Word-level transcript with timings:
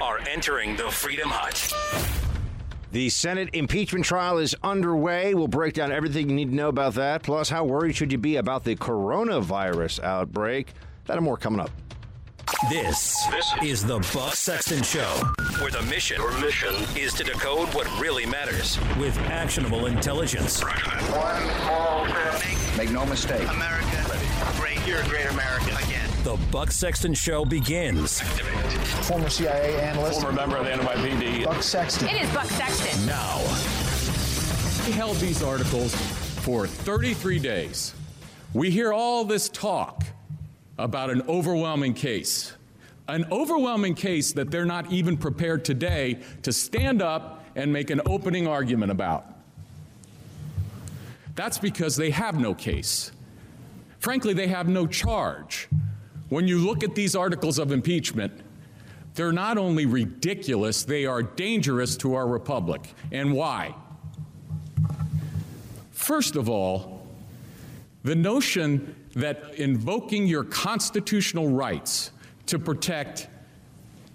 are 0.00 0.18
entering 0.28 0.76
the 0.76 0.90
Freedom 0.90 1.28
Hut. 1.28 1.72
The 2.92 3.08
Senate 3.08 3.50
impeachment 3.54 4.04
trial 4.04 4.38
is 4.38 4.54
underway. 4.62 5.34
We'll 5.34 5.48
break 5.48 5.74
down 5.74 5.90
everything 5.90 6.28
you 6.28 6.34
need 6.36 6.50
to 6.50 6.54
know 6.54 6.68
about 6.68 6.94
that. 6.94 7.24
Plus, 7.24 7.48
how 7.48 7.64
worried 7.64 7.96
should 7.96 8.12
you 8.12 8.18
be 8.18 8.36
about 8.36 8.62
the 8.62 8.76
coronavirus 8.76 10.02
outbreak? 10.02 10.68
That 11.06 11.16
and 11.16 11.24
more 11.24 11.36
coming 11.36 11.58
up. 11.58 11.70
This, 12.70 13.26
this 13.30 13.52
is 13.62 13.84
the 13.84 13.98
Buck 14.14 14.34
Sexton 14.34 14.82
Show, 14.82 15.22
where 15.60 15.70
the 15.70 15.82
mission, 15.82 16.18
Your 16.18 16.38
mission 16.40 16.74
is 16.96 17.12
to 17.14 17.24
decode 17.24 17.68
what 17.74 17.86
really 17.98 18.26
matters 18.26 18.78
with 18.98 19.18
actionable 19.18 19.86
intelligence. 19.86 20.62
One 20.62 21.42
small 21.62 22.06
step. 22.06 22.76
Make 22.76 22.90
no 22.90 23.04
mistake. 23.06 23.48
America, 23.48 24.18
great. 24.56 24.78
You're 24.86 25.00
a 25.00 25.08
great 25.08 25.26
American 25.26 25.70
again. 25.70 25.83
The 26.24 26.38
Buck 26.50 26.72
Sexton 26.72 27.12
Show 27.12 27.44
begins 27.44 28.22
Former 29.06 29.28
CIA 29.28 29.78
analyst. 29.78 30.22
Former 30.22 30.34
member 30.34 30.56
of 30.56 30.64
the 30.64 30.70
NYPD. 30.70 31.44
Buck 31.44 31.62
Sexton. 31.62 32.08
It 32.08 32.22
is 32.22 32.32
Buck 32.32 32.46
Sexton. 32.46 33.04
now. 33.04 33.40
We 34.86 34.92
held 34.92 35.18
these 35.18 35.42
articles 35.42 35.94
for 35.94 36.66
33 36.66 37.38
days. 37.38 37.94
We 38.54 38.70
hear 38.70 38.90
all 38.90 39.26
this 39.26 39.50
talk 39.50 40.02
about 40.78 41.10
an 41.10 41.20
overwhelming 41.28 41.92
case. 41.92 42.54
An 43.06 43.26
overwhelming 43.30 43.94
case 43.94 44.32
that 44.32 44.50
they're 44.50 44.64
not 44.64 44.90
even 44.90 45.18
prepared 45.18 45.62
today 45.62 46.20
to 46.40 46.54
stand 46.54 47.02
up 47.02 47.44
and 47.54 47.70
make 47.70 47.90
an 47.90 48.00
opening 48.06 48.46
argument 48.46 48.90
about. 48.90 49.26
That's 51.34 51.58
because 51.58 51.96
they 51.96 52.12
have 52.12 52.40
no 52.40 52.54
case. 52.54 53.12
Frankly, 53.98 54.32
they 54.32 54.46
have 54.46 54.68
no 54.68 54.86
charge. 54.86 55.68
When 56.28 56.48
you 56.48 56.58
look 56.58 56.82
at 56.82 56.94
these 56.94 57.14
articles 57.14 57.58
of 57.58 57.72
impeachment, 57.72 58.32
they're 59.14 59.32
not 59.32 59.58
only 59.58 59.86
ridiculous, 59.86 60.82
they 60.84 61.06
are 61.06 61.22
dangerous 61.22 61.96
to 61.98 62.14
our 62.14 62.26
republic. 62.26 62.94
And 63.12 63.32
why? 63.32 63.74
First 65.92 66.36
of 66.36 66.48
all, 66.48 67.06
the 68.02 68.14
notion 68.14 68.94
that 69.14 69.54
invoking 69.54 70.26
your 70.26 70.44
constitutional 70.44 71.48
rights 71.48 72.10
to 72.46 72.58
protect 72.58 73.28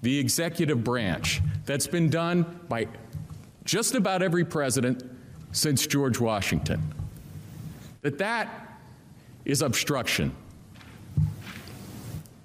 the 0.01 0.17
executive 0.19 0.83
branch 0.83 1.41
that's 1.65 1.87
been 1.87 2.09
done 2.09 2.59
by 2.69 2.87
just 3.65 3.95
about 3.95 4.21
every 4.21 4.45
president 4.45 5.03
since 5.51 5.87
George 5.87 6.19
Washington 6.19 6.81
that 8.01 8.17
that 8.17 8.77
is 9.45 9.61
obstruction 9.61 10.33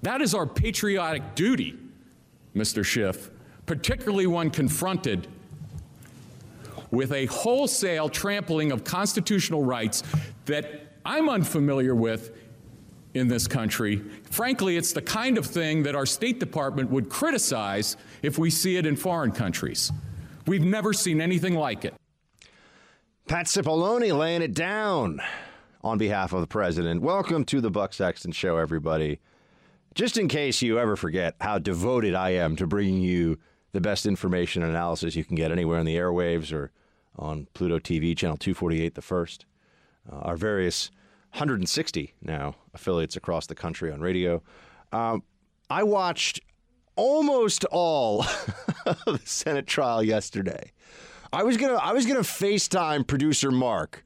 that 0.01 0.21
is 0.21 0.33
our 0.33 0.45
patriotic 0.45 1.35
duty 1.35 1.77
Mr. 2.55 2.83
Schiff 2.83 3.29
particularly 3.65 4.27
when 4.27 4.49
confronted 4.49 5.27
with 6.91 7.11
a 7.11 7.25
wholesale 7.25 8.09
trampling 8.09 8.71
of 8.71 8.83
constitutional 8.83 9.63
rights 9.63 10.03
that 10.45 10.93
I'm 11.03 11.29
unfamiliar 11.29 11.95
with 11.95 12.31
in 13.13 13.27
this 13.27 13.47
country. 13.47 14.03
Frankly, 14.29 14.77
it's 14.77 14.93
the 14.93 15.01
kind 15.01 15.37
of 15.37 15.45
thing 15.45 15.83
that 15.83 15.95
our 15.95 16.05
State 16.05 16.39
Department 16.39 16.89
would 16.91 17.09
criticize 17.09 17.97
if 18.21 18.37
we 18.37 18.49
see 18.49 18.77
it 18.77 18.85
in 18.85 18.95
foreign 18.95 19.31
countries. 19.31 19.91
We've 20.45 20.63
never 20.63 20.93
seen 20.93 21.21
anything 21.21 21.55
like 21.55 21.85
it. 21.85 21.93
Pat 23.27 23.47
Cipollone 23.47 24.15
laying 24.15 24.41
it 24.41 24.53
down 24.53 25.19
on 25.83 25.97
behalf 25.97 26.33
of 26.33 26.41
the 26.41 26.47
president. 26.47 27.01
Welcome 27.01 27.45
to 27.45 27.61
the 27.61 27.71
Buck 27.71 27.93
Sexton 27.93 28.31
Show, 28.31 28.57
everybody. 28.57 29.19
Just 29.95 30.17
in 30.17 30.27
case 30.27 30.61
you 30.61 30.77
ever 30.77 30.97
forget 30.97 31.35
how 31.39 31.57
devoted 31.57 32.13
I 32.15 32.31
am 32.31 32.57
to 32.57 32.67
bringing 32.67 33.01
you 33.01 33.39
the 33.71 33.79
best 33.79 34.05
information 34.05 34.61
and 34.61 34.71
analysis 34.71 35.15
you 35.15 35.23
can 35.23 35.37
get 35.37 35.53
anywhere 35.53 35.79
on 35.79 35.85
the 35.85 35.95
airwaves 35.95 36.51
or 36.51 36.71
on 37.17 37.47
Pluto 37.53 37.79
TV, 37.79 38.15
channel 38.15 38.35
248, 38.35 38.93
the 38.93 39.01
first. 39.01 39.45
Uh, 40.11 40.17
our 40.17 40.35
various 40.35 40.91
160 41.31 42.13
now 42.21 42.55
affiliates 42.73 43.15
across 43.15 43.47
the 43.47 43.55
country 43.55 43.89
on 43.89 44.01
radio. 44.01 44.43
Um, 44.91 45.23
I 45.69 45.83
watched 45.83 46.41
almost 46.97 47.63
all 47.71 48.23
of 48.85 49.01
the 49.05 49.21
Senate 49.23 49.65
trial 49.65 50.03
yesterday. 50.03 50.73
I 51.31 51.43
was 51.43 51.55
gonna 51.55 51.75
I 51.75 51.93
was 51.93 52.05
gonna 52.05 52.19
FaceTime 52.19 53.07
producer 53.07 53.49
Mark 53.49 54.03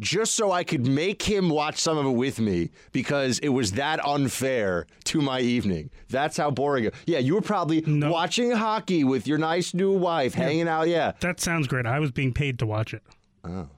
just 0.00 0.34
so 0.34 0.52
I 0.52 0.64
could 0.64 0.86
make 0.86 1.22
him 1.22 1.48
watch 1.48 1.78
some 1.80 1.96
of 1.98 2.06
it 2.06 2.10
with 2.10 2.38
me 2.40 2.70
because 2.92 3.38
it 3.40 3.48
was 3.50 3.72
that 3.72 4.04
unfair 4.06 4.86
to 5.04 5.20
my 5.20 5.40
evening. 5.40 5.90
That's 6.08 6.36
how 6.36 6.50
boring 6.50 6.84
it. 6.84 6.94
Yeah, 7.06 7.18
you 7.18 7.34
were 7.34 7.40
probably 7.40 7.82
No. 7.86 8.10
watching 8.10 8.50
hockey 8.50 9.04
with 9.04 9.26
your 9.26 9.38
nice 9.38 9.74
new 9.74 9.92
wife, 9.92 10.34
hanging 10.34 10.68
out. 10.68 10.88
Yeah. 10.88 11.12
That 11.20 11.40
sounds 11.40 11.66
great. 11.66 11.86
I 11.86 11.98
was 11.98 12.10
being 12.10 12.32
paid 12.32 12.58
to 12.60 12.66
watch 12.66 12.92
it. 12.94 13.02
Oh, 13.44 13.68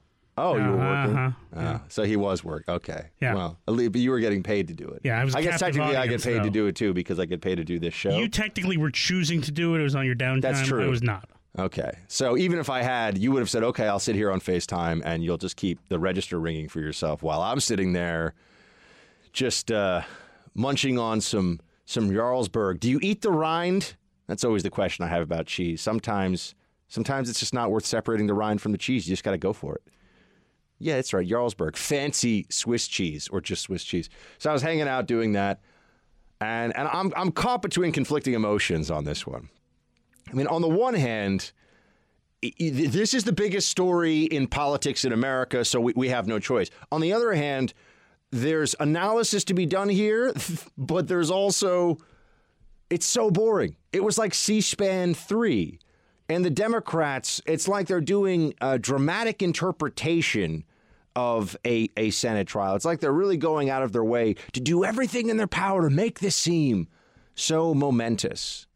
Oh, 0.41 0.55
you 0.55 0.63
were 0.63 0.77
working. 0.77 1.17
Uh-huh. 1.17 1.31
Ah, 1.57 1.81
So 1.89 2.03
he 2.03 2.15
was 2.15 2.45
work. 2.45 2.63
Okay. 2.69 3.07
Yeah. 3.19 3.33
Well, 3.35 3.57
at 3.67 3.73
least, 3.73 3.91
but 3.91 3.99
you 3.99 4.09
were 4.09 4.21
getting 4.21 4.41
paid 4.41 4.69
to 4.69 4.73
do 4.73 4.87
it. 4.87 5.01
Yeah, 5.03 5.19
I 5.19 5.25
was 5.25 5.35
I 5.35 5.41
guess 5.41 5.59
technically 5.59 5.97
I 5.97 6.05
get 6.07 6.15
audience, 6.15 6.23
paid 6.25 6.43
to 6.43 6.49
do 6.49 6.67
it 6.67 6.77
too 6.77 6.93
because 6.93 7.19
I 7.19 7.25
get 7.25 7.41
paid 7.41 7.55
to 7.55 7.65
do 7.65 7.77
this 7.77 7.93
show. 7.93 8.17
You 8.17 8.29
technically 8.29 8.77
were 8.77 8.89
choosing 8.89 9.41
to 9.41 9.51
do 9.51 9.75
it. 9.75 9.81
It 9.81 9.83
was 9.83 9.95
on 9.95 10.05
your 10.05 10.15
downtime. 10.15 10.41
That's 10.41 10.65
true. 10.65 10.81
I 10.85 10.87
was 10.87 11.03
not. 11.03 11.29
Okay. 11.59 11.91
So 12.07 12.37
even 12.37 12.57
if 12.57 12.69
I 12.69 12.81
had, 12.81 13.17
you 13.17 13.31
would 13.31 13.39
have 13.39 13.49
said, 13.49 13.63
okay, 13.63 13.87
I'll 13.87 13.99
sit 13.99 14.15
here 14.15 14.31
on 14.31 14.39
FaceTime 14.39 15.01
and 15.03 15.23
you'll 15.23 15.37
just 15.37 15.57
keep 15.57 15.79
the 15.89 15.99
register 15.99 16.39
ringing 16.39 16.69
for 16.69 16.79
yourself 16.79 17.21
while 17.21 17.41
I'm 17.41 17.59
sitting 17.59 17.91
there 17.93 18.33
just 19.33 19.71
uh, 19.71 20.01
munching 20.55 20.97
on 20.97 21.21
some 21.21 21.59
some 21.85 22.09
Jarlsberg. 22.11 22.79
Do 22.79 22.89
you 22.89 22.99
eat 23.01 23.21
the 23.21 23.31
rind? 23.31 23.95
That's 24.27 24.43
always 24.43 24.63
the 24.63 24.69
question 24.69 25.03
I 25.03 25.09
have 25.09 25.21
about 25.21 25.47
cheese. 25.47 25.81
Sometimes 25.81 26.55
sometimes 26.87 27.29
it's 27.29 27.39
just 27.39 27.53
not 27.53 27.71
worth 27.71 27.85
separating 27.85 28.27
the 28.27 28.33
rind 28.33 28.61
from 28.61 28.71
the 28.71 28.77
cheese. 28.77 29.07
You 29.07 29.11
just 29.11 29.23
got 29.23 29.31
to 29.31 29.37
go 29.37 29.53
for 29.53 29.75
it. 29.75 29.81
Yeah, 30.77 30.95
that's 30.95 31.13
right. 31.13 31.27
Jarlsberg, 31.27 31.75
fancy 31.75 32.45
Swiss 32.49 32.87
cheese 32.87 33.27
or 33.27 33.41
just 33.41 33.63
Swiss 33.63 33.83
cheese. 33.83 34.09
So 34.37 34.49
I 34.49 34.53
was 34.53 34.61
hanging 34.61 34.87
out 34.87 35.07
doing 35.07 35.33
that, 35.33 35.59
and 36.39 36.75
and 36.77 36.87
I'm 36.87 37.11
I'm 37.17 37.31
caught 37.33 37.61
between 37.61 37.91
conflicting 37.91 38.33
emotions 38.33 38.89
on 38.89 39.03
this 39.03 39.27
one. 39.27 39.49
I 40.29 40.33
mean, 40.33 40.47
on 40.47 40.61
the 40.61 40.69
one 40.69 40.93
hand, 40.93 41.51
this 42.41 43.13
is 43.13 43.23
the 43.23 43.33
biggest 43.33 43.69
story 43.69 44.23
in 44.23 44.47
politics 44.47 45.03
in 45.03 45.11
America, 45.11 45.65
so 45.65 45.81
we, 45.81 45.93
we 45.95 46.09
have 46.09 46.27
no 46.27 46.39
choice. 46.39 46.69
On 46.91 47.01
the 47.01 47.13
other 47.13 47.33
hand, 47.33 47.73
there's 48.31 48.75
analysis 48.79 49.43
to 49.45 49.53
be 49.53 49.65
done 49.65 49.89
here, 49.89 50.33
but 50.77 51.07
there's 51.07 51.31
also, 51.31 51.97
it's 52.89 53.05
so 53.05 53.31
boring. 53.31 53.75
It 53.91 54.03
was 54.03 54.17
like 54.17 54.33
C 54.33 54.61
SPAN 54.61 55.13
3. 55.13 55.79
And 56.29 56.45
the 56.45 56.51
Democrats, 56.51 57.41
it's 57.47 57.67
like 57.67 57.87
they're 57.87 58.01
doing 58.01 58.53
a 58.61 58.77
dramatic 58.77 59.41
interpretation 59.41 60.63
of 61.15 61.57
a, 61.65 61.89
a 61.97 62.11
Senate 62.11 62.47
trial. 62.47 62.75
It's 62.75 62.85
like 62.85 62.99
they're 62.99 63.11
really 63.11 63.35
going 63.35 63.69
out 63.69 63.81
of 63.81 63.91
their 63.91 64.03
way 64.03 64.35
to 64.53 64.59
do 64.59 64.85
everything 64.85 65.29
in 65.29 65.37
their 65.37 65.47
power 65.47 65.89
to 65.89 65.93
make 65.93 66.19
this 66.19 66.35
seem 66.35 66.87
so 67.33 67.73
momentous. 67.73 68.67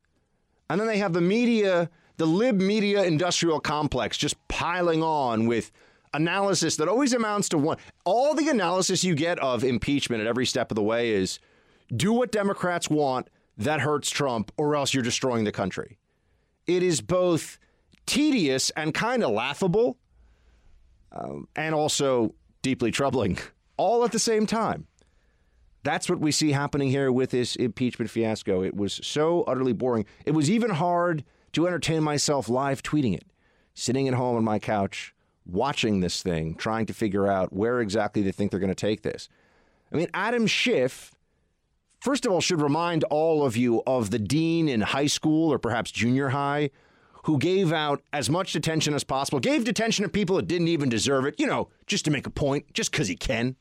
And 0.69 0.79
then 0.79 0.87
they 0.87 0.97
have 0.97 1.13
the 1.13 1.21
media, 1.21 1.89
the 2.17 2.25
lib 2.25 2.59
media 2.59 3.03
industrial 3.03 3.59
complex 3.59 4.17
just 4.17 4.35
piling 4.47 5.03
on 5.03 5.45
with 5.45 5.71
analysis 6.13 6.75
that 6.77 6.87
always 6.87 7.13
amounts 7.13 7.49
to 7.49 7.57
one. 7.57 7.77
All 8.05 8.33
the 8.33 8.49
analysis 8.49 9.03
you 9.03 9.15
get 9.15 9.39
of 9.39 9.63
impeachment 9.63 10.21
at 10.21 10.27
every 10.27 10.45
step 10.45 10.71
of 10.71 10.75
the 10.75 10.83
way 10.83 11.11
is 11.11 11.39
do 11.95 12.13
what 12.13 12.31
Democrats 12.31 12.89
want, 12.89 13.29
that 13.57 13.81
hurts 13.81 14.09
Trump, 14.09 14.51
or 14.57 14.75
else 14.75 14.93
you're 14.93 15.03
destroying 15.03 15.43
the 15.43 15.51
country. 15.51 15.97
It 16.65 16.81
is 16.81 17.01
both 17.01 17.59
tedious 18.05 18.69
and 18.71 18.93
kind 18.93 19.23
of 19.23 19.31
laughable 19.31 19.97
um, 21.11 21.47
and 21.55 21.75
also 21.75 22.33
deeply 22.61 22.91
troubling 22.91 23.37
all 23.77 24.03
at 24.03 24.11
the 24.11 24.19
same 24.19 24.45
time. 24.45 24.87
That's 25.83 26.09
what 26.09 26.19
we 26.19 26.31
see 26.31 26.53
happening 26.53 26.89
here 26.89 27.11
with 27.11 27.31
this 27.31 27.55
impeachment 27.55 28.09
fiasco. 28.09 28.63
It 28.63 28.75
was 28.75 28.99
so 29.03 29.43
utterly 29.43 29.73
boring. 29.73 30.05
It 30.25 30.31
was 30.31 30.49
even 30.49 30.71
hard 30.71 31.23
to 31.51 31.67
entertain 31.67 32.03
myself 32.03 32.49
live 32.49 32.81
tweeting 32.81 33.13
it, 33.13 33.25
sitting 33.73 34.07
at 34.07 34.13
home 34.13 34.37
on 34.37 34.43
my 34.43 34.59
couch, 34.59 35.13
watching 35.45 35.99
this 35.99 36.23
thing, 36.23 36.55
trying 36.55 36.85
to 36.85 36.93
figure 36.93 37.27
out 37.27 37.51
where 37.53 37.81
exactly 37.81 38.21
they 38.21 38.31
think 38.31 38.51
they're 38.51 38.59
going 38.59 38.69
to 38.69 38.75
take 38.75 39.01
this. 39.03 39.27
I 39.91 39.97
mean, 39.97 40.07
Adam 40.13 40.47
Schiff, 40.47 41.11
first 41.99 42.25
of 42.25 42.31
all, 42.31 42.41
should 42.41 42.61
remind 42.61 43.03
all 43.05 43.45
of 43.45 43.57
you 43.57 43.83
of 43.85 44.09
the 44.09 44.19
dean 44.19 44.69
in 44.69 44.81
high 44.81 45.07
school 45.07 45.51
or 45.51 45.59
perhaps 45.59 45.91
junior 45.91 46.29
high 46.29 46.69
who 47.25 47.37
gave 47.37 47.71
out 47.71 48.01
as 48.11 48.29
much 48.29 48.53
detention 48.53 48.93
as 48.93 49.03
possible, 49.03 49.39
gave 49.39 49.63
detention 49.63 50.03
to 50.03 50.09
people 50.09 50.35
that 50.37 50.47
didn't 50.47 50.67
even 50.67 50.89
deserve 50.89 51.25
it, 51.25 51.35
you 51.37 51.45
know, 51.45 51.69
just 51.87 52.05
to 52.05 52.11
make 52.11 52.25
a 52.25 52.29
point, 52.29 52.73
just 52.73 52.91
because 52.91 53.07
he 53.07 53.15
can. 53.15 53.55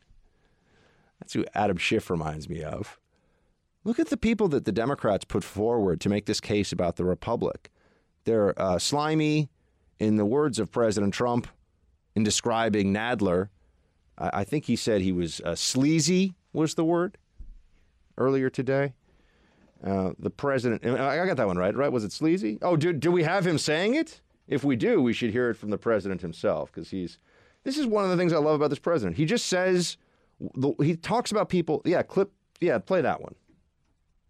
That's 1.32 1.48
who 1.54 1.58
Adam 1.58 1.78
Schiff 1.78 2.10
reminds 2.10 2.48
me 2.48 2.62
of. 2.62 2.98
Look 3.84 3.98
at 3.98 4.08
the 4.08 4.16
people 4.18 4.48
that 4.48 4.64
the 4.66 4.72
Democrats 4.72 5.24
put 5.24 5.42
forward 5.42 6.00
to 6.02 6.10
make 6.10 6.26
this 6.26 6.40
case 6.40 6.72
about 6.72 6.96
the 6.96 7.04
Republic. 7.04 7.70
They're 8.24 8.60
uh, 8.60 8.78
slimy, 8.78 9.48
in 9.98 10.16
the 10.16 10.26
words 10.26 10.58
of 10.58 10.70
President 10.70 11.14
Trump, 11.14 11.46
in 12.14 12.22
describing 12.22 12.92
Nadler. 12.92 13.48
I, 14.18 14.40
I 14.40 14.44
think 14.44 14.66
he 14.66 14.76
said 14.76 15.00
he 15.00 15.12
was 15.12 15.40
uh, 15.40 15.54
sleazy, 15.54 16.34
was 16.52 16.74
the 16.74 16.84
word, 16.84 17.16
earlier 18.18 18.50
today. 18.50 18.92
Uh, 19.82 20.12
the 20.18 20.30
president, 20.30 20.84
I 20.84 21.24
got 21.26 21.38
that 21.38 21.46
one 21.46 21.56
right, 21.56 21.74
right? 21.74 21.90
Was 21.90 22.04
it 22.04 22.12
sleazy? 22.12 22.58
Oh, 22.60 22.76
do, 22.76 22.92
do 22.92 23.10
we 23.10 23.22
have 23.22 23.46
him 23.46 23.56
saying 23.56 23.94
it? 23.94 24.20
If 24.46 24.64
we 24.64 24.76
do, 24.76 25.00
we 25.00 25.14
should 25.14 25.30
hear 25.30 25.48
it 25.48 25.54
from 25.54 25.70
the 25.70 25.78
president 25.78 26.20
himself 26.20 26.70
because 26.70 26.90
he's. 26.90 27.18
This 27.64 27.78
is 27.78 27.86
one 27.86 28.04
of 28.04 28.10
the 28.10 28.16
things 28.16 28.32
I 28.32 28.38
love 28.38 28.56
about 28.56 28.70
this 28.70 28.78
president. 28.78 29.16
He 29.16 29.24
just 29.24 29.46
says, 29.46 29.96
he 30.82 30.96
talks 30.96 31.30
about 31.30 31.48
people. 31.48 31.82
Yeah, 31.84 32.02
clip. 32.02 32.32
Yeah, 32.60 32.78
play 32.78 33.00
that 33.00 33.20
one. 33.20 33.34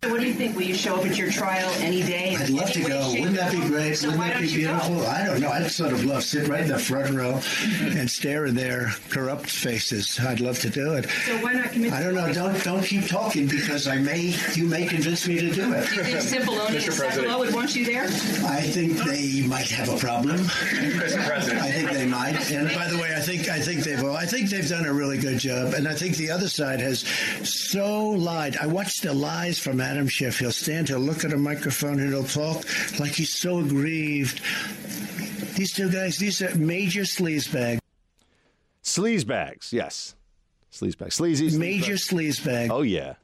What 0.05 0.21
do 0.21 0.27
you 0.27 0.35
think? 0.35 0.57
Will 0.57 0.63
you 0.65 0.75
show 0.75 0.97
up 0.97 1.07
at 1.07 1.17
your 1.17 1.31
trial 1.31 1.71
any 1.79 2.03
day? 2.03 2.35
I'd 2.37 2.51
love 2.51 2.73
to 2.73 2.81
go. 2.83 3.11
Wouldn't 3.11 3.37
that 3.37 3.53
be 3.53 3.61
great? 3.61 3.95
So 3.97 4.09
Wouldn't 4.09 4.27
that 4.33 4.41
be 4.41 4.49
you 4.49 4.67
go? 4.67 4.73
beautiful? 4.73 5.07
I 5.07 5.25
don't 5.25 5.41
know. 5.41 5.49
I'd 5.49 5.71
sort 5.71 5.93
of 5.93 6.05
love 6.05 6.25
sit 6.25 6.49
right 6.49 6.63
in 6.63 6.69
the 6.69 6.79
front 6.81 7.15
row 7.15 7.41
and 7.81 8.11
stare 8.11 8.47
at 8.47 8.57
their 8.57 8.91
corrupt 9.11 9.49
faces. 9.49 10.19
I'd 10.19 10.41
love 10.41 10.59
to 10.63 10.71
do 10.71 10.95
it. 10.95 11.09
So 11.09 11.37
why 11.39 11.53
not 11.53 11.71
commit? 11.71 11.93
I 11.93 12.03
don't 12.03 12.17
know. 12.17 12.33
Don't 12.33 12.65
don't 12.65 12.83
keep 12.83 13.07
talking 13.07 13.47
because 13.47 13.87
I 13.87 13.99
may 13.99 14.35
you 14.55 14.67
may 14.67 14.87
convince 14.87 15.29
me 15.29 15.39
to 15.39 15.51
do 15.53 15.73
it. 15.73 15.89
Do 15.89 15.95
you 15.95 16.03
think 16.03 16.19
Cipollone 16.19 16.67
and 16.71 16.79
Sekulow 16.79 17.39
would 17.39 17.55
want 17.55 17.77
you 17.77 17.85
there? 17.85 18.07
I 18.07 18.61
think 18.61 18.95
they 19.05 19.47
might 19.47 19.69
have 19.71 19.89
a 19.89 19.97
problem. 19.99 20.37
Mr. 20.39 21.25
President. 21.25 21.63
I 21.63 21.71
think 21.71 21.93
they 21.93 22.07
might. 22.07 22.51
And 22.51 22.69
by 22.75 22.89
the 22.89 22.99
way, 22.99 23.15
I 23.17 23.21
think 23.21 23.49
I 23.49 23.61
think 23.61 23.85
they've 23.85 24.03
I 24.05 24.27
think 24.27 24.51
they've 24.51 24.69
done 24.69 24.85
a 24.85 24.93
really 24.93 25.19
good 25.19 25.39
job. 25.39 25.75
And 25.75 25.87
I 25.87 25.95
think 25.95 26.17
the 26.17 26.33
other 26.33 26.49
side 26.49 26.81
has 26.81 27.05
so 27.45 28.09
lied. 28.09 28.57
I 28.57 28.67
watched 28.67 29.03
the 29.05 29.15
lies 29.15 29.61
from 29.61 29.81
Adam 29.81 29.92
Schiff. 30.09 30.39
He'll 30.39 30.53
stand, 30.53 30.89
he'll 30.89 30.99
look 30.99 31.25
at 31.25 31.33
a 31.33 31.37
microphone, 31.37 32.01
and 32.01 32.09
he'll 32.09 32.25
talk 32.25 32.65
like 32.99 33.13
he's 33.13 33.35
so 33.35 33.59
aggrieved. 33.59 34.41
These 35.57 35.73
two 35.73 35.91
guys, 35.91 36.19
these 36.19 36.41
are 36.43 36.55
major 36.57 37.03
sleazebags. 37.03 37.79
Sleazebags, 38.83 39.73
yes. 39.73 40.15
Sleazebags. 40.73 41.13
Sleazy. 41.13 41.57
Major 41.57 41.95
sleazebags. 41.95 42.71
Oh, 42.71 42.83
yeah. 42.83 43.15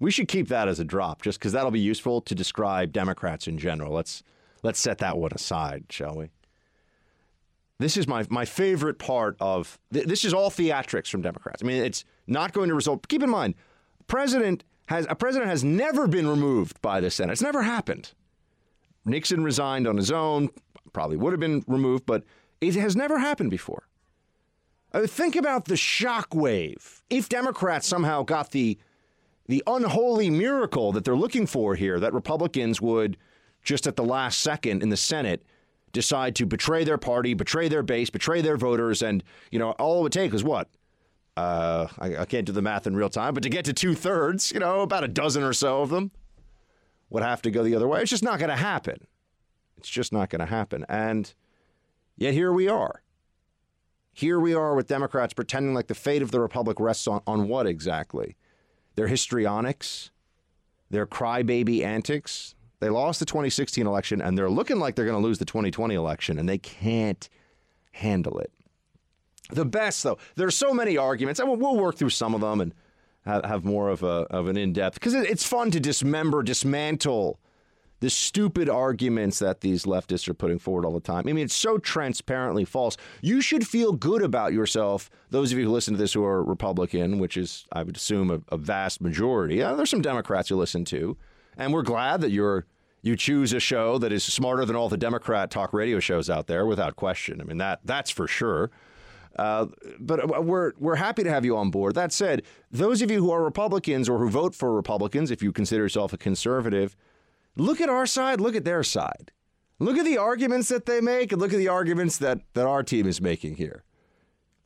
We 0.00 0.10
should 0.10 0.28
keep 0.28 0.48
that 0.48 0.68
as 0.68 0.80
a 0.80 0.84
drop 0.84 1.22
just 1.22 1.38
because 1.38 1.52
that'll 1.52 1.70
be 1.70 1.80
useful 1.80 2.20
to 2.22 2.34
describe 2.34 2.92
Democrats 2.92 3.46
in 3.46 3.58
general. 3.58 3.92
Let's, 3.92 4.22
let's 4.62 4.80
set 4.80 4.98
that 4.98 5.18
one 5.18 5.32
aside, 5.32 5.84
shall 5.90 6.16
we? 6.16 6.30
This 7.78 7.96
is 7.96 8.06
my, 8.06 8.24
my 8.30 8.44
favorite 8.44 8.98
part 8.98 9.36
of 9.40 9.78
th- 9.92 10.06
this 10.06 10.24
is 10.24 10.32
all 10.32 10.50
theatrics 10.50 11.08
from 11.08 11.22
Democrats. 11.22 11.62
I 11.62 11.66
mean, 11.66 11.82
it's 11.82 12.04
not 12.26 12.52
going 12.52 12.68
to 12.68 12.74
result. 12.74 13.06
Keep 13.08 13.22
in 13.22 13.30
mind, 13.30 13.54
president 14.06 14.64
has 14.86 15.06
a 15.08 15.14
president 15.14 15.50
has 15.50 15.64
never 15.64 16.06
been 16.06 16.28
removed 16.28 16.80
by 16.82 17.00
the 17.00 17.10
Senate. 17.10 17.32
It's 17.32 17.42
never 17.42 17.62
happened. 17.62 18.12
Nixon 19.04 19.44
resigned 19.44 19.86
on 19.86 19.96
his 19.96 20.10
own, 20.10 20.50
probably 20.92 21.16
would 21.16 21.32
have 21.32 21.40
been 21.40 21.64
removed, 21.66 22.06
but 22.06 22.24
it 22.60 22.74
has 22.74 22.96
never 22.96 23.18
happened 23.18 23.50
before. 23.50 23.88
Uh, 24.92 25.06
think 25.06 25.36
about 25.36 25.64
the 25.66 25.74
shockwave 25.74 27.02
if 27.10 27.28
Democrats 27.28 27.86
somehow 27.86 28.22
got 28.22 28.52
the 28.52 28.78
the 29.46 29.62
unholy 29.66 30.30
miracle 30.30 30.90
that 30.92 31.04
they're 31.04 31.14
looking 31.14 31.46
for 31.46 31.74
here 31.74 32.00
that 32.00 32.14
Republicans 32.14 32.80
would 32.80 33.18
just 33.62 33.86
at 33.86 33.96
the 33.96 34.04
last 34.04 34.40
second 34.40 34.82
in 34.82 34.88
the 34.88 34.96
Senate 34.96 35.42
decide 35.92 36.34
to 36.34 36.46
betray 36.46 36.82
their 36.82 36.96
party, 36.96 37.34
betray 37.34 37.68
their 37.68 37.82
base, 37.82 38.08
betray 38.08 38.40
their 38.40 38.56
voters, 38.56 39.02
and 39.02 39.22
you 39.50 39.58
know 39.58 39.72
all 39.72 39.98
it 39.98 40.02
would 40.04 40.12
take 40.12 40.32
is 40.32 40.44
what 40.44 40.68
uh, 41.36 41.88
I, 41.98 42.16
I 42.18 42.24
can't 42.24 42.46
do 42.46 42.52
the 42.52 42.62
math 42.62 42.86
in 42.86 42.96
real 42.96 43.08
time, 43.08 43.34
but 43.34 43.42
to 43.42 43.48
get 43.48 43.64
to 43.64 43.72
two 43.72 43.94
thirds, 43.94 44.52
you 44.52 44.60
know, 44.60 44.80
about 44.80 45.04
a 45.04 45.08
dozen 45.08 45.42
or 45.42 45.52
so 45.52 45.82
of 45.82 45.90
them 45.90 46.12
would 47.10 47.22
have 47.22 47.42
to 47.42 47.50
go 47.50 47.62
the 47.62 47.74
other 47.74 47.88
way. 47.88 48.00
It's 48.00 48.10
just 48.10 48.22
not 48.22 48.38
going 48.38 48.50
to 48.50 48.56
happen. 48.56 49.06
It's 49.76 49.88
just 49.88 50.12
not 50.12 50.30
going 50.30 50.40
to 50.40 50.46
happen. 50.46 50.84
And 50.88 51.32
yet 52.16 52.34
here 52.34 52.52
we 52.52 52.68
are. 52.68 53.02
Here 54.12 54.38
we 54.38 54.54
are 54.54 54.76
with 54.76 54.86
Democrats 54.86 55.34
pretending 55.34 55.74
like 55.74 55.88
the 55.88 55.94
fate 55.94 56.22
of 56.22 56.30
the 56.30 56.40
Republic 56.40 56.78
rests 56.78 57.08
on, 57.08 57.20
on 57.26 57.48
what 57.48 57.66
exactly? 57.66 58.36
Their 58.94 59.08
histrionics, 59.08 60.12
their 60.88 61.06
crybaby 61.06 61.82
antics. 61.82 62.54
They 62.78 62.90
lost 62.90 63.18
the 63.18 63.26
2016 63.26 63.84
election 63.84 64.22
and 64.22 64.38
they're 64.38 64.48
looking 64.48 64.78
like 64.78 64.94
they're 64.94 65.04
going 65.04 65.20
to 65.20 65.26
lose 65.26 65.38
the 65.38 65.44
2020 65.44 65.94
election, 65.94 66.38
and 66.38 66.48
they 66.48 66.58
can't 66.58 67.28
handle 67.92 68.38
it. 68.38 68.52
The 69.50 69.64
best, 69.64 70.02
though, 70.02 70.18
there 70.36 70.46
are 70.46 70.52
so 70.52 70.72
many 70.72 70.96
arguments, 70.96 71.38
and 71.40 71.48
we'll, 71.48 71.76
work 71.76 71.96
through 71.96 72.10
some 72.10 72.34
of 72.34 72.40
them 72.40 72.60
and 72.60 72.74
have, 73.24 73.44
have 73.44 73.64
more 73.64 73.90
of, 73.90 74.02
a, 74.02 74.26
of 74.30 74.48
an 74.48 74.56
in 74.56 74.72
depth 74.72 74.94
because 74.94 75.14
it's 75.14 75.44
fun 75.44 75.70
to 75.72 75.80
dismember, 75.80 76.42
dismantle 76.42 77.38
the 78.00 78.10
stupid 78.10 78.68
arguments 78.68 79.38
that 79.38 79.62
these 79.62 79.84
leftists 79.84 80.28
are 80.28 80.34
putting 80.34 80.58
forward 80.58 80.84
all 80.84 80.92
the 80.92 81.00
time. 81.00 81.24
I 81.26 81.32
mean, 81.32 81.44
it's 81.44 81.54
so 81.54 81.78
transparently 81.78 82.66
false. 82.66 82.98
You 83.22 83.40
should 83.40 83.66
feel 83.66 83.92
good 83.92 84.20
about 84.22 84.52
yourself, 84.52 85.08
those 85.30 85.52
of 85.52 85.58
you 85.58 85.64
who 85.64 85.72
listen 85.72 85.94
to 85.94 85.98
this 85.98 86.12
who 86.12 86.22
are 86.22 86.42
Republican, 86.42 87.18
which 87.18 87.38
is, 87.38 87.64
I 87.72 87.82
would 87.82 87.96
assume, 87.96 88.30
a, 88.30 88.40
a 88.48 88.58
vast 88.58 89.00
majority. 89.00 89.56
Yeah, 89.56 89.72
there's 89.72 89.88
some 89.88 90.02
Democrats 90.02 90.50
you 90.50 90.56
listen 90.56 90.84
to, 90.86 91.16
and 91.56 91.72
we're 91.72 91.82
glad 91.82 92.20
that 92.20 92.30
you're 92.30 92.66
you 93.00 93.16
choose 93.16 93.52
a 93.52 93.60
show 93.60 93.98
that 93.98 94.12
is 94.12 94.24
smarter 94.24 94.64
than 94.64 94.76
all 94.76 94.88
the 94.88 94.96
Democrat 94.96 95.50
talk 95.50 95.74
radio 95.74 96.00
shows 96.00 96.30
out 96.30 96.46
there, 96.46 96.66
without 96.66 96.96
question. 96.96 97.40
I 97.40 97.44
mean 97.44 97.58
that 97.58 97.80
that's 97.84 98.10
for 98.10 98.26
sure. 98.26 98.70
Uh, 99.36 99.66
but 99.98 100.44
we're 100.44 100.72
we're 100.78 100.94
happy 100.94 101.24
to 101.24 101.30
have 101.30 101.44
you 101.44 101.56
on 101.56 101.70
board. 101.70 101.94
That 101.94 102.12
said, 102.12 102.42
those 102.70 103.02
of 103.02 103.10
you 103.10 103.20
who 103.20 103.30
are 103.30 103.42
Republicans 103.42 104.08
or 104.08 104.18
who 104.18 104.30
vote 104.30 104.54
for 104.54 104.72
Republicans, 104.72 105.30
if 105.30 105.42
you 105.42 105.52
consider 105.52 105.82
yourself 105.82 106.12
a 106.12 106.18
conservative, 106.18 106.96
look 107.56 107.80
at 107.80 107.88
our 107.88 108.06
side, 108.06 108.40
look 108.40 108.54
at 108.54 108.64
their 108.64 108.82
side. 108.82 109.32
Look 109.80 109.98
at 109.98 110.04
the 110.04 110.18
arguments 110.18 110.68
that 110.68 110.86
they 110.86 111.00
make, 111.00 111.32
and 111.32 111.40
look 111.40 111.52
at 111.52 111.58
the 111.58 111.68
arguments 111.68 112.18
that, 112.18 112.40
that 112.54 112.66
our 112.66 112.84
team 112.84 113.08
is 113.08 113.20
making 113.20 113.56
here. 113.56 113.82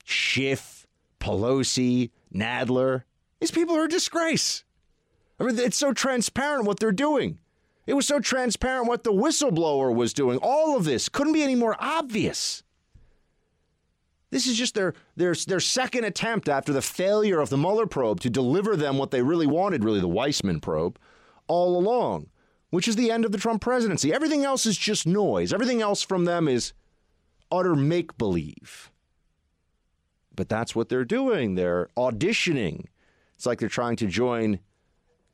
Schiff, 0.05 0.87
Pelosi, 1.19 2.11
Nadler, 2.35 3.05
these 3.41 3.50
people 3.50 3.75
are 3.76 3.85
a 3.85 3.88
disgrace. 3.88 4.65
I 5.41 5.44
mean, 5.44 5.59
it's 5.59 5.79
so 5.79 5.93
transparent 5.93 6.67
what 6.67 6.79
they're 6.79 6.93
doing. 6.93 7.38
It 7.87 7.94
was 7.94 8.06
so 8.06 8.20
transparent 8.20 8.87
what 8.87 9.05
the 9.05 9.12
whistleblower 9.12 9.94
was 9.94 10.12
doing. 10.12 10.38
All 10.43 10.76
of 10.76 10.85
this 10.85 11.09
couldn't 11.09 11.32
be 11.32 11.43
any 11.43 11.55
more 11.55 11.76
obvious. 11.79 12.62
This 14.30 14.46
is 14.46 14.56
just 14.56 14.75
their, 14.75 14.94
their, 15.16 15.34
their 15.34 15.60
second 15.60 16.04
attempt 16.04 16.48
after 16.48 16.72
the 16.72 16.82
failure 16.82 17.40
of 17.40 17.48
the 17.48 17.56
Mueller 17.56 17.86
probe 17.86 18.20
to 18.20 18.30
deliver 18.30 18.76
them 18.76 18.98
what 18.98 19.10
they 19.10 19.22
really 19.22 19.46
wanted, 19.46 19.84
really 19.84 20.00
the 20.00 20.08
Weissmann 20.08 20.60
probe, 20.60 20.98
all 21.46 21.78
along, 21.78 22.28
which 22.70 22.88
is 22.88 22.96
the 22.96 23.10
end 23.10 23.25
of 23.25 23.32
the 23.32 23.38
Trump 23.38 23.62
presidency. 23.62 24.12
Everything 24.12 24.44
else 24.44 24.66
is 24.66 24.76
just 24.76 25.06
noise. 25.06 25.52
Everything 25.52 25.80
else 25.80 26.02
from 26.02 26.26
them 26.26 26.46
is 26.46 26.75
utter 27.50 27.75
make 27.75 28.19
believe. 28.19 28.90
But 30.36 30.50
that's 30.50 30.76
what 30.76 30.88
they're 30.88 31.05
doing. 31.05 31.55
They're 31.55 31.88
auditioning. 31.96 32.84
It's 33.34 33.46
like 33.46 33.58
they're 33.60 33.69
trying 33.69 33.96
to 33.96 34.06
join 34.06 34.60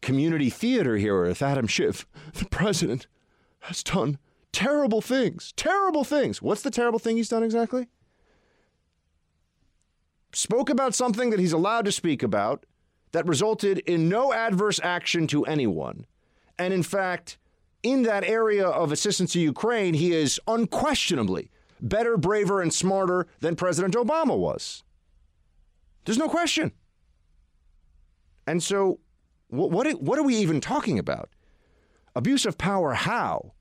community 0.03 0.51
theater 0.51 0.97
here 0.97 1.23
with 1.23 1.43
Adam 1.43 1.67
Schiff. 1.67 2.07
The 2.35 2.45
president 2.47 3.07
has 3.61 3.83
done 3.83 4.19
terrible 4.53 5.01
things. 5.01 5.53
Terrible 5.57 6.05
things. 6.05 6.41
What's 6.41 6.63
the 6.63 6.71
terrible 6.71 6.99
thing 6.99 7.17
he's 7.17 7.29
done 7.29 7.43
exactly? 7.43 7.89
Spoke 10.37 10.71
about 10.71 10.95
something 10.95 11.31
that 11.31 11.41
he's 11.41 11.53
allowed 11.53 11.85
to 11.85 11.93
speak 11.93 12.23
about 12.23 12.67
that 13.13 13.27
resulted 13.27 13.79
in 13.81 14.09
no 14.09 14.33
adverse 14.33 14.81
action 14.83 15.27
to 15.29 15.45
anyone. 15.45 16.07
And 16.59 16.73
in 16.73 16.83
fact, 16.83 17.39
in 17.83 18.03
that 18.03 18.25
area 18.25 18.67
of 18.67 18.91
assistance 18.91 19.33
to 19.33 19.41
Ukraine, 19.41 19.95
he 19.95 20.13
is 20.13 20.41
unquestionably 20.47 21.51
better, 21.81 22.17
braver, 22.17 22.61
and 22.61 22.73
smarter 22.73 23.27
than 23.41 23.57
President 23.57 23.95
Obama 23.95 24.37
was. 24.37 24.83
There's 26.05 26.19
no 26.19 26.29
question. 26.29 26.73
And 28.47 28.63
so, 28.63 29.01
what, 29.49 29.87
what, 30.01 30.19
are 30.19 30.23
we 30.23 30.37
even 30.37 30.61
talking 30.61 30.99
about? 30.99 31.31
Abuse 32.17 32.47
of 32.47 32.59
power, 32.59 32.95
how? 32.95 33.53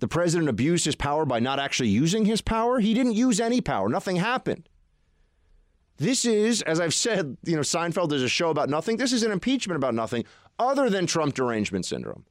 The 0.00 0.08
president 0.08 0.48
abused 0.48 0.84
his 0.84 0.96
power 0.96 1.24
by 1.24 1.38
not 1.38 1.58
actually 1.58 1.90
using 1.90 2.24
his 2.24 2.40
power? 2.40 2.80
He 2.80 2.94
didn't 2.94 3.12
use 3.12 3.38
any 3.38 3.60
power, 3.60 3.88
nothing 3.88 4.16
happened. 4.16 4.68
This 6.02 6.24
is, 6.24 6.62
as 6.62 6.80
I've 6.80 6.94
said, 6.94 7.36
you 7.44 7.54
know, 7.54 7.62
Seinfeld 7.62 8.12
is 8.12 8.24
a 8.24 8.28
show 8.28 8.50
about 8.50 8.68
nothing. 8.68 8.96
This 8.96 9.12
is 9.12 9.22
an 9.22 9.30
impeachment 9.30 9.76
about 9.76 9.94
nothing 9.94 10.24
other 10.58 10.90
than 10.90 11.06
Trump 11.06 11.32
derangement 11.34 11.86
syndrome. 11.86 12.24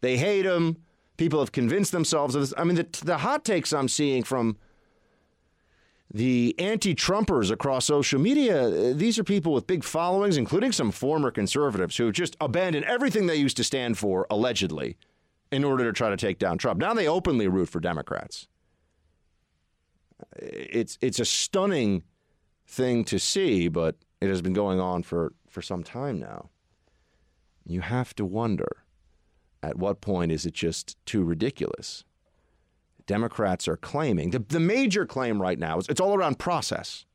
They 0.00 0.16
hate 0.16 0.46
him. 0.46 0.78
People 1.18 1.38
have 1.40 1.52
convinced 1.52 1.92
themselves 1.92 2.34
of 2.34 2.40
this. 2.40 2.54
I 2.56 2.64
mean, 2.64 2.76
the, 2.76 2.86
the 3.04 3.18
hot 3.18 3.44
takes 3.44 3.74
I'm 3.74 3.88
seeing 3.88 4.22
from 4.22 4.56
the 6.10 6.54
anti 6.58 6.94
Trumpers 6.94 7.50
across 7.50 7.84
social 7.84 8.18
media, 8.18 8.62
uh, 8.62 8.92
these 8.94 9.18
are 9.18 9.24
people 9.24 9.52
with 9.52 9.66
big 9.66 9.84
followings, 9.84 10.38
including 10.38 10.72
some 10.72 10.90
former 10.90 11.30
conservatives 11.30 11.98
who 11.98 12.06
have 12.06 12.14
just 12.14 12.34
abandoned 12.40 12.86
everything 12.86 13.26
they 13.26 13.36
used 13.36 13.58
to 13.58 13.64
stand 13.64 13.98
for, 13.98 14.26
allegedly, 14.30 14.96
in 15.52 15.64
order 15.64 15.84
to 15.84 15.92
try 15.92 16.08
to 16.08 16.16
take 16.16 16.38
down 16.38 16.56
Trump. 16.56 16.80
Now 16.80 16.94
they 16.94 17.06
openly 17.06 17.46
root 17.46 17.68
for 17.68 17.78
Democrats. 17.78 18.48
Uh, 20.18 20.24
it's, 20.40 20.96
it's 21.02 21.20
a 21.20 21.26
stunning 21.26 22.04
thing 22.68 23.02
to 23.04 23.18
see, 23.18 23.68
but 23.68 23.96
it 24.20 24.28
has 24.28 24.42
been 24.42 24.52
going 24.52 24.78
on 24.78 25.02
for, 25.02 25.32
for 25.48 25.62
some 25.62 25.82
time 25.82 26.18
now. 26.18 26.50
You 27.66 27.80
have 27.80 28.14
to 28.16 28.24
wonder 28.24 28.84
at 29.62 29.76
what 29.76 30.00
point 30.00 30.30
is 30.30 30.46
it 30.46 30.54
just 30.54 30.96
too 31.06 31.24
ridiculous? 31.24 32.04
Democrats 33.06 33.66
are 33.66 33.76
claiming 33.76 34.30
the, 34.30 34.38
the 34.38 34.60
major 34.60 35.06
claim 35.06 35.40
right 35.40 35.58
now 35.58 35.78
is 35.78 35.88
it's 35.88 36.00
all 36.00 36.14
around 36.14 36.38
process. 36.38 37.06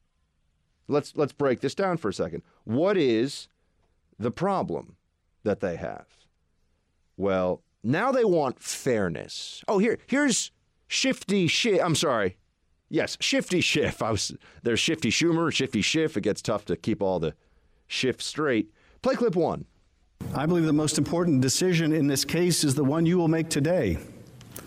Let's 0.87 1.15
let's 1.15 1.31
break 1.31 1.61
this 1.61 1.75
down 1.75 1.97
for 1.97 2.09
a 2.09 2.13
second. 2.13 2.41
What 2.65 2.97
is 2.97 3.47
the 4.19 4.31
problem 4.31 4.97
that 5.43 5.59
they 5.59 5.75
have? 5.75 6.07
Well, 7.15 7.61
now 7.83 8.11
they 8.11 8.25
want 8.25 8.59
fairness. 8.59 9.63
Oh, 9.67 9.77
here, 9.77 9.99
here's 10.07 10.51
Shifty 10.87 11.47
Schiff. 11.47 11.79
I'm 11.83 11.95
sorry. 11.95 12.37
Yes, 12.93 13.17
Shifty 13.19 13.59
Schiff. 13.59 14.03
I 14.03 14.11
was 14.11 14.35
there's 14.61 14.79
Shifty 14.79 15.09
Schumer, 15.09 15.51
Shifty 15.51 15.81
Schiff. 15.81 16.15
It 16.15 16.21
gets 16.21 16.43
tough 16.43 16.63
to 16.65 16.75
keep 16.75 17.01
all 17.01 17.19
the 17.19 17.33
shifts 17.87 18.27
straight. 18.27 18.71
Play 19.01 19.15
clip 19.15 19.35
one. 19.35 19.65
I 20.35 20.45
believe 20.45 20.65
the 20.65 20.73
most 20.73 20.99
important 20.99 21.41
decision 21.41 21.91
in 21.91 22.05
this 22.05 22.23
case 22.23 22.63
is 22.63 22.75
the 22.75 22.83
one 22.83 23.07
you 23.07 23.17
will 23.17 23.27
make 23.27 23.49
today. 23.49 23.97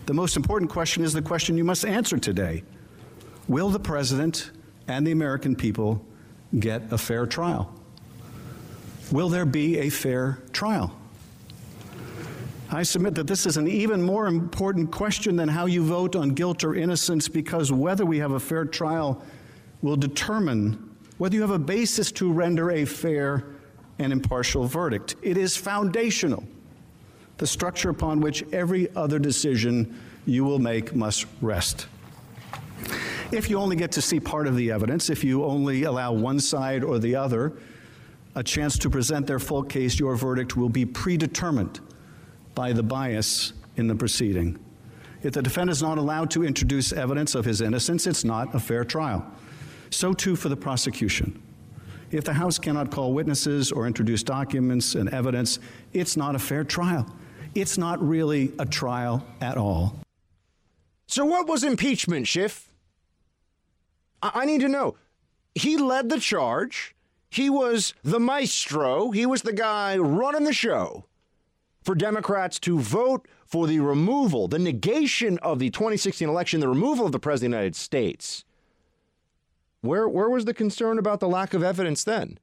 The 0.07 0.13
most 0.13 0.37
important 0.37 0.73
question 0.73 1.05
is 1.05 1.13
the 1.13 1.23
question 1.23 1.57
you 1.57 1.63
must 1.63 1.85
answer 1.85 2.19
today. 2.19 2.65
Will 3.47 3.71
the 3.71 3.79
president 3.79 4.51
and 4.89 5.07
the 5.07 5.13
American 5.13 5.55
people 5.55 6.05
get 6.59 6.83
a 6.93 6.99
fair 6.99 7.27
trial? 7.27 7.73
Will 9.13 9.29
there 9.29 9.47
be 9.47 9.79
a 9.79 9.89
fair 9.89 10.43
trial? 10.51 10.99
I 12.71 12.83
submit 12.83 13.15
that 13.15 13.29
this 13.29 13.47
is 13.47 13.57
an 13.57 13.69
even 13.69 14.03
more 14.03 14.27
important 14.27 14.91
question 14.91 15.37
than 15.37 15.49
how 15.49 15.67
you 15.67 15.85
vote 15.85 16.17
on 16.17 16.31
guilt 16.31 16.65
or 16.65 16.75
innocence 16.75 17.29
because 17.29 17.71
whether 17.71 18.05
we 18.05 18.19
have 18.19 18.33
a 18.33 18.41
fair 18.41 18.65
trial 18.65 19.23
will 19.83 19.97
determine 19.97 20.97
whether 21.19 21.37
you 21.37 21.43
have 21.43 21.51
a 21.53 21.59
basis 21.59 22.11
to 22.13 22.33
render 22.33 22.73
a 22.73 22.85
fair 22.85 23.47
and 24.01 24.13
impartial 24.13 24.67
verdict. 24.67 25.15
It 25.23 25.37
is 25.37 25.57
foundational, 25.57 26.43
the 27.39 27.47
structure 27.47 27.91
upon 27.91 28.21
which 28.21 28.43
every 28.53 28.95
other 28.97 29.21
decision 29.21 29.99
you 30.27 30.45
will 30.45 30.59
make 30.59 30.95
must 30.95 31.27
rest. 31.41 31.87
If 33.31 33.49
you 33.49 33.59
only 33.59 33.77
get 33.77 33.93
to 33.93 34.03
see 34.03 34.19
part 34.19 34.49
of 34.49 34.57
the 34.57 34.73
evidence, 34.73 35.09
if 35.09 35.23
you 35.23 35.45
only 35.45 35.85
allow 35.85 36.13
one 36.13 36.41
side 36.41 36.83
or 36.83 36.99
the 36.99 37.15
other 37.15 37.53
a 38.35 38.43
chance 38.43 38.77
to 38.79 38.91
present 38.91 39.27
their 39.27 39.39
full 39.39 39.63
case, 39.63 39.99
your 39.99 40.17
verdict 40.17 40.57
will 40.57 40.69
be 40.69 40.85
predetermined 40.85 41.81
by 42.57 42.73
the 42.73 42.83
bias 42.83 43.53
in 43.77 43.87
the 43.87 43.95
proceeding. 43.95 44.59
If 45.23 45.35
the 45.35 45.43
defendant 45.43 45.77
is 45.77 45.83
not 45.83 45.99
allowed 45.99 46.31
to 46.33 46.43
introduce 46.43 46.93
evidence 46.93 47.37
of 47.37 47.45
his 47.45 47.61
innocence, 47.61 48.07
it's 48.09 48.25
not 48.25 48.53
a 48.55 48.59
fair 48.59 48.85
trial. 48.85 49.25
So, 49.91 50.13
too, 50.13 50.35
for 50.35 50.49
the 50.49 50.57
prosecution. 50.57 51.41
If 52.11 52.25
the 52.25 52.33
House 52.33 52.59
cannot 52.59 52.91
call 52.91 53.13
witnesses 53.13 53.71
or 53.71 53.87
introduce 53.87 54.23
documents 54.23 54.95
and 54.95 55.09
evidence, 55.11 55.59
it's 55.93 56.17
not 56.17 56.35
a 56.35 56.39
fair 56.39 56.65
trial. 56.65 57.07
It's 57.55 57.79
not 57.79 58.03
really 58.03 58.53
a 58.59 58.67
trial 58.67 59.25
at 59.41 59.57
all. 59.57 60.01
So, 61.07 61.25
what 61.25 61.47
was 61.47 61.63
impeachment, 61.63 62.27
Schiff? 62.27 62.73
I, 64.23 64.31
I 64.35 64.45
need 64.47 64.63
to 64.63 64.69
know. 64.69 64.97
He 65.55 65.77
led 65.77 66.09
the 66.09 66.21
charge. 66.21 66.95
He 67.29 67.51
was 67.51 67.93
the 68.03 68.21
maestro. 68.21 69.11
He 69.11 69.27
was 69.27 69.43
the 69.43 69.53
guy 69.53 69.99
running 69.99 70.45
the 70.45 70.53
show 70.53 71.05
for 71.87 71.95
Democrats 71.95 72.59
to 72.59 72.81
vote 72.81 73.29
for 73.47 73.69
the 73.69 73.79
removal, 73.79 74.49
the 74.49 74.59
negation 74.59 75.39
of 75.39 75.61
the 75.61 75.71
2016 75.71 76.29
election, 76.29 76.59
the 76.59 76.69
removal 76.69 77.07
of 77.07 77.13
the 77.13 77.21
President 77.21 77.55
of 77.55 77.59
the 77.59 77.63
United 77.63 77.77
States. 77.77 78.45
Where, 79.83 80.09
where 80.09 80.29
was 80.29 80.47
the 80.47 80.53
concern 80.53 80.99
about 80.99 81.21
the 81.21 81.29
lack 81.29 81.55
of 81.55 81.63
evidence 81.63 82.03
then? 82.03 82.41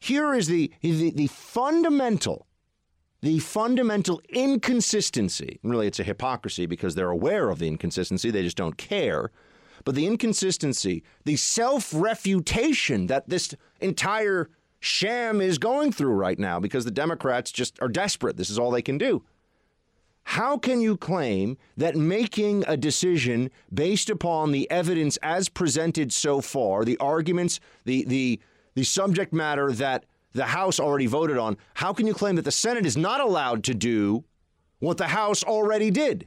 Here 0.00 0.34
is 0.34 0.48
the, 0.48 0.72
the, 0.82 1.10
the 1.10 1.28
fundamental, 1.28 2.48
the 3.22 3.38
fundamental 3.38 4.20
inconsistency. 4.28 5.60
Really, 5.62 5.86
it's 5.86 6.00
a 6.00 6.04
hypocrisy 6.04 6.66
because 6.66 6.96
they're 6.96 7.10
aware 7.10 7.50
of 7.50 7.60
the 7.60 7.68
inconsistency, 7.68 8.32
they 8.32 8.42
just 8.42 8.56
don't 8.56 8.76
care. 8.76 9.30
But 9.84 9.94
the 9.94 10.06
inconsistency, 10.06 11.04
the 11.24 11.36
self 11.36 11.94
refutation 11.94 13.06
that 13.06 13.28
this 13.28 13.54
entire 13.80 14.50
sham 14.84 15.40
is 15.40 15.58
going 15.58 15.92
through 15.92 16.12
right 16.12 16.38
now 16.38 16.60
because 16.60 16.84
the 16.84 16.90
Democrats 16.90 17.50
just 17.50 17.80
are 17.80 17.88
desperate. 17.88 18.36
This 18.36 18.50
is 18.50 18.58
all 18.58 18.70
they 18.70 18.82
can 18.82 18.98
do. 18.98 19.24
How 20.24 20.56
can 20.56 20.80
you 20.80 20.96
claim 20.96 21.56
that 21.76 21.96
making 21.96 22.64
a 22.66 22.76
decision 22.76 23.50
based 23.72 24.10
upon 24.10 24.52
the 24.52 24.70
evidence 24.70 25.16
as 25.22 25.48
presented 25.48 26.12
so 26.12 26.40
far, 26.40 26.84
the 26.84 26.98
arguments, 26.98 27.60
the 27.84 28.04
the 28.04 28.40
the 28.74 28.84
subject 28.84 29.32
matter 29.32 29.72
that 29.72 30.04
the 30.32 30.46
House 30.46 30.80
already 30.80 31.06
voted 31.06 31.38
on, 31.38 31.56
how 31.74 31.92
can 31.92 32.06
you 32.06 32.14
claim 32.14 32.36
that 32.36 32.44
the 32.44 32.50
Senate 32.50 32.86
is 32.86 32.96
not 32.96 33.20
allowed 33.20 33.62
to 33.64 33.74
do 33.74 34.24
what 34.80 34.96
the 34.96 35.08
House 35.08 35.44
already 35.44 35.90
did? 35.90 36.26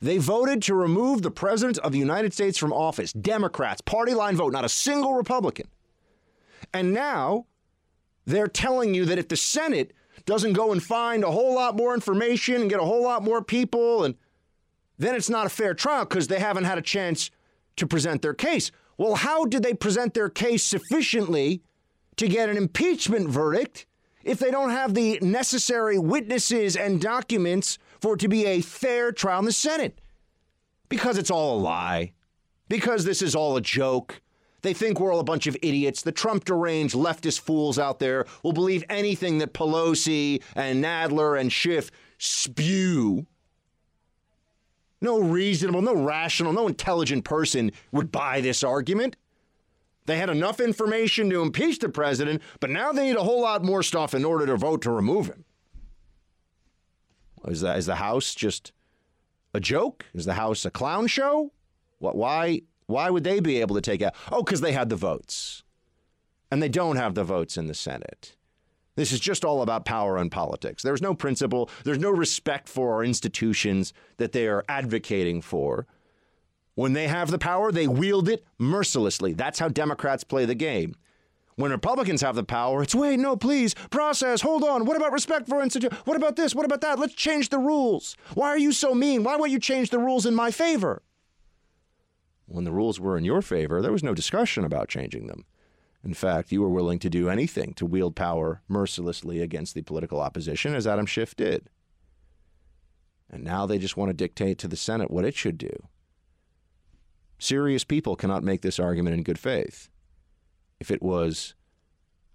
They 0.00 0.18
voted 0.18 0.62
to 0.62 0.74
remove 0.74 1.22
the 1.22 1.30
President 1.30 1.78
of 1.78 1.92
the 1.92 1.98
United 1.98 2.32
States 2.32 2.58
from 2.58 2.72
office. 2.72 3.12
Democrats, 3.12 3.80
party 3.82 4.14
line 4.14 4.36
vote, 4.36 4.52
not 4.52 4.64
a 4.64 4.68
single 4.68 5.14
Republican. 5.14 5.68
And 6.72 6.92
now 6.92 7.46
they're 8.24 8.48
telling 8.48 8.94
you 8.94 9.04
that 9.06 9.18
if 9.18 9.28
the 9.28 9.36
Senate 9.36 9.92
doesn't 10.24 10.52
go 10.52 10.72
and 10.72 10.82
find 10.82 11.24
a 11.24 11.30
whole 11.30 11.54
lot 11.54 11.76
more 11.76 11.94
information 11.94 12.60
and 12.60 12.70
get 12.70 12.80
a 12.80 12.84
whole 12.84 13.02
lot 13.02 13.22
more 13.22 13.42
people, 13.42 14.04
and 14.04 14.14
then 14.98 15.14
it's 15.14 15.30
not 15.30 15.46
a 15.46 15.50
fair 15.50 15.74
trial 15.74 16.04
because 16.04 16.28
they 16.28 16.38
haven't 16.38 16.64
had 16.64 16.78
a 16.78 16.82
chance 16.82 17.30
to 17.76 17.86
present 17.86 18.22
their 18.22 18.34
case. 18.34 18.70
Well, 18.96 19.16
how 19.16 19.44
did 19.46 19.62
they 19.62 19.74
present 19.74 20.14
their 20.14 20.28
case 20.28 20.62
sufficiently 20.62 21.62
to 22.16 22.28
get 22.28 22.48
an 22.48 22.56
impeachment 22.56 23.28
verdict 23.28 23.86
if 24.22 24.38
they 24.38 24.50
don't 24.50 24.70
have 24.70 24.94
the 24.94 25.18
necessary 25.20 25.98
witnesses 25.98 26.76
and 26.76 27.00
documents 27.00 27.78
for 28.00 28.14
it 28.14 28.20
to 28.20 28.28
be 28.28 28.46
a 28.46 28.60
fair 28.60 29.10
trial 29.10 29.40
in 29.40 29.46
the 29.46 29.52
Senate? 29.52 30.00
Because 30.88 31.18
it's 31.18 31.30
all 31.30 31.58
a 31.58 31.60
lie. 31.60 32.12
Because 32.68 33.04
this 33.04 33.22
is 33.22 33.34
all 33.34 33.56
a 33.56 33.60
joke. 33.60 34.20
They 34.62 34.72
think 34.72 35.00
we're 35.00 35.12
all 35.12 35.20
a 35.20 35.24
bunch 35.24 35.46
of 35.46 35.56
idiots. 35.60 36.02
The 36.02 36.12
Trump 36.12 36.44
deranged 36.44 36.94
leftist 36.94 37.40
fools 37.40 37.78
out 37.78 37.98
there 37.98 38.26
will 38.42 38.52
believe 38.52 38.84
anything 38.88 39.38
that 39.38 39.52
Pelosi 39.52 40.42
and 40.54 40.82
Nadler 40.82 41.38
and 41.38 41.52
Schiff 41.52 41.90
spew. 42.18 43.26
No 45.00 45.18
reasonable, 45.20 45.82
no 45.82 45.96
rational, 45.96 46.52
no 46.52 46.68
intelligent 46.68 47.24
person 47.24 47.72
would 47.90 48.12
buy 48.12 48.40
this 48.40 48.62
argument. 48.62 49.16
They 50.06 50.16
had 50.16 50.30
enough 50.30 50.60
information 50.60 51.28
to 51.30 51.42
impeach 51.42 51.80
the 51.80 51.88
president, 51.88 52.40
but 52.60 52.70
now 52.70 52.92
they 52.92 53.06
need 53.06 53.16
a 53.16 53.24
whole 53.24 53.42
lot 53.42 53.64
more 53.64 53.82
stuff 53.82 54.14
in 54.14 54.24
order 54.24 54.46
to 54.46 54.56
vote 54.56 54.82
to 54.82 54.90
remove 54.90 55.26
him. 55.26 55.44
Is, 57.46 57.64
is 57.64 57.86
the 57.86 57.96
House 57.96 58.34
just 58.34 58.72
a 59.52 59.58
joke? 59.58 60.06
Is 60.14 60.24
the 60.24 60.34
House 60.34 60.64
a 60.64 60.70
clown 60.70 61.08
show? 61.08 61.52
What, 61.98 62.16
why, 62.16 62.62
why 62.92 63.10
would 63.10 63.24
they 63.24 63.40
be 63.40 63.60
able 63.60 63.74
to 63.74 63.80
take 63.80 64.02
out? 64.02 64.14
Oh, 64.30 64.42
because 64.42 64.60
they 64.60 64.72
had 64.72 64.88
the 64.88 64.96
votes. 64.96 65.62
And 66.50 66.62
they 66.62 66.68
don't 66.68 66.96
have 66.96 67.14
the 67.14 67.24
votes 67.24 67.56
in 67.56 67.66
the 67.66 67.74
Senate. 67.74 68.36
This 68.94 69.10
is 69.10 69.20
just 69.20 69.44
all 69.44 69.62
about 69.62 69.86
power 69.86 70.18
and 70.18 70.30
politics. 70.30 70.82
There's 70.82 71.00
no 71.00 71.14
principle, 71.14 71.70
there's 71.84 71.98
no 71.98 72.10
respect 72.10 72.68
for 72.68 72.92
our 72.92 73.02
institutions 73.02 73.94
that 74.18 74.32
they 74.32 74.46
are 74.46 74.64
advocating 74.68 75.40
for. 75.40 75.86
When 76.74 76.92
they 76.92 77.08
have 77.08 77.30
the 77.30 77.38
power, 77.38 77.72
they 77.72 77.88
wield 77.88 78.28
it 78.28 78.44
mercilessly. 78.58 79.32
That's 79.32 79.58
how 79.58 79.68
Democrats 79.68 80.24
play 80.24 80.44
the 80.44 80.54
game. 80.54 80.94
When 81.56 81.70
Republicans 81.70 82.22
have 82.22 82.34
the 82.34 82.44
power, 82.44 82.82
it's 82.82 82.94
wait, 82.94 83.18
no, 83.18 83.36
please, 83.36 83.74
process, 83.90 84.40
hold 84.40 84.64
on. 84.64 84.84
What 84.86 84.96
about 84.96 85.12
respect 85.12 85.48
for 85.48 85.62
institutions? 85.62 86.00
What 86.04 86.16
about 86.16 86.36
this? 86.36 86.54
What 86.54 86.64
about 86.64 86.80
that? 86.80 86.98
Let's 86.98 87.14
change 87.14 87.50
the 87.50 87.58
rules. 87.58 88.16
Why 88.34 88.48
are 88.48 88.58
you 88.58 88.72
so 88.72 88.94
mean? 88.94 89.22
Why 89.22 89.36
won't 89.36 89.50
you 89.50 89.58
change 89.58 89.90
the 89.90 89.98
rules 89.98 90.24
in 90.24 90.34
my 90.34 90.50
favor? 90.50 91.02
When 92.52 92.64
the 92.64 92.72
rules 92.72 93.00
were 93.00 93.16
in 93.16 93.24
your 93.24 93.40
favor, 93.40 93.80
there 93.80 93.92
was 93.92 94.02
no 94.02 94.12
discussion 94.12 94.62
about 94.62 94.90
changing 94.90 95.26
them. 95.26 95.46
In 96.04 96.12
fact, 96.12 96.52
you 96.52 96.60
were 96.60 96.68
willing 96.68 96.98
to 96.98 97.08
do 97.08 97.30
anything 97.30 97.72
to 97.74 97.86
wield 97.86 98.14
power 98.14 98.60
mercilessly 98.68 99.40
against 99.40 99.74
the 99.74 99.80
political 99.80 100.20
opposition, 100.20 100.74
as 100.74 100.86
Adam 100.86 101.06
Schiff 101.06 101.34
did. 101.34 101.70
And 103.30 103.42
now 103.42 103.64
they 103.64 103.78
just 103.78 103.96
want 103.96 104.10
to 104.10 104.14
dictate 104.14 104.58
to 104.58 104.68
the 104.68 104.76
Senate 104.76 105.10
what 105.10 105.24
it 105.24 105.34
should 105.34 105.56
do. 105.56 105.88
Serious 107.38 107.84
people 107.84 108.16
cannot 108.16 108.44
make 108.44 108.60
this 108.60 108.78
argument 108.78 109.14
in 109.14 109.22
good 109.22 109.38
faith. 109.38 109.88
If 110.78 110.90
it 110.90 111.02
was 111.02 111.54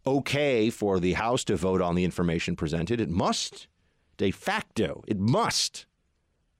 okay 0.07 0.71
for 0.71 0.99
the 0.99 1.13
House 1.13 1.43
to 1.43 1.55
vote 1.55 1.81
on 1.81 1.93
the 1.93 2.03
information 2.03 2.55
presented, 2.55 2.99
it 2.99 3.09
must, 3.09 3.67
de 4.17 4.31
facto, 4.31 5.03
it 5.07 5.19
must 5.19 5.85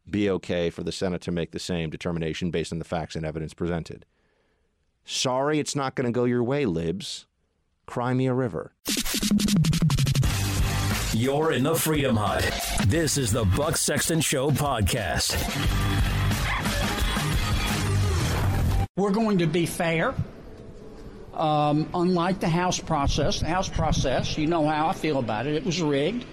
be 0.10 0.30
okay 0.30 0.70
for 0.70 0.84
the 0.84 0.92
Senate 0.92 1.22
to 1.22 1.32
make 1.32 1.52
the 1.52 1.60
same 1.60 1.90
determination 1.90 2.52
based 2.52 2.72
on 2.72 2.80
the 2.80 2.86
facts 2.86 3.16
and 3.16 3.26
evidence 3.26 3.54
presented. 3.54 4.06
Sorry, 5.06 5.60
it's 5.60 5.76
not 5.76 5.96
going 5.96 6.06
to 6.06 6.12
go 6.12 6.26
your 6.26 6.44
way, 6.44 6.66
libs. 6.66 7.26
Cry 7.86 8.14
me 8.14 8.28
a 8.28 8.34
river. 8.34 8.74
You're 11.14 11.52
in 11.54 11.64
the 11.64 11.76
Freedom 11.76 12.16
Hut. 12.16 12.44
This 12.88 13.18
is 13.18 13.32
the 13.32 13.46
Buck 13.46 13.78
Sexton 13.78 14.22
Show 14.22 14.52
podcast. 14.52 15.36
We're 18.96 19.12
going 19.12 19.38
to 19.40 19.48
be 19.48 19.66
fair. 19.66 20.14
Um, 21.34 21.90
unlike 21.94 22.40
the 22.40 22.50
House 22.50 22.80
process, 22.80 23.40
the 23.40 23.48
House 23.48 23.70
process, 23.70 24.38
you 24.38 24.48
know 24.48 24.68
how 24.68 24.88
I 24.88 24.94
feel 24.94 25.20
about 25.20 25.48
it. 25.48 25.56
It 25.56 25.66
was 25.66 25.82
rigged. 25.82 26.26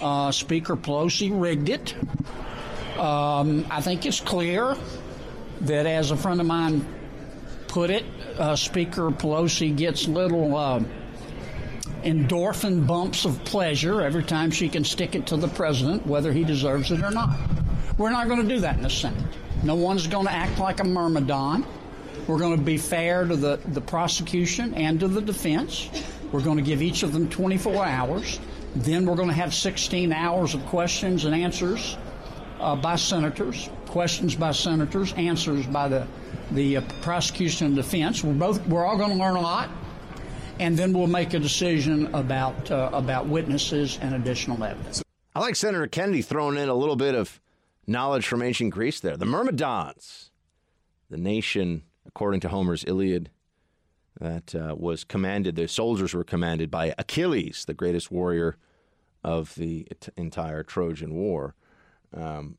Uh, 0.00 0.32
Speaker 0.32 0.76
Pelosi 0.76 1.30
rigged 1.32 1.68
it. 1.68 1.94
Um, 2.98 3.66
I 3.70 3.80
think 3.80 4.04
it's 4.04 4.20
clear 4.20 4.76
that, 5.62 5.86
as 5.86 6.10
a 6.10 6.16
friend 6.16 6.40
of 6.40 6.46
mine 6.46 6.86
put 7.68 7.90
it, 7.90 8.04
uh, 8.38 8.54
Speaker 8.54 9.10
Pelosi 9.10 9.74
gets 9.74 10.06
little 10.06 10.56
uh, 10.56 10.82
endorphin 12.02 12.86
bumps 12.86 13.24
of 13.24 13.42
pleasure 13.44 14.02
every 14.02 14.22
time 14.22 14.50
she 14.50 14.68
can 14.68 14.84
stick 14.84 15.14
it 15.14 15.26
to 15.28 15.36
the 15.36 15.48
president, 15.48 16.06
whether 16.06 16.32
he 16.32 16.44
deserves 16.44 16.90
it 16.90 17.02
or 17.02 17.10
not. 17.10 17.38
We're 17.96 18.10
not 18.10 18.28
going 18.28 18.42
to 18.42 18.54
do 18.54 18.60
that 18.60 18.76
in 18.76 18.82
the 18.82 18.90
Senate. 18.90 19.24
No 19.62 19.74
one's 19.74 20.06
going 20.06 20.26
to 20.26 20.32
act 20.32 20.58
like 20.58 20.80
a 20.80 20.84
myrmidon. 20.84 21.64
We're 22.26 22.38
going 22.38 22.56
to 22.56 22.62
be 22.62 22.76
fair 22.76 23.24
to 23.24 23.36
the, 23.36 23.58
the 23.68 23.80
prosecution 23.80 24.74
and 24.74 25.00
to 25.00 25.08
the 25.08 25.20
defense. 25.20 25.88
We're 26.30 26.42
going 26.42 26.56
to 26.58 26.62
give 26.62 26.82
each 26.82 27.02
of 27.02 27.12
them 27.12 27.28
24 27.28 27.84
hours. 27.84 28.38
Then 28.74 29.06
we're 29.06 29.16
going 29.16 29.28
to 29.28 29.34
have 29.34 29.54
16 29.54 30.12
hours 30.12 30.54
of 30.54 30.64
questions 30.66 31.24
and 31.24 31.34
answers 31.34 31.96
uh, 32.62 32.76
by 32.76 32.96
senators, 32.96 33.68
questions 33.86 34.34
by 34.34 34.52
senators, 34.52 35.12
answers 35.14 35.66
by 35.66 35.88
the 35.88 36.06
the 36.52 36.78
uh, 36.78 36.80
prosecution 37.00 37.68
and 37.68 37.76
defense. 37.76 38.22
We're 38.22 38.32
both 38.34 38.66
we're 38.66 38.84
all 38.84 38.96
going 38.96 39.10
to 39.10 39.16
learn 39.16 39.36
a 39.36 39.40
lot, 39.40 39.70
and 40.60 40.76
then 40.76 40.92
we'll 40.92 41.06
make 41.06 41.34
a 41.34 41.38
decision 41.38 42.14
about 42.14 42.70
uh, 42.70 42.90
about 42.92 43.26
witnesses 43.26 43.98
and 44.00 44.14
additional 44.14 44.62
evidence. 44.62 45.02
I 45.34 45.40
like 45.40 45.56
Senator 45.56 45.86
Kennedy 45.86 46.22
throwing 46.22 46.56
in 46.56 46.68
a 46.68 46.74
little 46.74 46.96
bit 46.96 47.14
of 47.14 47.40
knowledge 47.86 48.26
from 48.26 48.42
ancient 48.42 48.72
Greece 48.72 49.00
there. 49.00 49.16
The 49.16 49.26
Myrmidons, 49.26 50.30
the 51.10 51.16
nation, 51.16 51.82
according 52.06 52.40
to 52.40 52.48
Homer's 52.48 52.84
Iliad, 52.86 53.30
that 54.20 54.54
uh, 54.54 54.76
was 54.78 55.04
commanded, 55.04 55.56
the 55.56 55.68
soldiers 55.68 56.14
were 56.14 56.22
commanded 56.22 56.70
by 56.70 56.94
Achilles, 56.98 57.64
the 57.66 57.74
greatest 57.74 58.10
warrior 58.10 58.56
of 59.24 59.54
the 59.54 59.88
entire 60.16 60.62
Trojan 60.62 61.14
War. 61.14 61.54
Um, 62.14 62.58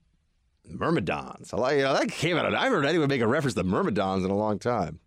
Myrmidons. 0.65 1.53
I 1.53 1.57
like 1.57 1.77
you 1.77 1.83
know, 1.83 1.93
that 1.93 2.09
came 2.09 2.37
out. 2.37 2.45
Of, 2.45 2.53
I 2.53 2.63
haven't 2.63 2.79
heard 2.79 2.85
anyone 2.85 3.09
make 3.09 3.21
a 3.21 3.27
reference 3.27 3.55
to 3.55 3.63
Myrmidons 3.63 4.23
in 4.23 4.31
a 4.31 4.35
long 4.35 4.59
time. 4.59 4.99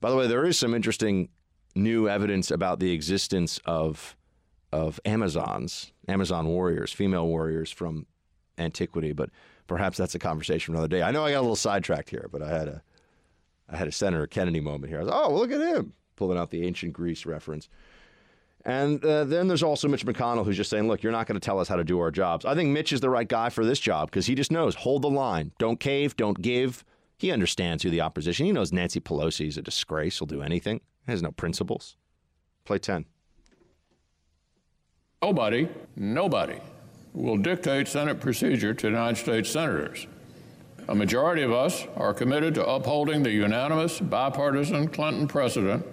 By 0.00 0.10
the 0.10 0.16
way, 0.16 0.26
there 0.26 0.46
is 0.46 0.58
some 0.58 0.74
interesting 0.74 1.30
new 1.74 2.08
evidence 2.08 2.50
about 2.50 2.78
the 2.78 2.92
existence 2.92 3.60
of 3.64 4.16
of 4.72 4.98
Amazons, 5.04 5.92
Amazon 6.08 6.48
warriors, 6.48 6.92
female 6.92 7.28
warriors 7.28 7.70
from 7.70 8.06
antiquity, 8.58 9.12
but 9.12 9.30
perhaps 9.68 9.96
that's 9.96 10.16
a 10.16 10.18
conversation 10.18 10.72
for 10.72 10.78
another 10.78 10.88
day. 10.88 11.02
I 11.02 11.12
know 11.12 11.24
I 11.24 11.30
got 11.30 11.38
a 11.38 11.42
little 11.42 11.56
sidetracked 11.56 12.10
here, 12.10 12.28
but 12.30 12.42
I 12.42 12.48
had 12.48 12.68
a 12.68 12.82
I 13.68 13.76
had 13.76 13.88
a 13.88 13.92
Senator 13.92 14.26
Kennedy 14.26 14.60
moment 14.60 14.90
here. 14.90 15.00
I 15.00 15.04
was, 15.04 15.12
oh, 15.12 15.30
well, 15.30 15.38
look 15.38 15.50
at 15.50 15.60
him 15.60 15.94
pulling 16.16 16.38
out 16.38 16.50
the 16.50 16.66
ancient 16.66 16.92
Greece 16.92 17.26
reference. 17.26 17.68
And 18.66 19.04
uh, 19.04 19.24
then 19.24 19.46
there's 19.46 19.62
also 19.62 19.88
Mitch 19.88 20.06
McConnell 20.06 20.44
who's 20.44 20.56
just 20.56 20.70
saying, 20.70 20.88
look, 20.88 21.02
you're 21.02 21.12
not 21.12 21.26
going 21.26 21.38
to 21.38 21.44
tell 21.44 21.58
us 21.58 21.68
how 21.68 21.76
to 21.76 21.84
do 21.84 22.00
our 22.00 22.10
jobs. 22.10 22.44
I 22.44 22.54
think 22.54 22.70
Mitch 22.70 22.92
is 22.92 23.00
the 23.00 23.10
right 23.10 23.28
guy 23.28 23.50
for 23.50 23.64
this 23.64 23.78
job 23.78 24.10
because 24.10 24.26
he 24.26 24.34
just 24.34 24.50
knows 24.50 24.74
hold 24.74 25.02
the 25.02 25.10
line, 25.10 25.52
don't 25.58 25.78
cave, 25.78 26.16
don't 26.16 26.40
give. 26.40 26.84
He 27.18 27.30
understands 27.30 27.82
who 27.82 27.90
the 27.90 28.00
opposition. 28.00 28.46
He 28.46 28.52
knows 28.52 28.72
Nancy 28.72 29.00
Pelosi 29.00 29.48
is 29.48 29.58
a 29.58 29.62
disgrace. 29.62 30.18
He'll 30.18 30.26
do 30.26 30.42
anything. 30.42 30.80
He 31.06 31.12
has 31.12 31.22
no 31.22 31.30
principles. 31.30 31.96
Play 32.64 32.78
10. 32.78 33.04
Nobody, 35.22 35.68
nobody 35.96 36.58
will 37.12 37.36
dictate 37.36 37.86
Senate 37.88 38.20
procedure 38.20 38.74
to 38.74 38.86
United 38.88 39.16
States 39.16 39.50
senators. 39.50 40.06
A 40.88 40.94
majority 40.94 41.42
of 41.42 41.52
us 41.52 41.86
are 41.96 42.12
committed 42.12 42.54
to 42.56 42.66
upholding 42.66 43.22
the 43.22 43.30
unanimous 43.30 44.00
bipartisan 44.00 44.88
Clinton 44.88 45.26
precedent 45.26 45.86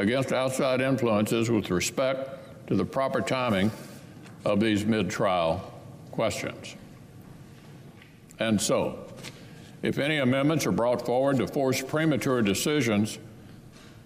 against 0.00 0.32
outside 0.32 0.80
influences 0.80 1.50
with 1.50 1.70
respect 1.70 2.66
to 2.66 2.74
the 2.74 2.84
proper 2.84 3.20
timing 3.20 3.70
of 4.46 4.58
these 4.58 4.86
mid 4.86 5.10
trial 5.10 5.72
questions. 6.10 6.74
And 8.38 8.58
so, 8.58 8.98
if 9.82 9.98
any 9.98 10.16
amendments 10.16 10.64
are 10.64 10.72
brought 10.72 11.04
forward 11.04 11.36
to 11.36 11.46
force 11.46 11.82
premature 11.82 12.40
decisions 12.40 13.18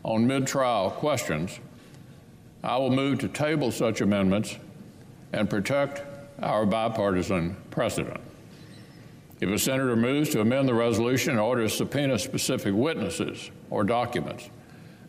on 0.02 0.26
mid 0.26 0.48
trial 0.48 0.90
questions, 0.90 1.60
I 2.64 2.76
will 2.76 2.90
move 2.90 3.20
to 3.20 3.28
table 3.28 3.70
such 3.70 4.00
amendments 4.00 4.56
and 5.32 5.48
protect 5.48 6.02
our 6.42 6.66
bipartisan 6.66 7.56
precedent. 7.70 8.20
If 9.40 9.48
a 9.48 9.58
senator 9.58 9.94
moves 9.94 10.30
to 10.30 10.40
amend 10.40 10.68
the 10.68 10.74
resolution 10.74 11.34
in 11.34 11.38
order 11.38 11.62
to 11.62 11.68
subpoena 11.68 12.18
specific 12.18 12.74
witnesses 12.74 13.50
or 13.70 13.84
documents, 13.84 14.48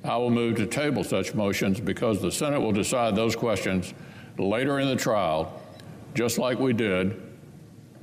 I 0.06 0.18
will 0.18 0.30
move 0.30 0.58
to 0.58 0.68
table 0.68 1.04
such 1.04 1.34
motions 1.34 1.80
because 1.80 2.22
the 2.22 2.32
Senate 2.32 2.60
will 2.62 2.72
decide 2.72 3.16
those 3.16 3.36
questions 3.36 3.94
later 4.38 4.80
in 4.80 4.88
the 4.88 4.96
trial, 4.96 5.62
just 6.14 6.38
like 6.38 6.60
we 6.60 6.74
did 6.74 7.22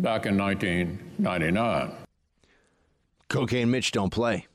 back 0.00 0.26
in 0.26 0.36
1999. 0.36 1.92
Cocaine 3.28 3.70
Mitch 3.70 3.92
don't 3.92 4.10
play. 4.10 4.46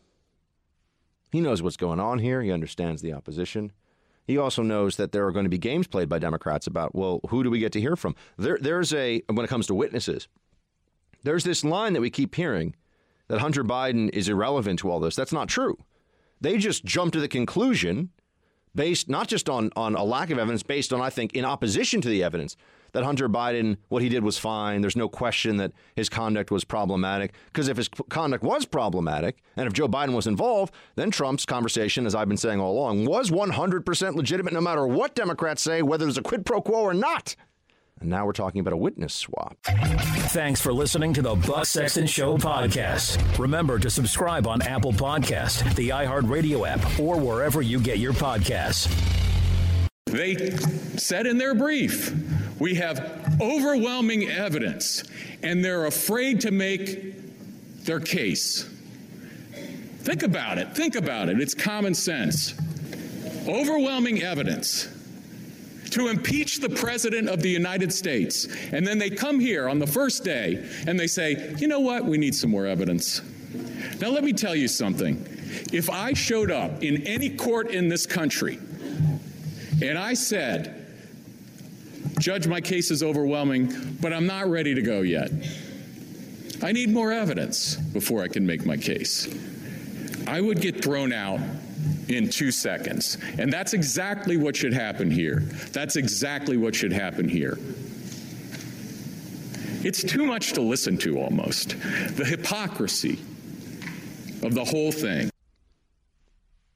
He 1.31 1.39
knows 1.39 1.61
what's 1.61 1.77
going 1.77 1.99
on 1.99 2.19
here. 2.19 2.41
He 2.41 2.51
understands 2.51 3.01
the 3.01 3.13
opposition. 3.13 3.71
He 4.25 4.37
also 4.37 4.61
knows 4.61 4.97
that 4.97 5.13
there 5.13 5.25
are 5.25 5.31
going 5.31 5.45
to 5.45 5.49
be 5.49 5.57
games 5.57 5.87
played 5.87 6.09
by 6.09 6.19
Democrats 6.19 6.67
about, 6.67 6.93
well, 6.93 7.21
who 7.29 7.43
do 7.43 7.49
we 7.49 7.59
get 7.59 7.71
to 7.73 7.81
hear 7.81 7.95
from? 7.95 8.15
There, 8.37 8.57
there's 8.59 8.93
a, 8.93 9.21
when 9.27 9.45
it 9.45 9.49
comes 9.49 9.67
to 9.67 9.73
witnesses, 9.73 10.27
there's 11.23 11.45
this 11.45 11.63
line 11.63 11.93
that 11.93 12.01
we 12.01 12.09
keep 12.09 12.35
hearing 12.35 12.75
that 13.29 13.39
Hunter 13.39 13.63
Biden 13.63 14.09
is 14.09 14.27
irrelevant 14.27 14.79
to 14.79 14.91
all 14.91 14.99
this. 14.99 15.15
That's 15.15 15.31
not 15.31 15.47
true. 15.47 15.77
They 16.41 16.57
just 16.57 16.85
jump 16.85 17.13
to 17.13 17.19
the 17.19 17.27
conclusion, 17.27 18.09
based 18.75 19.09
not 19.09 19.27
just 19.27 19.49
on, 19.49 19.71
on 19.75 19.95
a 19.95 20.03
lack 20.03 20.29
of 20.29 20.37
evidence, 20.37 20.63
based 20.63 20.93
on, 20.93 21.01
I 21.01 21.09
think, 21.09 21.33
in 21.33 21.45
opposition 21.45 22.01
to 22.01 22.09
the 22.09 22.23
evidence, 22.23 22.55
that 22.93 23.03
Hunter 23.03 23.27
Biden, 23.27 23.77
what 23.89 24.01
he 24.01 24.09
did 24.09 24.23
was 24.23 24.37
fine. 24.37 24.81
There's 24.81 24.95
no 24.95 25.09
question 25.09 25.57
that 25.57 25.71
his 25.95 26.09
conduct 26.09 26.51
was 26.51 26.63
problematic. 26.63 27.33
Because 27.47 27.67
if 27.67 27.77
his 27.77 27.89
conduct 28.09 28.43
was 28.43 28.65
problematic, 28.65 29.37
and 29.55 29.67
if 29.67 29.73
Joe 29.73 29.87
Biden 29.87 30.13
was 30.13 30.27
involved, 30.27 30.73
then 30.95 31.11
Trump's 31.11 31.45
conversation, 31.45 32.05
as 32.05 32.15
I've 32.15 32.27
been 32.27 32.37
saying 32.37 32.59
all 32.59 32.73
along, 32.73 33.05
was 33.05 33.29
100% 33.29 34.15
legitimate 34.15 34.53
no 34.53 34.61
matter 34.61 34.87
what 34.87 35.15
Democrats 35.15 35.61
say, 35.61 35.81
whether 35.81 36.05
there's 36.05 36.17
a 36.17 36.23
quid 36.23 36.45
pro 36.45 36.61
quo 36.61 36.81
or 36.81 36.93
not. 36.93 37.35
And 37.99 38.09
now 38.09 38.25
we're 38.25 38.33
talking 38.33 38.61
about 38.61 38.73
a 38.73 38.77
witness 38.77 39.13
swap. 39.13 39.57
Thanks 39.63 40.61
for 40.61 40.71
listening 40.71 41.13
to 41.13 41.21
the 41.21 41.35
Buck 41.35 41.65
Sexton 41.65 42.05
Show 42.05 42.37
podcast. 42.37 43.39
Remember 43.39 43.79
to 43.79 43.89
subscribe 43.89 44.45
on 44.45 44.61
Apple 44.61 44.93
Podcast, 44.93 45.75
the 45.75 45.89
iHeartRadio 45.89 46.67
app, 46.67 46.99
or 46.99 47.17
wherever 47.17 47.61
you 47.61 47.79
get 47.79 47.97
your 47.97 48.13
podcasts. 48.13 48.87
They 50.05 50.51
said 50.97 51.25
in 51.25 51.37
their 51.37 51.55
brief, 51.55 52.13
we 52.59 52.75
have 52.75 53.37
overwhelming 53.41 54.29
evidence, 54.29 55.03
and 55.43 55.63
they're 55.63 55.85
afraid 55.85 56.41
to 56.41 56.51
make 56.51 57.83
their 57.83 57.99
case. 57.99 58.63
Think 59.99 60.23
about 60.23 60.57
it. 60.57 60.75
Think 60.75 60.95
about 60.95 61.29
it. 61.29 61.41
It's 61.41 61.53
common 61.53 61.93
sense. 61.93 62.53
Overwhelming 63.47 64.21
evidence 64.21 64.87
to 65.91 66.07
impeach 66.07 66.59
the 66.59 66.69
President 66.69 67.29
of 67.29 67.41
the 67.41 67.49
United 67.49 67.93
States. 67.93 68.47
And 68.71 68.85
then 68.85 68.97
they 68.97 69.09
come 69.09 69.39
here 69.39 69.69
on 69.69 69.79
the 69.79 69.87
first 69.87 70.23
day 70.23 70.67
and 70.87 70.99
they 70.99 71.07
say, 71.07 71.55
you 71.57 71.67
know 71.67 71.79
what, 71.79 72.05
we 72.05 72.17
need 72.17 72.35
some 72.35 72.51
more 72.51 72.65
evidence. 72.65 73.21
Now, 73.99 74.09
let 74.09 74.23
me 74.23 74.33
tell 74.33 74.55
you 74.55 74.67
something. 74.67 75.25
If 75.71 75.89
I 75.89 76.13
showed 76.13 76.51
up 76.51 76.83
in 76.83 77.05
any 77.07 77.29
court 77.29 77.71
in 77.71 77.87
this 77.87 78.05
country 78.05 78.59
and 79.81 79.97
I 79.97 80.13
said, 80.13 80.73
Judge, 82.19 82.47
my 82.47 82.61
case 82.61 82.89
is 82.89 83.03
overwhelming, 83.03 83.97
but 84.01 84.11
I'm 84.11 84.25
not 84.25 84.47
ready 84.47 84.73
to 84.73 84.81
go 84.81 85.01
yet. 85.01 85.31
I 86.63 86.71
need 86.71 86.89
more 86.89 87.11
evidence 87.11 87.75
before 87.75 88.23
I 88.23 88.27
can 88.27 88.45
make 88.45 88.65
my 88.65 88.77
case. 88.77 89.27
I 90.25 90.41
would 90.41 90.59
get 90.59 90.83
thrown 90.83 91.13
out 91.13 91.39
in 92.09 92.29
two 92.29 92.51
seconds. 92.51 93.17
And 93.37 93.51
that's 93.51 93.73
exactly 93.73 94.37
what 94.37 94.55
should 94.55 94.73
happen 94.73 95.11
here. 95.11 95.41
That's 95.71 95.95
exactly 95.95 96.57
what 96.57 96.75
should 96.75 96.93
happen 96.93 97.27
here. 97.27 97.57
It's 99.83 100.03
too 100.03 100.25
much 100.25 100.53
to 100.53 100.61
listen 100.61 100.97
to 100.99 101.19
almost. 101.19 101.69
The 102.15 102.25
hypocrisy 102.25 103.19
of 104.43 104.53
the 104.53 104.65
whole 104.65 104.91
thing. 104.91 105.29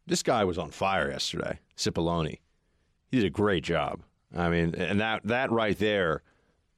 This 0.06 0.24
guy 0.24 0.44
was 0.44 0.58
on 0.58 0.72
fire 0.72 1.10
yesterday, 1.10 1.60
Cipollone. 1.78 2.40
He 3.10 3.18
did 3.18 3.26
a 3.26 3.30
great 3.30 3.64
job. 3.64 4.02
I 4.36 4.50
mean, 4.50 4.76
and 4.76 5.00
that 5.02 5.24
that 5.26 5.52
right 5.52 5.78
there 5.78 6.24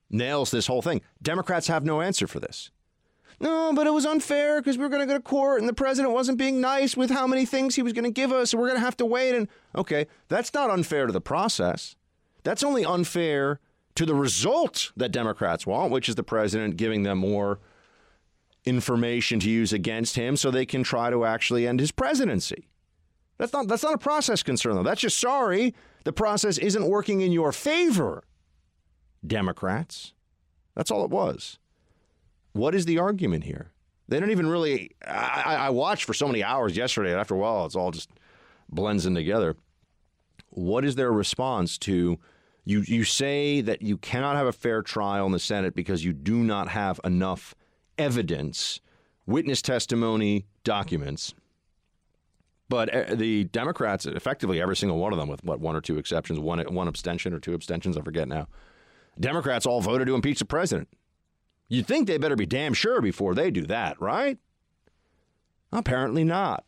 nails 0.09 0.51
this 0.51 0.67
whole 0.67 0.81
thing. 0.81 1.01
Democrats 1.21 1.67
have 1.67 1.83
no 1.83 2.01
answer 2.01 2.27
for 2.27 2.39
this. 2.39 2.71
No, 3.43 3.73
but 3.73 3.87
it 3.87 3.89
was 3.89 4.05
unfair 4.05 4.61
because 4.61 4.77
we 4.77 4.85
were 4.85 4.89
going 4.89 5.01
to 5.01 5.05
go 5.05 5.15
to 5.15 5.21
court 5.21 5.59
and 5.59 5.67
the 5.67 5.73
president 5.73 6.13
wasn't 6.13 6.37
being 6.37 6.61
nice 6.61 6.95
with 6.95 7.09
how 7.09 7.27
many 7.27 7.45
things 7.45 7.75
he 7.75 7.81
was 7.81 7.91
going 7.91 8.05
to 8.05 8.09
give 8.09 8.31
us, 8.31 8.53
and 8.53 8.61
we're 8.61 8.69
going 8.69 8.79
to 8.79 8.85
have 8.85 8.95
to 8.97 9.05
wait. 9.05 9.35
And 9.35 9.49
okay, 9.75 10.07
that's 10.29 10.53
not 10.53 10.69
unfair 10.69 11.07
to 11.07 11.11
the 11.11 11.19
process. 11.19 11.97
That's 12.43 12.63
only 12.63 12.85
unfair 12.85 13.59
to 13.95 14.05
the 14.05 14.15
result 14.15 14.93
that 14.95 15.11
Democrats 15.11 15.67
want, 15.67 15.91
which 15.91 16.07
is 16.07 16.15
the 16.15 16.23
president 16.23 16.77
giving 16.77 17.03
them 17.03 17.17
more 17.17 17.59
information 18.63 19.41
to 19.41 19.49
use 19.49 19.73
against 19.73 20.15
him 20.15 20.37
so 20.37 20.49
they 20.49 20.65
can 20.65 20.81
try 20.81 21.09
to 21.09 21.25
actually 21.25 21.67
end 21.67 21.81
his 21.81 21.91
presidency. 21.91 22.69
That's 23.37 23.51
not 23.51 23.67
that's 23.67 23.83
not 23.83 23.93
a 23.93 23.97
process 23.97 24.41
concern 24.41 24.75
though. 24.75 24.83
That's 24.83 25.01
just 25.01 25.19
sorry, 25.19 25.75
the 26.05 26.13
process 26.13 26.57
isn't 26.57 26.87
working 26.87 27.19
in 27.19 27.33
your 27.33 27.51
favor. 27.51 28.23
Democrats. 29.27 30.13
That's 30.75 30.91
all 30.91 31.03
it 31.03 31.11
was. 31.11 31.59
What 32.53 32.73
is 32.75 32.85
the 32.85 32.99
argument 32.99 33.43
here? 33.43 33.71
They 34.07 34.19
don't 34.19 34.31
even 34.31 34.47
really. 34.47 34.91
I, 35.07 35.55
I 35.59 35.69
watched 35.69 36.05
for 36.05 36.13
so 36.13 36.27
many 36.27 36.43
hours 36.43 36.77
yesterday, 36.77 37.11
and 37.11 37.19
after 37.19 37.35
a 37.35 37.37
while, 37.37 37.65
it's 37.65 37.75
all 37.75 37.91
just 37.91 38.09
blends 38.69 39.05
in 39.05 39.15
together. 39.15 39.55
what 40.49 40.85
is 40.85 40.95
their 40.95 41.11
response 41.11 41.77
to 41.79 42.19
you? 42.65 42.81
You 42.81 43.03
say 43.03 43.61
that 43.61 43.81
you 43.81 43.97
cannot 43.97 44.35
have 44.35 44.47
a 44.47 44.51
fair 44.53 44.81
trial 44.81 45.25
in 45.25 45.31
the 45.31 45.39
Senate 45.39 45.75
because 45.75 46.05
you 46.05 46.13
do 46.13 46.37
not 46.37 46.69
have 46.69 46.99
enough 47.03 47.55
evidence, 47.97 48.79
witness 49.25 49.61
testimony, 49.61 50.45
documents. 50.63 51.33
But 52.69 52.93
uh, 52.93 53.15
the 53.15 53.45
Democrats, 53.45 54.05
effectively 54.05 54.61
every 54.61 54.75
single 54.75 54.97
one 54.97 55.13
of 55.13 55.19
them, 55.19 55.27
with 55.27 55.43
what 55.43 55.59
one 55.59 55.75
or 55.75 55.81
two 55.81 55.97
exceptions, 55.97 56.39
one 56.39 56.59
one 56.73 56.87
abstention 56.87 57.33
or 57.33 57.39
two 57.39 57.53
abstentions, 57.53 57.97
I 57.97 58.01
forget 58.01 58.27
now. 58.27 58.47
Democrats 59.19 59.65
all 59.65 59.81
voted 59.81 60.07
to 60.07 60.15
impeach 60.15 60.39
the 60.39 60.45
president. 60.45 60.87
You'd 61.69 61.87
think 61.87 62.07
they 62.07 62.17
better 62.17 62.35
be 62.35 62.45
damn 62.45 62.73
sure 62.73 63.01
before 63.01 63.33
they 63.33 63.49
do 63.49 63.65
that, 63.65 63.99
right? 64.01 64.37
Apparently 65.71 66.23
not. 66.23 66.65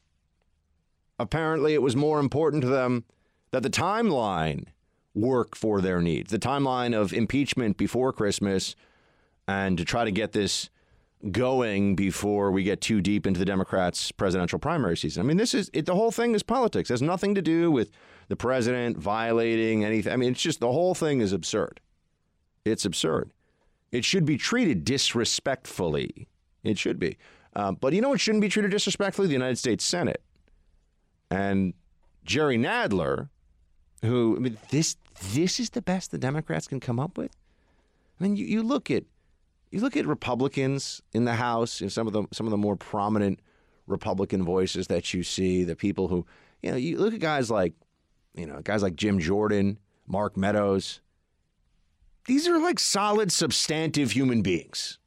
Apparently, 1.19 1.73
it 1.73 1.81
was 1.81 1.95
more 1.95 2.19
important 2.19 2.61
to 2.63 2.67
them 2.67 3.05
that 3.51 3.63
the 3.63 3.69
timeline 3.69 4.65
work 5.13 5.55
for 5.55 5.79
their 5.79 6.01
needs, 6.01 6.31
the 6.31 6.39
timeline 6.39 6.93
of 6.93 7.13
impeachment 7.13 7.77
before 7.77 8.11
Christmas, 8.11 8.75
and 9.47 9.77
to 9.77 9.85
try 9.85 10.03
to 10.03 10.11
get 10.11 10.33
this 10.33 10.69
going 11.31 11.95
before 11.95 12.51
we 12.51 12.63
get 12.63 12.81
too 12.81 13.01
deep 13.01 13.25
into 13.25 13.39
the 13.39 13.45
Democrats' 13.45 14.11
presidential 14.11 14.59
primary 14.59 14.97
season. 14.97 15.21
I 15.21 15.25
mean, 15.25 15.37
this 15.37 15.53
is 15.53 15.69
it, 15.73 15.85
the 15.85 15.95
whole 15.95 16.11
thing 16.11 16.35
is 16.35 16.43
politics. 16.43 16.89
It 16.89 16.93
has 16.93 17.01
nothing 17.01 17.33
to 17.35 17.41
do 17.41 17.71
with 17.71 17.89
the 18.27 18.35
president 18.35 18.97
violating 18.97 19.83
anything. 19.83 20.11
I 20.11 20.17
mean, 20.17 20.31
it's 20.33 20.41
just 20.41 20.59
the 20.59 20.71
whole 20.71 20.93
thing 20.93 21.21
is 21.21 21.31
absurd. 21.31 21.79
It's 22.65 22.85
absurd. 22.85 23.31
It 23.95 24.03
should 24.03 24.25
be 24.25 24.37
treated 24.37 24.83
disrespectfully. 24.83 26.27
It 26.63 26.77
should 26.77 26.99
be. 26.99 27.17
Um, 27.55 27.77
but 27.79 27.93
you 27.93 28.01
know 28.01 28.09
what 28.09 28.19
shouldn't 28.19 28.41
be 28.41 28.49
treated 28.49 28.71
disrespectfully? 28.71 29.27
The 29.29 29.33
United 29.33 29.57
States 29.57 29.85
Senate. 29.85 30.21
And 31.31 31.73
Jerry 32.25 32.57
Nadler, 32.57 33.29
who 34.01 34.35
I 34.35 34.39
mean, 34.39 34.57
this 34.69 34.97
this 35.31 35.61
is 35.61 35.69
the 35.69 35.81
best 35.81 36.11
the 36.11 36.17
Democrats 36.17 36.67
can 36.67 36.81
come 36.81 36.99
up 36.99 37.17
with. 37.17 37.31
I 38.19 38.23
mean, 38.23 38.35
you, 38.35 38.45
you 38.45 38.63
look 38.63 38.91
at 38.91 39.05
you 39.71 39.79
look 39.79 39.95
at 39.95 40.05
Republicans 40.05 41.01
in 41.13 41.23
the 41.23 41.35
House, 41.35 41.79
and 41.79 41.89
some 41.89 42.05
of 42.05 42.11
the 42.11 42.25
some 42.33 42.45
of 42.45 42.51
the 42.51 42.57
more 42.57 42.75
prominent 42.75 43.39
Republican 43.87 44.43
voices 44.43 44.87
that 44.87 45.13
you 45.13 45.23
see, 45.23 45.63
the 45.63 45.75
people 45.75 46.09
who 46.09 46.25
you 46.61 46.71
know, 46.71 46.77
you 46.77 46.97
look 46.97 47.13
at 47.13 47.21
guys 47.21 47.49
like 47.49 47.73
you 48.33 48.45
know 48.45 48.59
guys 48.61 48.83
like 48.83 48.97
Jim 48.97 49.19
Jordan, 49.19 49.79
Mark 50.05 50.35
Meadows. 50.35 50.99
These 52.27 52.47
are 52.47 52.57
like 52.57 52.79
solid, 52.79 53.31
substantive 53.31 54.11
human 54.11 54.41
beings. 54.41 54.99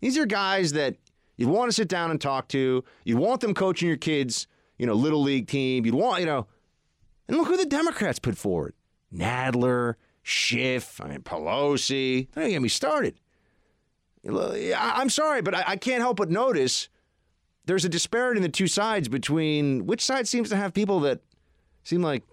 These 0.00 0.18
are 0.18 0.26
guys 0.26 0.72
that 0.72 0.96
you'd 1.36 1.48
want 1.48 1.70
to 1.70 1.74
sit 1.74 1.88
down 1.88 2.10
and 2.10 2.20
talk 2.20 2.48
to. 2.48 2.84
You 3.04 3.16
want 3.16 3.40
them 3.40 3.54
coaching 3.54 3.88
your 3.88 3.96
kids 3.96 4.46
you 4.78 4.86
know, 4.86 4.94
little 4.94 5.22
league 5.22 5.48
team. 5.48 5.86
You'd 5.86 5.94
want, 5.94 6.20
you 6.20 6.26
know, 6.26 6.46
and 7.28 7.36
look 7.36 7.48
who 7.48 7.56
the 7.56 7.66
Democrats 7.66 8.18
put 8.18 8.36
forward: 8.36 8.74
Nadler, 9.12 9.94
Schiff, 10.22 11.00
I 11.00 11.08
mean 11.08 11.20
Pelosi. 11.20 12.28
Don't 12.34 12.48
get 12.48 12.62
me 12.62 12.68
started. 12.68 13.18
I'm 14.28 15.08
sorry, 15.08 15.40
but 15.40 15.54
I 15.54 15.76
can't 15.76 16.00
help 16.00 16.16
but 16.16 16.30
notice 16.30 16.88
there's 17.66 17.84
a 17.84 17.88
disparity 17.88 18.38
in 18.38 18.42
the 18.42 18.48
two 18.48 18.66
sides 18.66 19.08
between 19.08 19.86
which 19.86 20.04
side 20.04 20.26
seems 20.26 20.48
to 20.48 20.56
have 20.56 20.74
people 20.74 21.00
that 21.00 21.20
seem 21.84 22.02
like 22.02 22.24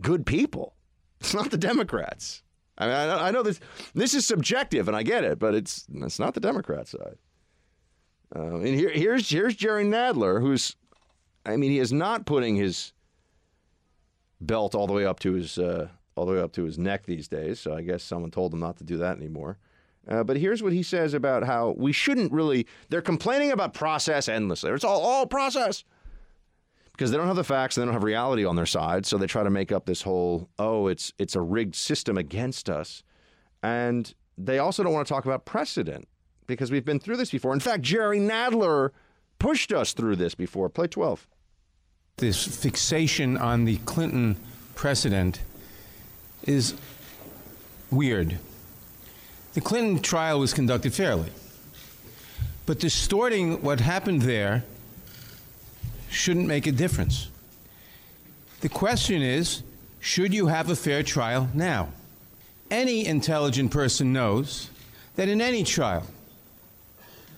good 0.00 0.24
people. 0.24 0.74
It's 1.20 1.34
not 1.34 1.50
the 1.50 1.58
Democrats. 1.58 2.42
I 2.80 2.86
mean, 2.86 3.18
I 3.18 3.30
know 3.30 3.42
this 3.42 3.60
this 3.94 4.14
is 4.14 4.26
subjective, 4.26 4.88
and 4.88 4.96
I 4.96 5.02
get 5.02 5.22
it, 5.22 5.38
but 5.38 5.54
it's 5.54 5.86
it's 5.94 6.18
not 6.18 6.34
the 6.34 6.40
Democrat 6.40 6.88
side. 6.88 7.18
Uh, 8.34 8.56
and 8.56 8.74
here, 8.74 8.90
here's 8.90 9.28
here's 9.28 9.54
Jerry 9.54 9.84
Nadler, 9.84 10.40
who's 10.40 10.76
I 11.44 11.56
mean, 11.56 11.70
he 11.70 11.78
is 11.78 11.92
not 11.92 12.26
putting 12.26 12.56
his 12.56 12.92
belt 14.40 14.74
all 14.74 14.86
the 14.86 14.92
way 14.92 15.04
up 15.04 15.20
to 15.20 15.32
his 15.34 15.58
uh, 15.58 15.88
all 16.14 16.26
the 16.26 16.32
way 16.32 16.40
up 16.40 16.52
to 16.52 16.64
his 16.64 16.78
neck 16.78 17.06
these 17.06 17.28
days. 17.28 17.60
So 17.60 17.74
I 17.74 17.82
guess 17.82 18.02
someone 18.02 18.30
told 18.30 18.52
him 18.52 18.60
not 18.60 18.78
to 18.78 18.84
do 18.84 18.96
that 18.98 19.16
anymore. 19.16 19.58
Uh, 20.08 20.24
but 20.24 20.38
here's 20.38 20.62
what 20.62 20.72
he 20.72 20.82
says 20.82 21.12
about 21.12 21.44
how 21.44 21.74
we 21.76 21.92
shouldn't 21.92 22.32
really. 22.32 22.66
They're 22.88 23.02
complaining 23.02 23.52
about 23.52 23.74
process 23.74 24.28
endlessly. 24.28 24.70
It's 24.70 24.84
all 24.84 25.00
all 25.00 25.26
process 25.26 25.84
because 27.00 27.10
they 27.10 27.16
don't 27.16 27.28
have 27.28 27.36
the 27.36 27.42
facts, 27.42 27.78
and 27.78 27.82
they 27.82 27.86
don't 27.86 27.94
have 27.94 28.02
reality 28.02 28.44
on 28.44 28.56
their 28.56 28.66
side. 28.66 29.06
So 29.06 29.16
they 29.16 29.26
try 29.26 29.42
to 29.42 29.48
make 29.48 29.72
up 29.72 29.86
this 29.86 30.02
whole 30.02 30.50
oh, 30.58 30.86
it's 30.88 31.14
it's 31.16 31.34
a 31.34 31.40
rigged 31.40 31.74
system 31.74 32.18
against 32.18 32.68
us, 32.68 33.02
and 33.62 34.12
they 34.36 34.58
also 34.58 34.82
don't 34.82 34.92
want 34.92 35.08
to 35.08 35.14
talk 35.14 35.24
about 35.24 35.46
precedent 35.46 36.06
because 36.46 36.70
we've 36.70 36.84
been 36.84 37.00
through 37.00 37.16
this 37.16 37.30
before. 37.30 37.54
In 37.54 37.60
fact, 37.60 37.80
Jerry 37.80 38.20
Nadler 38.20 38.90
pushed 39.38 39.72
us 39.72 39.94
through 39.94 40.16
this 40.16 40.34
before. 40.34 40.68
Play 40.68 40.88
12. 40.88 41.26
This 42.18 42.46
fixation 42.62 43.38
on 43.38 43.64
the 43.64 43.78
Clinton 43.78 44.36
precedent 44.74 45.40
is 46.42 46.74
weird. 47.90 48.38
The 49.54 49.62
Clinton 49.62 50.02
trial 50.02 50.38
was 50.38 50.52
conducted 50.52 50.92
fairly. 50.92 51.30
But 52.66 52.78
distorting 52.78 53.62
what 53.62 53.80
happened 53.80 54.20
there 54.22 54.64
shouldn't 56.10 56.46
make 56.46 56.66
a 56.66 56.72
difference. 56.72 57.28
The 58.60 58.68
question 58.68 59.22
is 59.22 59.62
should 60.00 60.34
you 60.34 60.46
have 60.46 60.70
a 60.70 60.76
fair 60.76 61.02
trial 61.02 61.48
now? 61.54 61.90
Any 62.70 63.06
intelligent 63.06 63.70
person 63.70 64.12
knows 64.12 64.70
that 65.16 65.28
in 65.28 65.40
any 65.40 65.64
trial, 65.64 66.06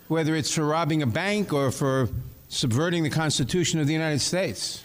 whether 0.08 0.34
it's 0.34 0.54
for 0.54 0.64
robbing 0.64 1.02
a 1.02 1.06
bank 1.06 1.52
or 1.52 1.70
for 1.70 2.08
subverting 2.48 3.02
the 3.02 3.10
Constitution 3.10 3.80
of 3.80 3.86
the 3.86 3.92
United 3.92 4.20
States. 4.20 4.84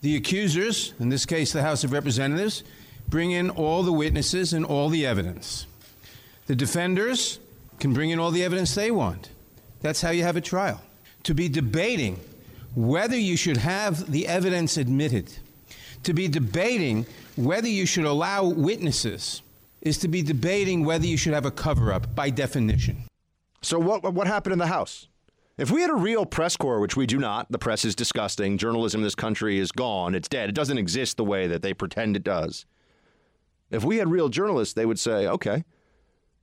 The 0.00 0.16
accusers, 0.16 0.94
in 0.98 1.10
this 1.10 1.26
case 1.26 1.52
the 1.52 1.62
House 1.62 1.84
of 1.84 1.92
Representatives, 1.92 2.64
bring 3.08 3.32
in 3.32 3.50
all 3.50 3.82
the 3.82 3.92
witnesses 3.92 4.54
and 4.54 4.64
all 4.64 4.88
the 4.88 5.04
evidence. 5.04 5.66
The 6.46 6.56
defenders 6.56 7.38
can 7.78 7.92
bring 7.92 8.10
in 8.10 8.18
all 8.18 8.30
the 8.30 8.42
evidence 8.42 8.74
they 8.74 8.90
want. 8.90 9.28
That's 9.82 10.00
how 10.00 10.10
you 10.10 10.22
have 10.22 10.36
a 10.36 10.40
trial. 10.40 10.80
To 11.24 11.34
be 11.34 11.48
debating 11.48 12.18
whether 12.74 13.16
you 13.16 13.36
should 13.36 13.58
have 13.58 14.10
the 14.10 14.26
evidence 14.26 14.76
admitted, 14.76 15.32
to 16.04 16.14
be 16.14 16.28
debating 16.28 17.06
whether 17.36 17.68
you 17.68 17.86
should 17.86 18.04
allow 18.04 18.44
witnesses 18.44 19.42
is 19.82 19.98
to 19.98 20.08
be 20.08 20.22
debating 20.22 20.84
whether 20.84 21.06
you 21.06 21.16
should 21.16 21.34
have 21.34 21.46
a 21.46 21.50
cover 21.50 21.92
up 21.92 22.14
by 22.14 22.30
definition. 22.30 23.04
So, 23.62 23.78
what, 23.78 24.14
what 24.14 24.26
happened 24.26 24.52
in 24.52 24.58
the 24.58 24.66
House? 24.66 25.08
If 25.58 25.70
we 25.70 25.82
had 25.82 25.90
a 25.90 25.94
real 25.94 26.24
press 26.24 26.56
corps, 26.56 26.80
which 26.80 26.96
we 26.96 27.06
do 27.06 27.18
not, 27.18 27.52
the 27.52 27.58
press 27.58 27.84
is 27.84 27.94
disgusting. 27.94 28.56
Journalism 28.56 29.00
in 29.00 29.04
this 29.04 29.14
country 29.14 29.58
is 29.58 29.70
gone. 29.72 30.14
It's 30.14 30.28
dead. 30.28 30.48
It 30.48 30.54
doesn't 30.54 30.78
exist 30.78 31.18
the 31.18 31.24
way 31.24 31.46
that 31.46 31.60
they 31.60 31.74
pretend 31.74 32.16
it 32.16 32.24
does. 32.24 32.64
If 33.70 33.84
we 33.84 33.98
had 33.98 34.10
real 34.10 34.30
journalists, 34.30 34.72
they 34.74 34.86
would 34.86 34.98
say, 34.98 35.26
okay, 35.26 35.64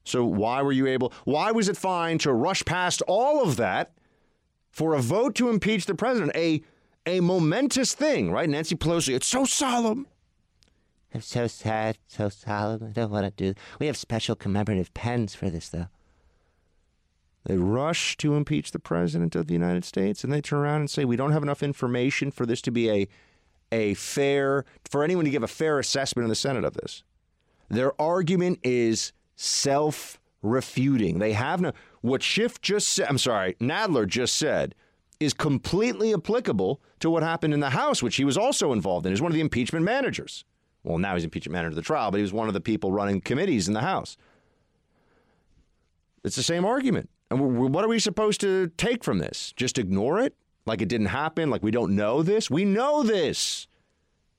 so 0.04 0.24
why 0.24 0.62
were 0.62 0.72
you 0.72 0.86
able, 0.88 1.12
why 1.26 1.52
was 1.52 1.68
it 1.68 1.76
fine 1.76 2.20
to 2.20 2.32
rush 2.32 2.64
past 2.64 3.02
all 3.08 3.42
of 3.42 3.58
that 3.58 3.92
for 4.72 4.94
a 4.94 5.02
vote 5.02 5.36
to 5.36 5.50
impeach 5.50 5.86
the 5.86 5.96
president? 5.96 6.36
A, 6.36 6.62
a 7.06 7.20
momentous 7.20 7.94
thing, 7.94 8.32
right? 8.32 8.50
Nancy 8.50 8.76
Pelosi, 8.76 9.16
it's 9.16 9.28
so 9.28 9.46
solemn. 9.46 10.08
I'm 11.14 11.22
so 11.22 11.48
sad, 11.48 11.98
so 12.08 12.30
solemn. 12.30 12.84
I 12.84 12.92
don't 12.92 13.12
want 13.12 13.26
to 13.26 13.54
do. 13.54 13.60
We 13.80 13.88
have 13.88 13.98
special 13.98 14.36
commemorative 14.36 14.94
pens 14.94 15.34
for 15.34 15.50
this, 15.50 15.70
though. 15.70 15.88
They 17.46 17.58
rush 17.58 18.18
to 18.18 18.36
impeach 18.36 18.72
the 18.72 18.80
president 18.80 19.34
of 19.34 19.48
the 19.48 19.54
United 19.54 19.86
States, 19.86 20.24
and 20.24 20.34
they 20.34 20.42
turn 20.42 20.60
around 20.60 20.82
and 20.82 20.90
say, 20.90 21.06
"We 21.06 21.16
don't 21.16 21.32
have 21.32 21.44
enough 21.44 21.64
information 21.64 22.30
for 22.30 22.46
this 22.46 22.62
to 22.64 22.72
be 22.72 22.90
a 22.90 23.08
a 23.72 23.94
fair 23.94 24.66
for 24.90 25.04
anyone 25.04 25.26
to 25.26 25.32
give 25.32 25.44
a 25.44 25.48
fair 25.48 25.80
assessment 25.80 26.26
in 26.26 26.30
the 26.30 26.36
Senate 26.36 26.66
of 26.66 26.74
this." 26.74 27.04
Their 27.70 28.00
argument 28.02 28.60
is 28.64 29.14
self-refuting. 30.42 31.20
They 31.20 31.34
have 31.34 31.62
no 31.62 31.72
what 32.02 32.24
Schiff 32.24 32.62
just 32.62 32.90
said. 32.90 33.08
I'm 33.10 33.18
sorry, 33.18 33.56
Nadler 33.60 34.08
just 34.08 34.36
said 34.36 34.76
is 35.20 35.34
completely 35.34 36.14
applicable 36.14 36.80
to 37.00 37.10
what 37.10 37.24
happened 37.24 37.52
in 37.52 37.60
the 37.60 37.72
House, 37.72 38.04
which 38.04 38.18
he 38.18 38.24
was 38.24 38.38
also 38.38 38.72
involved 38.72 39.04
in. 39.06 39.12
He's 39.12 39.22
one 39.22 39.32
of 39.32 39.36
the 39.36 39.42
impeachment 39.42 39.84
managers. 39.84 40.46
Well, 40.84 41.00
now 41.00 41.16
he's 41.16 41.24
impeachment 41.24 41.54
manager 41.54 41.70
of 41.70 41.76
the 41.76 41.82
trial, 41.82 42.12
but 42.12 42.18
he 42.18 42.22
was 42.22 42.34
one 42.34 42.48
of 42.48 42.54
the 42.54 42.62
people 42.62 42.92
running 42.92 43.22
committees 43.22 43.68
in 43.68 43.74
the 43.74 43.82
House. 43.82 44.16
It's 46.24 46.36
the 46.36 46.44
same 46.44 46.66
argument. 46.66 47.10
And 47.32 47.74
what 47.74 47.84
are 47.84 47.88
we 47.88 47.98
supposed 47.98 48.40
to 48.42 48.68
take 48.78 49.04
from 49.04 49.18
this? 49.18 49.54
Just 49.56 49.80
ignore 49.80 50.22
it? 50.22 50.36
Like 50.68 50.84
it 50.84 50.88
didn't 50.88 51.08
happen? 51.08 51.50
Like 51.50 51.64
we 51.64 51.72
don't 51.72 51.96
know 51.96 52.22
this? 52.22 52.52
We 52.52 52.64
know 52.64 53.02
this. 53.02 53.68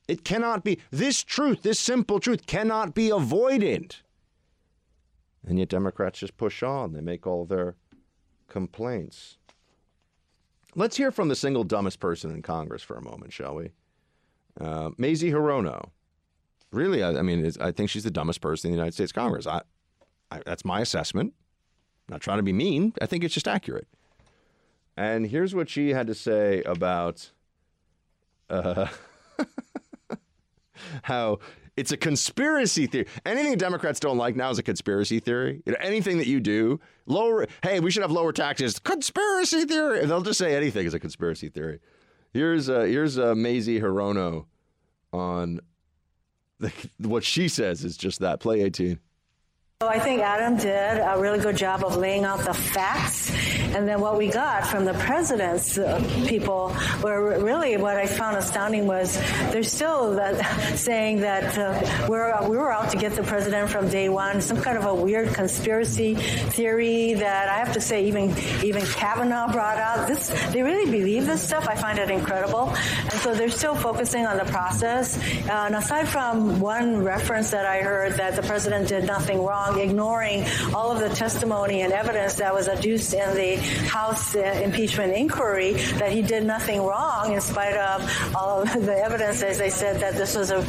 It 0.06 0.24
cannot 0.24 0.62
be. 0.62 0.78
This 0.92 1.24
truth, 1.24 1.62
this 1.62 1.80
simple 1.80 2.20
truth, 2.20 2.46
cannot 2.46 2.94
be 2.94 3.10
avoided. 3.10 3.96
And 5.46 5.58
yet 5.58 5.68
Democrats 5.68 6.18
just 6.18 6.36
push 6.36 6.62
on. 6.62 6.92
They 6.92 7.00
make 7.00 7.26
all 7.26 7.44
their 7.44 7.76
complaints. 8.48 9.38
Let's 10.74 10.96
hear 10.96 11.10
from 11.10 11.28
the 11.28 11.36
single 11.36 11.64
dumbest 11.64 12.00
person 12.00 12.30
in 12.30 12.42
Congress 12.42 12.82
for 12.82 12.96
a 12.96 13.02
moment, 13.02 13.32
shall 13.32 13.54
we? 13.54 13.70
Uh, 14.60 14.90
Mazie 14.98 15.30
Hirono 15.30 15.90
really, 16.72 17.02
I, 17.02 17.18
I 17.18 17.22
mean, 17.22 17.50
I 17.60 17.72
think 17.72 17.90
she's 17.90 18.04
the 18.04 18.10
dumbest 18.10 18.40
person 18.40 18.68
in 18.68 18.72
the 18.72 18.76
United 18.76 18.94
States 18.94 19.12
Congress. 19.12 19.46
I, 19.46 19.62
I, 20.30 20.40
that's 20.44 20.64
my 20.64 20.80
assessment. 20.80 21.34
I'm 22.08 22.14
not 22.14 22.20
trying 22.20 22.38
to 22.38 22.42
be 22.42 22.52
mean. 22.52 22.92
I 23.00 23.06
think 23.06 23.24
it's 23.24 23.34
just 23.34 23.48
accurate. 23.48 23.88
And 24.96 25.26
here's 25.26 25.54
what 25.54 25.68
she 25.68 25.90
had 25.90 26.06
to 26.08 26.14
say 26.14 26.62
about 26.62 27.30
uh, 28.50 28.88
how 31.02 31.38
it's 31.78 31.92
a 31.92 31.96
conspiracy 31.96 32.86
theory. 32.86 33.06
Anything 33.24 33.56
Democrats 33.56 34.00
don't 34.00 34.18
like 34.18 34.34
now 34.34 34.50
is 34.50 34.58
a 34.58 34.62
conspiracy 34.62 35.20
theory. 35.20 35.62
You 35.64 35.72
know, 35.72 35.78
anything 35.80 36.18
that 36.18 36.26
you 36.26 36.40
do, 36.40 36.80
lower. 37.06 37.46
Hey, 37.62 37.80
we 37.80 37.90
should 37.90 38.02
have 38.02 38.10
lower 38.10 38.32
taxes. 38.32 38.78
Conspiracy 38.78 39.64
theory. 39.64 40.04
They'll 40.04 40.22
just 40.22 40.38
say 40.38 40.56
anything 40.56 40.86
is 40.86 40.94
a 40.94 40.98
conspiracy 40.98 41.48
theory. 41.48 41.80
Here's 42.32 42.68
uh, 42.68 42.80
here's 42.80 43.18
uh, 43.18 43.34
Mazie 43.34 43.80
Hirono 43.80 44.46
on 45.12 45.60
the, 46.58 46.72
what 46.98 47.24
she 47.24 47.48
says 47.48 47.84
is 47.84 47.96
just 47.96 48.20
that. 48.20 48.40
Play 48.40 48.62
18. 48.62 48.98
So 49.80 49.88
I 49.88 50.00
think 50.00 50.20
Adam 50.20 50.56
did 50.56 50.98
a 50.98 51.14
really 51.18 51.38
good 51.38 51.56
job 51.56 51.84
of 51.84 51.96
laying 51.96 52.24
out 52.24 52.40
the 52.40 52.52
facts. 52.52 53.30
And 53.74 53.86
then 53.86 54.00
what 54.00 54.16
we 54.16 54.28
got 54.28 54.66
from 54.66 54.84
the 54.84 54.94
president's 54.94 55.78
uh, 55.78 56.02
people 56.26 56.74
were 57.02 57.38
really 57.42 57.76
what 57.76 57.96
I 57.96 58.06
found 58.06 58.36
astounding 58.36 58.86
was 58.86 59.16
they're 59.52 59.62
still 59.62 60.14
that, 60.16 60.76
saying 60.76 61.20
that 61.20 61.58
uh, 61.58 62.06
we're, 62.08 62.48
we 62.48 62.56
were 62.56 62.72
out 62.72 62.90
to 62.90 62.96
get 62.96 63.14
the 63.14 63.22
president 63.22 63.70
from 63.70 63.88
day 63.88 64.08
one, 64.08 64.40
some 64.40 64.60
kind 64.60 64.78
of 64.78 64.84
a 64.84 64.94
weird 64.94 65.34
conspiracy 65.34 66.14
theory 66.14 67.14
that 67.14 67.48
I 67.48 67.58
have 67.58 67.72
to 67.74 67.80
say 67.80 68.06
even 68.06 68.34
even 68.64 68.82
Kavanaugh 68.82 69.52
brought 69.52 69.78
out. 69.78 70.08
This 70.08 70.28
They 70.52 70.62
really 70.62 70.90
believe 70.90 71.26
this 71.26 71.42
stuff. 71.42 71.66
I 71.68 71.74
find 71.74 71.98
it 71.98 72.10
incredible. 72.10 72.72
And 73.02 73.12
so 73.12 73.34
they're 73.34 73.50
still 73.50 73.74
focusing 73.74 74.26
on 74.26 74.36
the 74.38 74.44
process. 74.44 75.16
Uh, 75.48 75.64
and 75.66 75.76
aside 75.76 76.08
from 76.08 76.60
one 76.60 77.02
reference 77.02 77.50
that 77.50 77.66
I 77.66 77.80
heard 77.80 78.14
that 78.14 78.36
the 78.36 78.42
president 78.42 78.88
did 78.88 79.04
nothing 79.04 79.42
wrong, 79.42 79.78
ignoring 79.78 80.44
all 80.74 80.90
of 80.90 81.00
the 81.00 81.08
testimony 81.10 81.82
and 81.82 81.92
evidence 81.92 82.34
that 82.34 82.54
was 82.54 82.68
adduced 82.68 83.14
in 83.14 83.34
the 83.34 83.57
House 83.58 84.34
uh, 84.34 84.40
impeachment 84.64 85.12
inquiry 85.14 85.72
that 85.98 86.12
he 86.12 86.22
did 86.22 86.44
nothing 86.44 86.82
wrong 86.82 87.32
in 87.32 87.40
spite 87.40 87.76
of 87.76 88.34
all 88.34 88.62
of 88.62 88.72
the 88.72 88.96
evidence, 88.96 89.42
as 89.42 89.58
they 89.58 89.70
said, 89.70 90.00
that 90.00 90.14
this 90.14 90.36
was 90.36 90.50
a 90.50 90.64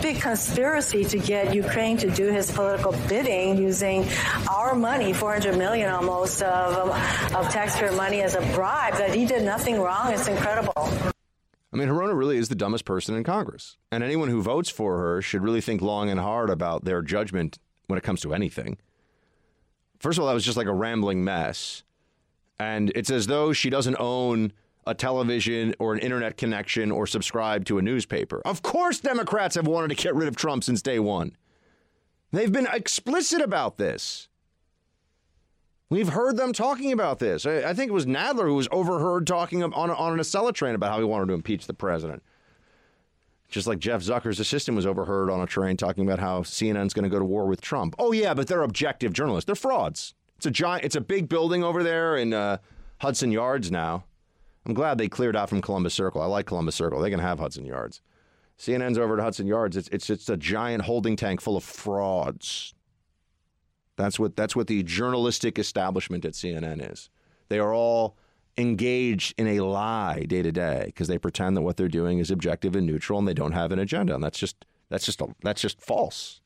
big 0.00 0.20
conspiracy 0.20 1.04
to 1.04 1.18
get 1.18 1.54
Ukraine 1.54 1.96
to 1.98 2.10
do 2.10 2.26
his 2.28 2.50
political 2.50 2.92
bidding 3.08 3.58
using 3.58 4.06
our 4.50 4.74
money, 4.74 5.12
400 5.12 5.56
million 5.56 5.90
almost 5.90 6.42
of, 6.42 6.90
of 7.34 7.48
taxpayer 7.50 7.92
money 7.92 8.22
as 8.22 8.34
a 8.34 8.40
bribe, 8.54 8.94
that 8.94 9.14
he 9.14 9.26
did 9.26 9.42
nothing 9.42 9.80
wrong. 9.80 10.12
It's 10.12 10.28
incredible. 10.28 10.72
I 11.72 11.78
mean, 11.78 11.88
Hirono 11.88 12.16
really 12.16 12.36
is 12.36 12.50
the 12.50 12.54
dumbest 12.54 12.84
person 12.84 13.14
in 13.14 13.24
Congress. 13.24 13.78
And 13.90 14.04
anyone 14.04 14.28
who 14.28 14.42
votes 14.42 14.68
for 14.68 14.98
her 14.98 15.22
should 15.22 15.42
really 15.42 15.62
think 15.62 15.80
long 15.80 16.10
and 16.10 16.20
hard 16.20 16.50
about 16.50 16.84
their 16.84 17.00
judgment 17.00 17.58
when 17.86 17.96
it 17.96 18.04
comes 18.04 18.20
to 18.22 18.34
anything. 18.34 18.76
First 19.98 20.18
of 20.18 20.22
all, 20.22 20.28
that 20.28 20.34
was 20.34 20.44
just 20.44 20.58
like 20.58 20.66
a 20.66 20.74
rambling 20.74 21.24
mess. 21.24 21.82
And 22.62 22.92
it's 22.94 23.10
as 23.10 23.26
though 23.26 23.52
she 23.52 23.70
doesn't 23.70 23.96
own 23.98 24.52
a 24.86 24.94
television 24.94 25.74
or 25.78 25.94
an 25.94 26.00
internet 26.00 26.36
connection 26.36 26.90
or 26.90 27.06
subscribe 27.06 27.64
to 27.66 27.78
a 27.78 27.82
newspaper. 27.82 28.40
Of 28.44 28.62
course, 28.62 29.00
Democrats 29.00 29.56
have 29.56 29.66
wanted 29.66 29.96
to 29.96 30.02
get 30.02 30.14
rid 30.14 30.28
of 30.28 30.36
Trump 30.36 30.64
since 30.64 30.82
day 30.82 30.98
one. 30.98 31.36
They've 32.32 32.50
been 32.50 32.68
explicit 32.72 33.40
about 33.40 33.78
this. 33.78 34.28
We've 35.90 36.08
heard 36.08 36.38
them 36.38 36.52
talking 36.52 36.90
about 36.92 37.18
this. 37.18 37.44
I, 37.44 37.74
think 37.74 37.90
it 37.90 37.94
was 37.94 38.06
Nadler 38.06 38.46
who 38.46 38.54
was 38.54 38.68
overheard 38.72 39.26
talking 39.26 39.62
on, 39.62 39.74
on 39.74 40.12
an 40.12 40.18
Acela 40.18 40.54
train 40.54 40.74
about 40.74 40.90
how 40.90 40.98
he 40.98 41.04
wanted 41.04 41.26
to 41.26 41.34
impeach 41.34 41.66
the 41.66 41.74
president. 41.74 42.22
Just 43.50 43.66
like 43.66 43.78
Jeff 43.78 44.00
Zucker's 44.00 44.40
assistant 44.40 44.74
was 44.74 44.86
overheard 44.86 45.28
on 45.28 45.42
a 45.42 45.46
train 45.46 45.76
talking 45.76 46.06
about 46.06 46.18
how 46.18 46.40
CNN's 46.40 46.94
going 46.94 47.02
to 47.02 47.10
go 47.10 47.18
to 47.18 47.24
war 47.24 47.46
with 47.46 47.60
Trump. 47.60 47.94
Oh 47.98 48.12
yeah, 48.12 48.32
but 48.32 48.46
they're 48.46 48.62
objective 48.62 49.12
journalists. 49.12 49.44
They're 49.44 49.54
frauds. 49.54 50.14
It's 50.42 50.46
a 50.48 50.50
giant. 50.50 50.84
It's 50.84 50.96
a 50.96 51.00
big 51.00 51.28
building 51.28 51.62
over 51.62 51.84
there 51.84 52.16
in 52.16 52.32
uh, 52.32 52.56
Hudson 52.98 53.30
Yards 53.30 53.70
now. 53.70 54.02
I'm 54.66 54.74
glad 54.74 54.98
they 54.98 55.08
cleared 55.08 55.36
out 55.36 55.48
from 55.48 55.60
Columbus 55.60 55.94
Circle. 55.94 56.20
I 56.20 56.26
like 56.26 56.46
Columbus 56.46 56.74
Circle. 56.74 56.98
They 56.98 57.10
can 57.10 57.20
have 57.20 57.38
Hudson 57.38 57.64
Yards. 57.64 58.00
CNN's 58.58 58.98
over 58.98 59.16
at 59.16 59.22
Hudson 59.22 59.46
Yards. 59.46 59.76
It's 59.76 59.86
it's 59.90 60.10
it's 60.10 60.28
a 60.28 60.36
giant 60.36 60.82
holding 60.82 61.14
tank 61.14 61.40
full 61.40 61.56
of 61.56 61.62
frauds. 61.62 62.74
That's 63.94 64.18
what 64.18 64.34
that's 64.34 64.56
what 64.56 64.66
the 64.66 64.82
journalistic 64.82 65.60
establishment 65.60 66.24
at 66.24 66.32
CNN 66.32 66.90
is. 66.90 67.08
They 67.48 67.60
are 67.60 67.72
all 67.72 68.16
engaged 68.58 69.34
in 69.38 69.46
a 69.46 69.60
lie 69.60 70.24
day 70.24 70.42
to 70.42 70.50
day 70.50 70.86
because 70.86 71.06
they 71.06 71.18
pretend 71.18 71.56
that 71.56 71.62
what 71.62 71.76
they're 71.76 71.86
doing 71.86 72.18
is 72.18 72.32
objective 72.32 72.74
and 72.74 72.84
neutral 72.84 73.20
and 73.20 73.28
they 73.28 73.32
don't 73.32 73.52
have 73.52 73.70
an 73.70 73.78
agenda 73.78 74.12
and 74.12 74.24
that's 74.24 74.40
just 74.40 74.66
that's 74.88 75.06
just 75.06 75.20
a, 75.20 75.28
that's 75.44 75.62
just 75.62 75.80
false. 75.80 76.41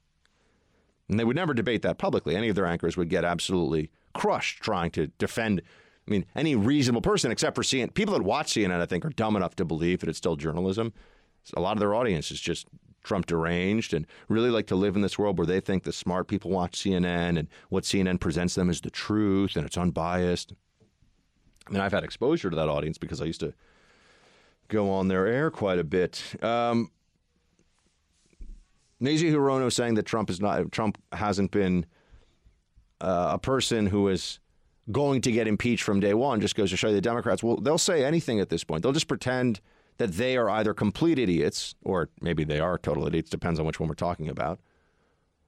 And 1.09 1.19
they 1.19 1.25
would 1.25 1.37
never 1.37 1.55
debate 1.55 1.83
that 1.83 1.99
publicly. 1.99 2.35
Any 2.35 2.49
of 2.49 2.57
their 2.57 2.66
anchors 2.66 2.97
would 2.97 3.09
get 3.09 3.25
absolutely 3.25 3.90
crushed 4.14 4.62
trying 4.62 4.90
to 4.92 5.09
defend. 5.19 5.62
I 6.07 6.11
mean, 6.11 6.27
any 6.35 6.57
reasonable 6.57 7.03
person, 7.03 7.31
except 7.31 7.55
for 7.55 7.62
CNN, 7.62 7.95
people 7.95 8.14
that 8.14 8.23
watch 8.23 8.53
CNN, 8.53 8.81
I 8.81 8.87
think, 8.87 9.05
are 9.05 9.11
dumb 9.11 9.37
enough 9.37 9.57
to 9.57 9.64
believe 9.64 10.01
that 10.01 10.09
it's 10.09 10.19
still 10.19 10.37
journalism. 10.37 10.92
A 11.57 11.61
lot 11.61 11.73
of 11.73 11.81
their 11.81 11.95
audience 11.95 12.31
is 12.31 12.40
just 12.40 12.66
Trump 13.05 13.27
deranged 13.27 13.95
and 13.95 14.07
really 14.29 14.51
like 14.51 14.66
to 14.66 14.75
live 14.75 14.97
in 14.97 15.03
this 15.03 15.19
world 15.19 15.38
where 15.38 15.47
they 15.47 15.61
think 15.61 15.85
the 15.85 15.92
smart 15.92 16.27
people 16.27 16.51
watch 16.51 16.73
CNN 16.73 17.38
and 17.38 17.49
what 17.69 17.85
CNN 17.85 18.19
presents 18.21 18.57
them 18.57 18.69
is 18.69 18.81
the 18.81 18.90
truth 18.90 19.57
and 19.57 19.64
it's 19.64 19.79
unbiased. 19.79 20.53
I 21.69 21.73
mean, 21.73 21.81
I've 21.81 21.92
had 21.92 22.05
exposure 22.05 22.51
to 22.51 22.57
that 22.57 22.69
audience 22.69 22.99
because 22.99 23.21
I 23.21 23.25
used 23.25 23.40
to 23.40 23.55
go 24.69 24.90
on 24.90 25.09
their 25.09 25.27
air 25.27 25.51
quite 25.51 25.79
a 25.79 25.85
bit. 25.85 26.23
Um, 26.42 26.90
Mazie 29.00 29.30
Hirono 29.30 29.72
saying 29.72 29.94
that 29.94 30.04
Trump 30.04 30.30
is 30.30 30.40
not 30.40 30.72
Trump 30.72 30.98
hasn't 31.12 31.50
been 31.50 31.87
uh, 33.00 33.30
a 33.32 33.38
person 33.38 33.87
who 33.87 34.09
is 34.09 34.40
going 34.90 35.20
to 35.20 35.32
get 35.32 35.48
impeached 35.48 35.82
from 35.82 36.00
day 36.00 36.14
one 36.14 36.40
just 36.40 36.54
goes 36.54 36.70
to 36.70 36.76
show 36.76 36.88
you 36.88 36.94
the 36.94 37.00
Democrats. 37.00 37.42
Well, 37.42 37.56
they'll 37.56 37.78
say 37.78 38.04
anything 38.04 38.40
at 38.40 38.48
this 38.48 38.64
point. 38.64 38.82
They'll 38.82 38.92
just 38.92 39.09
pretend 39.09 39.61
that 39.98 40.12
they 40.12 40.37
are 40.37 40.48
either 40.48 40.74
complete 40.74 41.18
idiots 41.18 41.74
or 41.82 42.09
maybe 42.20 42.44
they 42.44 42.61
are 42.61 42.78
total 42.78 43.06
idiots. 43.06 43.30
Depends 43.30 43.59
on 43.59 43.66
which 43.66 43.80
one 43.80 43.88
we're 43.88 43.94
talking 43.94 44.28
about. 44.28 44.61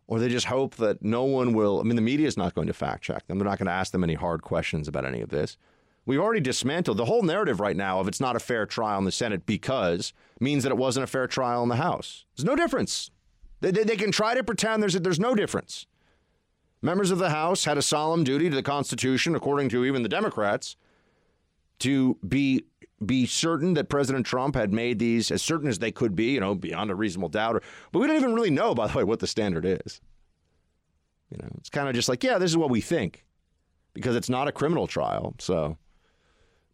Or 0.06 0.18
they 0.18 0.28
just 0.28 0.46
hope 0.46 0.76
that 0.76 1.02
no 1.02 1.24
one 1.24 1.52
will. 1.52 1.80
I 1.80 1.82
mean, 1.82 1.96
the 1.96 2.02
media 2.02 2.26
is 2.26 2.38
not 2.38 2.54
going 2.54 2.66
to 2.66 2.72
fact 2.72 3.04
check 3.04 3.26
them. 3.26 3.38
They're 3.38 3.48
not 3.48 3.58
going 3.58 3.66
to 3.66 3.72
ask 3.72 3.92
them 3.92 4.02
any 4.02 4.14
hard 4.14 4.42
questions 4.42 4.88
about 4.88 5.04
any 5.04 5.20
of 5.20 5.28
this. 5.28 5.58
We've 6.06 6.20
already 6.20 6.40
dismantled 6.40 6.96
the 6.96 7.04
whole 7.04 7.22
narrative 7.22 7.60
right 7.60 7.76
now 7.76 8.00
of 8.00 8.08
it's 8.08 8.20
not 8.20 8.34
a 8.34 8.40
fair 8.40 8.64
trial 8.64 8.98
in 8.98 9.04
the 9.04 9.12
Senate 9.12 9.44
because 9.44 10.14
means 10.40 10.62
that 10.62 10.72
it 10.72 10.78
wasn't 10.78 11.04
a 11.04 11.06
fair 11.06 11.26
trial 11.26 11.62
in 11.62 11.68
the 11.68 11.76
House. 11.76 12.24
There's 12.34 12.46
no 12.46 12.56
difference. 12.56 13.10
They, 13.60 13.70
they, 13.70 13.84
they 13.84 13.96
can 13.96 14.12
try 14.12 14.34
to 14.34 14.44
pretend 14.44 14.82
there's, 14.82 14.94
there's 14.94 15.20
no 15.20 15.34
difference. 15.34 15.86
Members 16.80 17.10
of 17.10 17.18
the 17.18 17.30
House 17.30 17.64
had 17.64 17.76
a 17.76 17.82
solemn 17.82 18.22
duty 18.22 18.48
to 18.50 18.56
the 18.56 18.62
Constitution, 18.62 19.34
according 19.34 19.68
to 19.70 19.84
even 19.84 20.02
the 20.02 20.08
Democrats, 20.08 20.76
to 21.80 22.16
be 22.26 22.64
be 23.04 23.26
certain 23.26 23.74
that 23.74 23.88
President 23.88 24.26
Trump 24.26 24.56
had 24.56 24.72
made 24.72 24.98
these 24.98 25.30
as 25.30 25.40
certain 25.40 25.68
as 25.68 25.78
they 25.78 25.92
could 25.92 26.16
be, 26.16 26.32
you 26.32 26.40
know, 26.40 26.54
beyond 26.56 26.90
a 26.90 26.96
reasonable 26.96 27.28
doubt. 27.28 27.54
Or, 27.54 27.62
but 27.92 28.00
we 28.00 28.08
don't 28.08 28.16
even 28.16 28.34
really 28.34 28.50
know, 28.50 28.74
by 28.74 28.88
the 28.88 28.98
way, 28.98 29.04
what 29.04 29.20
the 29.20 29.26
standard 29.28 29.64
is. 29.64 30.00
You 31.30 31.38
know, 31.38 31.48
it's 31.58 31.70
kind 31.70 31.88
of 31.88 31.94
just 31.94 32.08
like, 32.08 32.24
yeah, 32.24 32.38
this 32.38 32.50
is 32.50 32.56
what 32.56 32.70
we 32.70 32.80
think, 32.80 33.24
because 33.94 34.16
it's 34.16 34.28
not 34.28 34.48
a 34.48 34.52
criminal 34.52 34.88
trial. 34.88 35.36
So 35.38 35.76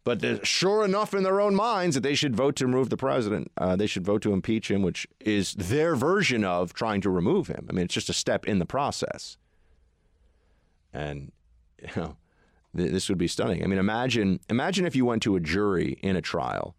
but 0.05 0.45
sure 0.45 0.85
enough, 0.85 1.15
in 1.15 1.23
their 1.23 1.41
own 1.41 1.55
minds, 1.55 1.95
that 1.95 2.01
they 2.01 2.13
should 2.13 2.35
vote 2.35 2.55
to 2.57 2.67
remove 2.67 2.91
the 2.91 2.95
president. 2.95 3.51
Uh, 3.57 3.75
they 3.75 3.87
should 3.87 4.05
vote 4.05 4.21
to 4.21 4.33
impeach 4.33 4.69
him, 4.69 4.83
which 4.83 5.07
is 5.19 5.53
their 5.55 5.95
version 5.95 6.45
of 6.45 6.73
trying 6.73 7.01
to 7.01 7.09
remove 7.09 7.47
him. 7.47 7.65
I 7.67 7.73
mean, 7.73 7.85
it's 7.85 7.93
just 7.95 8.09
a 8.09 8.13
step 8.13 8.45
in 8.45 8.59
the 8.59 8.67
process. 8.67 9.37
And 10.93 11.31
you 11.81 11.89
know, 11.95 12.17
th- 12.77 12.91
this 12.91 13.09
would 13.09 13.17
be 13.17 13.27
stunning. 13.27 13.63
I 13.63 13.67
mean, 13.67 13.79
imagine 13.79 14.39
imagine 14.47 14.85
if 14.85 14.95
you 14.95 15.05
went 15.05 15.23
to 15.23 15.35
a 15.35 15.39
jury 15.39 15.97
in 16.03 16.15
a 16.15 16.21
trial, 16.21 16.75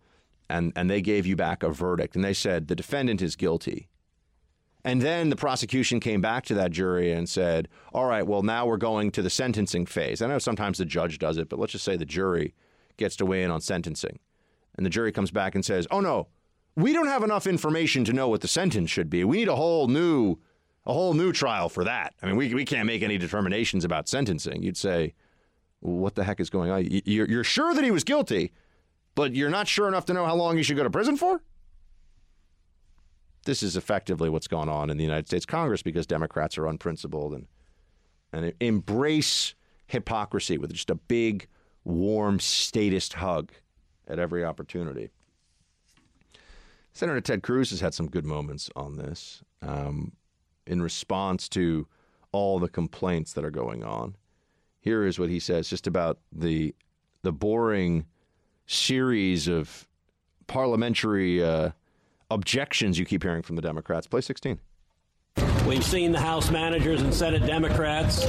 and 0.49 0.73
and 0.77 0.89
they 0.89 1.03
gave 1.03 1.27
you 1.27 1.35
back 1.35 1.65
a 1.65 1.71
verdict, 1.71 2.15
and 2.15 2.25
they 2.25 2.33
said 2.33 2.69
the 2.69 2.77
defendant 2.77 3.21
is 3.21 3.35
guilty. 3.35 3.89
And 4.85 5.03
then 5.03 5.31
the 5.31 5.37
prosecution 5.37 5.99
came 5.99 6.21
back 6.21 6.45
to 6.45 6.55
that 6.55 6.71
jury 6.71 7.11
and 7.11 7.29
said, 7.29 7.67
all 7.93 8.07
right, 8.07 8.25
well, 8.25 8.43
now 8.43 8.67
we're 8.67 8.77
going 8.77 9.11
to 9.11 9.23
the 9.23 9.29
sentencing 9.29 9.85
phase. 9.85 10.23
I 10.23 10.29
know 10.29 10.39
sometimes 10.39 10.79
the 10.79 10.85
judge 10.85 11.19
does 11.19 11.39
it, 11.39 11.49
but 11.49 11.59
let's 11.59 11.73
just 11.73 11.85
say 11.85 11.97
the 11.97 12.05
jury 12.05 12.55
gets 12.96 13.16
to 13.16 13.26
weigh 13.26 13.42
in 13.42 13.50
on 13.50 13.61
sentencing. 13.61 14.18
And 14.76 14.85
the 14.85 14.90
jury 14.90 15.12
comes 15.12 15.30
back 15.30 15.54
and 15.54 15.64
says, 15.64 15.87
"Oh 15.90 16.00
no, 16.00 16.28
we 16.74 16.92
don't 16.92 17.06
have 17.06 17.22
enough 17.22 17.46
information 17.46 18.04
to 18.04 18.12
know 18.12 18.28
what 18.28 18.40
the 18.40 18.48
sentence 18.48 18.90
should 18.90 19.09
be. 19.09 19.24
We 19.24 19.38
need 19.38 19.48
a 19.48 19.56
whole 19.56 19.88
new 19.88 20.38
a 20.85 20.92
whole 20.92 21.14
new 21.14 21.32
trial 21.32 21.68
for 21.68 21.82
that. 21.85 22.14
I 22.22 22.26
mean, 22.26 22.37
we 22.37 22.52
we 22.54 22.64
can't 22.64 22.87
make 22.87 23.02
any 23.02 23.18
determinations 23.18 23.85
about 23.85 24.09
sentencing." 24.09 24.62
You'd 24.62 24.76
say, 24.76 25.14
"What 25.80 26.14
the 26.14 26.24
heck 26.24 26.40
is 26.40 26.50
going 26.50 26.70
on? 26.70 26.87
You're, 26.88 27.28
you're 27.28 27.44
sure 27.44 27.74
that 27.74 27.85
he 27.85 27.90
was 27.90 28.04
guilty, 28.04 28.52
but 29.14 29.35
you're 29.35 29.50
not 29.50 29.68
sure 29.68 29.88
enough 29.88 30.04
to 30.06 30.12
know 30.12 30.26
how 30.26 30.37
long 30.37 30.56
he 30.56 30.62
should 30.62 30.76
go 30.76 30.85
to 30.85 30.90
prison 30.90 31.16
for?" 31.16 31.42
This 33.44 33.62
is 33.62 33.76
effectively 33.76 34.28
what's 34.28 34.48
going 34.48 34.68
on 34.68 34.90
in 34.90 34.96
the 34.96 35.04
United 35.04 35.28
States 35.28 35.46
Congress 35.46 35.80
because 35.80 36.06
Democrats 36.06 36.59
are 36.59 36.66
unprincipled 36.66 37.32
and 37.32 37.46
and 38.32 38.52
embrace 38.61 39.54
hypocrisy 39.87 40.59
with 40.59 40.72
just 40.72 40.90
a 40.90 40.94
big 40.94 41.46
warm 41.87 42.40
statist 42.40 43.14
hug 43.14 43.53
at 44.09 44.18
every 44.18 44.44
opportunity. 44.44 45.11
Senator 46.92 47.20
Ted 47.20 47.42
Cruz 47.42 47.70
has 47.70 47.81
had 47.81 47.94
some 47.94 48.09
good 48.09 48.25
moments 48.25 48.68
on 48.75 48.96
this 48.96 49.42
um, 49.62 50.12
in 50.66 50.83
response 50.83 51.49
to 51.51 51.87
all 52.33 52.59
the 52.59 52.68
complaints 52.68 53.33
that 53.35 53.44
are 53.44 53.51
going 53.51 53.85
on. 53.85 54.16
Here 54.81 55.07
is 55.07 55.18
what 55.18 55.29
he 55.29 55.38
says 55.38 55.68
just 55.68 55.87
about 55.87 56.18
the 56.33 56.75
the 57.22 57.33
boring 57.33 58.07
series 58.66 59.49
of 59.49 59.88
parliamentary 60.46 61.42
uh, 61.42 61.70
objections 62.31 62.99
you 62.99 63.05
keep 63.05 63.22
hearing 63.22 63.42
from 63.42 63.57
the 63.57 63.62
Democrats. 63.62 64.07
Play 64.07 64.20
16. 64.20 64.61
We've 65.66 65.85
seen 65.85 66.12
the 66.12 66.20
House 66.20 66.52
managers 66.52 67.02
and 67.02 67.12
Senate 67.12 67.44
Democrats 67.44 68.24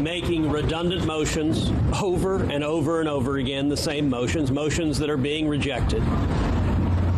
making 0.00 0.50
redundant 0.50 1.06
motions 1.06 1.70
over 2.02 2.42
and 2.42 2.64
over 2.64 2.98
and 2.98 3.08
over 3.08 3.36
again, 3.36 3.68
the 3.68 3.76
same 3.76 4.10
motions, 4.10 4.50
motions 4.50 4.98
that 4.98 5.08
are 5.08 5.16
being 5.16 5.46
rejected. 5.46 6.02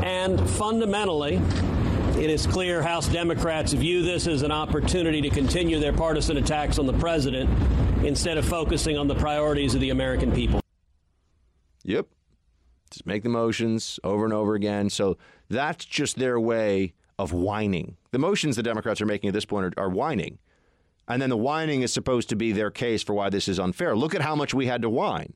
And 0.05 0.39
fundamentally, 0.51 1.41
it 2.19 2.29
is 2.29 2.47
clear 2.47 2.83
House 2.83 3.09
Democrats 3.09 3.73
view 3.73 4.03
this 4.03 4.27
as 4.27 4.43
an 4.43 4.53
opportunity 4.53 5.23
to 5.23 5.31
continue 5.31 5.81
their 5.81 5.95
partisan 5.95 6.37
attacks 6.37 6.79
on 6.79 6.85
the 6.85 6.93
president 6.93 7.49
instead 8.05 8.37
of 8.37 8.47
focusing 8.47 8.99
on 8.99 9.09
the 9.09 9.15
priorities 9.15 9.75
of 9.75 9.81
the 9.81 9.89
American 9.89 10.33
people. 10.33 10.61
Yep. 11.83 12.09
Just 12.91 13.07
make 13.07 13.23
the 13.23 13.31
motions 13.31 13.99
over 14.05 14.27
and 14.27 14.35
over 14.35 14.55
again. 14.55 14.91
So 14.91 15.17
that's 15.49 15.87
just 15.87 16.19
their 16.19 16.39
way 16.39 16.93
of 17.19 17.33
whining. 17.33 17.97
The 18.11 18.19
motions 18.19 18.57
the 18.57 18.63
Democrats 18.63 19.01
are 19.01 19.07
making 19.07 19.29
at 19.29 19.35
this 19.35 19.45
point 19.45 19.75
are, 19.77 19.85
are 19.85 19.89
whining. 19.89 20.39
And 21.09 21.23
then 21.23 21.31
the 21.31 21.37
whining 21.37 21.83
is 21.83 21.93
supposed 21.93 22.29
to 22.31 22.37
be 22.37 22.53
their 22.53 22.71
case 22.71 23.03
for 23.03 23.15
why 23.15 23.31
this 23.31 23.49
is 23.49 23.61
unfair. 23.61 23.95
Look 23.95 24.15
at 24.15 24.23
how 24.23 24.35
much 24.35 24.53
we 24.55 24.67
had 24.67 24.83
to 24.83 24.91
whine. 24.91 25.35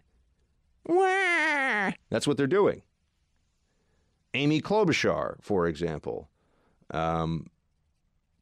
Wah! 0.84 1.92
That's 2.10 2.26
what 2.26 2.36
they're 2.36 2.46
doing. 2.46 2.82
Amy 4.34 4.60
Klobuchar, 4.60 5.36
for 5.40 5.66
example, 5.66 6.28
um, 6.92 7.46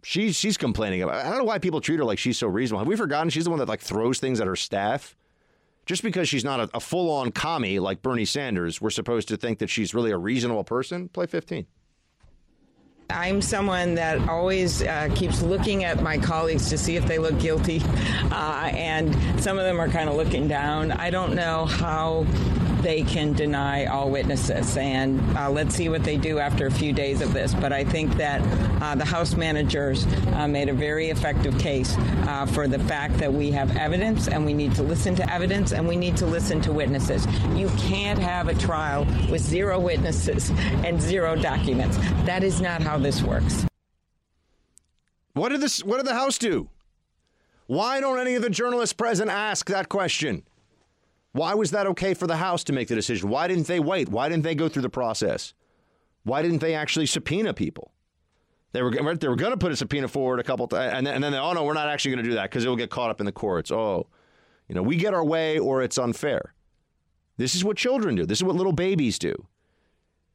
she's 0.03 0.37
she's 0.37 0.57
complaining 0.57 1.03
about. 1.03 1.25
I 1.25 1.29
don't 1.29 1.39
know 1.39 1.45
why 1.45 1.59
people 1.59 1.81
treat 1.81 1.99
her 1.99 2.05
like 2.05 2.19
she's 2.19 2.39
so 2.39 2.47
reasonable. 2.47 2.81
Have 2.81 2.89
we 2.89 2.97
forgotten 2.97 3.31
she's 3.31 3.45
the 3.45 3.51
one 3.51 3.59
that 3.59 3.69
like 3.69 3.81
throws 3.81 4.19
things 4.19 4.41
at 4.41 4.47
her 4.47 4.57
staff? 4.57 5.17
Just 5.87 6.03
because 6.03 6.29
she's 6.29 6.45
not 6.45 6.61
a, 6.61 6.69
a 6.75 6.81
full-on 6.81 7.33
commie 7.33 7.79
like 7.79 8.03
Bernie 8.03 8.27
Sanders, 8.27 8.79
we're 8.79 8.91
supposed 8.91 9.27
to 9.29 9.39
think 9.39 9.59
that 9.59 9.71
she's 9.71 9.95
really 9.95 10.11
a 10.11 10.19
reasonable 10.19 10.65
person. 10.65 11.09
Play 11.09 11.27
15. 11.27 11.67
I'm 13.11 13.41
someone 13.41 13.95
that 13.95 14.29
always 14.29 14.83
uh, 14.83 15.09
keeps 15.15 15.41
looking 15.41 15.83
at 15.83 16.03
my 16.03 16.19
colleagues 16.19 16.69
to 16.69 16.77
see 16.77 16.97
if 16.97 17.07
they 17.07 17.19
look 17.19 17.41
guilty, 17.41 17.81
uh, 18.31 18.71
and 18.75 19.15
some 19.43 19.59
of 19.59 19.65
them 19.65 19.81
are 19.81 19.89
kind 19.89 20.11
of 20.11 20.15
looking 20.17 20.47
down. 20.47 20.93
I 20.93 21.09
don't 21.09 21.35
know 21.35 21.65
how 21.65 22.27
they 22.83 23.03
can 23.03 23.33
deny 23.33 23.87
all 23.87 24.11
witnesses, 24.11 24.77
and 24.77 25.21
uh, 25.37 25.51
let's 25.51 25.75
see 25.75 25.89
what 25.89 26.05
they 26.05 26.17
do 26.17 26.39
after 26.39 26.67
a 26.67 26.71
few 26.71 26.93
days 26.93 27.21
of 27.21 27.33
this. 27.33 27.55
But 27.55 27.73
I 27.73 27.85
think 27.85 28.17
that 28.17 28.41
uh, 28.83 28.95
the 28.95 29.05
House 29.05 29.35
managers 29.35 30.07
uh, 30.35 30.49
made 30.49 30.69
a 30.69 30.73
very 30.73 31.11
effective 31.11 31.59
case 31.59 31.97
uh, 31.99 32.47
for 32.47 32.69
the 32.69 32.79
fact 32.79 33.19
that 33.19 33.33
we 33.33 33.51
have 33.51 33.77
evidence, 33.77 34.29
and 34.29 34.45
we 34.45 34.55
need 34.55 34.75
to 34.77 34.83
listen 34.83 35.15
to 35.17 35.33
evidence, 35.33 35.73
and 35.73 35.87
we 35.87 35.97
need 35.97 36.17
to 36.19 36.27
listen 36.27 36.61
to 36.63 36.73
witnesses. 36.73 37.27
You 37.55 37.69
can't 37.79 38.19
have 38.19 38.49
a 38.49 38.55
trial 38.55 39.05
with 39.31 39.41
zero 39.41 39.79
witnesses 39.79 40.51
and 40.85 41.01
zero 41.01 41.37
documents. 41.37 41.97
That 42.25 42.43
is 42.43 42.61
not 42.61 42.83
how 42.83 42.99
this 42.99 43.23
works. 43.23 43.67
What 45.35 45.51
did 45.51 45.61
this? 45.61 45.85
What 45.85 45.99
did 45.99 46.07
the 46.07 46.15
House 46.15 46.39
do? 46.39 46.69
Why 47.67 48.01
don't 48.01 48.19
any 48.19 48.35
of 48.35 48.43
the 48.43 48.51
journalists 48.51 48.95
present 48.95 49.31
ask 49.31 49.69
that 49.69 49.91
question? 49.91 50.43
Why 51.33 51.55
was 51.55 51.71
that 51.73 51.87
okay 51.89 52.15
for 52.15 52.27
the 52.27 52.37
House 52.37 52.65
to 52.65 52.73
make 52.73 52.89
the 52.89 52.95
decision? 52.95 53.29
Why 53.29 53.49
didn't 53.49 53.67
they 53.67 53.81
wait? 53.81 54.09
Why 54.09 54.29
didn't 54.29 54.45
they 54.45 54.55
go 54.55 54.69
through 54.69 54.83
the 54.83 54.89
process? 54.89 55.55
Why 56.25 56.43
didn't 56.43 56.59
they 56.59 56.75
actually 56.75 57.07
subpoena 57.07 57.55
people? 57.55 57.93
They 58.73 58.83
were 58.83 58.91
they 58.91 59.29
were 59.29 59.37
going 59.37 59.53
to 59.53 59.57
put 59.57 59.73
a 59.73 59.77
subpoena 59.77 60.09
forward 60.09 60.41
a 60.41 60.43
couple 60.43 60.69
times, 60.69 60.93
and 60.95 61.07
then, 61.07 61.15
and 61.15 61.25
then 61.25 61.33
they, 61.33 61.39
oh 61.39 61.53
no, 61.53 61.65
we're 61.65 61.73
not 61.73 61.89
actually 61.89 62.13
going 62.13 62.25
to 62.25 62.31
do 62.31 62.37
that 62.37 62.51
because 62.51 62.65
it 62.65 62.69
will 62.69 62.77
get 62.77 62.91
caught 62.91 63.11
up 63.11 63.21
in 63.21 63.27
the 63.27 63.33
courts. 63.33 63.71
Oh, 63.71 64.09
you 64.69 64.75
know, 64.75 64.83
we 64.83 64.97
get 64.97 65.15
our 65.15 65.25
way 65.25 65.59
or 65.59 65.83
it's 65.83 65.97
unfair. 65.97 66.55
This 67.39 67.55
is 67.55 67.65
what 67.65 67.77
children 67.77 68.15
do. 68.15 68.27
This 68.27 68.39
is 68.39 68.45
what 68.45 68.57
little 68.57 68.73
babies 68.73 69.19
do. 69.19 69.47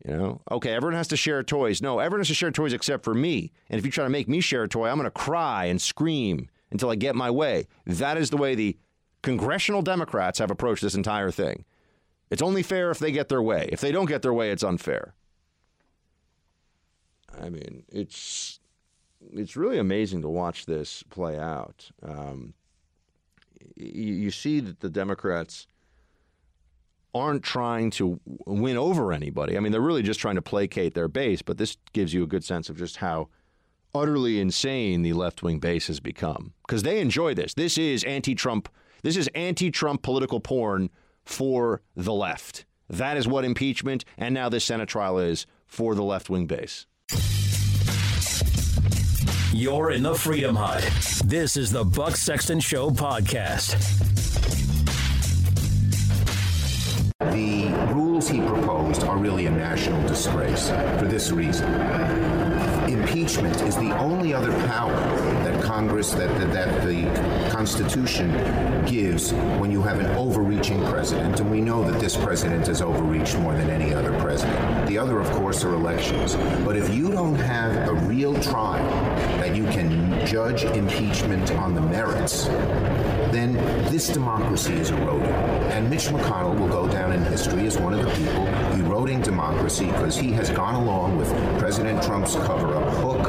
You 0.05 0.17
know, 0.17 0.41
okay, 0.51 0.73
everyone 0.73 0.97
has 0.97 1.07
to 1.09 1.17
share 1.17 1.43
toys. 1.43 1.81
No, 1.81 1.99
everyone 1.99 2.21
has 2.21 2.27
to 2.29 2.33
share 2.33 2.51
toys 2.51 2.73
except 2.73 3.03
for 3.03 3.13
me. 3.13 3.51
And 3.69 3.77
if 3.77 3.85
you 3.85 3.91
try 3.91 4.03
to 4.03 4.09
make 4.09 4.27
me 4.27 4.41
share 4.41 4.63
a 4.63 4.67
toy, 4.67 4.87
I'm 4.87 4.97
going 4.97 5.05
to 5.05 5.11
cry 5.11 5.65
and 5.65 5.81
scream 5.81 6.49
until 6.71 6.89
I 6.89 6.95
get 6.95 7.15
my 7.15 7.29
way. 7.29 7.67
That 7.85 8.17
is 8.17 8.29
the 8.29 8.37
way 8.37 8.55
the 8.55 8.77
congressional 9.23 9.81
Democrats 9.81 10.37
have 10.37 10.51
approached 10.51 10.83
this 10.83 10.93
entire 10.93 11.31
thing. 11.31 11.65
It's 12.29 12.41
only 12.41 12.61
fair 12.61 12.91
if 12.91 12.99
they 12.99 13.11
get 13.11 13.29
their 13.29 13.41
way. 13.41 13.69
If 13.71 13.81
they 13.81 13.91
don't 13.91 14.05
get 14.05 14.21
their 14.21 14.33
way, 14.33 14.51
it's 14.51 14.63
unfair. 14.63 15.15
I 17.41 17.49
mean, 17.49 17.83
it's 17.91 18.59
it's 19.31 19.55
really 19.55 19.79
amazing 19.79 20.21
to 20.21 20.29
watch 20.29 20.65
this 20.65 21.03
play 21.03 21.39
out. 21.39 21.89
Um, 22.03 22.53
you, 23.75 24.29
see 24.29 24.59
that 24.59 24.81
the 24.81 24.89
Democrats 24.89 25.65
aren't 27.15 27.43
trying 27.43 27.89
to 27.91 28.19
win 28.45 28.77
over 28.77 29.13
anybody. 29.13 29.55
I 29.55 29.59
mean, 29.61 29.71
they're 29.71 29.81
really 29.81 30.03
just 30.03 30.19
trying 30.19 30.35
to 30.35 30.41
placate 30.41 30.93
their 30.93 31.07
base, 31.07 31.41
but 31.41 31.57
this 31.57 31.77
gives 31.93 32.13
you 32.13 32.23
a 32.23 32.27
good 32.27 32.43
sense 32.43 32.69
of 32.69 32.77
just 32.77 32.97
how 32.97 33.29
utterly 33.95 34.39
insane 34.39 35.03
the 35.03 35.13
left 35.13 35.43
wing 35.43 35.59
base 35.59 35.87
has 35.87 35.99
become 35.99 36.53
because 36.67 36.83
they 36.83 36.99
enjoy 36.99 37.33
this. 37.33 37.53
This 37.53 37.77
is 37.77 38.03
anti 38.03 38.35
Trump. 38.35 38.67
This 39.03 39.17
is 39.17 39.29
anti 39.35 39.69
Trump 39.69 40.01
political 40.01 40.39
porn 40.39 40.89
for 41.25 41.81
the 41.93 42.13
left. 42.13 42.65
That 42.89 43.17
is 43.17 43.27
what 43.27 43.43
impeachment 43.43 44.05
and 44.17 44.33
now 44.33 44.47
this 44.47 44.63
Senate 44.63 44.87
trial 44.87 45.19
is 45.19 45.45
for 45.67 45.93
the 45.93 46.03
left 46.03 46.29
wing 46.29 46.47
base. 46.47 46.85
You're 49.51 49.91
in 49.91 50.03
the 50.03 50.15
Freedom 50.15 50.55
Hut. 50.55 50.81
This 51.25 51.57
is 51.57 51.69
the 51.69 51.83
Buck 51.83 52.15
Sexton 52.15 52.61
Show 52.61 52.89
podcast. 52.89 53.77
The 57.19 57.93
rules 57.93 58.29
he 58.29 58.39
proposed 58.39 59.03
are 59.03 59.17
really 59.17 59.47
a 59.47 59.51
national 59.51 60.07
disgrace 60.07 60.69
for 60.69 61.05
this 61.05 61.29
reason. 61.31 61.71
Impeachment 63.03 63.61
is 63.63 63.75
the 63.75 63.91
only 63.97 64.33
other 64.33 64.51
power 64.65 64.95
that 65.43 65.61
Congress, 65.61 66.11
that, 66.11 66.29
that, 66.39 66.53
that 66.53 66.87
the 66.87 67.03
Constitution 67.51 68.31
gives 68.85 69.33
when 69.59 69.71
you 69.71 69.81
have 69.81 69.99
an 69.99 70.05
overreaching 70.15 70.81
president, 70.85 71.37
and 71.41 71.51
we 71.51 71.59
know 71.59 71.83
that 71.83 71.99
this 71.99 72.15
president 72.15 72.65
has 72.67 72.81
overreached 72.81 73.37
more 73.39 73.55
than 73.55 73.69
any 73.69 73.93
other 73.93 74.17
president. 74.21 74.87
The 74.87 74.97
other, 74.97 75.19
of 75.19 75.29
course, 75.31 75.65
are 75.65 75.73
elections. 75.73 76.35
But 76.63 76.77
if 76.77 76.95
you 76.95 77.11
don't 77.11 77.35
have 77.35 77.89
a 77.89 77.93
real 77.93 78.41
trial 78.41 78.87
that 79.39 79.53
you 79.53 79.65
can 79.65 79.92
judge 80.25 80.63
impeachment 80.63 81.51
on 81.51 81.73
the 81.73 81.81
merits, 81.81 82.45
then 83.31 83.53
this 83.91 84.07
democracy 84.07 84.73
is 84.73 84.91
eroding. 84.91 85.31
And 85.71 85.89
Mitch 85.89 86.05
McConnell 86.05 86.59
will 86.59 86.67
go 86.67 86.87
down 86.87 87.11
in 87.11 87.23
history 87.23 87.65
as 87.65 87.77
one 87.77 87.93
of 87.93 88.03
the 88.03 88.11
people 88.11 88.47
eroding 88.79 89.21
democracy 89.21 89.87
because 89.87 90.17
he 90.17 90.31
has 90.31 90.49
gone 90.49 90.75
along 90.75 91.17
with 91.17 91.29
President 91.59 92.01
Trump's 92.03 92.35
cover 92.35 92.75
up 92.75 92.89
hook, 92.95 93.22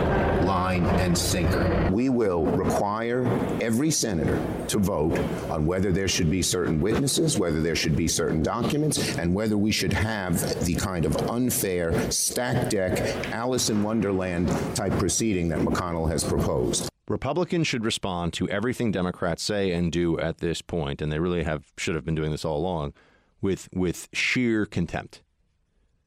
line, 0.82 1.00
and 1.00 1.16
sinker. 1.16 1.90
We 1.92 2.08
will 2.08 2.44
require 2.44 3.26
every 3.60 3.90
senator 3.90 4.40
to 4.68 4.78
vote 4.78 5.18
on 5.50 5.66
whether 5.66 5.92
there 5.92 6.08
should 6.08 6.30
be 6.30 6.42
certain 6.42 6.80
witnesses, 6.80 7.38
whether 7.38 7.60
there 7.60 7.76
should 7.76 7.96
be 7.96 8.08
certain 8.08 8.42
documents, 8.42 9.16
and 9.18 9.34
whether 9.34 9.56
we 9.56 9.72
should 9.72 9.92
have 9.92 10.64
the 10.64 10.74
kind 10.74 11.04
of 11.04 11.16
unfair, 11.30 12.10
stack 12.10 12.70
deck, 12.70 13.26
Alice 13.32 13.70
in 13.70 13.82
Wonderland 13.82 14.48
type 14.74 14.92
proceeding 14.98 15.48
that 15.48 15.60
McConnell 15.60 16.08
has 16.08 16.24
proposed. 16.24 16.88
Republicans 17.06 17.66
should 17.66 17.84
respond 17.84 18.32
to 18.32 18.48
everything 18.48 18.90
Democrats 18.90 19.42
say 19.42 19.72
and 19.72 19.92
do 19.92 20.18
at 20.18 20.38
this 20.38 20.62
point, 20.62 21.02
and 21.02 21.12
they 21.12 21.18
really 21.18 21.42
have 21.42 21.72
should 21.76 21.94
have 21.94 22.04
been 22.04 22.14
doing 22.14 22.30
this 22.30 22.44
all 22.44 22.56
along, 22.56 22.94
with 23.42 23.68
with 23.74 24.08
sheer 24.12 24.64
contempt. 24.64 25.22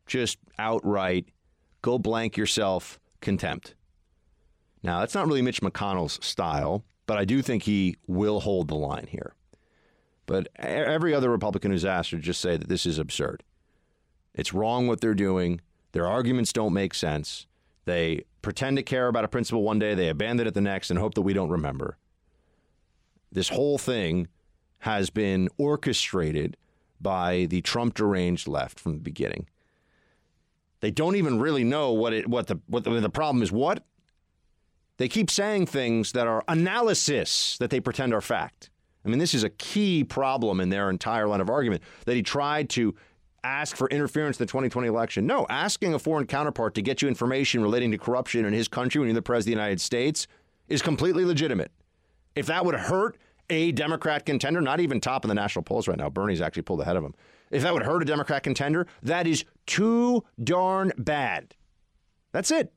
Just 0.08 0.40
outright, 0.58 1.28
go 1.82 2.00
blank 2.00 2.36
yourself 2.36 3.00
contempt. 3.22 3.76
Now 4.84 5.00
that's 5.00 5.16
not 5.16 5.28
really 5.28 5.42
Mitch 5.42 5.62
McConnell's 5.62 6.24
style, 6.26 6.84
but 7.06 7.18
I 7.18 7.26
do 7.26 7.42
think 7.42 7.64
he 7.64 7.96
will 8.08 8.42
hold 8.42 8.68
the 8.68 8.76
line 8.76 9.08
here. 9.10 9.34
But 10.26 10.50
every 10.58 11.14
other 11.14 11.30
Republican 11.30 11.72
who's 11.72 11.86
asked 11.86 12.12
would 12.12 12.22
just 12.22 12.42
say 12.42 12.58
that 12.58 12.68
this 12.68 12.86
is 12.86 13.00
absurd. 13.00 13.44
It's 14.34 14.54
wrong 14.54 14.88
what 14.88 15.02
they're 15.02 15.14
doing. 15.14 15.62
Their 15.94 16.06
arguments 16.06 16.54
don't 16.54 16.74
make 16.74 16.94
sense. 16.94 17.48
They 17.86 18.26
pretend 18.42 18.78
to 18.78 18.84
care 18.84 19.08
about 19.08 19.24
a 19.24 19.30
principle 19.30 19.64
one 19.64 19.80
day, 19.80 19.96
they 19.96 20.10
abandon 20.10 20.46
it 20.46 20.54
the 20.54 20.62
next, 20.62 20.90
and 20.90 21.00
hope 21.00 21.16
that 21.16 21.22
we 21.22 21.34
don't 21.34 21.50
remember. 21.50 21.98
This 23.32 23.50
whole 23.50 23.78
thing 23.78 24.28
has 24.80 25.10
been 25.10 25.50
orchestrated 25.58 26.58
by 27.00 27.46
the 27.50 27.62
Trump 27.62 27.94
deranged 27.94 28.48
left 28.48 28.80
from 28.80 28.94
the 28.94 29.00
beginning. 29.00 29.48
They 30.82 30.92
don't 30.92 31.16
even 31.16 31.40
really 31.40 31.64
know 31.64 31.92
what 31.94 32.14
it 32.14 32.28
what 32.28 32.48
the 32.48 32.60
what 32.68 32.84
the, 32.84 33.00
the 33.00 33.10
problem 33.10 33.42
is. 33.42 33.52
What 33.52 33.84
they 34.98 35.08
keep 35.08 35.30
saying 35.30 35.68
things 35.68 36.12
that 36.12 36.28
are 36.28 36.44
analysis 36.48 37.58
that 37.60 37.70
they 37.70 37.80
pretend 37.80 38.14
are 38.14 38.22
fact. 38.22 38.70
I 39.06 39.10
mean, 39.10 39.20
this 39.20 39.34
is 39.34 39.44
a 39.44 39.50
key 39.50 40.04
problem 40.04 40.60
in 40.60 40.70
their 40.70 40.90
entire 40.90 41.28
line 41.28 41.40
of 41.40 41.50
argument 41.50 41.82
that 42.06 42.16
he 42.16 42.24
tried 42.24 42.70
to 42.72 42.94
ask 43.44 43.76
for 43.78 43.88
interference 43.90 44.38
in 44.38 44.44
the 44.44 44.48
2020 44.48 44.88
election. 44.88 45.26
No, 45.26 45.46
asking 45.50 45.94
a 45.94 46.00
foreign 46.00 46.28
counterpart 46.28 46.76
to 46.76 46.82
get 46.82 47.02
you 47.02 47.08
information 47.08 47.62
relating 47.62 47.92
to 47.92 47.98
corruption 47.98 48.46
in 48.46 48.54
his 48.54 48.68
country 48.68 49.00
when 49.00 49.08
you're 49.08 49.16
the 49.16 49.22
president 49.22 49.54
of 49.54 49.58
the 49.58 49.64
United 49.64 49.82
States 49.82 50.28
is 50.68 50.82
completely 50.82 51.24
legitimate. 51.24 51.72
If 52.36 52.48
that 52.48 52.66
would 52.66 52.76
hurt 52.76 53.18
a 53.50 53.72
Democrat 53.72 54.26
contender, 54.26 54.60
not 54.60 54.80
even 54.82 55.00
top 55.00 55.24
in 55.24 55.30
the 55.30 55.36
national 55.36 55.64
polls 55.64 55.88
right 55.88 55.98
now, 55.98 56.10
Bernie's 56.10 56.42
actually 56.42 56.64
pulled 56.64 56.82
ahead 56.82 56.98
of 56.98 57.04
him. 57.04 57.16
If 57.50 57.64
that 57.64 57.74
would 57.74 57.84
hurt 57.84 58.02
a 58.02 58.06
Democrat 58.06 58.44
contender, 58.44 58.88
that 59.04 59.26
is 59.26 59.46
too 59.66 60.26
darn 60.44 60.92
bad. 60.98 61.56
That's 62.34 62.52
it. 62.52 62.74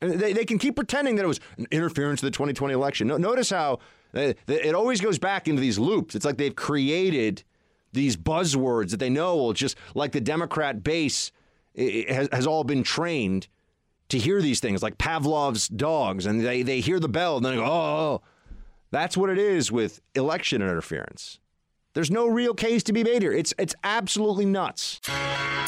They, 0.00 0.32
they 0.32 0.44
can 0.44 0.58
keep 0.58 0.76
pretending 0.76 1.16
that 1.16 1.24
it 1.24 1.28
was 1.28 1.40
an 1.56 1.66
interference 1.70 2.22
with 2.22 2.32
the 2.32 2.36
2020 2.36 2.72
election. 2.72 3.08
No, 3.08 3.16
notice 3.16 3.50
how 3.50 3.80
uh, 4.14 4.32
it 4.46 4.74
always 4.74 5.00
goes 5.00 5.18
back 5.18 5.48
into 5.48 5.60
these 5.60 5.78
loops. 5.78 6.14
It's 6.14 6.24
like 6.24 6.36
they've 6.36 6.54
created 6.54 7.42
these 7.92 8.16
buzzwords 8.16 8.90
that 8.90 8.98
they 8.98 9.10
know 9.10 9.36
will 9.36 9.52
just, 9.52 9.76
like 9.94 10.12
the 10.12 10.20
Democrat 10.20 10.84
base 10.84 11.32
has, 11.76 12.28
has 12.32 12.46
all 12.46 12.64
been 12.64 12.82
trained 12.82 13.48
to 14.08 14.18
hear 14.18 14.40
these 14.40 14.60
things, 14.60 14.82
like 14.82 14.98
Pavlov's 14.98 15.68
dogs, 15.68 16.26
and 16.26 16.40
they, 16.40 16.62
they 16.62 16.80
hear 16.80 16.98
the 17.00 17.08
bell 17.08 17.36
and 17.36 17.44
then 17.44 17.56
they 17.56 17.60
go, 17.60 17.66
oh, 17.66 18.22
that's 18.90 19.16
what 19.16 19.30
it 19.30 19.38
is 19.38 19.70
with 19.70 20.00
election 20.14 20.62
interference. 20.62 21.40
There's 21.94 22.10
no 22.10 22.26
real 22.28 22.54
case 22.54 22.82
to 22.84 22.92
be 22.92 23.02
made 23.02 23.22
here. 23.22 23.32
It's 23.32 23.52
it's 23.58 23.74
absolutely 23.82 24.46
nuts. 24.46 25.00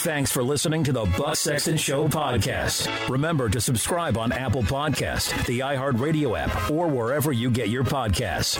Thanks 0.01 0.31
for 0.31 0.43
listening 0.43 0.85
to 0.85 0.93
the 0.93 1.05
Buck 1.19 1.37
Sexton 1.37 1.77
Show 1.77 2.09
podcast. 2.09 3.09
Remember 3.09 3.49
to 3.49 3.61
subscribe 3.61 4.17
on 4.17 4.33
Apple 4.33 4.63
Podcast, 4.63 5.45
the 5.47 5.61
iHeartRadio 5.61 6.39
app, 6.39 6.71
or 6.71 6.89
wherever 6.89 7.33
you 7.33 7.51
get 7.51 7.69
your 7.69 7.85
podcasts. 7.85 8.59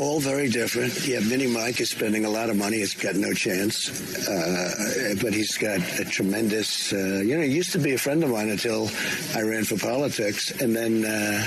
All 0.00 0.20
very 0.20 0.48
different. 0.48 1.06
Yeah, 1.06 1.20
Mini 1.20 1.46
Mike 1.46 1.80
is 1.80 1.90
spending 1.90 2.24
a 2.24 2.30
lot 2.30 2.48
of 2.48 2.56
money. 2.56 2.78
He's 2.78 2.94
got 2.94 3.14
no 3.14 3.32
chance. 3.34 3.90
Uh, 4.26 5.14
but 5.20 5.34
he's 5.34 5.58
got 5.58 5.78
a 6.00 6.04
tremendous, 6.04 6.92
uh, 6.92 7.20
you 7.24 7.36
know, 7.36 7.42
he 7.42 7.52
used 7.52 7.72
to 7.72 7.78
be 7.78 7.92
a 7.92 7.98
friend 7.98 8.24
of 8.24 8.30
mine 8.30 8.48
until 8.48 8.88
I 9.34 9.42
ran 9.42 9.64
for 9.64 9.76
politics. 9.76 10.50
And 10.62 10.74
then 10.74 11.04
uh, 11.04 11.42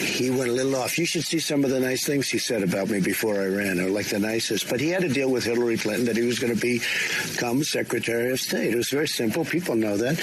he 0.00 0.30
went 0.30 0.48
a 0.48 0.52
little 0.52 0.76
off. 0.76 0.98
You 0.98 1.04
should 1.04 1.24
see 1.24 1.38
some 1.38 1.62
of 1.62 1.70
the 1.70 1.78
nice 1.78 2.06
things 2.06 2.30
he 2.30 2.38
said 2.38 2.62
about 2.62 2.88
me 2.88 3.00
before 3.00 3.40
I 3.40 3.46
ran, 3.46 3.78
or 3.78 3.90
like 3.90 4.06
the 4.06 4.18
nicest. 4.18 4.70
But 4.70 4.80
he 4.80 4.88
had 4.88 5.02
to 5.02 5.08
deal 5.08 5.30
with 5.30 5.44
Hillary 5.44 5.76
Clinton 5.76 6.06
that 6.06 6.16
he 6.16 6.24
was 6.24 6.38
going 6.38 6.56
to 6.56 6.60
become 6.60 7.62
Secretary 7.62 8.32
of 8.32 8.40
State. 8.40 8.72
It 8.72 8.76
was 8.76 8.88
very 8.88 9.08
simple. 9.08 9.44
People 9.44 9.76
know 9.76 9.98
that. 9.98 10.18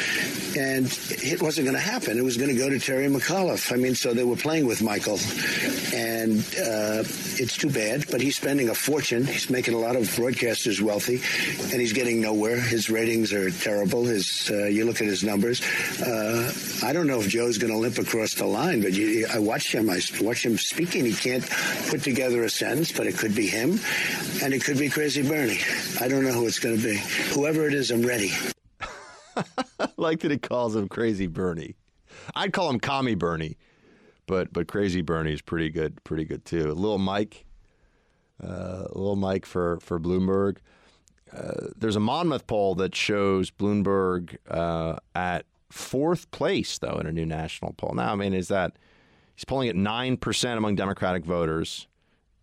And 0.58 0.88
it 1.10 1.42
wasn't 1.42 1.66
going 1.66 1.78
to 1.78 1.82
happen. 1.82 2.18
It 2.18 2.24
was 2.24 2.38
going 2.38 2.50
to 2.50 2.58
go 2.58 2.70
to 2.70 2.80
Terry 2.80 3.08
McAuliffe. 3.08 3.72
I 3.72 3.76
mean, 3.76 3.94
so 3.94 4.14
they 4.16 4.24
were 4.24 4.36
playing 4.36 4.66
with 4.66 4.82
Michael. 4.82 5.20
And 5.94 6.40
uh, 6.56 7.04
it's 7.52 7.60
too 7.60 7.70
bad, 7.70 8.06
but 8.10 8.22
he's 8.22 8.38
spending 8.38 8.70
a 8.70 8.74
fortune. 8.74 9.26
He's 9.26 9.50
making 9.50 9.74
a 9.74 9.78
lot 9.78 9.98
of 9.98 10.04
broadcasters 10.04 10.80
wealthy, 10.80 11.16
and 11.72 11.82
he's 11.82 11.92
getting 11.92 12.22
nowhere. 12.22 12.56
His 12.56 12.90
ratings 12.90 13.34
are 13.34 13.52
terrible. 13.52 14.06
His 14.06 14.50
uh, 14.50 14.68
you 14.68 14.86
look 14.86 15.02
at 15.02 15.08
his 15.08 15.22
numbers. 15.22 15.62
Uh, 16.00 16.54
I 16.82 16.94
don't 16.94 17.08
know 17.08 17.20
if 17.20 17.28
Joe's 17.28 17.58
going 17.58 17.74
to 17.74 17.78
limp 17.78 17.98
across 17.98 18.36
the 18.36 18.46
line, 18.46 18.82
but 18.82 18.94
you, 18.94 19.28
I 19.30 19.40
watched 19.40 19.74
him. 19.74 19.90
I 19.90 20.00
watched 20.22 20.46
him 20.46 20.58
speaking. 20.58 21.04
He 21.04 21.14
can't 21.14 21.48
put 21.90 22.04
together 22.04 22.44
a 22.44 22.50
sentence, 22.50 22.94
but 22.94 23.06
it 23.06 23.18
could 23.18 23.36
be 23.36 23.48
him, 23.48 23.80
and 24.42 24.54
it 24.54 24.64
could 24.64 24.78
be 24.78 24.88
Crazy 24.88 25.22
Bernie. 25.22 25.60
I 26.00 26.08
don't 26.08 26.24
know 26.24 26.32
who 26.32 26.48
it's 26.48 26.60
going 26.60 26.78
to 26.78 26.84
be. 26.84 26.98
Whoever 27.34 27.68
it 27.68 27.74
is, 27.74 27.92
I'm 27.92 28.04
ready. 28.04 28.32
I 29.36 29.90
like 29.98 30.22
that 30.22 30.32
he 30.32 30.38
calls 30.38 30.74
him 30.74 30.88
Crazy 30.88 31.28
Bernie. 31.28 31.76
I'd 32.34 32.54
call 32.54 32.70
him 32.70 32.80
Commie 32.80 33.16
Bernie, 33.16 33.58
but 34.28 34.52
but 34.54 34.68
Crazy 34.68 35.02
Bernie 35.02 35.34
is 35.34 35.42
pretty 35.42 35.70
good, 35.70 36.04
pretty 36.04 36.26
good 36.26 36.46
too. 36.46 36.68
Little 36.68 36.98
Mike, 36.98 37.46
uh, 38.42 38.86
little 38.94 39.16
Mike 39.16 39.46
for 39.46 39.80
for 39.80 40.00
Bloomberg. 40.00 40.58
Uh, 41.36 41.68
there's 41.78 41.96
a 41.96 42.02
Monmouth 42.02 42.46
poll 42.48 42.76
that 42.76 42.94
shows 42.94 43.52
Bloomberg 43.52 44.38
uh, 44.50 44.98
at 45.16 45.46
fourth 45.70 46.30
place, 46.32 46.78
though, 46.78 46.98
in 47.00 47.08
a 47.08 47.12
new 47.12 47.26
national 47.26 47.74
poll. 47.74 47.94
Now, 47.94 48.12
I 48.12 48.16
mean, 48.16 48.34
is 48.34 48.50
that 48.50 48.78
he's 49.36 49.46
polling 49.46 49.70
at 49.70 49.76
nine 49.76 50.18
percent 50.18 50.58
among 50.58 50.76
Democratic 50.76 51.26
voters 51.26 51.88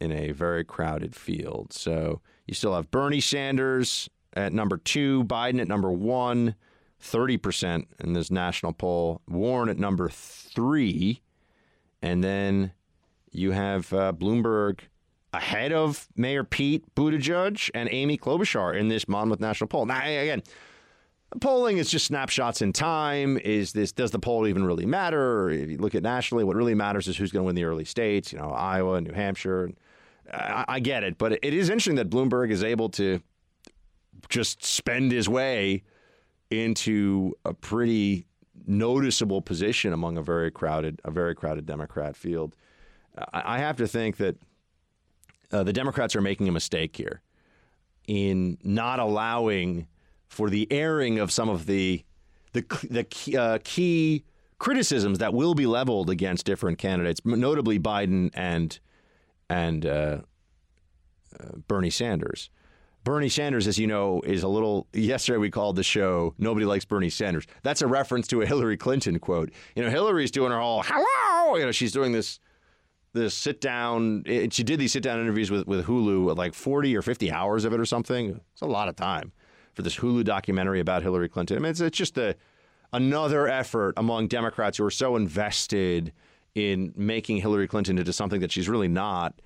in 0.00 0.12
a 0.12 0.32
very 0.32 0.64
crowded 0.64 1.14
field. 1.14 1.72
So 1.72 2.20
you 2.46 2.54
still 2.54 2.74
have 2.74 2.90
Bernie 2.90 3.20
Sanders 3.20 4.08
at 4.34 4.52
number 4.52 4.76
two, 4.78 5.24
Biden 5.24 5.60
at 5.60 5.68
number 5.68 5.90
one. 5.90 6.54
30% 7.02 7.86
in 8.00 8.12
this 8.12 8.30
national 8.30 8.72
poll. 8.72 9.20
Warren 9.28 9.68
at 9.68 9.78
number 9.78 10.08
three. 10.08 11.22
And 12.03 12.22
then 12.22 12.72
you 13.30 13.53
have 13.53 13.92
uh, 13.92 14.12
Bloomberg 14.12 14.80
ahead 15.32 15.72
of 15.72 16.09
Mayor 16.16 16.44
Pete 16.44 16.84
Buttigieg 16.94 17.70
and 17.74 17.88
Amy 17.92 18.16
Klobuchar 18.16 18.78
in 18.78 18.88
this 18.88 19.09
Monmouth 19.09 19.40
national 19.40 19.68
poll. 19.68 19.86
Now, 19.86 20.03
again, 20.03 20.42
polling 21.40 21.78
is 21.78 21.90
just 21.90 22.07
snapshots 22.07 22.62
in 22.62 22.72
time. 22.72 23.36
Is 23.38 23.72
this 23.72 23.92
does 23.92 24.11
the 24.11 24.18
poll 24.18 24.46
even 24.46 24.64
really 24.64 24.86
matter? 24.86 25.51
If 25.51 25.68
you 25.68 25.78
look 25.78 25.94
at 25.94 26.03
nationally, 26.03 26.44
what 26.44 26.57
really 26.57 26.74
matters 26.74 27.09
is 27.09 27.16
who's 27.16 27.32
going 27.32 27.42
to 27.42 27.46
win 27.46 27.55
the 27.55 27.64
early 27.64 27.84
states. 27.84 28.32
You 28.32 28.38
know, 28.38 28.51
Iowa, 28.51 29.01
New 29.01 29.12
Hampshire. 29.12 29.70
I, 30.32 30.64
I 30.68 30.80
get 30.80 31.05
it, 31.05 31.18
but 31.18 31.32
it 31.32 31.55
is 31.55 31.68
interesting 31.68 31.96
that 31.96 32.11
Bloomberg 32.11 32.51
is 32.51 32.62
able 32.62 32.90
to 32.90 33.20
just 34.28 34.64
spend 34.64 35.12
his 35.12 35.28
way 35.28 35.82
into 36.51 37.34
a 37.44 37.55
pretty 37.55 38.26
noticeable 38.66 39.42
position 39.42 39.92
among 39.92 40.18
a 40.18 40.22
very 40.22 40.50
crowded, 40.50 41.00
a 41.04 41.11
very 41.11 41.34
crowded 41.34 41.66
Democrat 41.66 42.16
field. 42.16 42.56
I, 43.32 43.59
have 43.59 43.76
to 43.78 43.88
think 43.88 44.18
that 44.18 44.36
uh, 45.52 45.64
the 45.64 45.72
Democrats 45.72 46.14
are 46.14 46.20
making 46.20 46.48
a 46.48 46.52
mistake 46.52 46.96
here 46.96 47.20
in 48.06 48.59
not 48.62 49.00
allowing 49.00 49.86
for 50.28 50.50
the 50.50 50.70
airing 50.70 51.18
of 51.18 51.32
some 51.32 51.48
of 51.48 51.66
the 51.66 52.04
the 52.52 52.64
the 52.88 53.04
key, 53.04 53.36
uh, 53.36 53.59
key 53.64 54.24
criticisms 54.59 55.18
that 55.18 55.34
will 55.34 55.54
be 55.54 55.66
leveled 55.66 56.11
against 56.11 56.44
different 56.46 56.78
candidates, 56.78 57.20
notably 57.24 57.78
Biden 57.78 58.30
and 58.34 58.78
and 59.50 59.86
uh, 59.86 60.18
uh, 61.38 61.56
Bernie 61.66 61.90
Sanders. 61.90 62.50
Bernie 63.09 63.30
Sanders, 63.30 63.66
as 63.66 63.78
you 63.78 63.86
know, 63.86 64.20
is 64.20 64.42
a 64.42 64.48
little. 64.48 64.86
Yesterday 64.92 65.38
we 65.38 65.50
called 65.50 65.76
the 65.76 65.82
show 65.82 66.34
"Nobody 66.36 66.66
Likes 66.66 66.84
Bernie 66.84 67.09
Sanders." 67.09 67.46
That's 67.62 67.80
a 67.80 67.86
reference 67.86 68.26
to 68.26 68.42
a 68.42 68.46
Hillary 68.46 68.76
Clinton 68.76 69.18
quote. 69.18 69.50
You 69.74 69.82
know, 69.82 69.88
Hillary's 69.88 70.30
doing 70.30 70.52
her 70.52 70.61
whole 70.61 70.82
"hello." 70.84 71.56
You 71.56 71.64
know, 71.64 71.72
she's 71.72 71.90
doing 71.90 72.12
this 72.12 72.38
this 73.14 73.32
sit 73.32 73.62
down. 73.62 74.24
She 74.50 74.62
did 74.62 74.78
these 74.78 74.92
sit 74.92 75.02
down 75.02 75.18
interviews 75.20 75.50
with 75.50 75.66
with 75.66 75.86
Hulu, 75.86 76.36
like 76.36 76.52
forty 76.52 76.94
or 76.94 77.00
fifty 77.00 77.32
hours 77.32 77.64
of 77.64 77.72
it 77.72 77.80
or 77.80 77.86
something. 77.86 78.42
It's 78.52 78.61
a 78.61 78.66
lot 78.66 78.88
of 78.88 78.96
time 78.96 79.32
for 79.72 79.80
this 79.80 79.96
Hulu 79.96 80.24
documentary 80.24 80.78
about 80.78 81.02
Hillary 81.02 81.30
Clinton. 81.30 81.56
I 81.56 81.61
mean, 81.61 81.70
it's, 81.70 81.80
it's 81.80 81.96
just 81.96 82.18
a 82.18 82.36
another 82.92 83.48
effort 83.48 83.94
among 83.96 84.28
Democrats 84.28 84.76
who 84.76 84.84
are 84.84 84.90
so 84.90 85.16
invested 85.16 86.12
in 86.54 86.92
making 86.94 87.38
Hillary 87.38 87.68
Clinton 87.68 87.96
into 87.96 88.12
something 88.12 88.40
that 88.40 88.52
she's 88.52 88.68
really 88.68 88.88
not. 88.88 89.40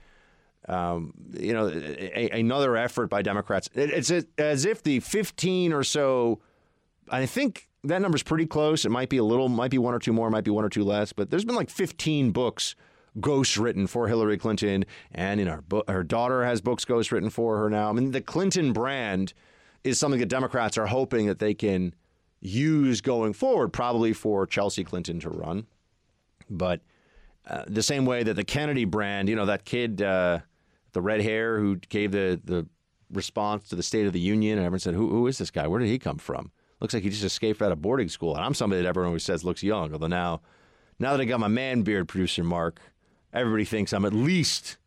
Um, 0.69 1.13
you 1.33 1.53
know, 1.53 1.69
a, 1.69 2.31
another 2.31 2.77
effort 2.77 3.09
by 3.09 3.23
Democrats. 3.23 3.69
It, 3.75 3.91
it's 3.91 4.13
as 4.39 4.65
if 4.65 4.83
the 4.83 5.01
15 5.01 5.73
or 5.73 5.83
so, 5.83 6.41
I 7.09 7.27
think 7.27 7.69
that 7.85 8.01
number's 8.01 8.23
pretty 8.23 8.47
close. 8.47 8.85
It 8.85 8.91
might 8.91 9.09
be 9.09 9.17
a 9.17 9.25
little, 9.25 9.49
might 9.49 9.73
be 9.73 9.79
one 9.79 9.95
or 9.95 9.99
two 9.99 10.13
more, 10.13 10.31
might 10.31 10.45
be 10.45 10.51
one 10.51 10.65
or 10.65 10.69
two 10.69 10.85
less, 10.85 11.13
but 11.13 11.31
there's 11.31 11.45
been 11.45 11.57
like 11.57 11.71
15 11.71 12.31
books 12.31 12.77
ghost 13.21 13.57
written 13.57 13.87
for 13.87 14.09
Hillary 14.09 14.39
Clinton, 14.39 14.85
and 15.11 15.41
in 15.41 15.49
our 15.49 15.63
bo- 15.63 15.85
her 15.89 16.03
daughter 16.03 16.45
has 16.45 16.61
books 16.61 16.85
ghost 16.85 17.13
written 17.13 17.31
for 17.31 17.59
her 17.59 17.69
now. 17.69 17.89
I 17.89 17.93
mean, 17.93 18.13
the 18.13 18.21
Clinton 18.21 18.73
brand 18.73 19.35
is 19.85 19.99
something 19.99 20.21
that 20.21 20.27
Democrats 20.27 20.79
are 20.79 20.87
hoping 20.87 21.27
that 21.27 21.39
they 21.39 21.55
can 21.55 21.95
use 22.41 23.01
going 23.01 23.33
forward, 23.33 23.73
probably 23.73 24.13
for 24.13 24.47
Chelsea 24.47 24.85
Clinton 24.85 25.21
to 25.21 25.31
run. 25.31 25.67
But 26.49 26.81
uh, 27.47 27.65
the 27.67 27.83
same 27.83 28.05
way 28.05 28.23
that 28.23 28.35
the 28.35 28.45
Kennedy 28.45 28.85
brand, 28.85 29.29
you 29.29 29.37
know, 29.37 29.47
that 29.47 29.65
kid, 29.65 30.03
uh, 30.03 30.41
the 30.93 31.03
red 31.03 31.21
hair 31.21 31.59
who 31.59 31.77
gave 31.77 32.13
the, 32.13 32.41
the 32.45 32.67
response 33.11 33.69
to 33.69 33.77
the 33.77 33.83
State 33.83 34.07
of 34.07 34.13
the 34.13 34.21
Union, 34.21 34.59
and 34.59 34.67
everyone 34.67 34.81
said, 34.81 34.95
who, 34.95 35.09
who 35.09 35.27
is 35.27 35.39
this 35.39 35.51
guy? 35.51 35.67
Where 35.67 35.81
did 35.81 35.89
he 35.89 35.99
come 35.99 36.19
from? 36.19 36.51
Looks 36.81 36.95
like 36.95 37.03
he 37.03 37.11
just 37.11 37.25
escaped 37.25 37.63
out 37.63 37.73
of 37.73 37.81
boarding 37.81 38.09
school. 38.09 38.35
And 38.35 38.45
I'm 38.45 38.55
somebody 38.55 38.83
that 38.83 38.89
everyone 38.89 39.09
always 39.09 39.23
says 39.23 39.45
looks 39.45 39.63
young, 39.63 39.93
although 39.93 40.09
now, 40.09 40.41
now 40.99 41.13
that 41.13 41.21
I 41.21 41.25
got 41.25 41.41
my 41.41 41.49
man 41.49 41.83
beard, 41.83 42.09
producer 42.09 42.43
Mark, 42.43 42.81
everybody 43.33 43.65
thinks 43.65 43.93
I'm 43.93 44.05
at 44.05 44.13
least 44.13 44.79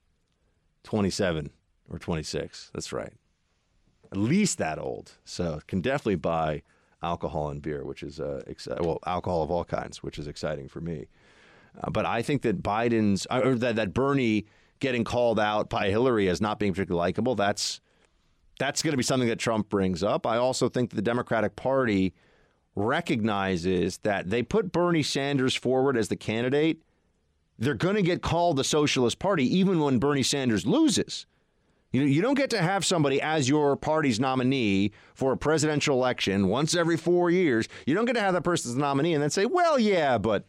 27 0.84 1.52
or 1.90 2.00
26. 2.00 2.72
That's 2.74 2.92
right. 2.92 3.14
At 4.12 4.18
least 4.18 4.58
that 4.58 4.78
old. 4.78 5.14
So 5.24 5.62
can 5.68 5.82
definitely 5.82 6.16
buy 6.16 6.64
alcohol 7.02 7.50
and 7.50 7.62
beer, 7.62 7.84
which 7.86 8.04
is 8.04 8.20
uh, 8.20 8.44
ex- 8.48 8.68
well, 8.80 9.00
alcohol 9.06 9.44
of 9.44 9.52
all 9.52 9.64
kinds, 9.64 10.04
which 10.04 10.20
is 10.20 10.28
exciting 10.28 10.68
for 10.68 10.82
me. 10.82 11.08
Uh, 11.82 11.90
but 11.92 12.06
I 12.06 12.22
think 12.22 12.42
that 12.42 12.62
Biden's 12.62 13.26
or 13.30 13.56
that, 13.56 13.76
that 13.76 13.94
Bernie 13.94 14.46
getting 14.80 15.04
called 15.04 15.40
out 15.40 15.70
by 15.70 15.90
Hillary 15.90 16.28
as 16.30 16.42
not 16.42 16.60
being 16.60 16.74
particularly 16.74 17.00
likable, 17.08 17.36
that's 17.36 17.82
that's 18.60 18.82
going 18.82 18.94
to 18.94 18.98
be 18.98 19.04
something 19.04 19.30
that 19.30 19.40
Trump 19.40 19.70
brings 19.70 20.04
up. 20.04 20.26
I 20.26 20.38
also 20.38 20.70
think 20.70 20.92
the 20.92 21.02
Democratic 21.02 21.56
Party 21.56 22.14
recognizes 22.76 23.98
that 24.00 24.30
they 24.30 24.44
put 24.44 24.72
Bernie 24.72 25.04
Sanders 25.04 25.56
forward 25.56 25.98
as 25.98 26.08
the 26.08 26.16
candidate. 26.16 26.82
They're 27.58 27.74
going 27.74 27.96
to 27.96 28.02
get 28.02 28.22
called 28.22 28.58
the 28.58 28.64
Socialist 28.64 29.20
Party 29.20 29.44
even 29.58 29.80
when 29.80 30.00
Bernie 30.00 30.24
Sanders 30.24 30.66
loses. 30.66 31.26
You 31.92 32.02
know, 32.02 32.08
you 32.08 32.22
don't 32.22 32.36
get 32.36 32.50
to 32.50 32.62
have 32.62 32.84
somebody 32.84 33.22
as 33.22 33.48
your 33.48 33.78
party's 33.78 34.20
nominee 34.20 34.92
for 35.14 35.32
a 35.32 35.38
presidential 35.38 35.96
election 35.96 36.50
once 36.50 36.76
every 36.76 36.98
four 36.98 37.32
years. 37.32 37.70
You 37.86 37.96
don't 37.96 38.04
get 38.04 38.16
to 38.16 38.22
have 38.22 38.34
that 38.34 38.42
person 38.42 38.72
as 38.72 38.78
nominee 38.78 39.14
and 39.14 39.24
then 39.24 39.30
say, 39.30 39.46
well, 39.46 39.80
yeah, 39.80 40.18
but 40.18 40.46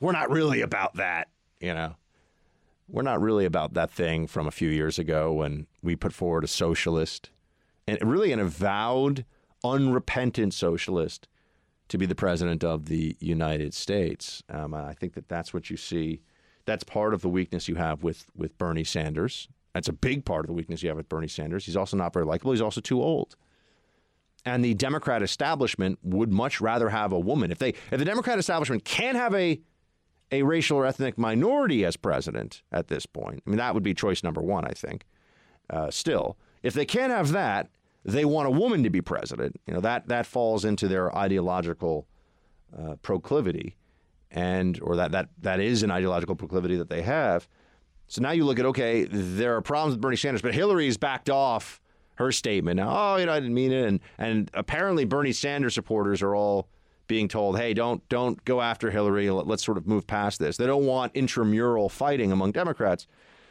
we're 0.00 0.12
not 0.12 0.30
really 0.30 0.60
about 0.60 0.96
that. 0.96 1.28
You 1.60 1.72
know, 1.72 1.94
we're 2.88 3.02
not 3.02 3.20
really 3.20 3.44
about 3.44 3.74
that 3.74 3.90
thing 3.90 4.26
from 4.26 4.46
a 4.46 4.50
few 4.50 4.68
years 4.68 4.98
ago 4.98 5.32
when 5.32 5.66
we 5.82 5.96
put 5.96 6.12
forward 6.12 6.44
a 6.44 6.48
socialist 6.48 7.30
and 7.86 7.98
really 8.02 8.32
an 8.32 8.40
avowed, 8.40 9.24
unrepentant 9.62 10.54
socialist 10.54 11.28
to 11.88 11.98
be 11.98 12.06
the 12.06 12.14
president 12.14 12.64
of 12.64 12.86
the 12.86 13.16
United 13.20 13.74
States. 13.74 14.42
Um, 14.48 14.74
I 14.74 14.94
think 14.94 15.14
that 15.14 15.28
that's 15.28 15.52
what 15.52 15.70
you 15.70 15.76
see. 15.76 16.20
That's 16.66 16.84
part 16.84 17.12
of 17.12 17.20
the 17.20 17.28
weakness 17.28 17.68
you 17.68 17.74
have 17.74 18.02
with 18.02 18.26
with 18.34 18.56
Bernie 18.56 18.84
Sanders. 18.84 19.48
That's 19.74 19.88
a 19.88 19.92
big 19.92 20.24
part 20.24 20.44
of 20.44 20.46
the 20.46 20.52
weakness 20.54 20.82
you 20.82 20.88
have 20.88 20.96
with 20.96 21.08
Bernie 21.08 21.28
Sanders. 21.28 21.66
He's 21.66 21.76
also 21.76 21.96
not 21.96 22.12
very 22.12 22.24
likable. 22.24 22.52
He's 22.52 22.62
also 22.62 22.80
too 22.80 23.02
old. 23.02 23.36
And 24.46 24.64
the 24.64 24.74
Democrat 24.74 25.22
establishment 25.22 25.98
would 26.02 26.32
much 26.32 26.60
rather 26.60 26.90
have 26.90 27.12
a 27.12 27.18
woman. 27.18 27.50
If 27.50 27.58
they 27.58 27.70
if 27.70 27.98
the 27.98 28.04
Democrat 28.04 28.38
establishment 28.38 28.84
can't 28.84 29.16
have 29.16 29.34
a 29.34 29.60
a 30.34 30.42
racial 30.42 30.78
or 30.78 30.86
ethnic 30.86 31.16
minority 31.18 31.84
as 31.84 31.96
president 31.96 32.62
at 32.72 32.88
this 32.88 33.06
point, 33.06 33.42
I 33.46 33.50
mean 33.50 33.58
that 33.58 33.74
would 33.74 33.82
be 33.82 33.94
choice 33.94 34.22
number 34.22 34.42
one, 34.42 34.64
I 34.64 34.72
think. 34.72 35.04
Uh, 35.70 35.90
still, 35.90 36.36
if 36.62 36.74
they 36.74 36.84
can't 36.84 37.12
have 37.12 37.32
that, 37.32 37.68
they 38.04 38.24
want 38.24 38.48
a 38.48 38.50
woman 38.50 38.82
to 38.82 38.90
be 38.90 39.00
president. 39.00 39.60
You 39.66 39.74
know 39.74 39.80
that 39.80 40.08
that 40.08 40.26
falls 40.26 40.64
into 40.64 40.88
their 40.88 41.16
ideological 41.16 42.06
uh, 42.76 42.96
proclivity, 43.02 43.76
and 44.30 44.78
or 44.82 44.96
that 44.96 45.12
that 45.12 45.28
that 45.40 45.60
is 45.60 45.82
an 45.82 45.90
ideological 45.90 46.36
proclivity 46.36 46.76
that 46.76 46.90
they 46.90 47.02
have. 47.02 47.48
So 48.06 48.20
now 48.20 48.32
you 48.32 48.44
look 48.44 48.58
at 48.58 48.66
okay, 48.66 49.04
there 49.04 49.56
are 49.56 49.62
problems 49.62 49.94
with 49.94 50.02
Bernie 50.02 50.16
Sanders, 50.16 50.42
but 50.42 50.54
Hillary's 50.54 50.98
backed 50.98 51.30
off 51.30 51.80
her 52.16 52.30
statement. 52.30 52.76
Now, 52.76 53.14
oh, 53.14 53.16
you 53.16 53.26
know, 53.26 53.32
I 53.32 53.40
didn't 53.40 53.54
mean 53.54 53.72
it, 53.72 53.86
and 53.86 54.00
and 54.18 54.50
apparently 54.54 55.04
Bernie 55.04 55.32
Sanders 55.32 55.74
supporters 55.74 56.22
are 56.22 56.34
all 56.34 56.68
being 57.06 57.28
told, 57.28 57.58
hey, 57.58 57.74
don't 57.74 58.06
don't 58.08 58.42
go 58.44 58.60
after 58.60 58.90
Hillary. 58.90 59.30
Let's 59.30 59.64
sort 59.64 59.78
of 59.78 59.86
move 59.86 60.06
past 60.06 60.38
this. 60.38 60.56
They 60.56 60.66
don't 60.66 60.86
want 60.86 61.14
intramural 61.14 61.88
fighting 61.88 62.32
among 62.32 62.52
Democrats. 62.52 63.06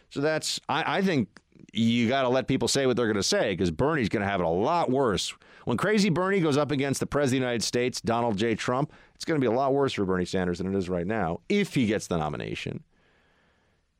So 0.10 0.22
that's 0.22 0.60
I, 0.70 0.97
I 0.97 1.01
think 1.01 1.30
you 1.74 2.08
got 2.08 2.24
to 2.24 2.30
let 2.30 2.47
people 2.47 2.68
say 2.68 2.86
what 2.86 2.95
they're 2.95 3.08
going 3.08 3.16
to 3.16 3.24
say 3.24 3.51
because 3.51 3.72
Bernie's 3.72 4.10
going 4.10 4.24
to 4.24 4.30
have 4.30 4.39
it 4.39 4.45
a 4.45 4.49
lot 4.49 4.89
worse. 4.91 5.34
When 5.66 5.78
crazy 5.78 6.10
Bernie 6.10 6.39
goes 6.39 6.58
up 6.58 6.72
against 6.72 6.99
the 6.99 7.06
President 7.08 7.38
of 7.38 7.41
the 7.41 7.45
United 7.47 7.64
States, 7.64 8.01
Donald 8.01 8.38
J. 8.38 8.54
Trump, 8.54 8.91
it's 9.16 9.26
going 9.26 9.39
to 9.39 9.43
be 9.43 9.51
a 9.51 9.56
lot 9.56 9.74
worse 9.74 9.93
for 9.93 10.06
Bernie 10.06 10.26
Sanders 10.26 10.58
than 10.58 10.74
it 10.74 10.78
is 10.78 10.89
right 10.89 11.08
now 11.08 11.39
if 11.49 11.74
he 11.74 11.86
gets 11.86 12.08
the 12.08 12.18
nomination. 12.18 12.84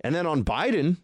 And 0.01 0.14
then 0.14 0.28
on 0.28 0.43
Biden, 0.43 0.97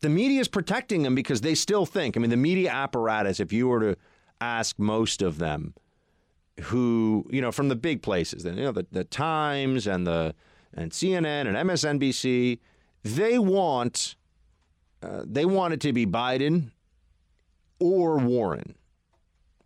the 0.00 0.10
media 0.10 0.40
is 0.40 0.48
protecting 0.48 1.04
him 1.04 1.14
because 1.14 1.40
they 1.40 1.54
still 1.54 1.86
think, 1.86 2.16
I 2.16 2.20
mean, 2.20 2.30
the 2.30 2.36
media 2.36 2.70
apparatus, 2.70 3.40
if 3.40 3.52
you 3.52 3.68
were 3.68 3.80
to 3.80 3.96
ask 4.40 4.78
most 4.78 5.22
of 5.22 5.38
them, 5.38 5.74
who, 6.60 7.26
you 7.30 7.40
know, 7.40 7.52
from 7.52 7.68
the 7.68 7.76
big 7.76 8.02
places, 8.02 8.44
you 8.44 8.52
know, 8.52 8.72
the, 8.72 8.86
the 8.90 9.04
Times 9.04 9.86
and 9.86 10.06
the 10.06 10.34
and 10.74 10.90
CNN 10.90 11.46
and 11.46 11.56
MSNBC, 11.68 12.58
they 13.02 13.38
want 13.38 14.16
uh, 15.02 15.22
they 15.24 15.44
want 15.44 15.74
it 15.74 15.80
to 15.80 15.92
be 15.92 16.06
Biden 16.06 16.70
or 17.78 18.18
Warren. 18.18 18.76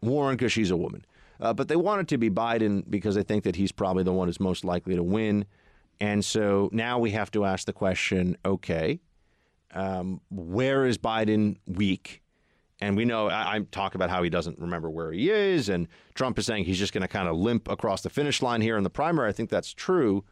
Warren 0.00 0.36
because 0.36 0.52
she's 0.52 0.70
a 0.70 0.76
woman. 0.76 1.04
Uh, 1.38 1.52
but 1.52 1.68
they 1.68 1.76
want 1.76 2.00
it 2.00 2.08
to 2.08 2.18
be 2.18 2.30
Biden 2.30 2.82
because 2.88 3.14
they 3.14 3.22
think 3.22 3.44
that 3.44 3.56
he's 3.56 3.72
probably 3.72 4.02
the 4.02 4.12
one 4.12 4.28
who's 4.28 4.40
most 4.40 4.64
likely 4.64 4.94
to 4.96 5.02
win. 5.02 5.44
And 6.00 6.24
so 6.24 6.70
now 6.72 6.98
we 6.98 7.10
have 7.10 7.30
to 7.32 7.44
ask 7.44 7.66
the 7.66 7.72
question 7.72 8.36
okay, 8.44 9.00
um, 9.74 10.20
where 10.30 10.86
is 10.86 10.96
Biden 10.96 11.58
weak? 11.66 12.22
And 12.80 12.96
we 12.96 13.06
know 13.06 13.28
I, 13.28 13.56
I, 13.56 13.60
talk 13.70 13.94
about 13.94 14.10
how 14.10 14.22
he 14.22 14.28
doesn't 14.28 14.58
remember 14.58 14.90
where 14.90 15.10
he 15.10 15.30
is, 15.30 15.70
and 15.70 15.88
Trump 16.14 16.38
is 16.38 16.44
saying 16.44 16.64
he's 16.64 16.78
just 16.78 16.92
going 16.92 17.02
to 17.02 17.08
kind 17.08 17.26
of 17.26 17.36
limp 17.36 17.68
across 17.68 18.02
the 18.02 18.10
finish 18.10 18.42
line 18.42 18.60
here 18.60 18.76
in 18.76 18.84
the 18.84 18.90
primary. 18.90 19.30
I 19.30 19.32
think 19.32 19.48
that's 19.48 19.72
true 19.72 20.24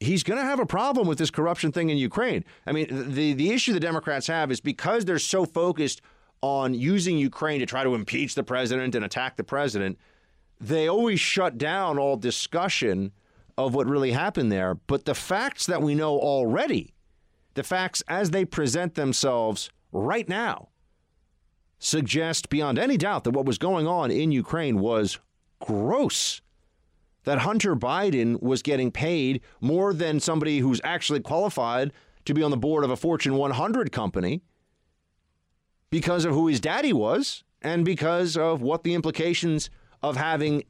he's 0.00 0.22
going 0.22 0.38
to 0.38 0.44
have 0.44 0.60
a 0.60 0.66
problem 0.66 1.08
with 1.08 1.18
this 1.18 1.30
corruption 1.30 1.72
thing 1.72 1.90
in 1.90 1.96
Ukraine. 1.96 2.44
I 2.66 2.72
mean, 2.72 2.86
the 2.90 3.32
the 3.32 3.50
issue 3.50 3.72
the 3.72 3.80
Democrats 3.80 4.26
have 4.28 4.50
is 4.50 4.60
because 4.60 5.04
they're 5.04 5.18
so 5.18 5.44
focused 5.44 6.00
on 6.40 6.74
using 6.74 7.18
Ukraine 7.18 7.60
to 7.60 7.66
try 7.66 7.82
to 7.82 7.94
impeach 7.94 8.34
the 8.34 8.44
president 8.44 8.94
and 8.94 9.04
attack 9.04 9.36
the 9.36 9.44
president, 9.44 9.98
they 10.60 10.88
always 10.88 11.20
shut 11.20 11.58
down 11.58 11.98
all 11.98 12.16
discussion 12.16 13.12
of 13.56 13.74
what 13.74 13.88
really 13.88 14.12
happened 14.12 14.52
there. 14.52 14.74
But 14.74 15.04
the 15.04 15.14
facts 15.14 15.66
that 15.66 15.82
we 15.82 15.94
know 15.94 16.16
already, 16.16 16.94
the 17.54 17.64
facts 17.64 18.02
as 18.06 18.30
they 18.30 18.44
present 18.44 18.94
themselves 18.94 19.70
right 19.90 20.28
now, 20.28 20.68
suggest 21.78 22.48
beyond 22.48 22.78
any 22.78 22.96
doubt 22.96 23.24
that 23.24 23.30
what 23.30 23.46
was 23.46 23.58
going 23.58 23.86
on 23.86 24.10
in 24.10 24.32
Ukraine 24.32 24.78
was 24.78 25.18
gross 25.60 26.40
that 27.28 27.40
Hunter 27.40 27.76
Biden 27.76 28.40
was 28.42 28.62
getting 28.62 28.90
paid 28.90 29.42
more 29.60 29.92
than 29.92 30.18
somebody 30.18 30.60
who's 30.60 30.80
actually 30.82 31.20
qualified 31.20 31.92
to 32.24 32.32
be 32.32 32.42
on 32.42 32.50
the 32.50 32.56
board 32.56 32.84
of 32.84 32.90
a 32.90 32.96
Fortune 32.96 33.34
100 33.34 33.92
company 33.92 34.40
because 35.90 36.24
of 36.24 36.32
who 36.32 36.46
his 36.46 36.58
daddy 36.58 36.92
was 36.92 37.44
and 37.60 37.84
because 37.84 38.36
of 38.36 38.62
what 38.62 38.82
the 38.82 38.94
implications 38.94 39.68
of 40.02 40.16
having 40.16 40.62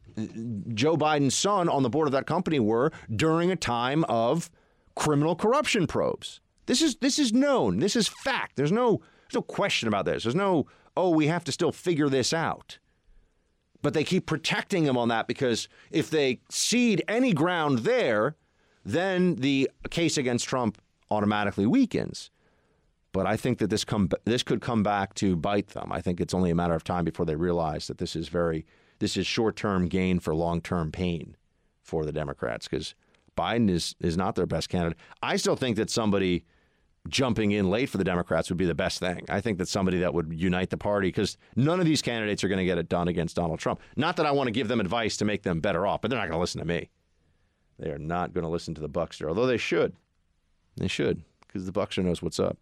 Joe 0.74 0.96
Biden's 0.96 1.36
son 1.36 1.68
on 1.68 1.82
the 1.84 1.90
board 1.90 2.08
of 2.08 2.12
that 2.12 2.26
company 2.26 2.58
were 2.58 2.90
during 3.14 3.52
a 3.52 3.56
time 3.56 4.04
of 4.08 4.50
criminal 4.96 5.36
corruption 5.36 5.86
probes. 5.86 6.40
This 6.66 6.82
is 6.82 6.96
this 6.96 7.18
is 7.18 7.32
known. 7.32 7.78
This 7.78 7.94
is 7.94 8.08
fact. 8.08 8.56
There's 8.56 8.72
no 8.72 9.00
there's 9.28 9.34
no 9.34 9.42
question 9.42 9.86
about 9.86 10.06
this. 10.06 10.24
There's 10.24 10.34
no 10.34 10.66
oh 10.98 11.10
we 11.10 11.28
have 11.28 11.44
to 11.44 11.52
still 11.52 11.72
figure 11.72 12.08
this 12.08 12.32
out 12.32 12.78
but 13.82 13.94
they 13.94 14.04
keep 14.04 14.26
protecting 14.26 14.84
him 14.84 14.96
on 14.96 15.08
that 15.08 15.26
because 15.26 15.68
if 15.90 16.10
they 16.10 16.40
cede 16.50 17.02
any 17.06 17.32
ground 17.32 17.80
there, 17.80 18.36
then 18.84 19.36
the 19.36 19.70
case 19.90 20.18
against 20.18 20.46
Trump 20.46 20.80
automatically 21.10 21.66
weakens. 21.66 22.30
But 23.12 23.26
I 23.26 23.36
think 23.36 23.58
that 23.58 23.70
this 23.70 23.84
come 23.84 24.10
this 24.24 24.42
could 24.42 24.60
come 24.60 24.82
back 24.82 25.14
to 25.14 25.36
bite 25.36 25.68
them. 25.68 25.90
I 25.90 26.00
think 26.00 26.20
it's 26.20 26.34
only 26.34 26.50
a 26.50 26.54
matter 26.54 26.74
of 26.74 26.84
time 26.84 27.04
before 27.04 27.24
they 27.24 27.36
realize 27.36 27.86
that 27.86 27.98
this 27.98 28.14
is 28.14 28.28
very 28.28 28.66
this 28.98 29.16
is 29.16 29.26
short 29.26 29.56
term 29.56 29.88
gain 29.88 30.20
for 30.20 30.34
long 30.34 30.60
term 30.60 30.92
pain 30.92 31.36
for 31.80 32.04
the 32.04 32.12
Democrats 32.12 32.68
because 32.68 32.94
Biden 33.36 33.70
is 33.70 33.94
is 34.00 34.16
not 34.16 34.34
their 34.34 34.46
best 34.46 34.68
candidate. 34.68 34.98
I 35.22 35.36
still 35.36 35.56
think 35.56 35.76
that 35.76 35.88
somebody 35.88 36.44
jumping 37.08 37.52
in 37.52 37.70
late 37.70 37.88
for 37.88 37.98
the 37.98 38.04
Democrats 38.04 38.48
would 38.50 38.58
be 38.58 38.66
the 38.66 38.74
best 38.74 38.98
thing. 38.98 39.24
I 39.28 39.40
think 39.40 39.58
that 39.58 39.68
somebody 39.68 39.98
that 40.00 40.12
would 40.14 40.32
unite 40.32 40.70
the 40.70 40.76
party 40.76 41.08
because 41.08 41.36
none 41.56 41.80
of 41.80 41.86
these 41.86 42.02
candidates 42.02 42.42
are 42.44 42.48
going 42.48 42.58
to 42.58 42.64
get 42.64 42.78
it 42.78 42.88
done 42.88 43.08
against 43.08 43.36
Donald 43.36 43.58
Trump. 43.60 43.80
Not 43.96 44.16
that 44.16 44.26
I 44.26 44.32
want 44.32 44.48
to 44.48 44.52
give 44.52 44.68
them 44.68 44.80
advice 44.80 45.16
to 45.18 45.24
make 45.24 45.42
them 45.42 45.60
better 45.60 45.86
off, 45.86 46.00
but 46.00 46.10
they're 46.10 46.18
not 46.18 46.26
going 46.26 46.36
to 46.36 46.40
listen 46.40 46.60
to 46.60 46.66
me. 46.66 46.90
They 47.78 47.90
are 47.90 47.98
not 47.98 48.34
going 48.34 48.44
to 48.44 48.50
listen 48.50 48.74
to 48.74 48.80
the 48.80 48.88
Buckster, 48.88 49.28
although 49.28 49.46
they 49.46 49.56
should. 49.56 49.94
They 50.76 50.88
should 50.88 51.22
because 51.46 51.64
the 51.66 51.72
Buckster 51.72 52.02
knows 52.02 52.22
what's 52.22 52.40
up. 52.40 52.58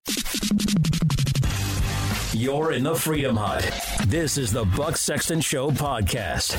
You're 2.32 2.72
in 2.72 2.82
the 2.82 2.95
Freedom 2.95 3.37
Hut. 3.37 3.64
This 4.07 4.37
is 4.37 4.53
the 4.53 4.64
Buck 4.64 4.97
Sexton 4.99 5.41
Show 5.41 5.70
podcast. 5.70 6.55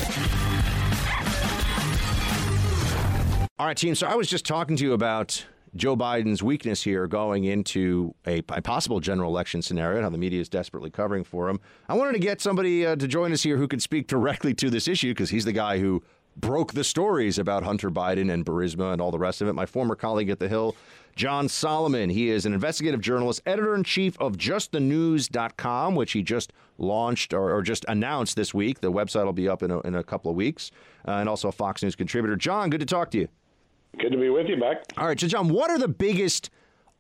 All 3.60 3.66
right, 3.66 3.78
team. 3.78 3.96
So 3.96 4.08
I 4.08 4.16
was 4.16 4.28
just 4.28 4.46
talking 4.46 4.76
to 4.78 4.84
you 4.84 4.94
about 4.94 5.46
Joe 5.78 5.96
Biden's 5.96 6.42
weakness 6.42 6.84
here 6.84 7.08
going 7.08 7.46
into 7.46 8.16
a, 8.26 8.40
a, 8.50 8.62
possible 8.62 9.00
general 9.00 9.30
election 9.30 9.62
scenario, 9.62 9.98
and 9.98 10.04
how 10.04 10.10
the 10.10 10.18
media 10.18 10.42
is 10.42 10.50
desperately 10.50 10.90
covering 10.90 11.24
for 11.24 11.48
him. 11.50 11.60
I 11.88 11.94
wanted 11.94 12.14
to 12.14 12.20
get 12.20 12.42
somebody 12.42 12.86
uh, 12.86 12.96
to 12.96 13.08
join 13.08 13.32
us 13.32 13.44
here 13.44 13.58
who 13.58 13.68
could 13.68 13.82
speak 13.82 14.08
directly 14.08 14.54
to 14.56 14.70
this 14.70 14.88
issue 14.88 15.12
because 15.12 15.30
he's 15.30 15.46
the 15.46 15.54
guy 15.54 15.78
who 15.80 16.04
broke 16.36 16.74
the 16.74 16.84
stories 16.84 17.40
about 17.40 17.64
Hunter 17.64 17.90
Biden 17.90 18.32
and 18.32 18.46
Burisma 18.46 18.94
and 18.94 19.02
all 19.02 19.12
the 19.12 19.20
rest 19.20 19.42
of 19.42 19.48
it. 19.48 19.54
My 19.54 19.66
former 19.66 19.96
colleague 19.96 20.30
at 20.30 20.40
The 20.40 20.48
Hill, 20.48 20.76
John 21.16 21.50
Solomon. 21.50 22.10
He 22.10 22.30
is 22.30 22.46
an 22.46 22.54
investigative 22.54 23.02
journalist, 23.02 23.42
editor 23.46 23.76
in 23.76 23.84
chief 23.84 24.20
of 24.20 24.38
justthenews.com, 24.38 25.96
which 25.96 26.12
he 26.12 26.22
just 26.22 26.54
launched 26.78 27.34
or, 27.34 27.52
or, 27.52 27.64
just 27.64 27.86
announced 27.88 28.36
this 28.36 28.54
week. 28.54 28.82
The 28.82 28.92
website 28.92 29.26
will 29.26 29.34
be 29.34 29.50
up 29.50 29.64
in 29.64 29.72
a, 29.72 29.80
in 29.82 29.96
a 29.96 30.04
couple 30.04 30.30
of 30.30 30.38
weeks, 30.38 30.72
uh, 31.08 31.12
and 31.14 31.28
also 31.28 31.48
a 31.48 31.52
Fox 31.52 31.82
News 31.82 31.96
contributor. 31.96 32.36
John, 32.36 32.70
good 32.70 32.82
to 32.82 32.86
talk 32.86 33.10
to 33.12 33.18
you. 33.18 33.30
Good 34.00 34.12
to 34.12 34.18
be 34.18 34.30
with 34.30 34.48
you, 34.48 34.58
Buck. 34.58 34.78
All 34.98 35.08
right, 35.08 35.20
so 35.20 35.28
John, 35.28 35.50
what 35.50 35.70
are 35.70 35.80
the 35.80 35.88
biggest 35.88 36.50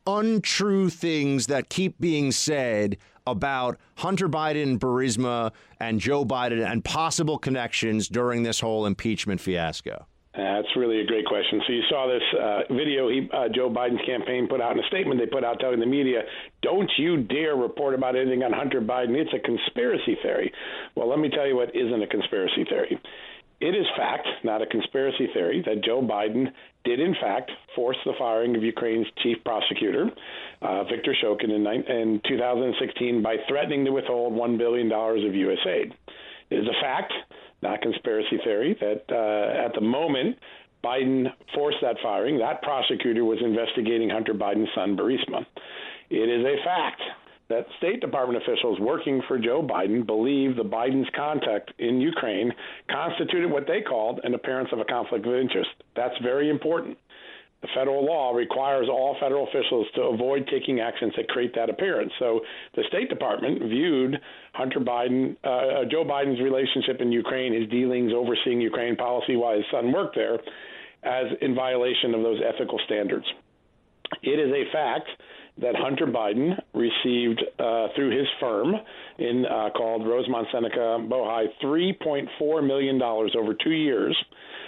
untrue 0.05 0.89
things 0.89 1.47
that 1.47 1.69
keep 1.69 1.99
being 1.99 2.31
said 2.31 2.97
about 3.27 3.77
Hunter 3.95 4.29
Biden, 4.29 4.79
Burisma, 4.79 5.51
and 5.79 5.99
Joe 5.99 6.25
Biden 6.25 6.65
and 6.65 6.83
possible 6.83 7.37
connections 7.37 8.07
during 8.07 8.43
this 8.43 8.59
whole 8.59 8.85
impeachment 8.85 9.41
fiasco? 9.41 10.07
That's 10.33 10.67
really 10.75 11.01
a 11.01 11.05
great 11.05 11.25
question. 11.25 11.61
So 11.65 11.73
you 11.73 11.81
saw 11.89 12.07
this 12.07 12.21
uh, 12.39 12.73
video 12.73 13.09
he, 13.09 13.29
uh, 13.33 13.49
Joe 13.53 13.69
Biden's 13.69 14.05
campaign 14.05 14.47
put 14.47 14.61
out 14.61 14.73
in 14.73 14.83
a 14.83 14.87
statement 14.87 15.19
they 15.19 15.25
put 15.25 15.43
out 15.43 15.59
telling 15.59 15.79
the 15.79 15.85
media, 15.85 16.21
"Don't 16.61 16.89
you 16.97 17.17
dare 17.23 17.55
report 17.55 17.95
about 17.95 18.15
anything 18.15 18.43
on 18.43 18.53
Hunter 18.53 18.81
Biden. 18.81 19.15
It's 19.15 19.33
a 19.33 19.39
conspiracy 19.39 20.17
theory." 20.21 20.51
Well, 20.95 21.09
let 21.09 21.19
me 21.19 21.29
tell 21.29 21.47
you 21.47 21.55
what 21.55 21.75
isn't 21.75 22.01
a 22.03 22.07
conspiracy 22.07 22.65
theory. 22.69 22.99
It 23.59 23.75
is 23.75 23.85
fact, 23.97 24.27
not 24.43 24.61
a 24.61 24.67
conspiracy 24.67 25.27
theory, 25.33 25.63
that 25.65 25.83
Joe 25.83 26.01
Biden 26.01 26.51
did, 26.87 27.01
in 27.01 27.13
fact, 27.21 27.51
force 27.75 27.97
the 28.05 28.13
firing 28.17 28.55
of 28.55 28.63
Ukraine's 28.63 29.07
chief 29.21 29.37
prosecutor, 29.43 30.09
uh, 30.61 30.85
Viktor 30.85 31.13
Shokin, 31.21 31.51
in, 31.53 31.67
in 31.67 32.21
2016 32.27 33.21
by 33.21 33.35
threatening 33.49 33.83
to 33.85 33.91
withhold 33.91 34.33
$1 34.33 34.57
billion 34.57 34.91
of 34.91 35.35
U.S. 35.35 35.59
aid. 35.67 35.93
It 36.49 36.55
is 36.55 36.67
a 36.67 36.81
fact, 36.81 37.11
not 37.61 37.81
conspiracy 37.81 38.39
theory, 38.43 38.77
that 38.79 39.03
uh, 39.11 39.65
at 39.65 39.73
the 39.75 39.81
moment, 39.81 40.37
Biden 40.83 41.25
forced 41.53 41.79
that 41.81 41.97
firing. 42.01 42.37
That 42.39 42.61
prosecutor 42.61 43.25
was 43.25 43.39
investigating 43.43 44.09
Hunter 44.09 44.33
Biden's 44.33 44.69
son, 44.73 44.95
Burisma. 44.95 45.45
It 46.09 46.29
is 46.29 46.45
a 46.45 46.63
fact 46.63 47.01
that 47.49 47.65
State 47.77 48.01
Department 48.01 48.43
officials 48.43 48.79
working 48.79 49.21
for 49.27 49.39
Joe 49.39 49.61
Biden 49.61 50.05
believe 50.05 50.55
the 50.55 50.63
Biden's 50.63 51.09
contact 51.15 51.71
in 51.79 52.01
Ukraine 52.01 52.51
constituted 52.91 53.49
what 53.49 53.67
they 53.67 53.81
called 53.81 54.19
an 54.23 54.33
appearance 54.33 54.69
of 54.73 54.79
a 54.79 54.85
conflict 54.85 55.25
of 55.25 55.33
interest. 55.33 55.69
That's 55.95 56.15
very 56.21 56.49
important. 56.49 56.97
The 57.61 57.69
federal 57.73 58.05
law 58.05 58.33
requires 58.33 58.87
all 58.87 59.17
federal 59.19 59.47
officials 59.47 59.87
to 59.95 60.01
avoid 60.03 60.47
taking 60.51 60.79
actions 60.79 61.13
that 61.17 61.27
create 61.29 61.55
that 61.55 61.69
appearance. 61.69 62.11
So 62.19 62.41
the 62.75 62.83
State 62.87 63.09
Department 63.09 63.63
viewed 63.63 64.19
Hunter 64.53 64.79
Biden, 64.79 65.35
uh, 65.43 65.85
Joe 65.89 66.03
Biden's 66.03 66.39
relationship 66.39 67.01
in 67.01 67.11
Ukraine, 67.11 67.59
his 67.59 67.67
dealings 67.69 68.11
overseeing 68.13 68.61
Ukraine 68.61 68.95
policy 68.95 69.37
while 69.37 69.55
his 69.55 69.65
son 69.71 69.91
worked 69.91 70.15
there, 70.15 70.37
as 71.03 71.25
in 71.41 71.55
violation 71.55 72.13
of 72.13 72.21
those 72.21 72.39
ethical 72.45 72.79
standards. 72.85 73.25
It 74.21 74.39
is 74.39 74.51
a 74.53 74.71
fact 74.71 75.09
that 75.59 75.75
Hunter 75.75 76.05
Biden 76.05 76.59
received 76.73 77.43
uh, 77.59 77.87
through 77.95 78.17
his 78.17 78.27
firm 78.39 78.75
in 79.17 79.45
uh, 79.45 79.69
called 79.75 80.07
Rosemont 80.07 80.47
Seneca 80.51 80.99
Bohai 81.09 81.45
$3.4 81.63 82.67
million 82.67 83.01
over 83.01 83.53
two 83.63 83.71
years 83.71 84.15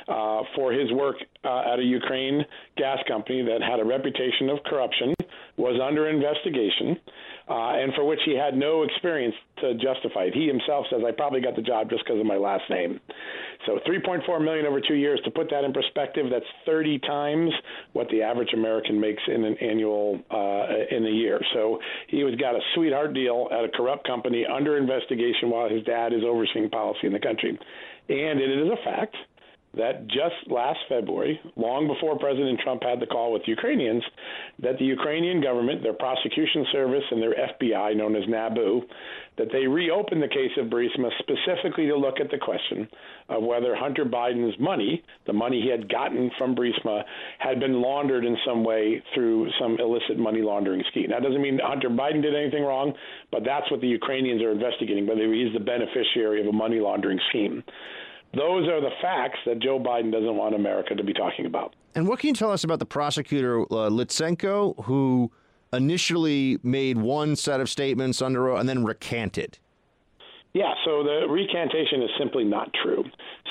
uh, 0.07 0.41
for 0.55 0.71
his 0.71 0.91
work 0.91 1.17
uh, 1.43 1.73
at 1.73 1.79
a 1.79 1.83
Ukraine 1.83 2.43
gas 2.77 2.97
company 3.07 3.43
that 3.43 3.61
had 3.61 3.79
a 3.79 3.85
reputation 3.85 4.49
of 4.49 4.57
corruption, 4.65 5.13
was 5.57 5.79
under 5.85 6.09
investigation, 6.09 6.97
uh, 7.49 7.81
and 7.81 7.93
for 7.95 8.05
which 8.05 8.19
he 8.25 8.35
had 8.35 8.55
no 8.55 8.83
experience 8.83 9.35
to 9.61 9.73
justify 9.75 10.25
it. 10.25 10.33
He 10.33 10.47
himself 10.47 10.85
says, 10.89 11.01
"I 11.05 11.11
probably 11.11 11.41
got 11.41 11.55
the 11.55 11.61
job 11.61 11.89
just 11.89 12.03
because 12.05 12.19
of 12.19 12.25
my 12.25 12.37
last 12.37 12.69
name." 12.69 12.99
So 13.65 13.79
3.4 13.87 14.43
million 14.43 14.65
over 14.65 14.79
two 14.79 14.95
years. 14.95 15.19
To 15.25 15.31
put 15.31 15.49
that 15.49 15.63
in 15.63 15.73
perspective, 15.73 16.27
that's 16.31 16.45
30 16.65 16.99
times 16.99 17.51
what 17.93 18.07
the 18.09 18.21
average 18.21 18.53
American 18.53 18.99
makes 18.99 19.21
in 19.27 19.43
an 19.43 19.57
annual 19.57 20.19
uh, 20.31 20.95
in 20.95 21.05
a 21.05 21.11
year. 21.11 21.41
So 21.53 21.79
he 22.07 22.23
was 22.23 22.35
got 22.35 22.55
a 22.55 22.61
sweetheart 22.75 23.13
deal 23.13 23.49
at 23.51 23.65
a 23.65 23.69
corrupt 23.69 24.07
company 24.07 24.45
under 24.45 24.77
investigation 24.77 25.49
while 25.49 25.69
his 25.69 25.83
dad 25.83 26.13
is 26.13 26.23
overseeing 26.23 26.69
policy 26.69 27.07
in 27.07 27.13
the 27.13 27.19
country. 27.19 27.57
And 28.09 28.39
it 28.39 28.49
is 28.49 28.69
a 28.71 28.83
fact 28.83 29.15
that 29.77 30.07
just 30.07 30.49
last 30.49 30.79
February, 30.89 31.39
long 31.55 31.87
before 31.87 32.17
President 32.17 32.59
Trump 32.63 32.81
had 32.83 32.99
the 32.99 33.05
call 33.05 33.31
with 33.31 33.43
Ukrainians, 33.45 34.03
that 34.59 34.79
the 34.79 34.85
Ukrainian 34.85 35.41
government, 35.41 35.83
their 35.83 35.93
prosecution 35.93 36.65
service, 36.71 37.03
and 37.11 37.21
their 37.21 37.35
FBI, 37.35 37.95
known 37.95 38.15
as 38.15 38.23
NABU, 38.27 38.81
that 39.37 39.47
they 39.51 39.67
reopened 39.67 40.23
the 40.23 40.27
case 40.27 40.51
of 40.57 40.67
Burisma 40.67 41.09
specifically 41.19 41.85
to 41.85 41.95
look 41.95 42.19
at 42.19 42.31
the 42.31 42.37
question 42.37 42.87
of 43.29 43.43
whether 43.43 43.75
Hunter 43.75 44.05
Biden's 44.05 44.59
money, 44.59 45.03
the 45.27 45.33
money 45.33 45.61
he 45.61 45.69
had 45.69 45.87
gotten 45.87 46.31
from 46.37 46.55
Burisma, 46.55 47.03
had 47.37 47.59
been 47.59 47.79
laundered 47.79 48.25
in 48.25 48.35
some 48.45 48.63
way 48.63 49.03
through 49.13 49.49
some 49.61 49.77
illicit 49.79 50.17
money 50.17 50.41
laundering 50.41 50.83
scheme. 50.89 51.11
That 51.11 51.21
doesn't 51.21 51.41
mean 51.41 51.59
Hunter 51.61 51.89
Biden 51.89 52.23
did 52.23 52.35
anything 52.35 52.63
wrong, 52.63 52.93
but 53.31 53.43
that's 53.45 53.69
what 53.69 53.81
the 53.81 53.87
Ukrainians 53.87 54.41
are 54.41 54.51
investigating, 54.51 55.05
whether 55.05 55.31
he's 55.31 55.53
the 55.53 55.59
beneficiary 55.59 56.41
of 56.41 56.47
a 56.47 56.53
money 56.53 56.79
laundering 56.79 57.19
scheme. 57.29 57.63
Those 58.33 58.67
are 58.67 58.79
the 58.79 58.91
facts 59.01 59.39
that 59.45 59.59
Joe 59.59 59.79
Biden 59.79 60.11
doesn't 60.11 60.35
want 60.35 60.53
America 60.53 60.93
to 60.95 61.03
be 61.03 61.13
talking 61.13 61.45
about. 61.45 61.75
And 61.95 62.07
what 62.07 62.19
can 62.19 62.29
you 62.29 62.35
tell 62.35 62.51
us 62.51 62.63
about 62.63 62.79
the 62.79 62.85
prosecutor 62.85 63.61
uh, 63.61 63.89
Lutsenko, 63.89 64.83
who 64.85 65.31
initially 65.73 66.59
made 66.61 66.97
one 66.97 67.35
set 67.35 67.59
of 67.59 67.69
statements 67.69 68.21
under 68.21 68.53
and 68.53 68.69
then 68.69 68.83
recanted? 68.83 69.57
Yeah, 70.53 70.73
so 70.83 71.03
the 71.03 71.27
recantation 71.29 72.01
is 72.01 72.09
simply 72.17 72.43
not 72.43 72.73
true. 72.81 73.03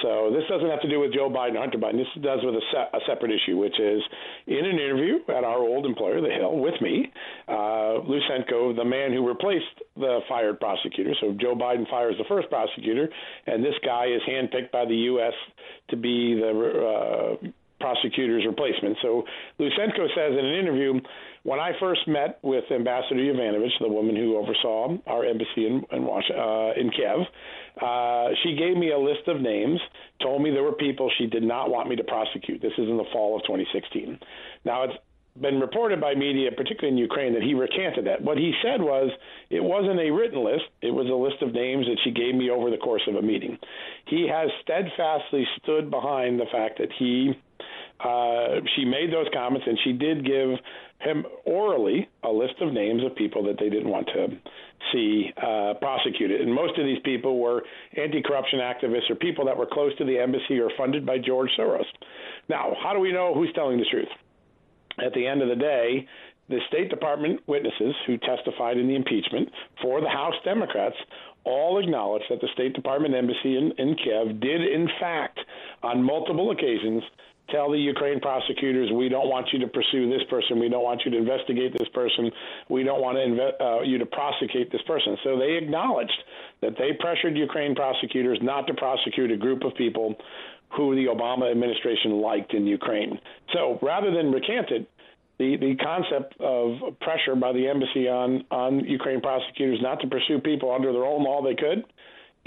So 0.03 0.31
this 0.35 0.43
doesn't 0.51 0.69
have 0.69 0.81
to 0.83 0.91
do 0.91 0.99
with 0.99 1.15
Joe 1.15 1.31
Biden 1.31 1.55
or 1.55 1.61
Hunter 1.61 1.79
Biden. 1.79 1.97
This 1.97 2.23
does 2.23 2.41
with 2.43 2.57
a, 2.57 2.63
se- 2.73 2.91
a 2.93 2.99
separate 3.07 3.31
issue, 3.31 3.57
which 3.57 3.79
is 3.79 4.03
in 4.49 4.65
an 4.65 4.79
interview 4.79 5.19
at 5.29 5.45
our 5.45 5.59
old 5.59 5.87
employer, 5.87 6.21
The 6.21 6.29
Hill, 6.29 6.59
with 6.59 6.75
me, 6.81 7.13
uh, 7.47 8.03
Lutsenko, 8.03 8.75
the 8.75 8.85
man 8.85 9.13
who 9.13 9.27
replaced 9.27 9.79
the 9.97 10.21
fired 10.29 10.59
prosecutor. 10.59 11.15
So 11.21 11.37
Joe 11.41 11.55
Biden 11.55 11.89
fires 11.89 12.17
the 12.19 12.25
first 12.29 12.51
prosecutor, 12.51 13.09
and 13.47 13.65
this 13.65 13.75
guy 13.85 14.07
is 14.07 14.21
handpicked 14.29 14.73
by 14.73 14.85
the 14.85 14.97
U.S. 15.15 15.35
to 15.91 15.97
be 15.97 16.35
the 16.35 17.39
uh, 17.45 17.49
prosecutor's 17.81 18.45
replacement. 18.45 18.97
So 19.03 19.23
Lutsenko 19.61 20.09
says 20.15 20.33
in 20.37 20.45
an 20.45 20.55
interview, 20.59 21.01
when 21.49 21.61
I 21.61 21.73
first 21.81 22.07
met 22.07 22.39
with 22.43 22.65
Ambassador 22.71 23.21
Yovanovitch, 23.21 23.81
the 23.81 23.89
woman 23.89 24.15
who 24.15 24.37
oversaw 24.37 24.95
our 25.07 25.25
embassy 25.25 25.67
in 25.67 25.83
in, 25.91 26.05
uh, 26.05 26.73
in 26.77 26.91
Kiev, 26.91 27.21
uh, 27.81 28.29
she 28.43 28.55
gave 28.55 28.77
me 28.77 28.93
a 28.93 28.99
list 28.99 29.27
of 29.29 29.41
names, 29.41 29.81
told 30.21 30.43
me 30.43 30.51
there 30.51 30.63
were 30.63 30.73
people 30.73 31.11
she 31.17 31.27
did 31.27 31.43
not 31.43 31.71
want 31.71 31.89
me 31.89 31.97
to 31.97 32.05
prosecute. 32.05 32.61
This 32.61 32.77
is 32.77 32.87
in 32.87 32.99
the 32.99 33.09
fall 33.15 33.37
of 33.37 33.43
2016. 33.45 34.19
Now 34.67 34.85
it's 34.85 34.99
been 35.41 35.59
reported 35.59 36.03
by 36.03 36.15
media, 36.15 36.51
particularly 36.55 36.93
in 36.93 36.99
Ukraine, 36.99 37.33
that 37.33 37.43
he 37.43 37.55
recanted 37.55 38.07
that. 38.07 38.21
What 38.21 38.37
he 38.37 38.53
said 38.63 38.83
was 38.83 39.11
it 39.49 39.65
wasn't 39.65 40.01
a 40.01 40.11
written 40.11 40.45
list, 40.45 40.69
it 40.83 40.91
was 40.91 41.07
a 41.09 41.15
list 41.15 41.41
of 41.41 41.55
names 41.55 41.87
that 41.87 41.97
she 42.05 42.11
gave 42.11 42.35
me 42.35 42.51
over 42.51 42.71
the 42.71 42.77
course 42.77 43.03
of 43.09 43.15
a 43.15 43.23
meeting. 43.23 43.57
He 44.07 44.29
has 44.29 44.51
steadfastly 44.61 45.47
stood 45.63 45.91
behind 45.91 46.39
the 46.39 46.51
fact 46.53 46.77
that 46.79 46.93
he 46.99 47.33
uh, 48.01 48.61
she 48.77 48.85
made 48.85 49.13
those 49.13 49.27
comments, 49.33 49.67
and 49.67 49.79
she 49.85 49.93
did 49.93 50.25
give 50.25 50.51
him 51.01 51.25
orally 51.45 52.09
a 52.23 52.29
list 52.29 52.55
of 52.61 52.73
names 52.73 53.03
of 53.05 53.15
people 53.15 53.45
that 53.45 53.57
they 53.59 53.69
didn't 53.69 53.89
want 53.89 54.07
to 54.09 54.29
see 54.93 55.33
uh, 55.37 55.75
prosecuted. 55.81 56.41
And 56.41 56.53
most 56.53 56.79
of 56.79 56.85
these 56.85 56.99
people 57.05 57.39
were 57.39 57.63
anti 57.97 58.23
corruption 58.23 58.61
activists 58.61 59.11
or 59.11 59.15
people 59.15 59.45
that 59.47 59.57
were 59.57 59.67
close 59.67 59.97
to 59.99 60.05
the 60.05 60.19
embassy 60.19 60.59
or 60.59 60.71
funded 60.77 61.07
by 61.07 61.19
George 61.19 61.51
Soros. 61.59 61.87
Now, 62.49 62.75
how 62.83 62.93
do 62.93 63.01
we 63.01 63.13
know 63.13 63.35
who's 63.35 63.53
telling 63.55 63.79
the 63.79 63.87
truth? 63.91 64.09
At 65.05 65.13
the 65.15 65.27
end 65.27 65.43
of 65.43 65.49
the 65.49 65.57
day, 65.57 66.07
the 66.49 66.59
State 66.69 66.89
Department 66.89 67.41
witnesses 67.47 67.95
who 68.07 68.17
testified 68.19 68.79
in 68.79 68.89
the 68.89 68.97
impeachment 68.97 69.51
for 69.83 70.01
the 70.01 70.09
House 70.09 70.35
Democrats 70.45 70.97
all 71.45 71.79
acknowledged 71.79 72.25
that 72.31 72.41
the 72.41 72.49
State 72.55 72.75
Department 72.75 73.15
embassy 73.15 73.57
in, 73.57 73.73
in 73.79 73.95
Kiev 73.97 74.41
did, 74.41 74.63
in 74.63 74.89
fact, 75.01 75.39
on 75.83 76.03
multiple 76.03 76.51
occasions, 76.51 77.03
tell 77.51 77.71
the 77.71 77.79
Ukraine 77.79 78.21
prosecutors, 78.21 78.91
we 78.93 79.09
don't 79.09 79.29
want 79.29 79.49
you 79.53 79.59
to 79.61 79.69
pursue 79.69 80.09
this 80.11 80.23
person, 80.29 80.59
we 80.59 80.69
don't 80.69 80.85
want 80.85 81.03
you 81.05 81.11
to 81.11 81.17
investigate 81.17 81.77
this 81.79 81.89
person, 81.89 82.31
we 82.69 82.83
don't 82.83 83.01
want 83.01 83.17
to 83.17 83.23
inve- 83.23 83.61
uh, 83.61 83.83
you 83.83 83.99
to 83.99 84.07
prosecute 84.07 84.71
this 84.71 84.83
person. 84.83 85.17
So 85.25 85.39
they 85.39 85.57
acknowledged 85.57 86.23
that 86.63 86.75
they 86.79 86.93
pressured 86.99 87.37
Ukraine 87.37 87.75
prosecutors 87.75 88.39
not 88.43 88.67
to 88.67 88.75
prosecute 88.75 89.31
a 89.31 89.37
group 89.37 89.65
of 89.65 89.75
people 89.77 90.15
who 90.77 90.95
the 90.95 91.07
Obama 91.07 91.51
administration 91.51 92.21
liked 92.21 92.53
in 92.53 92.67
Ukraine. 92.67 93.19
So 93.53 93.79
rather 93.83 94.11
than 94.11 94.31
recant 94.31 94.71
it, 94.71 94.91
the, 95.39 95.57
the 95.57 95.77
concept 95.77 96.35
of 96.41 96.99
pressure 97.01 97.37
by 97.37 97.53
the 97.53 97.69
embassy 97.69 98.09
on, 98.09 98.45
on 98.51 98.81
Ukraine 98.81 99.21
prosecutors 99.21 99.79
not 99.81 100.01
to 100.01 100.09
pursue 100.09 100.41
people 100.41 100.75
under 100.75 100.93
their 100.93 101.05
own 101.05 101.23
law 101.25 101.43
they 101.43 101.55
could 101.55 101.85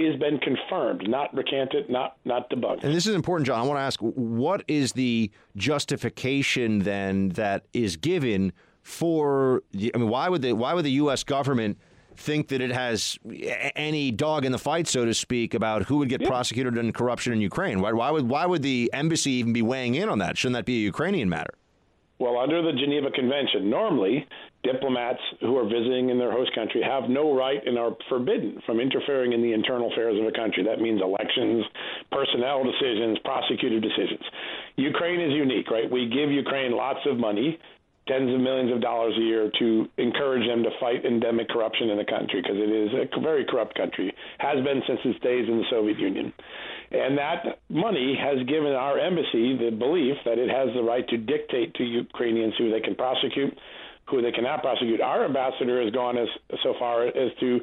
has 0.06 0.20
been 0.20 0.38
confirmed, 0.40 1.08
not 1.08 1.34
recanted, 1.34 1.90
not 1.90 2.18
not 2.26 2.50
debunked. 2.50 2.84
And 2.84 2.94
this 2.94 3.08
is 3.08 3.16
important, 3.16 3.48
John. 3.48 3.60
I 3.60 3.64
want 3.64 3.78
to 3.78 3.82
ask, 3.82 4.00
what 4.00 4.64
is 4.68 4.94
the 4.94 5.32
justification 5.56 6.80
then 6.80 7.30
that 7.30 7.66
is 7.74 7.98
given 7.98 8.54
for? 8.82 9.64
I 9.76 9.98
mean, 9.98 10.10
why 10.10 10.30
would 10.30 10.42
the 10.42 10.54
why 10.54 10.74
would 10.74 10.86
the 10.86 10.92
U.S. 10.92 11.24
government? 11.24 11.78
think 12.18 12.50
that 12.50 12.62
it 12.62 12.72
has 12.72 13.18
any 13.76 14.12
dog 14.12 14.46
in 14.46 14.52
the 14.52 14.58
fight, 14.58 14.88
so 14.88 15.06
to 15.06 15.14
speak, 15.14 15.54
about 15.54 15.84
who 15.84 15.98
would 15.98 16.10
get 16.10 16.22
yeah. 16.22 16.28
prosecuted 16.28 16.78
in 16.78 16.92
corruption 16.92 17.34
in 17.34 17.42
Ukraine. 17.42 17.82
Why, 17.82 17.94
why, 17.94 18.12
would 18.12 18.30
why 18.30 18.46
would 18.46 18.62
the 18.62 18.90
embassy 18.94 19.32
even 19.32 19.54
be 19.54 19.62
weighing 19.62 19.96
in 19.96 20.10
on 20.10 20.20
that? 20.20 20.38
Shouldn't 20.38 20.56
that 20.56 20.66
be 20.66 20.76
a 20.76 20.84
Ukrainian 20.84 21.30
matter? 21.30 21.54
Well, 22.20 22.38
under 22.38 22.62
the 22.62 22.74
Geneva 22.74 23.10
Convention, 23.10 23.70
normally 23.70 24.28
diplomats 24.64 25.20
who 25.42 25.58
are 25.58 25.66
visiting 25.66 26.10
in 26.10 26.20
their 26.20 26.32
host 26.32 26.54
country 26.54 26.82
have 26.82 27.10
no 27.10 27.36
right 27.36 27.66
and 27.66 27.78
are 27.78 27.96
forbidden 28.10 28.62
from 28.66 28.80
interfering 28.80 29.34
in 29.34 29.42
the 29.42 29.54
internal 29.54 29.92
affairs 29.92 30.18
of 30.20 30.26
a 30.26 30.32
country. 30.32 30.64
That 30.64 30.80
means 30.80 31.02
elections, 31.02 31.66
personnel 32.12 32.64
decisions, 32.64 33.18
prosecutive 33.24 33.82
decisions. 33.82 34.22
Ukraine 34.78 35.20
is 35.20 35.34
unique, 35.34 35.70
right? 35.70 35.90
We 35.90 36.10
give 36.10 36.32
Ukraine 36.32 36.72
lots 36.72 37.00
of 37.06 37.18
money 37.18 37.60
tens 38.08 38.34
of 38.34 38.42
millions 38.42 38.72
of 38.74 38.82
dollars 38.82 39.14
a 39.18 39.22
year 39.22 39.52
to 39.60 39.88
encourage 39.98 40.48
them 40.48 40.64
to 40.64 40.70
fight 40.80 41.06
endemic 41.06 41.48
corruption 41.50 41.90
in 41.90 41.98
the 41.98 42.06
country 42.06 42.42
because 42.42 42.58
it 42.58 42.70
is 42.70 42.90
a 42.94 43.20
very 43.22 43.46
corrupt 43.46 43.76
country, 43.76 44.14
has 44.40 44.64
been 44.64 44.82
since 44.88 45.00
its 45.06 45.20
days 45.22 45.48
in 45.48 45.58
the 45.58 45.66
Soviet 45.70 46.00
Union. 46.00 46.34
And 46.92 47.18
that 47.18 47.60
money 47.70 48.18
has 48.20 48.46
given 48.48 48.74
our 48.74 48.98
embassy 49.00 49.56
the 49.56 49.72
belief 49.78 50.18
that 50.26 50.38
it 50.38 50.50
has 50.50 50.74
the 50.74 50.84
right 50.84 51.08
to 51.10 51.18
dictate 51.18 51.74
to 51.76 51.84
Ukrainians 51.84 52.54
who 52.58 52.72
they 52.72 52.82
can 52.82 52.96
prosecute, 52.96 53.58
who 54.12 54.22
they 54.22 54.32
cannot 54.32 54.62
prosecute. 54.62 55.02
Our 55.02 55.26
ambassador 55.26 55.82
has 55.84 55.92
gone 55.92 56.18
as 56.18 56.28
so 56.64 56.76
far 56.78 57.08
as 57.08 57.32
to 57.40 57.62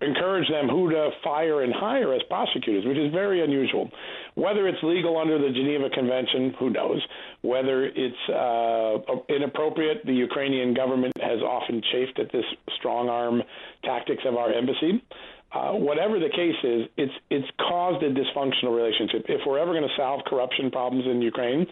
encourage 0.00 0.48
them 0.48 0.68
who 0.68 0.90
to 0.90 1.10
fire 1.24 1.62
and 1.62 1.72
hire 1.74 2.14
as 2.14 2.22
prosecutors, 2.28 2.84
which 2.86 2.96
is 2.96 3.12
very 3.12 3.42
unusual. 3.42 3.90
Whether 4.34 4.68
it's 4.68 4.78
legal 4.82 5.18
under 5.18 5.38
the 5.38 5.52
Geneva 5.52 5.90
Convention, 5.90 6.54
who 6.58 6.70
knows? 6.70 7.04
Whether 7.42 7.86
it's 7.86 8.28
uh, 8.30 9.16
inappropriate, 9.28 10.06
the 10.06 10.14
Ukrainian 10.14 10.74
government 10.74 11.14
has 11.20 11.40
often 11.42 11.82
chafed 11.92 12.18
at 12.20 12.30
this 12.30 12.44
strong 12.78 13.08
arm 13.08 13.42
tactics 13.82 14.22
of 14.24 14.36
our 14.36 14.52
embassy. 14.52 15.02
Uh, 15.50 15.72
whatever 15.72 16.20
the 16.20 16.28
case 16.28 16.60
is, 16.62 16.88
it's 16.98 17.12
it's 17.30 17.48
caused 17.58 18.04
a 18.04 18.10
dysfunctional 18.10 18.76
relationship. 18.76 19.24
If 19.30 19.40
we're 19.46 19.58
ever 19.58 19.72
going 19.72 19.88
to 19.88 19.96
solve 19.96 20.20
corruption 20.26 20.70
problems 20.70 21.06
in 21.06 21.22
Ukraine, 21.22 21.66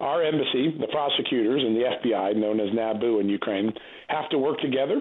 our 0.00 0.22
embassy, 0.22 0.76
the 0.78 0.88
prosecutors, 0.90 1.62
and 1.62 1.76
the 1.76 1.84
FBI, 2.02 2.36
known 2.36 2.60
as 2.60 2.68
NABU 2.74 3.20
in 3.20 3.28
Ukraine, 3.28 3.72
have 4.08 4.28
to 4.30 4.38
work 4.38 4.60
together 4.60 5.00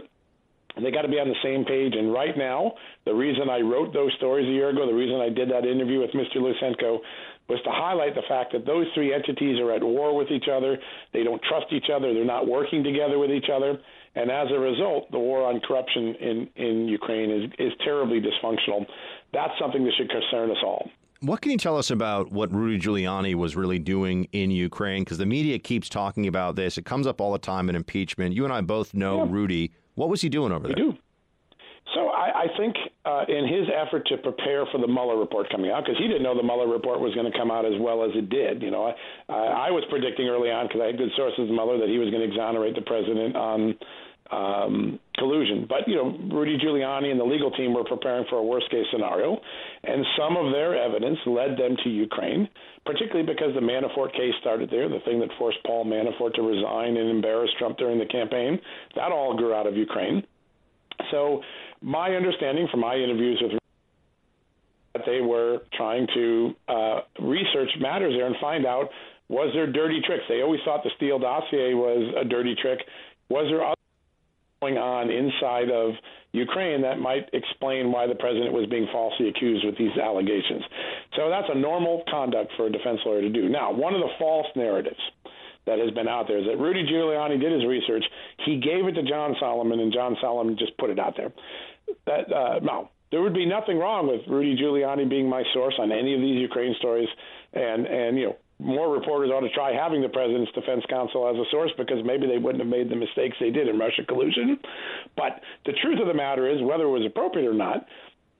They 0.81 0.91
got 0.91 1.03
to 1.03 1.07
be 1.07 1.19
on 1.19 1.29
the 1.29 1.43
same 1.43 1.65
page. 1.65 1.93
And 1.95 2.11
right 2.11 2.35
now, 2.37 2.73
the 3.05 3.13
reason 3.13 3.49
I 3.49 3.59
wrote 3.61 3.93
those 3.93 4.11
stories 4.17 4.47
a 4.47 4.51
year 4.51 4.69
ago, 4.69 4.87
the 4.87 4.93
reason 4.93 5.21
I 5.21 5.29
did 5.29 5.49
that 5.51 5.65
interview 5.65 5.99
with 5.99 6.11
Mr. 6.11 6.37
Lutsenko 6.37 6.99
was 7.47 7.59
to 7.63 7.69
highlight 7.69 8.15
the 8.15 8.23
fact 8.27 8.53
that 8.53 8.65
those 8.65 8.87
three 8.95 9.13
entities 9.13 9.59
are 9.59 9.71
at 9.71 9.83
war 9.83 10.15
with 10.15 10.31
each 10.31 10.47
other. 10.51 10.77
They 11.11 11.23
don't 11.23 11.41
trust 11.43 11.67
each 11.71 11.89
other. 11.93 12.13
They're 12.13 12.25
not 12.25 12.47
working 12.47 12.83
together 12.83 13.19
with 13.19 13.29
each 13.29 13.49
other. 13.53 13.77
And 14.15 14.31
as 14.31 14.47
a 14.49 14.59
result, 14.59 15.11
the 15.11 15.19
war 15.19 15.45
on 15.45 15.59
corruption 15.59 16.15
in, 16.15 16.49
in 16.55 16.87
Ukraine 16.87 17.29
is, 17.29 17.51
is 17.59 17.73
terribly 17.83 18.21
dysfunctional. 18.21 18.85
That's 19.33 19.53
something 19.59 19.83
that 19.83 19.93
should 19.97 20.09
concern 20.09 20.49
us 20.51 20.61
all. 20.63 20.89
What 21.23 21.39
can 21.39 21.51
you 21.51 21.57
tell 21.57 21.77
us 21.77 21.89
about 21.89 22.33
what 22.33 22.51
Rudy 22.51 22.77
Giuliani 22.77 23.33
was 23.33 23.55
really 23.55 23.79
doing 23.79 24.27
in 24.33 24.51
Ukraine? 24.51 25.05
Because 25.05 25.17
the 25.17 25.25
media 25.25 25.57
keeps 25.57 25.87
talking 25.87 26.27
about 26.27 26.57
this. 26.57 26.77
It 26.77 26.83
comes 26.83 27.07
up 27.07 27.21
all 27.21 27.31
the 27.31 27.39
time 27.39 27.69
in 27.69 27.77
impeachment. 27.77 28.35
You 28.35 28.43
and 28.43 28.51
I 28.51 28.59
both 28.59 28.93
know 28.93 29.23
yeah. 29.23 29.31
Rudy. 29.31 29.71
What 29.95 30.09
was 30.09 30.19
he 30.19 30.27
doing 30.27 30.51
over 30.51 30.67
there? 30.67 30.75
do. 30.75 30.97
So 31.93 32.09
I, 32.09 32.43
I 32.43 32.57
think 32.57 32.75
uh, 33.05 33.23
in 33.29 33.47
his 33.47 33.69
effort 33.71 34.05
to 34.07 34.17
prepare 34.17 34.65
for 34.69 34.81
the 34.81 34.87
Mueller 34.87 35.17
report 35.17 35.49
coming 35.49 35.71
out, 35.71 35.85
because 35.85 35.97
he 35.97 36.07
didn't 36.09 36.23
know 36.23 36.35
the 36.35 36.43
Mueller 36.43 36.67
report 36.67 36.99
was 36.99 37.13
going 37.15 37.31
to 37.31 37.37
come 37.37 37.51
out 37.51 37.63
as 37.63 37.79
well 37.79 38.03
as 38.03 38.11
it 38.15 38.29
did. 38.29 38.61
You 38.61 38.71
know, 38.71 38.93
I, 39.29 39.67
I 39.67 39.71
was 39.71 39.85
predicting 39.89 40.27
early 40.27 40.51
on 40.51 40.67
because 40.67 40.81
I 40.81 40.87
had 40.87 40.97
good 40.97 41.11
sources 41.15 41.47
in 41.47 41.55
Mueller 41.55 41.77
that 41.77 41.87
he 41.87 41.99
was 41.99 42.09
going 42.09 42.19
to 42.19 42.27
exonerate 42.27 42.75
the 42.75 42.81
president 42.81 43.37
on 43.37 43.75
um, 44.31 44.99
collusion. 45.17 45.65
But 45.67 45.87
you 45.87 45.95
know, 45.95 46.17
Rudy 46.35 46.57
Giuliani 46.57 47.11
and 47.11 47.19
the 47.19 47.25
legal 47.25 47.51
team 47.51 47.73
were 47.73 47.83
preparing 47.83 48.25
for 48.29 48.37
a 48.37 48.43
worst 48.43 48.69
case 48.71 48.85
scenario, 48.91 49.37
and 49.83 50.05
some 50.17 50.37
of 50.37 50.51
their 50.51 50.75
evidence 50.75 51.17
led 51.25 51.57
them 51.57 51.75
to 51.83 51.89
Ukraine, 51.89 52.47
particularly 52.85 53.25
because 53.25 53.53
the 53.53 53.61
Manafort 53.61 54.11
case 54.13 54.33
started 54.41 54.69
there, 54.69 54.89
the 54.89 54.99
thing 55.05 55.19
that 55.19 55.29
forced 55.37 55.57
Paul 55.65 55.85
Manafort 55.85 56.33
to 56.35 56.41
resign 56.41 56.97
and 56.97 57.09
embarrass 57.09 57.51
Trump 57.59 57.77
during 57.77 57.99
the 57.99 58.05
campaign. 58.05 58.59
That 58.95 59.11
all 59.11 59.35
grew 59.35 59.53
out 59.53 59.67
of 59.67 59.75
Ukraine. 59.75 60.23
So, 61.11 61.41
my 61.81 62.11
understanding 62.15 62.67
from 62.71 62.79
my 62.81 62.95
interviews 62.95 63.39
with 63.41 63.59
that 64.93 65.01
they 65.05 65.21
were 65.21 65.59
trying 65.73 66.07
to 66.13 66.53
uh, 66.67 66.99
research 67.19 67.69
matters 67.79 68.13
there 68.15 68.27
and 68.27 68.35
find 68.39 68.65
out 68.65 68.89
was 69.27 69.49
there 69.53 69.71
dirty 69.71 70.01
tricks. 70.05 70.23
They 70.29 70.41
always 70.41 70.59
thought 70.63 70.83
the 70.83 70.91
Steele 70.97 71.17
dossier 71.17 71.73
was 71.73 72.13
a 72.19 72.27
dirty 72.27 72.55
trick. 72.61 72.79
Was 73.29 73.47
there 73.49 73.65
other 73.65 73.82
going 74.63 74.77
on 74.77 75.11
inside 75.11 75.69
of 75.69 75.91
Ukraine 76.31 76.81
that 76.81 76.99
might 76.99 77.27
explain 77.33 77.91
why 77.91 78.07
the 78.07 78.15
president 78.15 78.53
was 78.53 78.65
being 78.69 78.87
falsely 78.91 79.27
accused 79.27 79.65
with 79.65 79.77
these 79.77 79.91
allegations. 79.99 80.63
So 81.15 81.29
that's 81.29 81.47
a 81.51 81.57
normal 81.57 82.03
conduct 82.09 82.51
for 82.55 82.67
a 82.67 82.71
defense 82.71 82.99
lawyer 83.05 83.21
to 83.21 83.29
do. 83.29 83.49
Now, 83.49 83.73
one 83.73 83.93
of 83.93 83.99
the 83.99 84.09
false 84.17 84.47
narratives 84.55 84.99
that 85.65 85.79
has 85.79 85.91
been 85.91 86.07
out 86.07 86.27
there 86.27 86.39
is 86.39 86.45
that 86.47 86.57
Rudy 86.57 86.85
Giuliani 86.87 87.39
did 87.39 87.51
his 87.51 87.65
research. 87.65 88.03
He 88.45 88.59
gave 88.59 88.87
it 88.87 88.93
to 88.93 89.03
John 89.03 89.35
Solomon, 89.39 89.79
and 89.79 89.91
John 89.93 90.15
Solomon 90.21 90.57
just 90.57 90.77
put 90.77 90.89
it 90.89 90.99
out 90.99 91.15
there. 91.17 91.31
That 92.07 92.31
uh, 92.31 92.59
no, 92.63 92.89
there 93.11 93.21
would 93.21 93.33
be 93.33 93.45
nothing 93.45 93.77
wrong 93.77 94.07
with 94.07 94.21
Rudy 94.27 94.55
Giuliani 94.55 95.07
being 95.09 95.29
my 95.29 95.43
source 95.53 95.75
on 95.77 95.91
any 95.91 96.15
of 96.15 96.21
these 96.21 96.39
Ukraine 96.39 96.75
stories, 96.79 97.09
and 97.53 97.85
and 97.85 98.17
you 98.17 98.25
know 98.27 98.35
more 98.63 98.89
reporters 98.89 99.29
ought 99.29 99.41
to 99.41 99.49
try 99.49 99.73
having 99.73 100.01
the 100.01 100.09
president's 100.09 100.51
defense 100.53 100.83
counsel 100.89 101.27
as 101.27 101.35
a 101.35 101.43
source 101.51 101.71
because 101.77 101.99
maybe 102.05 102.25
they 102.25 102.37
wouldn't 102.37 102.63
have 102.63 102.71
made 102.71 102.89
the 102.89 102.95
mistakes 102.95 103.35
they 103.39 103.51
did 103.51 103.67
in 103.67 103.77
Russia 103.77 104.03
collusion. 104.07 104.57
But 105.15 105.41
the 105.65 105.73
truth 105.83 105.99
of 105.99 106.07
the 106.07 106.13
matter 106.13 106.49
is, 106.49 106.61
whether 106.63 106.85
it 106.85 106.95
was 106.95 107.05
appropriate 107.05 107.47
or 107.47 107.53
not, 107.53 107.85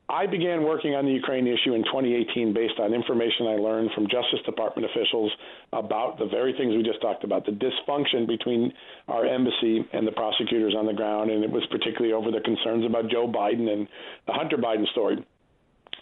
I 0.10 0.28
began 0.28 0.64
working 0.64 0.96
on 0.96 1.06
the 1.06 1.12
Ukraine 1.12 1.48
issue 1.48 1.74
in 1.76 1.84
2018 1.86 2.54
based 2.54 2.76
on 2.80 2.94
information 2.94 3.48
I 3.48 3.56
learned 3.56 3.92
from 3.96 4.04
Justice 4.06 4.44
Department 4.46 4.86
officials 4.92 5.32
about 5.72 6.20
the 6.20 6.26
very 6.26 6.54
things 6.54 6.76
we 6.76 6.84
just 6.84 7.02
talked 7.02 7.24
about, 7.24 7.46
the 7.46 7.56
dysfunction 7.56 8.28
between 8.28 8.74
our 9.08 9.26
embassy 9.26 9.84
and 9.94 10.06
the 10.06 10.12
prosecutors 10.12 10.76
on 10.78 10.86
the 10.86 10.94
ground, 10.94 11.32
and 11.32 11.44
it 11.44 11.50
was 11.50 11.64
particularly 11.72 12.14
over 12.14 12.32
the 12.32 12.42
concerns 12.42 12.86
about 12.86 13.10
Joe 13.10 13.28
Biden 13.28 13.72
and 13.72 13.88
the 14.28 14.34
Hunter 14.34 14.58
Biden 14.58 14.88
story. 14.92 15.24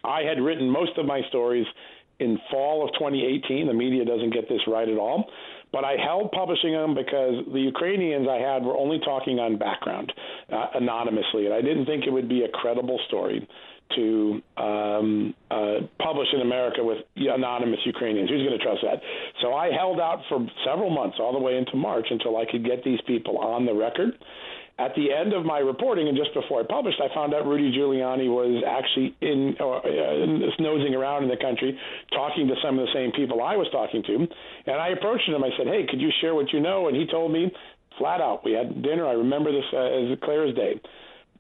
I 0.04 0.22
had 0.22 0.42
written 0.42 0.70
most 0.70 0.98
of 0.98 1.06
my 1.06 1.22
stories 1.30 1.68
in 2.22 2.38
fall 2.50 2.84
of 2.84 2.94
2018. 2.94 3.68
The 3.68 3.74
media 3.74 4.06
doesn't 4.06 4.34
get 4.34 4.48
this 4.48 4.62
right 4.68 4.88
at 4.88 4.98
all. 4.98 5.30
But 5.72 5.86
I 5.86 5.96
held 5.96 6.32
publishing 6.32 6.74
them 6.74 6.94
because 6.94 7.46
the 7.52 7.62
Ukrainians 7.62 8.28
I 8.30 8.38
had 8.38 8.64
were 8.64 8.76
only 8.76 9.00
talking 9.00 9.40
on 9.40 9.58
background 9.58 10.12
uh, 10.52 10.68
anonymously, 10.76 11.46
and 11.46 11.54
I 11.54 11.62
didn't 11.62 11.86
think 11.86 12.06
it 12.06 12.12
would 12.12 12.28
be 12.28 12.44
a 12.44 12.50
credible 12.50 13.00
story 13.08 13.48
to 13.96 14.42
um, 14.58 15.34
uh, 15.50 15.88
publish 16.02 16.28
in 16.34 16.42
America 16.42 16.84
with 16.84 17.00
anonymous 17.16 17.80
Ukrainians. 17.86 18.30
Who's 18.30 18.46
going 18.46 18.58
to 18.58 18.64
trust 18.64 18.82
that? 18.84 19.02
So 19.42 19.54
I 19.54 19.72
held 19.72 20.00
out 20.00 20.20
for 20.30 20.46
several 20.66 20.90
months, 20.90 21.18
all 21.20 21.34
the 21.34 21.40
way 21.40 21.58
into 21.58 21.76
March, 21.76 22.08
until 22.10 22.38
I 22.38 22.46
could 22.50 22.66
get 22.66 22.84
these 22.84 23.00
people 23.08 23.38
on 23.38 23.66
the 23.66 23.74
record. 23.74 24.12
At 24.80 24.96
the 24.96 25.14
end 25.14 25.34
of 25.34 25.46
my 25.46 25.60
reporting, 25.60 26.08
and 26.08 26.18
just 26.18 26.34
before 26.34 26.62
I 26.62 26.64
published, 26.64 27.00
I 27.00 27.14
found 27.14 27.34
out 27.34 27.46
Rudy 27.46 27.72
Giuliani 27.72 28.28
was 28.28 28.64
actually 28.66 29.16
in, 29.22 29.56
uh, 29.60 29.78
uh, 29.78 30.56
nosing 30.60 30.96
around 30.96 31.24
in 31.24 31.30
the 31.30 31.38
country, 31.38 31.78
talking 32.12 32.48
to 32.48 32.56
some 32.64 32.80
of 32.80 32.88
the 32.88 32.94
same 32.94 33.12
people 33.12 33.44
I 33.44 33.56
was 33.58 33.68
talking 33.72 34.02
to. 34.04 34.16
And 34.66 34.78
I 34.82 34.90
approached 34.90 35.28
him. 35.28 35.44
I 35.44 35.52
said, 35.58 35.68
"Hey, 35.68 35.86
could 35.88 36.02
you 36.02 36.10
share 36.22 36.34
what 36.34 36.52
you 36.52 36.60
know?" 36.60 36.88
And 36.88 36.98
he 36.98 37.06
told 37.06 37.32
me 37.32 37.52
flat 37.98 38.22
out. 38.22 38.44
We 38.44 38.54
had 38.54 38.82
dinner. 38.82 39.06
I 39.06 39.14
remember 39.14 39.52
this 39.52 39.66
uh, 39.74 39.78
as 39.78 40.18
clear 40.24 40.48
as 40.48 40.56
day. 40.56 40.80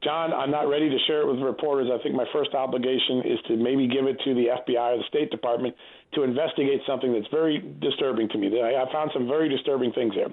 John, 0.03 0.33
I'm 0.33 0.49
not 0.49 0.67
ready 0.67 0.89
to 0.89 0.97
share 1.05 1.21
it 1.21 1.27
with 1.27 1.39
reporters. 1.39 1.87
I 1.93 2.01
think 2.01 2.15
my 2.15 2.25
first 2.33 2.55
obligation 2.55 3.21
is 3.21 3.37
to 3.47 3.55
maybe 3.55 3.87
give 3.87 4.05
it 4.05 4.17
to 4.25 4.33
the 4.33 4.49
FBI 4.49 4.95
or 4.95 4.97
the 4.97 5.03
State 5.07 5.29
Department 5.29 5.75
to 6.13 6.23
investigate 6.23 6.81
something 6.87 7.13
that's 7.13 7.29
very 7.29 7.61
disturbing 7.79 8.27
to 8.29 8.37
me. 8.37 8.49
I, 8.59 8.91
found 8.91 9.11
some 9.13 9.27
very 9.27 9.47
disturbing 9.47 9.93
things 9.93 10.15
there. 10.15 10.27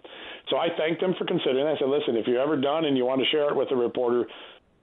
So 0.49 0.57
I 0.57 0.69
thanked 0.77 1.01
them 1.01 1.15
for 1.19 1.27
considering. 1.27 1.67
I 1.67 1.77
said, 1.79 1.89
listen, 1.89 2.17
if 2.17 2.27
you're 2.27 2.41
ever 2.41 2.57
done 2.57 2.87
and 2.87 2.97
you 2.97 3.05
want 3.05 3.21
to 3.21 3.29
share 3.31 3.49
it 3.51 3.57
with 3.57 3.71
a 3.71 3.77
reporter, 3.77 4.25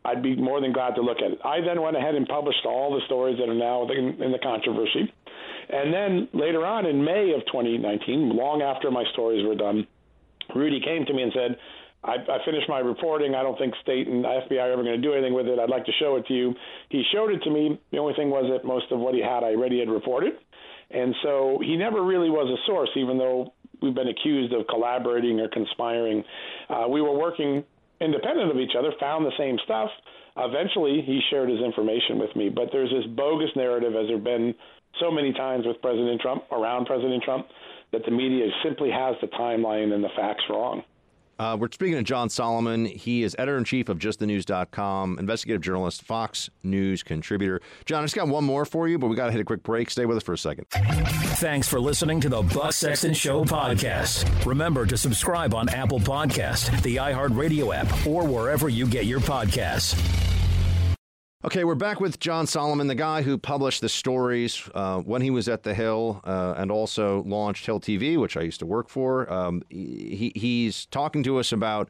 I'd 0.06 0.22
be 0.22 0.36
more 0.36 0.62
than 0.62 0.72
glad 0.72 0.94
to 0.96 1.02
look 1.02 1.18
at 1.18 1.32
it. 1.34 1.40
I 1.44 1.62
then 1.66 1.82
went 1.82 1.98
ahead 1.98 2.14
and 2.14 2.28
published 2.28 2.64
all 2.66 2.94
the 2.94 3.02
stories 3.08 3.40
that 3.40 3.50
are 3.50 3.58
now 3.58 3.90
in, 3.90 4.22
in 4.22 4.32
the 4.32 4.40
controversy. 4.40 5.12
And 5.68 5.92
then 5.92 6.30
later 6.32 6.64
on 6.64 6.86
in 6.86 7.04
May 7.04 7.34
of 7.34 7.42
2019, 7.48 8.38
long 8.38 8.62
after 8.62 8.92
my 8.92 9.04
stories 9.14 9.46
were 9.46 9.56
done, 9.56 9.88
Rudy 10.54 10.80
came 10.80 11.06
to 11.08 11.14
me 11.14 11.24
and 11.24 11.34
said, 11.34 11.58
I, 12.06 12.16
I 12.22 12.38
finished 12.45 12.70
my 12.70 12.80
reporting. 12.80 13.34
I 13.34 13.41
don't 13.41 13.58
think 13.58 13.74
state 13.82 14.08
and 14.08 14.24
FBI 14.24 14.60
are 14.60 14.72
ever 14.72 14.84
going 14.84 15.01
to 15.01 15.01
do 15.01 15.14
anything 15.14 15.34
with 15.34 15.47
it. 15.47 15.58
I'd 15.60 15.70
like 15.70 15.86
to 15.86 15.91
show 15.99 16.16
it 16.18 16.26
to 16.28 16.34
you. 16.34 16.53
He 16.89 17.03
showed 17.12 17.32
it 17.32 17.41
to 17.43 17.49
me. 17.49 17.80
The 17.91 17.97
only 17.97 18.14
thing 18.14 18.30
was 18.30 18.45
that 18.53 18.68
most 18.68 18.91
of 18.91 18.99
what 18.99 19.16
he 19.16 19.22
had 19.22 19.43
I 19.43 19.58
already 19.58 19.80
had 19.80 19.89
reported. 19.89 20.34
And 20.91 21.16
so 21.24 21.60
he 21.62 21.76
never 21.76 22.03
really 22.03 22.30
was 22.30 22.47
a 22.47 22.60
source, 22.68 22.89
even 22.95 23.18
though 23.18 23.53
we've 23.82 23.95
been 23.95 24.08
accused 24.08 24.53
of 24.53 24.68
collaborating 24.68 25.39
or 25.39 25.49
conspiring. 25.49 26.24
Uh, 26.70 26.86
we 26.88 27.01
were 27.01 27.18
working 27.18 27.64
independent 27.99 28.51
of 28.51 28.58
each 28.58 28.76
other, 28.78 28.91
found 28.99 29.26
the 29.26 29.36
same 29.38 29.58
stuff. 29.64 29.89
Eventually, 30.38 31.01
he 31.06 31.22
shared 31.30 31.49
his 31.49 31.60
information 31.60 32.20
with 32.20 32.36
me. 32.36 32.49
But 32.49 32.70
there's 32.72 32.91
this 32.91 33.06
bogus 33.16 33.49
narrative, 33.56 33.95
as 33.95 34.08
there 34.08 34.18
have 34.18 34.24
been 34.24 34.53
so 34.99 35.10
many 35.10 35.34
times 35.34 35.66
with 35.66 35.82
President 35.82 36.22
Trump, 36.22 36.43
around 36.51 36.86
President 36.86 37.24
Trump, 37.24 37.47
that 37.91 38.03
the 38.06 38.12
media 38.12 38.47
simply 38.64 38.91
has 38.91 39.16
the 39.22 39.28
timeline 39.28 39.93
and 39.93 40.03
the 40.03 40.10
facts 40.16 40.43
wrong. 40.49 40.84
Uh, 41.38 41.58
we're 41.60 41.70
speaking 41.72 41.96
to 41.96 42.04
John 42.04 42.30
Solomon. 42.30 42.86
He 42.86 43.24
is 43.24 43.36
editor 43.38 43.58
in 43.58 43.64
chief 43.66 43.90
of 43.90 44.00
justthenews.com, 44.00 45.20
investigative 45.20 45.62
journalist, 45.62 46.04
Fox 46.04 46.50
News 46.64 47.04
contributor. 47.04 47.62
John, 47.86 48.02
I 48.02 48.06
just 48.06 48.16
got 48.16 48.28
one 48.28 48.44
more 48.44 48.66
for 48.66 48.88
you, 48.88 48.98
but 48.98 49.08
we 49.08 49.16
got 49.16 49.26
to 49.28 49.32
hit 49.32 49.42
a 49.42 49.46
quick 49.46 49.64
break. 49.64 49.90
Stay 49.90 50.06
with 50.06 50.18
us 50.18 50.24
for 50.24 50.34
a 50.34 50.38
second. 50.38 50.66
Thanks 50.70 51.68
for 51.68 51.80
listening 51.80 52.22
to 52.22 52.30
the 52.30 52.42
Buck 52.42 52.74
Sexton 52.74 53.14
Show 53.14 53.44
podcast. 53.44 54.46
Remember 54.46 54.86
to 54.86 54.98
subscribe 54.98 55.54
on 55.54 55.68
Apple 55.70 56.00
Podcast, 56.00 56.82
the 56.84 56.98
iHeartRadio 56.98 57.76
app, 57.76 58.08
or 58.08 58.26
wherever 58.26 58.70
you 58.70 58.86
get 58.88 59.06
your 59.06 59.20
podcasts. 59.20 60.35
Okay, 61.46 61.64
we're 61.64 61.76
back 61.76 62.00
with 62.00 62.20
John 62.20 62.48
Solomon, 62.48 62.88
the 62.88 62.96
guy 62.96 63.22
who 63.22 63.38
published 63.38 63.82
the 63.82 63.88
stories 63.88 64.68
uh, 64.74 65.00
when 65.02 65.22
he 65.22 65.30
was 65.30 65.48
at 65.48 65.62
the 65.62 65.76
Hill 65.76 66.20
uh, 66.24 66.56
and 66.58 66.72
also 66.72 67.22
launched 67.22 67.68
Hill 67.68 67.80
TV, 67.80 68.20
which 68.20 68.36
I 68.36 68.41
used 68.41 68.62
to 68.62 68.66
work 68.66 68.89
for. 68.89 69.32
Um, 69.32 69.62
he, 69.70 70.32
he's 70.36 70.88
talking 70.88 71.22
to 71.22 71.38
us 71.38 71.52
about 71.52 71.89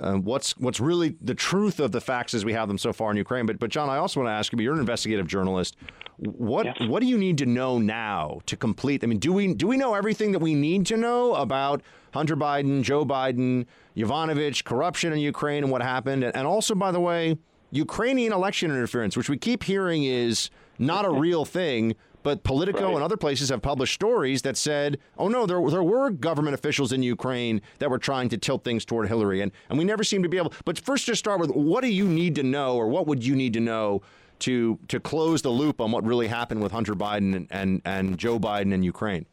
uh, 0.00 0.14
what's 0.14 0.56
what's 0.56 0.80
really 0.80 1.14
the 1.20 1.34
truth 1.34 1.78
of 1.78 1.92
the 1.92 2.00
facts 2.00 2.32
as 2.32 2.46
we 2.46 2.54
have 2.54 2.68
them 2.68 2.78
so 2.78 2.90
far 2.90 3.10
in 3.10 3.18
Ukraine. 3.18 3.44
But 3.44 3.58
but 3.58 3.68
John, 3.68 3.90
I 3.90 3.98
also 3.98 4.20
want 4.20 4.28
to 4.28 4.32
ask 4.32 4.50
you. 4.50 4.58
You're 4.60 4.72
an 4.72 4.80
investigative 4.80 5.26
journalist. 5.26 5.76
What 6.16 6.64
yes. 6.64 6.88
what 6.88 7.00
do 7.00 7.06
you 7.06 7.18
need 7.18 7.36
to 7.38 7.46
know 7.46 7.78
now 7.78 8.40
to 8.46 8.56
complete? 8.56 9.04
I 9.04 9.08
mean, 9.08 9.18
do 9.18 9.30
we 9.30 9.52
do 9.52 9.66
we 9.66 9.76
know 9.76 9.92
everything 9.92 10.32
that 10.32 10.38
we 10.38 10.54
need 10.54 10.86
to 10.86 10.96
know 10.96 11.34
about 11.34 11.82
Hunter 12.14 12.34
Biden, 12.34 12.80
Joe 12.80 13.04
Biden, 13.04 13.66
Yovanovitch, 13.94 14.64
corruption 14.64 15.12
in 15.12 15.18
Ukraine, 15.18 15.64
and 15.64 15.70
what 15.70 15.82
happened? 15.82 16.24
And, 16.24 16.34
and 16.34 16.46
also, 16.46 16.74
by 16.74 16.92
the 16.92 17.00
way 17.00 17.36
Ukrainian 17.70 18.32
election 18.32 18.70
interference, 18.70 19.16
which 19.16 19.28
we 19.28 19.36
keep 19.36 19.64
hearing 19.64 20.04
is 20.04 20.50
not 20.78 21.04
a 21.04 21.10
real 21.10 21.44
thing, 21.44 21.94
but 22.22 22.42
Politico 22.42 22.86
right. 22.86 22.94
and 22.94 23.04
other 23.04 23.16
places 23.16 23.50
have 23.50 23.62
published 23.62 23.94
stories 23.94 24.42
that 24.42 24.56
said, 24.56 24.98
oh 25.16 25.28
no, 25.28 25.46
there, 25.46 25.60
there 25.70 25.82
were 25.82 26.10
government 26.10 26.54
officials 26.54 26.92
in 26.92 27.02
Ukraine 27.02 27.62
that 27.78 27.88
were 27.88 27.98
trying 27.98 28.28
to 28.30 28.36
tilt 28.36 28.64
things 28.64 28.84
toward 28.84 29.06
Hillary. 29.08 29.42
And, 29.42 29.52
and 29.68 29.78
we 29.78 29.84
never 29.84 30.02
seem 30.02 30.24
to 30.24 30.28
be 30.28 30.36
able. 30.36 30.52
But 30.64 30.78
first, 30.78 31.06
just 31.06 31.20
start 31.20 31.38
with 31.40 31.50
what 31.50 31.82
do 31.82 31.88
you 31.88 32.08
need 32.08 32.34
to 32.34 32.42
know, 32.42 32.76
or 32.76 32.88
what 32.88 33.06
would 33.06 33.24
you 33.24 33.36
need 33.36 33.52
to 33.52 33.60
know 33.60 34.02
to, 34.40 34.78
to 34.88 34.98
close 34.98 35.42
the 35.42 35.50
loop 35.50 35.80
on 35.80 35.92
what 35.92 36.04
really 36.04 36.26
happened 36.26 36.62
with 36.62 36.72
Hunter 36.72 36.94
Biden 36.94 37.36
and, 37.36 37.46
and, 37.50 37.82
and 37.84 38.18
Joe 38.18 38.40
Biden 38.40 38.72
in 38.72 38.82
Ukraine? 38.82 39.26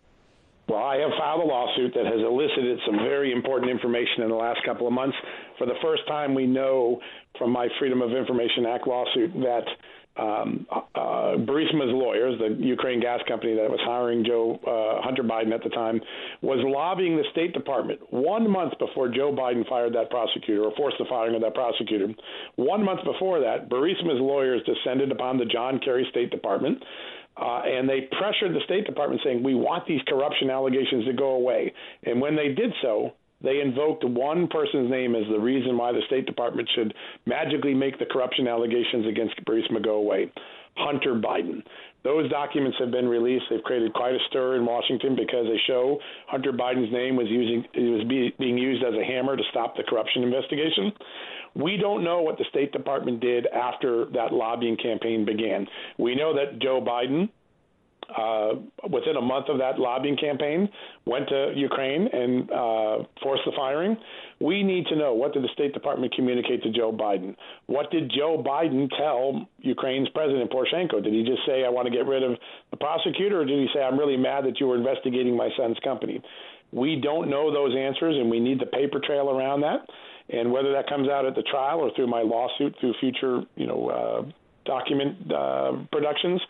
Well, 0.67 0.81
I 0.81 0.97
have 0.97 1.11
filed 1.17 1.41
a 1.41 1.45
lawsuit 1.45 1.93
that 1.93 2.05
has 2.05 2.21
elicited 2.21 2.79
some 2.85 2.97
very 2.97 3.31
important 3.31 3.69
information 3.69 4.23
in 4.23 4.29
the 4.29 4.35
last 4.35 4.61
couple 4.65 4.87
of 4.87 4.93
months. 4.93 5.17
For 5.57 5.67
the 5.67 5.75
first 5.81 6.07
time, 6.07 6.33
we 6.33 6.47
know 6.47 6.99
from 7.37 7.51
my 7.51 7.67
Freedom 7.79 8.01
of 8.01 8.11
Information 8.11 8.65
Act 8.65 8.87
lawsuit 8.87 9.33
that 9.41 9.65
um, 10.15 10.67
uh, 10.71 11.41
Burisma's 11.41 11.89
lawyers, 11.89 12.39
the 12.39 12.63
Ukraine 12.63 13.01
gas 13.01 13.19
company 13.27 13.55
that 13.55 13.69
was 13.69 13.79
hiring 13.83 14.23
Joe 14.23 14.59
uh, 14.61 15.01
Hunter 15.01 15.23
Biden 15.23 15.51
at 15.51 15.63
the 15.63 15.69
time, 15.69 15.99
was 16.41 16.59
lobbying 16.61 17.17
the 17.17 17.23
State 17.31 17.53
Department 17.53 17.99
one 18.11 18.49
month 18.49 18.73
before 18.77 19.09
Joe 19.09 19.33
Biden 19.33 19.67
fired 19.67 19.93
that 19.95 20.11
prosecutor 20.11 20.65
or 20.65 20.75
forced 20.77 20.97
the 20.99 21.05
firing 21.09 21.33
of 21.35 21.41
that 21.41 21.55
prosecutor. 21.55 22.07
One 22.57 22.85
month 22.85 23.03
before 23.03 23.39
that, 23.39 23.69
Burisma's 23.69 24.21
lawyers 24.21 24.61
descended 24.65 25.11
upon 25.11 25.39
the 25.39 25.45
John 25.45 25.79
Kerry 25.83 26.05
State 26.11 26.29
Department. 26.29 26.83
Uh, 27.35 27.61
and 27.65 27.89
they 27.89 28.07
pressured 28.17 28.53
the 28.53 28.63
State 28.65 28.85
Department 28.85 29.21
saying, 29.23 29.43
We 29.43 29.55
want 29.55 29.87
these 29.87 30.01
corruption 30.07 30.49
allegations 30.49 31.05
to 31.05 31.13
go 31.13 31.31
away. 31.31 31.73
And 32.03 32.21
when 32.21 32.35
they 32.35 32.49
did 32.49 32.71
so, 32.81 33.13
they 33.41 33.59
invoked 33.59 34.05
one 34.05 34.47
person's 34.47 34.89
name 34.89 35.15
as 35.15 35.23
the 35.29 35.39
reason 35.39 35.77
why 35.77 35.91
the 35.91 36.01
State 36.07 36.25
Department 36.25 36.69
should 36.75 36.93
magically 37.25 37.73
make 37.73 37.99
the 37.99 38.05
corruption 38.05 38.47
allegations 38.47 39.05
against 39.07 39.35
Burisma 39.45 39.83
go 39.83 39.95
away. 39.95 40.31
Hunter 40.77 41.13
Biden. 41.15 41.61
Those 42.03 42.29
documents 42.29 42.77
have 42.79 42.91
been 42.91 43.07
released. 43.07 43.45
They've 43.49 43.63
created 43.63 43.93
quite 43.93 44.13
a 44.13 44.19
stir 44.29 44.57
in 44.57 44.65
Washington 44.65 45.15
because 45.15 45.45
they 45.45 45.59
show 45.67 45.99
Hunter 46.27 46.51
Biden's 46.51 46.91
name 46.91 47.15
was 47.15 47.27
using 47.29 47.63
was 47.75 48.07
be, 48.07 48.33
being 48.39 48.57
used 48.57 48.83
as 48.83 48.93
a 48.93 49.05
hammer 49.05 49.37
to 49.37 49.43
stop 49.51 49.77
the 49.77 49.83
corruption 49.83 50.23
investigation. 50.23 50.91
We 51.55 51.77
don't 51.77 52.03
know 52.03 52.21
what 52.21 52.37
the 52.37 52.45
State 52.49 52.71
Department 52.71 53.19
did 53.19 53.47
after 53.47 54.05
that 54.13 54.33
lobbying 54.33 54.77
campaign 54.77 55.25
began. 55.25 55.67
We 55.97 56.15
know 56.15 56.33
that 56.33 56.59
Joe 56.59 56.81
Biden 56.81 57.29
uh, 58.15 58.53
within 58.89 59.15
a 59.17 59.21
month 59.21 59.49
of 59.49 59.57
that 59.59 59.79
lobbying 59.79 60.17
campaign, 60.17 60.69
went 61.05 61.27
to 61.29 61.53
Ukraine 61.55 62.07
and 62.11 62.49
uh, 62.51 62.97
forced 63.21 63.43
the 63.45 63.51
firing. 63.55 63.97
We 64.39 64.63
need 64.63 64.87
to 64.87 64.95
know 64.95 65.13
what 65.13 65.33
did 65.33 65.43
the 65.43 65.49
State 65.53 65.73
Department 65.73 66.13
communicate 66.15 66.63
to 66.63 66.71
Joe 66.71 66.91
Biden? 66.91 67.35
What 67.67 67.91
did 67.91 68.11
Joe 68.15 68.43
Biden 68.45 68.89
tell 68.97 69.47
Ukraine's 69.59 70.09
President 70.09 70.51
Poroshenko? 70.51 71.03
Did 71.03 71.13
he 71.13 71.23
just 71.23 71.45
say, 71.45 71.63
I 71.65 71.69
want 71.69 71.87
to 71.87 71.93
get 71.93 72.05
rid 72.05 72.23
of 72.23 72.37
the 72.71 72.77
prosecutor, 72.77 73.41
or 73.41 73.45
did 73.45 73.59
he 73.59 73.67
say, 73.73 73.81
I'm 73.81 73.97
really 73.97 74.17
mad 74.17 74.45
that 74.45 74.59
you 74.59 74.67
were 74.67 74.77
investigating 74.77 75.35
my 75.35 75.49
son's 75.57 75.77
company? 75.83 76.21
We 76.71 76.99
don't 77.01 77.29
know 77.29 77.53
those 77.53 77.75
answers, 77.77 78.15
and 78.17 78.29
we 78.29 78.39
need 78.39 78.59
the 78.59 78.65
paper 78.65 78.99
trail 78.99 79.29
around 79.29 79.61
that. 79.61 79.87
And 80.33 80.51
whether 80.51 80.71
that 80.73 80.89
comes 80.89 81.09
out 81.09 81.25
at 81.25 81.35
the 81.35 81.43
trial 81.43 81.79
or 81.79 81.91
through 81.95 82.07
my 82.07 82.21
lawsuit, 82.21 82.75
through 82.79 82.93
future, 82.99 83.41
you 83.55 83.67
know, 83.67 83.89
uh, 83.89 84.31
document 84.65 85.31
uh, 85.31 85.73
productions, 85.91 86.41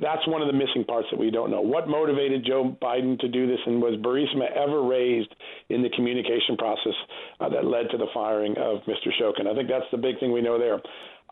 that's 0.00 0.26
one 0.26 0.40
of 0.40 0.48
the 0.48 0.54
missing 0.54 0.84
parts 0.86 1.08
that 1.10 1.18
we 1.18 1.30
don't 1.30 1.50
know. 1.50 1.60
What 1.60 1.88
motivated 1.88 2.44
Joe 2.46 2.76
Biden 2.80 3.18
to 3.20 3.28
do 3.28 3.46
this, 3.46 3.58
and 3.66 3.80
was 3.80 3.98
Burisma 4.00 4.50
ever 4.56 4.82
raised 4.82 5.34
in 5.68 5.82
the 5.82 5.90
communication 5.90 6.56
process 6.56 6.94
uh, 7.40 7.48
that 7.50 7.64
led 7.64 7.90
to 7.90 7.98
the 7.98 8.06
firing 8.14 8.52
of 8.58 8.80
Mr. 8.84 9.08
Shokin? 9.20 9.46
I 9.46 9.54
think 9.54 9.68
that's 9.68 9.90
the 9.90 9.98
big 9.98 10.18
thing 10.20 10.32
we 10.32 10.42
know 10.42 10.58
there. 10.58 10.80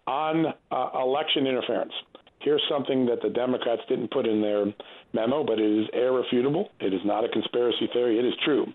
On 0.06 0.46
uh, 0.70 0.90
election 1.00 1.46
interference, 1.46 1.92
here's 2.40 2.62
something 2.70 3.06
that 3.06 3.22
the 3.22 3.30
Democrats 3.30 3.82
didn't 3.88 4.10
put 4.10 4.26
in 4.26 4.42
their 4.42 4.66
memo, 5.12 5.44
but 5.44 5.58
it 5.58 5.82
is 5.82 5.88
irrefutable. 5.94 6.68
It 6.80 6.92
is 6.92 7.00
not 7.04 7.24
a 7.24 7.28
conspiracy 7.28 7.88
theory. 7.92 8.18
It 8.18 8.24
is 8.24 8.34
true. 8.44 8.66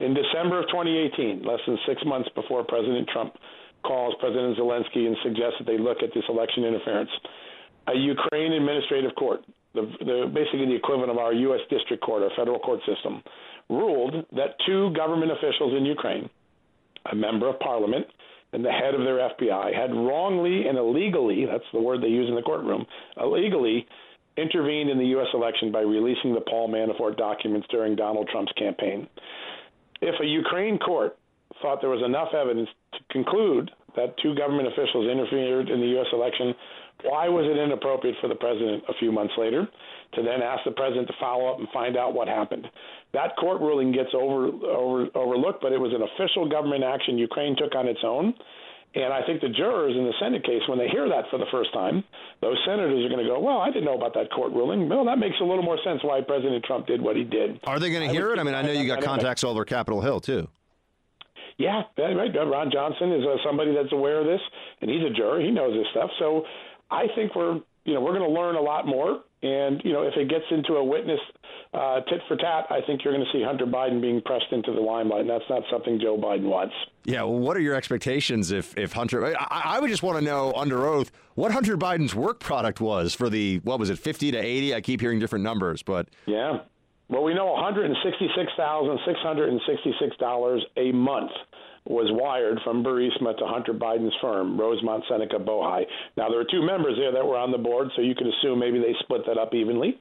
In 0.00 0.14
December 0.14 0.60
of 0.60 0.66
2018, 0.68 1.42
less 1.42 1.60
than 1.66 1.78
six 1.86 2.02
months 2.04 2.28
before 2.34 2.64
President 2.64 3.08
Trump 3.12 3.34
calls 3.84 4.14
President 4.20 4.56
Zelensky 4.56 5.06
and 5.06 5.16
suggests 5.22 5.58
that 5.58 5.66
they 5.66 5.78
look 5.78 6.02
at 6.02 6.10
this 6.14 6.24
election 6.28 6.64
interference, 6.64 7.10
a 7.88 7.94
Ukraine 7.94 8.52
administrative 8.52 9.14
court, 9.16 9.40
the, 9.74 9.82
the, 10.00 10.30
basically 10.32 10.66
the 10.66 10.76
equivalent 10.76 11.10
of 11.10 11.18
our 11.18 11.32
U.S. 11.32 11.60
district 11.68 12.02
court, 12.02 12.22
our 12.22 12.30
federal 12.36 12.58
court 12.58 12.80
system, 12.86 13.22
ruled 13.68 14.26
that 14.32 14.56
two 14.66 14.92
government 14.94 15.32
officials 15.32 15.74
in 15.76 15.84
Ukraine, 15.84 16.28
a 17.10 17.14
member 17.14 17.48
of 17.48 17.58
parliament 17.60 18.06
and 18.52 18.64
the 18.64 18.70
head 18.70 18.94
of 18.94 19.00
their 19.00 19.16
FBI, 19.16 19.74
had 19.74 19.90
wrongly 19.94 20.68
and 20.68 20.76
illegally, 20.76 21.46
that's 21.46 21.64
the 21.72 21.80
word 21.80 22.02
they 22.02 22.08
use 22.08 22.28
in 22.28 22.34
the 22.34 22.42
courtroom, 22.42 22.86
illegally 23.16 23.86
intervened 24.36 24.90
in 24.90 24.98
the 24.98 25.06
U.S. 25.06 25.28
election 25.34 25.72
by 25.72 25.80
releasing 25.80 26.34
the 26.34 26.40
Paul 26.40 26.68
Manafort 26.68 27.16
documents 27.16 27.66
during 27.70 27.96
Donald 27.96 28.28
Trump's 28.30 28.52
campaign. 28.52 29.08
If 30.02 30.20
a 30.20 30.26
Ukraine 30.26 30.78
court 30.78 31.16
thought 31.62 31.80
there 31.80 31.90
was 31.90 32.02
enough 32.04 32.34
evidence 32.34 32.68
to 32.92 32.98
conclude 33.10 33.70
that 33.96 34.16
two 34.22 34.34
government 34.34 34.68
officials 34.68 35.08
interfered 35.08 35.70
in 35.70 35.80
the 35.80 35.86
U.S. 35.98 36.06
election 36.12 36.54
why 37.04 37.28
was 37.28 37.44
it 37.46 37.58
inappropriate 37.58 38.16
for 38.20 38.28
the 38.28 38.34
president 38.34 38.84
a 38.88 38.94
few 38.94 39.10
months 39.10 39.34
later 39.36 39.66
to 40.14 40.22
then 40.22 40.42
ask 40.42 40.62
the 40.64 40.70
president 40.70 41.08
to 41.08 41.14
follow 41.18 41.52
up 41.52 41.58
and 41.58 41.68
find 41.70 41.96
out 41.96 42.14
what 42.14 42.28
happened? 42.28 42.66
That 43.12 43.34
court 43.36 43.60
ruling 43.60 43.92
gets 43.92 44.10
over, 44.14 44.46
over, 44.46 45.06
overlooked, 45.14 45.60
but 45.62 45.72
it 45.72 45.80
was 45.80 45.92
an 45.92 46.02
official 46.02 46.48
government 46.48 46.84
action 46.84 47.18
Ukraine 47.18 47.56
took 47.56 47.74
on 47.74 47.88
its 47.88 48.00
own. 48.04 48.34
And 48.94 49.12
I 49.12 49.24
think 49.24 49.40
the 49.40 49.48
jurors 49.48 49.96
in 49.96 50.04
the 50.04 50.12
Senate 50.20 50.44
case, 50.44 50.60
when 50.68 50.78
they 50.78 50.88
hear 50.88 51.08
that 51.08 51.24
for 51.30 51.38
the 51.38 51.46
first 51.50 51.72
time, 51.72 52.04
those 52.42 52.58
senators 52.66 53.04
are 53.04 53.08
going 53.08 53.24
to 53.24 53.30
go, 53.30 53.40
"Well, 53.40 53.58
I 53.58 53.68
didn't 53.68 53.84
know 53.84 53.96
about 53.96 54.12
that 54.14 54.30
court 54.30 54.52
ruling. 54.52 54.88
Well, 54.88 55.04
that 55.06 55.18
makes 55.18 55.36
a 55.40 55.44
little 55.44 55.62
more 55.62 55.78
sense 55.82 56.04
why 56.04 56.20
President 56.20 56.64
Trump 56.64 56.86
did 56.86 57.00
what 57.00 57.16
he 57.16 57.24
did." 57.24 57.60
Are 57.64 57.80
they 57.80 57.90
going 57.90 58.06
to 58.06 58.12
hear 58.12 58.32
it? 58.32 58.38
I 58.38 58.42
mean, 58.42 58.54
I 58.54 58.62
know 58.62 58.72
you 58.72 58.86
got 58.86 59.02
contacts 59.02 59.44
all 59.44 59.52
over 59.52 59.64
Capitol 59.64 60.02
Hill 60.02 60.20
too. 60.20 60.48
Yeah, 61.58 61.82
right. 61.96 62.34
Ron 62.34 62.70
Johnson 62.72 63.12
is 63.12 63.24
uh, 63.24 63.36
somebody 63.44 63.74
that's 63.74 63.92
aware 63.92 64.20
of 64.20 64.26
this, 64.26 64.40
and 64.80 64.90
he's 64.90 65.02
a 65.02 65.10
juror. 65.10 65.40
He 65.40 65.50
knows 65.50 65.74
this 65.74 65.86
stuff. 65.90 66.10
So 66.18 66.44
I 66.90 67.06
think 67.14 67.34
we're 67.34 67.60
you 67.84 67.94
know 67.94 68.00
we're 68.00 68.16
going 68.18 68.28
to 68.28 68.40
learn 68.40 68.56
a 68.56 68.60
lot 68.60 68.86
more. 68.86 69.22
And 69.42 69.80
you 69.84 69.92
know 69.92 70.02
if 70.02 70.14
it 70.16 70.28
gets 70.28 70.44
into 70.50 70.74
a 70.74 70.84
witness 70.84 71.20
uh, 71.74 72.00
tit 72.02 72.20
for 72.28 72.36
tat, 72.36 72.66
I 72.70 72.80
think 72.86 73.02
you're 73.02 73.12
going 73.12 73.24
to 73.24 73.32
see 73.36 73.42
Hunter 73.42 73.66
Biden 73.66 74.00
being 74.00 74.20
pressed 74.22 74.52
into 74.52 74.72
the 74.72 74.80
limelight, 74.80 75.22
and 75.22 75.30
that's 75.30 75.44
not 75.50 75.62
something 75.70 75.98
Joe 76.00 76.16
Biden 76.16 76.44
wants. 76.44 76.74
Yeah, 77.04 77.22
well, 77.22 77.38
what 77.38 77.56
are 77.56 77.60
your 77.60 77.74
expectations 77.74 78.52
if 78.52 78.76
if 78.78 78.92
Hunter? 78.92 79.36
I, 79.36 79.62
I 79.64 79.80
would 79.80 79.90
just 79.90 80.02
want 80.02 80.18
to 80.18 80.24
know 80.24 80.52
under 80.54 80.86
oath 80.86 81.10
what 81.34 81.50
Hunter 81.50 81.76
Biden's 81.76 82.14
work 82.14 82.40
product 82.40 82.80
was 82.80 83.14
for 83.14 83.28
the 83.28 83.58
what 83.64 83.78
was 83.78 83.90
it, 83.90 83.98
fifty 83.98 84.30
to 84.30 84.38
eighty? 84.38 84.74
I 84.74 84.80
keep 84.80 85.00
hearing 85.00 85.18
different 85.18 85.44
numbers, 85.44 85.82
but 85.82 86.08
yeah. 86.26 86.60
Well, 87.08 87.24
we 87.24 87.34
know 87.34 87.46
one 87.46 87.62
hundred 87.62 87.86
and 87.86 87.96
sixty-six 88.04 88.52
thousand 88.56 88.98
six 89.06 89.18
hundred 89.20 89.48
and 89.48 89.60
sixty-six 89.66 90.16
dollars 90.18 90.64
a 90.76 90.92
month 90.92 91.32
was 91.84 92.06
wired 92.12 92.60
from 92.62 92.84
Burisma 92.84 93.36
to 93.38 93.46
Hunter 93.46 93.74
Biden's 93.74 94.14
firm, 94.20 94.58
Rosemont 94.58 95.04
Seneca 95.08 95.38
Bohai. 95.38 95.82
Now, 96.16 96.28
there 96.28 96.38
were 96.38 96.46
two 96.48 96.62
members 96.64 96.94
there 96.96 97.12
that 97.12 97.26
were 97.26 97.36
on 97.36 97.50
the 97.50 97.58
board, 97.58 97.88
so 97.96 98.02
you 98.02 98.14
could 98.14 98.28
assume 98.28 98.60
maybe 98.60 98.78
they 98.78 98.94
split 99.00 99.22
that 99.26 99.38
up 99.38 99.52
evenly. 99.54 99.98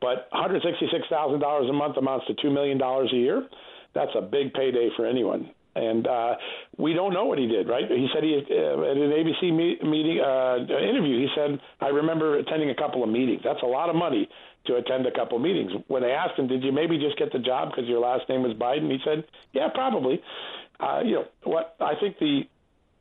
But 0.00 0.30
$166,000 0.32 1.70
a 1.70 1.72
month 1.72 1.96
amounts 1.96 2.26
to 2.26 2.34
$2 2.34 2.52
million 2.52 2.80
a 2.80 3.14
year. 3.14 3.46
That's 3.94 4.10
a 4.16 4.22
big 4.22 4.52
payday 4.54 4.88
for 4.96 5.06
anyone. 5.06 5.50
And 5.74 6.06
uh, 6.06 6.34
we 6.78 6.94
don't 6.94 7.14
know 7.14 7.26
what 7.26 7.38
he 7.38 7.46
did, 7.46 7.68
right? 7.68 7.84
He 7.88 8.08
said 8.12 8.24
he 8.24 8.34
uh, 8.34 8.90
at 8.90 8.96
an 8.96 9.12
ABC 9.14 9.54
me- 9.54 9.78
meeting 9.84 10.18
uh, 10.18 10.56
interview. 10.66 11.18
He 11.18 11.28
said, 11.36 11.60
"I 11.80 11.88
remember 11.88 12.38
attending 12.38 12.70
a 12.70 12.74
couple 12.74 13.04
of 13.04 13.08
meetings. 13.08 13.42
That's 13.44 13.62
a 13.62 13.66
lot 13.66 13.88
of 13.88 13.94
money 13.94 14.28
to 14.66 14.76
attend 14.76 15.06
a 15.06 15.12
couple 15.12 15.36
of 15.36 15.44
meetings." 15.44 15.70
When 15.86 16.02
they 16.02 16.10
asked 16.10 16.36
him, 16.36 16.48
"Did 16.48 16.64
you 16.64 16.72
maybe 16.72 16.98
just 16.98 17.16
get 17.18 17.32
the 17.32 17.38
job 17.38 17.70
because 17.70 17.88
your 17.88 18.00
last 18.00 18.28
name 18.28 18.42
was 18.42 18.52
Biden?" 18.56 18.90
He 18.90 18.98
said, 19.04 19.22
"Yeah, 19.52 19.68
probably." 19.72 20.20
Uh, 20.82 21.00
you 21.04 21.14
know, 21.14 21.24
what 21.44 21.76
I 21.80 21.94
think 22.00 22.18
the 22.18 22.42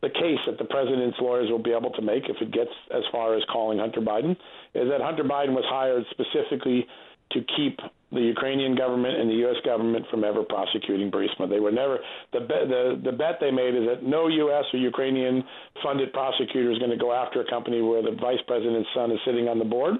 the 0.01 0.09
case 0.09 0.39
that 0.47 0.57
the 0.57 0.65
president's 0.65 1.17
lawyers 1.19 1.49
will 1.51 1.61
be 1.61 1.71
able 1.71 1.91
to 1.91 2.01
make 2.01 2.23
if 2.29 2.37
it 2.41 2.51
gets 2.51 2.71
as 2.89 3.03
far 3.11 3.35
as 3.35 3.43
calling 3.51 3.79
Hunter 3.79 3.99
Biden 3.99 4.31
is 4.73 4.87
that 4.89 5.01
Hunter 5.01 5.23
Biden 5.23 5.51
was 5.51 5.65
hired 5.67 6.05
specifically 6.11 6.87
to 7.31 7.41
keep 7.55 7.79
the 8.11 8.21
Ukrainian 8.21 8.75
government 8.75 9.19
and 9.19 9.29
the 9.29 9.35
U.S. 9.45 9.57
government 9.63 10.05
from 10.09 10.23
ever 10.23 10.41
prosecuting 10.41 11.11
Burisma. 11.11 11.47
They 11.47 11.59
were 11.59 11.71
never 11.71 11.99
the 12.33 12.39
the 12.39 13.01
the 13.03 13.11
bet 13.11 13.37
they 13.39 13.51
made 13.51 13.75
is 13.75 13.85
that 13.87 14.01
no 14.03 14.27
U.S. 14.27 14.65
or 14.73 14.79
Ukrainian 14.79 15.43
funded 15.83 16.11
prosecutor 16.11 16.71
is 16.71 16.79
going 16.79 16.89
to 16.89 16.97
go 16.97 17.13
after 17.13 17.41
a 17.41 17.49
company 17.49 17.81
where 17.81 18.01
the 18.01 18.17
vice 18.19 18.41
president's 18.47 18.89
son 18.95 19.11
is 19.11 19.19
sitting 19.25 19.47
on 19.47 19.59
the 19.59 19.65
board. 19.65 19.95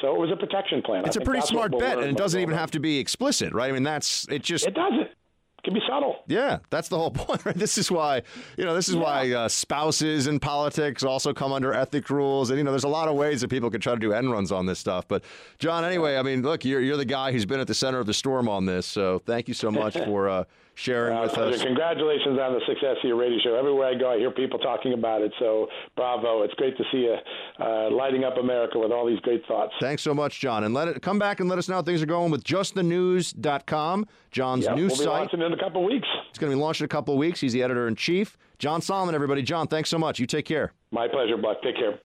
So 0.00 0.14
it 0.16 0.18
was 0.18 0.30
a 0.32 0.36
protection 0.36 0.82
plan. 0.82 1.04
It's 1.06 1.16
I 1.16 1.22
a 1.22 1.24
pretty 1.24 1.46
smart 1.46 1.78
bet, 1.78 1.98
and 1.98 2.08
it 2.08 2.16
doesn't 2.16 2.40
even 2.40 2.54
have 2.54 2.72
to 2.72 2.80
be 2.80 2.98
explicit, 2.98 3.52
right? 3.52 3.70
I 3.70 3.72
mean, 3.72 3.84
that's 3.84 4.26
it. 4.28 4.42
Just 4.42 4.66
it 4.66 4.74
doesn't 4.74 5.08
can 5.64 5.74
be 5.74 5.80
subtle. 5.88 6.16
Yeah, 6.26 6.58
that's 6.70 6.88
the 6.88 6.98
whole 6.98 7.10
point. 7.12 7.44
Right? 7.44 7.56
This 7.56 7.78
is 7.78 7.90
why 7.90 8.22
you 8.56 8.64
know 8.64 8.74
this 8.74 8.88
is 8.88 8.94
yeah. 8.94 9.02
why 9.02 9.32
uh, 9.32 9.48
spouses 9.48 10.26
in 10.26 10.40
politics 10.40 11.02
also 11.02 11.32
come 11.32 11.52
under 11.52 11.72
ethic 11.72 12.10
rules, 12.10 12.50
and 12.50 12.58
you 12.58 12.64
know 12.64 12.70
there's 12.70 12.84
a 12.84 12.88
lot 12.88 13.08
of 13.08 13.14
ways 13.14 13.40
that 13.40 13.48
people 13.48 13.70
could 13.70 13.82
try 13.82 13.94
to 13.94 14.00
do 14.00 14.12
end 14.12 14.30
runs 14.30 14.52
on 14.52 14.66
this 14.66 14.78
stuff. 14.78 15.06
But 15.06 15.22
John, 15.58 15.84
anyway, 15.84 16.16
I 16.16 16.22
mean, 16.22 16.42
look, 16.42 16.64
you're 16.64 16.80
you're 16.80 16.96
the 16.96 17.04
guy 17.04 17.32
who's 17.32 17.46
been 17.46 17.60
at 17.60 17.66
the 17.66 17.74
center 17.74 17.98
of 17.98 18.06
the 18.06 18.14
storm 18.14 18.48
on 18.48 18.66
this, 18.66 18.86
so 18.86 19.20
thank 19.24 19.48
you 19.48 19.54
so 19.54 19.70
much 19.70 19.94
for. 20.04 20.28
Uh, 20.28 20.44
sharing 20.82 21.16
uh, 21.16 21.22
with 21.22 21.32
pleasure. 21.32 21.54
us. 21.54 21.62
Congratulations 21.62 22.38
on 22.38 22.54
the 22.54 22.60
success 22.66 22.96
of 23.02 23.04
your 23.04 23.16
radio 23.16 23.38
show. 23.42 23.54
Everywhere 23.54 23.88
I 23.88 23.94
go, 23.94 24.10
I 24.10 24.18
hear 24.18 24.30
people 24.30 24.58
talking 24.58 24.92
about 24.92 25.22
it. 25.22 25.32
So, 25.38 25.68
bravo! 25.96 26.42
It's 26.42 26.54
great 26.54 26.76
to 26.76 26.84
see 26.90 26.98
you 26.98 27.16
uh, 27.60 27.90
lighting 27.90 28.24
up 28.24 28.36
America 28.36 28.78
with 28.78 28.92
all 28.92 29.06
these 29.06 29.20
great 29.20 29.42
thoughts. 29.46 29.72
Thanks 29.80 30.02
so 30.02 30.12
much, 30.12 30.40
John. 30.40 30.64
And 30.64 30.74
let 30.74 30.88
it 30.88 31.00
come 31.02 31.18
back 31.18 31.40
and 31.40 31.48
let 31.48 31.58
us 31.58 31.68
know 31.68 31.76
how 31.76 31.82
things 31.82 32.02
are 32.02 32.06
going 32.06 32.30
with 32.30 32.44
justthenews.com, 32.44 34.06
John's 34.30 34.64
yep, 34.64 34.76
news 34.76 34.90
we'll 34.92 34.98
be 34.98 35.04
site. 35.04 35.20
Launching 35.20 35.42
in 35.42 35.52
a 35.52 35.58
couple 35.58 35.84
of 35.84 35.90
weeks. 35.90 36.08
It's 36.30 36.38
going 36.38 36.50
to 36.50 36.56
be 36.56 36.60
launched 36.60 36.80
in 36.80 36.84
a 36.86 36.88
couple 36.88 37.14
of 37.14 37.18
weeks. 37.18 37.40
He's 37.40 37.52
the 37.52 37.62
editor 37.62 37.86
in 37.86 37.96
chief. 37.96 38.36
John 38.58 38.80
Solomon, 38.80 39.14
everybody. 39.14 39.42
John, 39.42 39.66
thanks 39.66 39.90
so 39.90 39.98
much. 39.98 40.18
You 40.18 40.26
take 40.26 40.44
care. 40.44 40.72
My 40.90 41.08
pleasure, 41.08 41.36
Buck. 41.36 41.62
Take 41.62 41.76
care. 41.76 41.98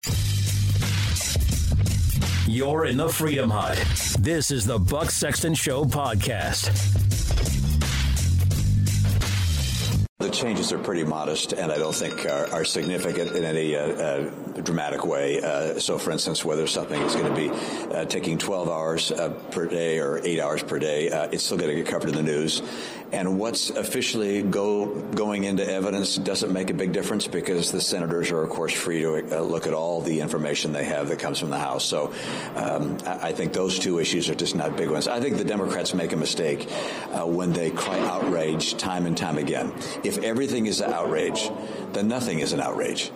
You're 2.47 2.85
in 2.85 2.97
the 2.97 3.09
Freedom 3.09 3.49
Hut. 3.49 3.77
This 4.19 4.51
is 4.51 4.65
the 4.65 4.79
Buck 4.79 5.11
Sexton 5.11 5.53
Show 5.53 5.83
podcast. 5.83 6.97
The 10.19 10.31
changes 10.31 10.73
are 10.73 10.79
pretty 10.79 11.03
modest, 11.03 11.53
and 11.53 11.71
I 11.71 11.77
don't 11.77 11.93
think 11.93 12.25
are, 12.25 12.51
are 12.51 12.65
significant 12.65 13.33
in 13.33 13.43
any 13.43 13.75
uh, 13.75 13.81
uh, 13.81 14.29
dramatic 14.61 15.05
way. 15.05 15.39
Uh, 15.39 15.77
so, 15.77 15.99
for 15.99 16.09
instance, 16.09 16.43
whether 16.43 16.65
something 16.65 16.99
is 16.99 17.13
going 17.13 17.31
to 17.31 17.39
be 17.39 17.49
uh, 17.93 18.05
taking 18.05 18.39
12 18.39 18.67
hours 18.67 19.11
uh, 19.11 19.29
per 19.51 19.67
day 19.67 19.99
or 19.99 20.19
eight 20.25 20.39
hours 20.39 20.63
per 20.63 20.79
day, 20.79 21.11
uh, 21.11 21.29
it's 21.31 21.43
still 21.43 21.57
going 21.57 21.69
to 21.69 21.75
get 21.75 21.85
covered 21.85 22.09
in 22.09 22.15
the 22.15 22.23
news. 22.23 22.63
And 23.11 23.39
what's 23.39 23.69
officially 23.69 24.41
go, 24.41 24.85
going 24.85 25.45
into 25.45 25.65
evidence 25.65 26.17
doesn't 26.17 26.51
make 26.51 26.69
a 26.69 26.73
big 26.73 26.91
difference 26.91 27.25
because 27.25 27.71
the 27.71 27.79
senators 27.79 28.31
are, 28.31 28.43
of 28.43 28.49
course, 28.49 28.73
free 28.73 29.01
to 29.01 29.41
look 29.41 29.65
at 29.65 29.73
all 29.73 30.01
the 30.01 30.19
information 30.19 30.73
they 30.73 30.83
have 30.83 31.07
that 31.07 31.19
comes 31.19 31.39
from 31.39 31.49
the 31.49 31.57
House. 31.57 31.85
So, 31.85 32.13
um, 32.55 32.97
I, 33.05 33.29
I 33.29 33.31
think 33.31 33.53
those 33.53 33.79
two 33.79 33.99
issues 33.99 34.29
are 34.29 34.35
just 34.35 34.55
not 34.55 34.75
big 34.75 34.89
ones. 34.89 35.07
I 35.07 35.21
think 35.21 35.37
the 35.37 35.45
Democrats 35.45 35.93
make 35.93 36.11
a 36.11 36.17
mistake 36.17 36.69
when 37.25 37.53
they 37.53 37.71
cry 37.71 37.97
outrage 37.99 38.75
time 38.75 39.05
and 39.05 39.17
time 39.17 39.37
again. 39.37 39.73
If 40.03 40.17
everything 40.19 40.65
is 40.65 40.81
an 40.81 40.91
outrage, 40.91 41.49
then 41.93 42.07
nothing 42.07 42.39
is 42.39 42.51
an 42.51 42.59
outrage. 42.59 43.11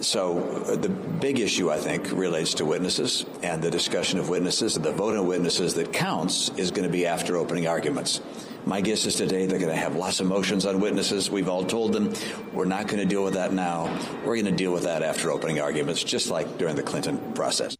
So 0.00 0.38
uh, 0.38 0.76
the 0.76 0.88
big 0.88 1.38
issue, 1.38 1.70
I 1.70 1.78
think, 1.78 2.10
relates 2.10 2.54
to 2.54 2.64
witnesses 2.64 3.24
and 3.42 3.62
the 3.62 3.70
discussion 3.70 4.18
of 4.18 4.28
witnesses 4.28 4.76
and 4.76 4.84
the 4.84 4.92
vote 4.92 5.16
on 5.16 5.26
witnesses 5.26 5.74
that 5.74 5.92
counts 5.92 6.50
is 6.56 6.70
going 6.70 6.86
to 6.86 6.92
be 6.92 7.06
after 7.06 7.36
opening 7.36 7.66
arguments. 7.66 8.20
My 8.66 8.80
guess 8.80 9.04
is 9.06 9.16
today 9.16 9.46
they're 9.46 9.58
going 9.58 9.70
to 9.70 9.76
have 9.76 9.96
lots 9.96 10.20
of 10.20 10.26
motions 10.26 10.64
on 10.66 10.80
witnesses. 10.80 11.30
We've 11.30 11.48
all 11.48 11.64
told 11.64 11.92
them 11.92 12.14
we're 12.52 12.64
not 12.64 12.86
going 12.86 13.00
to 13.00 13.04
deal 13.04 13.22
with 13.22 13.34
that 13.34 13.52
now. 13.52 13.84
We're 14.24 14.36
going 14.36 14.46
to 14.46 14.52
deal 14.52 14.72
with 14.72 14.84
that 14.84 15.02
after 15.02 15.30
opening 15.30 15.60
arguments, 15.60 16.02
just 16.02 16.30
like 16.30 16.58
during 16.58 16.76
the 16.76 16.82
Clinton 16.82 17.32
process. 17.34 17.76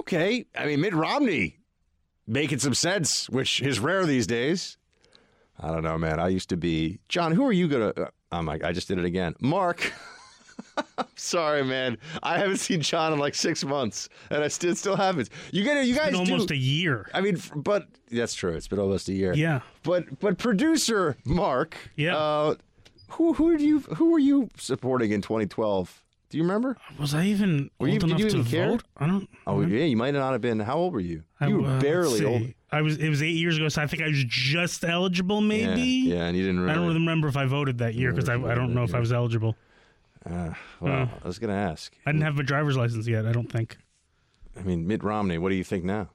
Okay. 0.00 0.46
I 0.56 0.66
mean, 0.66 0.80
Mitt 0.80 0.94
Romney 0.94 1.58
making 2.26 2.58
some 2.58 2.74
sense, 2.74 3.28
which 3.28 3.60
is 3.60 3.80
rare 3.80 4.06
these 4.06 4.26
days. 4.26 4.76
I 5.58 5.72
don't 5.72 5.82
know, 5.82 5.98
man. 5.98 6.20
I 6.20 6.28
used 6.28 6.50
to 6.50 6.56
be 6.56 7.00
John. 7.08 7.32
Who 7.32 7.44
are 7.44 7.52
you 7.52 7.66
gonna? 7.66 7.88
Uh, 7.88 8.06
oh 8.30 8.42
my! 8.42 8.60
I 8.62 8.70
just 8.70 8.86
did 8.86 8.98
it 8.98 9.04
again. 9.04 9.34
Mark. 9.40 9.92
I'm 10.96 11.06
sorry, 11.16 11.64
man. 11.64 11.98
I 12.22 12.38
haven't 12.38 12.58
seen 12.58 12.80
John 12.80 13.12
in 13.12 13.18
like 13.18 13.34
six 13.34 13.64
months, 13.64 14.08
and 14.30 14.42
I 14.42 14.48
still 14.48 14.74
still 14.74 14.96
haven't. 14.96 15.30
You 15.52 15.64
get 15.64 15.76
it. 15.76 15.86
You 15.86 15.94
guys 15.94 16.14
almost 16.14 16.48
do, 16.48 16.54
a 16.54 16.56
year. 16.56 17.08
I 17.14 17.20
mean, 17.20 17.38
but 17.56 17.86
that's 18.10 18.34
true. 18.34 18.52
It's 18.54 18.68
been 18.68 18.78
almost 18.78 19.08
a 19.08 19.12
year. 19.12 19.34
Yeah. 19.34 19.60
But 19.82 20.18
but 20.20 20.38
producer 20.38 21.16
Mark. 21.24 21.76
Yeah. 21.96 22.16
Uh, 22.16 22.54
who 23.12 23.32
who 23.32 23.52
did 23.52 23.62
you 23.62 23.80
who 23.80 24.10
were 24.12 24.18
you 24.18 24.48
supporting 24.56 25.12
in 25.12 25.22
2012? 25.22 26.04
Do 26.30 26.36
you 26.36 26.42
remember? 26.44 26.76
Was 26.98 27.14
I 27.14 27.24
even 27.24 27.70
were 27.78 27.88
old 27.88 28.02
you, 28.02 28.14
enough 28.14 28.30
to 28.32 28.44
care? 28.44 28.68
vote? 28.68 28.82
I 28.98 29.06
don't. 29.06 29.26
Oh 29.46 29.62
yeah, 29.62 29.84
you 29.84 29.96
might 29.96 30.10
not 30.12 30.32
have 30.32 30.42
been. 30.42 30.60
How 30.60 30.76
old 30.76 30.92
were 30.92 31.00
you? 31.00 31.22
I- 31.40 31.46
You 31.48 31.60
were 31.62 31.68
uh, 31.68 31.80
barely 31.80 32.24
old. 32.24 32.42
I 32.70 32.82
was. 32.82 32.98
It 32.98 33.08
was 33.08 33.22
eight 33.22 33.36
years 33.36 33.56
ago, 33.56 33.68
so 33.70 33.80
I 33.80 33.86
think 33.86 34.02
I 34.02 34.08
was 34.08 34.22
just 34.24 34.84
eligible. 34.84 35.40
Maybe. 35.40 35.80
Yeah, 35.80 36.16
yeah, 36.16 36.24
and 36.26 36.36
you 36.36 36.44
didn't 36.44 36.68
I 36.68 36.74
don't 36.74 36.92
remember 36.92 37.28
if 37.28 37.36
I 37.38 37.46
voted 37.46 37.78
that 37.78 37.94
year 37.94 38.12
because 38.12 38.28
I, 38.28 38.34
I 38.34 38.54
don't 38.54 38.74
know 38.74 38.82
if 38.82 38.94
I 38.94 39.00
was 39.00 39.10
eligible. 39.10 39.56
Uh, 40.30 40.54
well, 40.80 41.02
Uh. 41.02 41.08
I 41.24 41.26
was 41.26 41.38
going 41.38 41.50
to 41.50 41.56
ask. 41.56 41.92
I 42.06 42.12
didn't 42.12 42.24
have 42.24 42.38
a 42.38 42.42
driver's 42.42 42.76
license 42.76 43.06
yet. 43.06 43.26
I 43.26 43.32
don't 43.32 43.50
think. 43.50 43.76
I 44.58 44.62
mean, 44.62 44.86
Mitt 44.86 45.02
Romney. 45.04 45.38
What 45.38 45.50
do 45.50 45.54
you 45.54 45.64
think 45.64 45.84
now? 45.84 46.10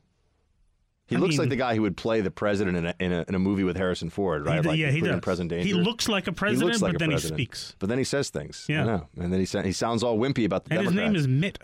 He 1.07 1.15
I 1.15 1.19
looks 1.19 1.31
mean- 1.31 1.39
like 1.39 1.49
the 1.49 1.55
guy 1.57 1.75
who 1.75 1.81
would 1.81 1.97
play 1.97 2.21
the 2.21 2.31
president 2.31 2.77
in 2.77 2.85
a, 2.85 2.95
in 2.99 3.11
a, 3.11 3.25
in 3.27 3.35
a 3.35 3.39
movie 3.39 3.63
with 3.63 3.75
Harrison 3.75 4.09
Ford, 4.09 4.45
right? 4.45 4.61
He- 4.63 4.67
like 4.69 4.79
yeah, 4.79 4.89
he 4.91 5.01
does. 5.01 5.19
President 5.21 5.63
He 5.63 5.73
looks 5.73 6.07
like 6.07 6.27
a 6.27 6.31
president, 6.31 6.81
like 6.81 6.93
but 6.93 6.95
a 7.01 7.05
then 7.05 7.11
he 7.11 7.17
speaks. 7.17 7.75
But 7.79 7.89
then 7.89 7.97
he 7.97 8.03
says 8.03 8.29
things. 8.29 8.65
Yeah. 8.69 8.85
I. 9.17 9.21
And 9.21 9.31
then 9.33 9.39
he 9.39 9.45
sa- 9.45 9.61
he 9.63 9.71
sounds 9.73 10.01
all 10.03 10.17
wimpy 10.17 10.45
about 10.45 10.65
the 10.65 10.75
And 10.75 10.85
his 10.85 10.93
name 10.93 11.15
is 11.15 11.27
Mitt. 11.27 11.59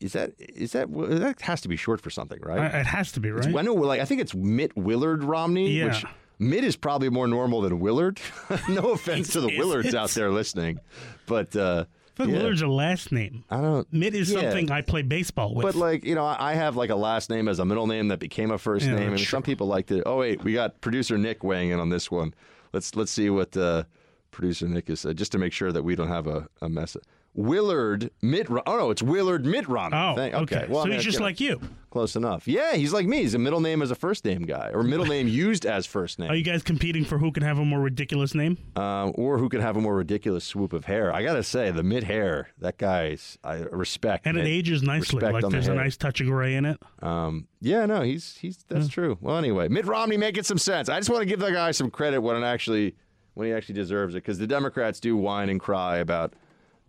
Is 0.00 0.12
that 0.12 0.32
is 0.38 0.72
that 0.72 0.92
that 0.92 1.40
has 1.42 1.60
to 1.62 1.68
be 1.68 1.76
short 1.76 2.00
for 2.02 2.10
something, 2.10 2.38
right? 2.42 2.74
Uh, 2.74 2.78
it 2.78 2.86
has 2.86 3.12
to 3.12 3.20
be, 3.20 3.28
It's- 3.30 3.46
right? 3.46 3.56
I 3.56 3.62
know, 3.62 3.74
like 3.74 4.00
I 4.00 4.04
think 4.04 4.20
it's 4.20 4.34
Mitt 4.34 4.76
Willard 4.76 5.22
Romney. 5.24 5.70
Yeah. 5.70 5.86
Which 5.86 6.04
Mitt 6.38 6.64
is 6.64 6.76
probably 6.76 7.08
more 7.08 7.26
normal 7.26 7.62
than 7.62 7.80
Willard. 7.80 8.20
no 8.68 8.90
offense 8.90 9.28
to 9.32 9.40
the 9.40 9.56
Willards 9.56 9.94
out 9.94 10.10
there 10.10 10.30
listening, 10.30 10.80
but 11.26 11.54
uh, 11.56 11.84
I 12.18 12.24
yeah. 12.24 12.32
Willard's 12.38 12.62
a 12.62 12.66
last 12.66 13.12
name. 13.12 13.44
I 13.50 13.60
don't. 13.60 13.90
Mitt 13.92 14.14
is 14.14 14.30
Yeah. 14.32 14.40
something 14.40 14.70
I 14.70 14.80
play 14.80 15.02
baseball 15.02 15.54
with. 15.54 15.64
But 15.64 15.74
like 15.74 16.04
you 16.04 16.14
know, 16.14 16.24
I 16.24 16.54
have 16.54 16.76
like 16.76 16.90
a 16.90 16.96
last 16.96 17.28
name 17.30 17.46
as 17.48 17.58
a 17.58 17.64
middle 17.64 17.86
name 17.86 18.08
that 18.08 18.18
became 18.18 18.50
a 18.50 18.58
first 18.58 18.86
Yeah, 18.86 18.94
name, 18.96 19.10
and 19.10 19.20
sure. 19.20 19.36
some 19.36 19.42
people 19.42 19.66
like 19.66 19.86
to. 19.88 20.02
Oh 20.08 20.18
wait, 20.18 20.42
we 20.42 20.52
got 20.54 20.80
producer 20.80 21.18
Nick 21.18 21.44
weighing 21.44 21.70
in 21.70 21.78
on 21.80 21.90
this 21.90 22.10
one. 22.10 22.32
Let's 22.72 22.96
let's 22.96 23.12
see 23.12 23.28
what 23.30 23.56
uh, 23.56 23.84
producer 24.30 24.66
Nick 24.66 24.88
is 24.90 25.04
uh, 25.04 25.12
just 25.12 25.32
to 25.32 25.38
make 25.38 25.52
sure 25.52 25.72
that 25.72 25.82
we 25.82 25.94
don't 25.94 26.08
have 26.08 26.26
a, 26.26 26.48
a 26.62 26.68
mess. 26.68 26.96
Willard 27.36 28.10
Mitt. 28.22 28.48
Oh 28.50 28.62
no, 28.78 28.90
it's 28.90 29.02
Willard 29.02 29.44
Mitt 29.44 29.68
Romney. 29.68 29.96
Oh, 29.96 30.14
Thank- 30.16 30.34
okay. 30.34 30.66
Well, 30.68 30.80
I 30.80 30.82
So 30.84 30.88
mean, 30.88 30.94
he's 30.96 31.04
just 31.04 31.20
like 31.20 31.38
you. 31.38 31.60
Close 31.90 32.16
enough. 32.16 32.46
Yeah, 32.48 32.74
he's 32.74 32.92
like 32.92 33.06
me. 33.06 33.18
He's 33.18 33.34
a 33.34 33.38
middle 33.38 33.60
name 33.60 33.80
as 33.80 33.90
a 33.90 33.94
first 33.94 34.24
name 34.24 34.42
guy, 34.42 34.70
or 34.74 34.82
middle 34.82 35.06
name 35.06 35.28
used 35.28 35.64
as 35.64 35.86
first 35.86 36.18
name. 36.18 36.30
Are 36.30 36.34
you 36.34 36.42
guys 36.44 36.62
competing 36.62 37.04
for 37.04 37.16
who 37.18 37.32
can 37.32 37.42
have 37.42 37.58
a 37.58 37.64
more 37.64 37.80
ridiculous 37.80 38.34
name? 38.34 38.58
um, 38.76 39.12
or 39.14 39.38
who 39.38 39.48
could 39.48 39.60
have 39.60 39.76
a 39.76 39.80
more 39.80 39.94
ridiculous 39.96 40.44
swoop 40.44 40.72
of 40.72 40.84
hair. 40.86 41.12
I 41.12 41.22
gotta 41.22 41.42
say, 41.42 41.70
the 41.70 41.82
Mitt 41.82 42.04
hair, 42.04 42.48
that 42.58 42.76
guy's 42.78 43.38
I 43.44 43.56
respect. 43.70 44.26
And 44.26 44.36
it 44.36 44.42
Mitt. 44.42 44.50
ages 44.50 44.82
nicely. 44.82 45.16
Respect 45.18 45.34
Like 45.34 45.44
on 45.44 45.50
the 45.50 45.56
there's 45.56 45.68
a 45.68 45.74
nice 45.74 45.96
touch 45.96 46.20
of 46.20 46.26
gray 46.26 46.54
in 46.54 46.64
it. 46.66 46.78
Um, 47.02 47.48
yeah, 47.60 47.86
no, 47.86 48.02
he's 48.02 48.36
he's 48.36 48.64
that's 48.68 48.88
true. 48.88 49.16
Well, 49.20 49.36
anyway, 49.38 49.68
Mitt 49.68 49.86
Romney 49.86 50.16
making 50.16 50.42
some 50.44 50.58
sense. 50.58 50.88
I 50.88 50.98
just 50.98 51.08
want 51.10 51.20
to 51.22 51.26
give 51.26 51.40
the 51.40 51.50
guy 51.50 51.70
some 51.70 51.90
credit 51.90 52.20
when 52.20 52.36
it 52.36 52.44
actually 52.46 52.94
when 53.34 53.46
he 53.46 53.52
actually 53.54 53.74
deserves 53.74 54.14
it, 54.14 54.18
because 54.18 54.38
the 54.38 54.46
Democrats 54.46 54.98
do 55.00 55.16
whine 55.16 55.48
and 55.50 55.60
cry 55.60 55.98
about 55.98 56.32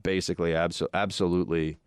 basically 0.08 0.52
abso- 0.52 0.88
absolutely 0.94 1.78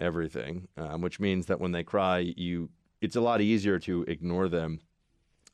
everything, 0.00 0.66
um, 0.78 1.02
which 1.02 1.20
means 1.20 1.44
that 1.44 1.60
when 1.60 1.72
they 1.72 1.84
cry, 1.84 2.20
you 2.20 2.70
it's 3.02 3.16
a 3.16 3.20
lot 3.20 3.42
easier 3.42 3.78
to 3.78 4.02
ignore 4.08 4.48
them. 4.48 4.80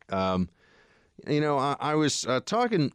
Um, 0.08 0.48
you 1.26 1.40
know, 1.40 1.58
I, 1.58 1.74
I 1.80 1.94
was 1.96 2.24
uh, 2.24 2.38
talking 2.46 2.92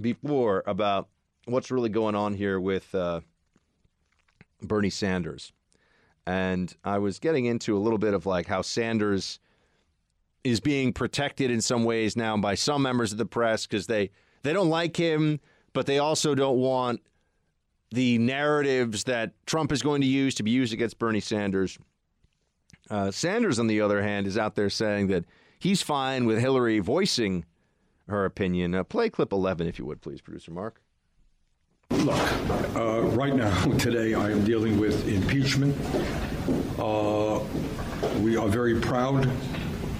before 0.00 0.64
about 0.66 1.06
what's 1.44 1.70
really 1.70 1.90
going 1.90 2.16
on 2.16 2.34
here 2.34 2.58
with 2.58 2.92
uh, 2.92 3.20
Bernie 4.60 4.90
Sanders. 4.90 5.52
And 6.26 6.74
I 6.82 6.98
was 6.98 7.20
getting 7.20 7.44
into 7.44 7.76
a 7.76 7.78
little 7.78 7.98
bit 7.98 8.14
of 8.14 8.26
like 8.26 8.48
how 8.48 8.62
Sanders 8.62 9.38
is 10.42 10.58
being 10.58 10.92
protected 10.92 11.52
in 11.52 11.60
some 11.60 11.84
ways 11.84 12.16
now 12.16 12.36
by 12.36 12.56
some 12.56 12.82
members 12.82 13.12
of 13.12 13.18
the 13.18 13.26
press 13.26 13.64
because 13.64 13.86
they, 13.86 14.10
they 14.42 14.52
don't 14.52 14.70
like 14.70 14.96
him, 14.96 15.38
but 15.72 15.86
they 15.86 16.00
also 16.00 16.34
don't 16.34 16.58
want 16.58 17.00
the 17.94 18.18
narratives 18.18 19.04
that 19.04 19.32
Trump 19.46 19.70
is 19.70 19.80
going 19.80 20.00
to 20.00 20.06
use 20.06 20.34
to 20.34 20.42
be 20.42 20.50
used 20.50 20.72
against 20.72 20.98
Bernie 20.98 21.20
Sanders. 21.20 21.78
Uh, 22.90 23.12
Sanders, 23.12 23.60
on 23.60 23.68
the 23.68 23.80
other 23.80 24.02
hand, 24.02 24.26
is 24.26 24.36
out 24.36 24.56
there 24.56 24.68
saying 24.68 25.06
that 25.06 25.24
he's 25.60 25.80
fine 25.80 26.26
with 26.26 26.40
Hillary 26.40 26.80
voicing 26.80 27.44
her 28.08 28.24
opinion. 28.24 28.74
Uh, 28.74 28.82
play 28.82 29.08
clip 29.08 29.32
11, 29.32 29.68
if 29.68 29.78
you 29.78 29.86
would, 29.86 30.02
please, 30.02 30.20
producer 30.20 30.50
Mark. 30.50 30.82
Look, 31.90 32.18
uh, 32.76 33.02
right 33.12 33.34
now, 33.34 33.64
today, 33.78 34.14
I 34.14 34.30
am 34.32 34.44
dealing 34.44 34.78
with 34.80 35.06
impeachment. 35.06 35.76
Uh, 36.78 37.40
we 38.20 38.36
are 38.36 38.48
very 38.48 38.80
proud 38.80 39.30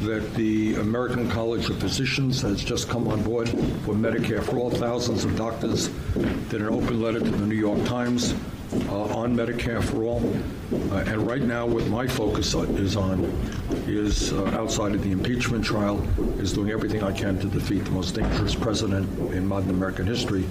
that 0.04 0.34
the 0.34 0.74
American 0.76 1.30
College 1.30 1.70
of 1.70 1.78
Physicians 1.78 2.42
has 2.42 2.62
just 2.62 2.88
come 2.88 3.08
on 3.08 3.22
board 3.22 3.48
for 3.48 3.94
Medicare 3.94 4.42
for 4.42 4.58
all. 4.58 4.70
Thousands 4.70 5.24
of 5.24 5.36
doctors 5.36 5.88
did 6.48 6.60
an 6.60 6.68
open 6.68 7.00
letter 7.00 7.20
to 7.20 7.30
the 7.30 7.46
New 7.46 7.54
York 7.54 7.84
Times 7.84 8.34
uh, 8.88 9.16
on 9.16 9.36
Medicare 9.36 9.82
for 9.82 10.04
all. 10.04 10.22
Uh, 10.92 11.04
and 11.06 11.26
right 11.26 11.42
now, 11.42 11.66
what 11.66 11.86
my 11.86 12.06
focus 12.06 12.54
is 12.54 12.96
on 12.96 13.24
is 13.86 14.32
uh, 14.32 14.44
outside 14.58 14.94
of 14.94 15.02
the 15.02 15.12
impeachment 15.12 15.64
trial, 15.64 16.02
is 16.40 16.52
doing 16.52 16.70
everything 16.70 17.02
I 17.02 17.12
can 17.12 17.38
to 17.40 17.46
defeat 17.46 17.84
the 17.84 17.90
most 17.90 18.14
dangerous 18.14 18.54
president 18.54 19.08
in 19.32 19.46
modern 19.46 19.70
American 19.70 20.06
history. 20.06 20.44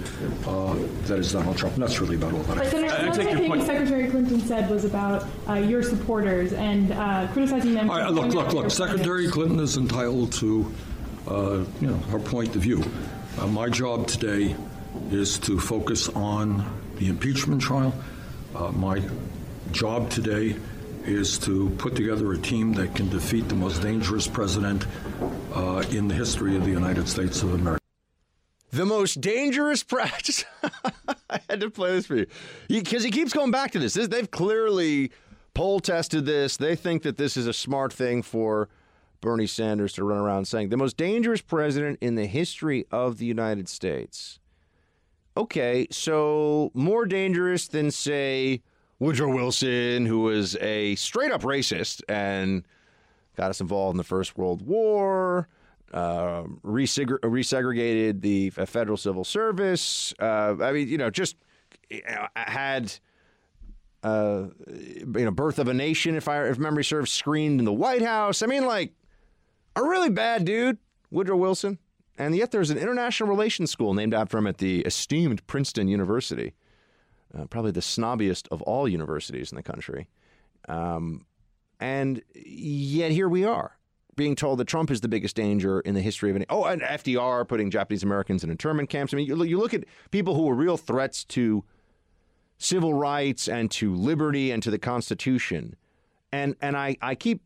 Uh, 0.46 0.74
that 1.04 1.18
is 1.18 1.32
Donald 1.32 1.56
Trump. 1.56 1.74
And 1.74 1.82
that's 1.82 2.00
really 2.00 2.16
about 2.16 2.32
all 2.32 2.42
that. 2.44 2.58
I 2.58 2.66
Senator, 2.66 3.48
one 3.48 3.60
thing 3.60 3.66
Secretary 3.66 4.08
Clinton 4.08 4.40
said 4.40 4.70
was 4.70 4.84
about 4.84 5.26
uh, 5.48 5.54
your 5.54 5.82
supporters 5.82 6.52
and 6.52 6.92
uh, 6.92 7.28
criticizing 7.32 7.74
them. 7.74 7.88
Right, 7.88 8.10
look, 8.10 8.32
look, 8.34 8.52
look. 8.52 8.70
Secretary 8.70 9.28
Clinton 9.28 9.60
is 9.60 9.76
entitled 9.76 10.32
to, 10.34 10.72
uh, 11.28 11.64
you 11.80 11.88
know, 11.88 11.96
her 12.10 12.18
point 12.18 12.54
of 12.56 12.62
view. 12.62 12.82
Uh, 13.38 13.46
my 13.46 13.68
job 13.68 14.06
today 14.06 14.54
is 15.10 15.38
to 15.40 15.58
focus 15.58 16.08
on 16.10 16.64
the 16.96 17.08
impeachment 17.08 17.60
trial. 17.60 17.92
Uh, 18.54 18.70
my 18.70 19.02
job 19.72 20.08
today 20.10 20.54
is 21.04 21.38
to 21.38 21.70
put 21.70 21.96
together 21.96 22.32
a 22.32 22.38
team 22.38 22.72
that 22.72 22.94
can 22.94 23.08
defeat 23.08 23.48
the 23.48 23.54
most 23.54 23.82
dangerous 23.82 24.28
president 24.28 24.86
uh, 25.52 25.82
in 25.90 26.06
the 26.06 26.14
history 26.14 26.56
of 26.56 26.64
the 26.64 26.70
United 26.70 27.08
States 27.08 27.42
of 27.42 27.52
America. 27.52 27.80
The 28.70 28.86
most 28.86 29.20
dangerous 29.20 29.82
president. 29.82 30.46
I 31.30 31.40
had 31.50 31.60
to 31.60 31.70
play 31.70 31.92
this 31.92 32.06
for 32.06 32.16
you 32.16 32.26
because 32.68 33.02
he, 33.02 33.10
keeps 33.10 33.32
going 33.32 33.50
back 33.50 33.72
to 33.72 33.78
this. 33.78 33.94
this. 33.94 34.08
They've 34.08 34.30
clearly 34.30 35.10
poll 35.52 35.80
tested 35.80 36.24
this. 36.24 36.56
They 36.56 36.76
think 36.76 37.02
that 37.02 37.16
this 37.16 37.36
is 37.36 37.46
a 37.46 37.52
smart 37.52 37.92
thing 37.92 38.22
for 38.22 38.68
Bernie 39.20 39.46
Sanders 39.46 39.92
to 39.94 40.04
run 40.04 40.18
around 40.18 40.46
saying 40.46 40.68
the 40.68 40.76
most 40.76 40.96
dangerous 40.96 41.40
president 41.40 41.98
in 42.00 42.14
the 42.14 42.26
history 42.26 42.86
of 42.92 43.18
the 43.18 43.26
United 43.26 43.68
States. 43.68 44.38
Okay, 45.36 45.88
so 45.90 46.70
more 46.74 47.06
dangerous 47.06 47.66
than, 47.66 47.90
say, 47.90 48.62
Woodrow 49.00 49.34
Wilson, 49.34 50.06
who 50.06 50.20
was 50.20 50.56
a 50.56 50.94
straight 50.94 51.32
up 51.32 51.42
racist 51.42 52.02
and 52.08 52.64
got 53.36 53.50
us 53.50 53.60
involved 53.60 53.94
in 53.94 53.98
the 53.98 54.04
First 54.04 54.38
World 54.38 54.62
War, 54.62 55.48
uh, 55.92 56.44
reseg- 56.64 57.18
resegregated 57.20 58.20
the 58.20 58.50
federal 58.50 58.96
civil 58.96 59.24
service. 59.24 60.14
Uh, 60.20 60.54
I 60.60 60.70
mean, 60.70 60.88
you 60.88 60.98
know, 60.98 61.10
just 61.10 61.36
uh, 61.92 62.26
had. 62.36 62.92
Uh, 64.02 64.48
you 64.68 65.24
know, 65.24 65.30
birth 65.30 65.58
of 65.58 65.66
a 65.66 65.72
nation, 65.72 66.14
if 66.14 66.28
I 66.28 66.46
if 66.48 66.58
memory 66.58 66.84
serves, 66.84 67.10
screened 67.10 67.58
in 67.58 67.64
the 67.64 67.72
White 67.72 68.02
House. 68.02 68.42
I 68.42 68.46
mean, 68.46 68.66
like 68.66 68.92
a 69.74 69.82
really 69.82 70.10
bad 70.10 70.44
dude, 70.44 70.76
Woodrow 71.10 71.38
Wilson. 71.38 71.78
And 72.16 72.36
yet 72.36 72.50
there's 72.52 72.70
an 72.70 72.78
international 72.78 73.28
relations 73.28 73.70
school 73.70 73.94
named 73.94 74.14
after 74.14 74.38
him 74.38 74.46
at 74.46 74.58
the 74.58 74.80
esteemed 74.82 75.44
Princeton 75.46 75.88
University, 75.88 76.54
uh, 77.36 77.46
probably 77.46 77.72
the 77.72 77.80
snobbiest 77.80 78.46
of 78.50 78.62
all 78.62 78.88
universities 78.88 79.50
in 79.50 79.56
the 79.56 79.62
country. 79.62 80.08
Um, 80.68 81.26
and 81.80 82.22
yet 82.34 83.10
here 83.10 83.28
we 83.28 83.44
are, 83.44 83.76
being 84.14 84.36
told 84.36 84.58
that 84.60 84.66
Trump 84.66 84.90
is 84.90 85.00
the 85.00 85.08
biggest 85.08 85.34
danger 85.34 85.80
in 85.80 85.94
the 85.94 86.00
history 86.00 86.30
of 86.30 86.36
any. 86.36 86.46
Oh, 86.48 86.64
and 86.64 86.82
FDR 86.82 87.46
putting 87.48 87.70
Japanese 87.70 88.04
Americans 88.04 88.44
in 88.44 88.50
internment 88.50 88.90
camps. 88.90 89.12
I 89.12 89.16
mean, 89.16 89.26
you, 89.26 89.42
you 89.42 89.58
look 89.58 89.74
at 89.74 89.84
people 90.12 90.36
who 90.36 90.42
were 90.42 90.54
real 90.54 90.76
threats 90.76 91.24
to 91.24 91.64
civil 92.58 92.94
rights 92.94 93.48
and 93.48 93.70
to 93.72 93.92
liberty 93.94 94.52
and 94.52 94.62
to 94.62 94.70
the 94.70 94.78
Constitution. 94.78 95.74
And, 96.30 96.54
and 96.62 96.76
I, 96.76 96.96
I 97.02 97.16
keep 97.16 97.42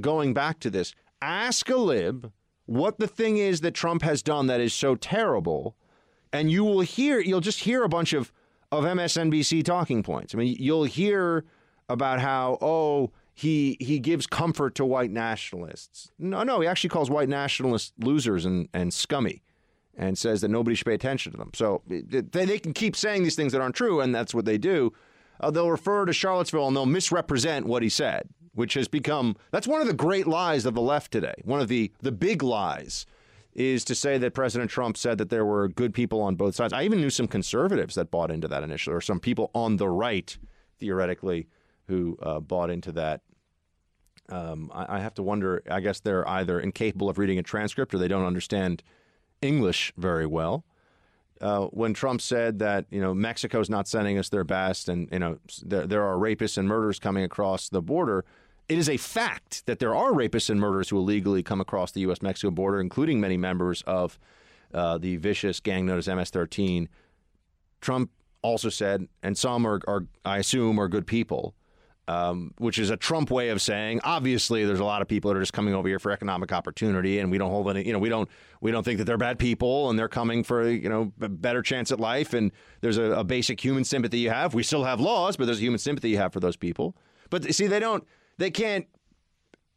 going 0.00 0.34
back 0.34 0.58
to 0.60 0.70
this. 0.70 0.94
Ask 1.22 1.70
a 1.70 1.76
lib 1.76 2.32
what 2.68 2.98
the 2.98 3.08
thing 3.08 3.38
is 3.38 3.62
that 3.62 3.72
Trump 3.72 4.02
has 4.02 4.22
done 4.22 4.46
that 4.48 4.60
is 4.60 4.74
so 4.74 4.94
terrible, 4.94 5.74
and 6.34 6.50
you 6.50 6.64
will 6.64 6.82
hear 6.82 7.18
you'll 7.18 7.40
just 7.40 7.60
hear 7.60 7.82
a 7.82 7.88
bunch 7.88 8.12
of 8.12 8.30
of 8.70 8.84
MSNBC 8.84 9.64
talking 9.64 10.02
points. 10.02 10.34
I 10.34 10.38
mean, 10.38 10.54
you'll 10.60 10.84
hear 10.84 11.46
about 11.88 12.20
how 12.20 12.58
oh 12.60 13.10
he 13.32 13.78
he 13.80 13.98
gives 13.98 14.26
comfort 14.26 14.74
to 14.74 14.84
white 14.84 15.10
nationalists. 15.10 16.10
No, 16.18 16.42
no, 16.42 16.60
he 16.60 16.66
actually 16.66 16.90
calls 16.90 17.08
white 17.08 17.30
nationalists 17.30 17.92
losers 17.98 18.44
and 18.44 18.68
and 18.74 18.92
scummy, 18.92 19.42
and 19.96 20.18
says 20.18 20.42
that 20.42 20.48
nobody 20.48 20.76
should 20.76 20.86
pay 20.86 20.94
attention 20.94 21.32
to 21.32 21.38
them. 21.38 21.52
So 21.54 21.80
they, 21.86 22.20
they 22.20 22.58
can 22.58 22.74
keep 22.74 22.96
saying 22.96 23.22
these 23.22 23.34
things 23.34 23.52
that 23.52 23.62
aren't 23.62 23.76
true, 23.76 24.02
and 24.02 24.14
that's 24.14 24.34
what 24.34 24.44
they 24.44 24.58
do. 24.58 24.92
Uh, 25.40 25.50
they'll 25.50 25.70
refer 25.70 26.04
to 26.04 26.12
Charlottesville 26.12 26.66
and 26.66 26.76
they'll 26.76 26.84
misrepresent 26.84 27.64
what 27.64 27.82
he 27.82 27.88
said 27.88 28.28
which 28.58 28.74
has 28.74 28.88
become 28.88 29.36
that's 29.52 29.68
one 29.68 29.80
of 29.80 29.86
the 29.86 29.94
great 29.94 30.26
lies 30.26 30.66
of 30.66 30.74
the 30.74 30.80
left 30.80 31.12
today. 31.12 31.34
One 31.44 31.60
of 31.60 31.68
the 31.68 31.92
the 32.00 32.10
big 32.10 32.42
lies 32.42 33.06
is 33.54 33.84
to 33.84 33.94
say 33.94 34.18
that 34.18 34.34
President 34.34 34.68
Trump 34.68 34.96
said 34.96 35.16
that 35.18 35.30
there 35.30 35.44
were 35.44 35.68
good 35.68 35.94
people 35.94 36.20
on 36.20 36.34
both 36.34 36.56
sides. 36.56 36.72
I 36.72 36.82
even 36.82 37.00
knew 37.00 37.08
some 37.08 37.28
conservatives 37.28 37.94
that 37.94 38.10
bought 38.10 38.32
into 38.32 38.48
that 38.48 38.64
initially, 38.64 38.96
or 38.96 39.00
some 39.00 39.20
people 39.20 39.52
on 39.54 39.76
the 39.76 39.88
right, 39.88 40.36
theoretically, 40.80 41.46
who 41.86 42.18
uh, 42.20 42.40
bought 42.40 42.68
into 42.68 42.90
that. 42.92 43.20
Um, 44.28 44.72
I, 44.74 44.96
I 44.96 45.00
have 45.00 45.14
to 45.14 45.22
wonder. 45.22 45.62
I 45.70 45.78
guess 45.78 46.00
they're 46.00 46.28
either 46.28 46.58
incapable 46.58 47.08
of 47.08 47.16
reading 47.16 47.38
a 47.38 47.44
transcript 47.44 47.94
or 47.94 47.98
they 47.98 48.08
don't 48.08 48.26
understand 48.26 48.82
English 49.40 49.92
very 49.96 50.26
well. 50.26 50.64
Uh, 51.40 51.66
when 51.66 51.94
Trump 51.94 52.20
said 52.20 52.58
that 52.58 52.86
you 52.90 53.00
know 53.00 53.14
Mexico's 53.14 53.70
not 53.70 53.86
sending 53.86 54.18
us 54.18 54.28
their 54.30 54.42
best, 54.42 54.88
and 54.88 55.08
you 55.12 55.20
know 55.20 55.38
there, 55.64 55.86
there 55.86 56.04
are 56.04 56.16
rapists 56.16 56.58
and 56.58 56.66
murders 56.66 56.98
coming 56.98 57.22
across 57.22 57.68
the 57.68 57.80
border, 57.80 58.24
it 58.68 58.76
is 58.78 58.88
a 58.88 58.96
fact 58.96 59.64
that 59.66 59.78
there 59.78 59.94
are 59.94 60.12
rapists 60.12 60.50
and 60.50 60.60
murderers 60.60 60.90
who 60.90 60.98
illegally 60.98 61.42
come 61.42 61.60
across 61.60 61.92
the 61.92 62.00
U.S. 62.02 62.20
Mexico 62.20 62.50
border, 62.50 62.80
including 62.80 63.20
many 63.20 63.36
members 63.36 63.82
of 63.82 64.18
uh, 64.74 64.98
the 64.98 65.16
vicious 65.16 65.60
gang 65.60 65.86
known 65.86 65.98
as 65.98 66.08
MS 66.08 66.30
13. 66.30 66.88
Trump 67.80 68.10
also 68.42 68.68
said, 68.68 69.08
and 69.22 69.36
some 69.36 69.66
are, 69.66 69.80
are 69.86 70.04
I 70.24 70.38
assume, 70.38 70.78
are 70.78 70.88
good 70.88 71.06
people, 71.06 71.54
um, 72.08 72.52
which 72.58 72.78
is 72.78 72.90
a 72.90 72.96
Trump 72.96 73.30
way 73.30 73.48
of 73.48 73.62
saying, 73.62 74.00
obviously, 74.04 74.66
there's 74.66 74.80
a 74.80 74.84
lot 74.84 75.00
of 75.00 75.08
people 75.08 75.30
that 75.30 75.36
are 75.38 75.42
just 75.42 75.54
coming 75.54 75.74
over 75.74 75.88
here 75.88 75.98
for 75.98 76.12
economic 76.12 76.52
opportunity, 76.52 77.18
and 77.18 77.30
we 77.30 77.38
don't 77.38 77.50
hold 77.50 77.70
any, 77.70 77.86
you 77.86 77.92
know, 77.92 77.98
we 77.98 78.08
don't 78.08 78.28
we 78.60 78.70
don't 78.70 78.84
think 78.84 78.98
that 78.98 79.04
they're 79.04 79.16
bad 79.16 79.38
people, 79.38 79.88
and 79.88 79.98
they're 79.98 80.08
coming 80.08 80.44
for 80.44 80.68
you 80.68 80.88
know 80.88 81.12
a 81.20 81.28
better 81.28 81.62
chance 81.62 81.90
at 81.90 82.00
life, 82.00 82.34
and 82.34 82.52
there's 82.82 82.98
a, 82.98 83.12
a 83.12 83.24
basic 83.24 83.62
human 83.62 83.84
sympathy 83.84 84.18
you 84.18 84.30
have. 84.30 84.52
We 84.52 84.62
still 84.62 84.84
have 84.84 85.00
laws, 85.00 85.36
but 85.36 85.46
there's 85.46 85.58
a 85.58 85.62
human 85.62 85.78
sympathy 85.78 86.10
you 86.10 86.18
have 86.18 86.32
for 86.32 86.40
those 86.40 86.56
people. 86.56 86.94
But 87.30 87.54
see, 87.54 87.66
they 87.66 87.80
don't 87.80 88.06
they 88.38 88.50
can't 88.50 88.86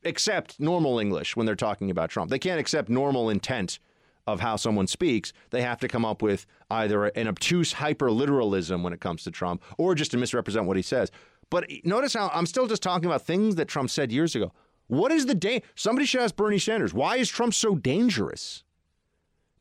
accept 0.06 0.60
normal 0.60 1.00
English 1.00 1.36
when 1.36 1.46
they're 1.46 1.56
talking 1.56 1.92
about 1.92 2.10
Trump. 2.10 2.32
They 2.32 2.40
can't 2.40 2.60
accept 2.60 2.90
normal 2.90 3.30
intent 3.30 3.80
of 4.28 4.40
how 4.40 4.56
someone 4.56 4.88
speaks. 4.88 5.34
They 5.50 5.64
have 5.64 5.80
to 5.80 5.88
come 5.88 6.06
up 6.06 6.22
with 6.22 6.46
either 6.70 7.06
an 7.08 7.28
obtuse 7.28 7.74
hyperliteralism 7.74 8.84
when 8.84 8.94
it 8.94 9.02
comes 9.02 9.24
to 9.24 9.32
Trump 9.32 9.64
or 9.78 9.96
just 9.96 10.12
to 10.12 10.18
misrepresent 10.18 10.66
what 10.66 10.78
he 10.78 10.84
says. 10.84 11.12
But 11.50 11.70
notice 11.84 12.14
how 12.14 12.30
I'm 12.34 12.46
still 12.46 12.68
just 12.68 12.84
talking 12.84 13.08
about 13.08 13.24
things 13.24 13.56
that 13.56 13.68
Trump 13.68 13.90
said 13.90 14.12
years 14.12 14.36
ago. 14.36 14.54
What 14.88 15.12
is 15.12 15.26
the 15.26 15.36
day? 15.36 15.64
Somebody 15.76 16.06
should 16.06 16.22
ask 16.22 16.36
Bernie 16.36 16.60
Sanders, 16.60 16.94
why 16.94 17.18
is 17.18 17.30
Trump 17.30 17.54
so 17.54 17.76
dangerous? 17.76 18.64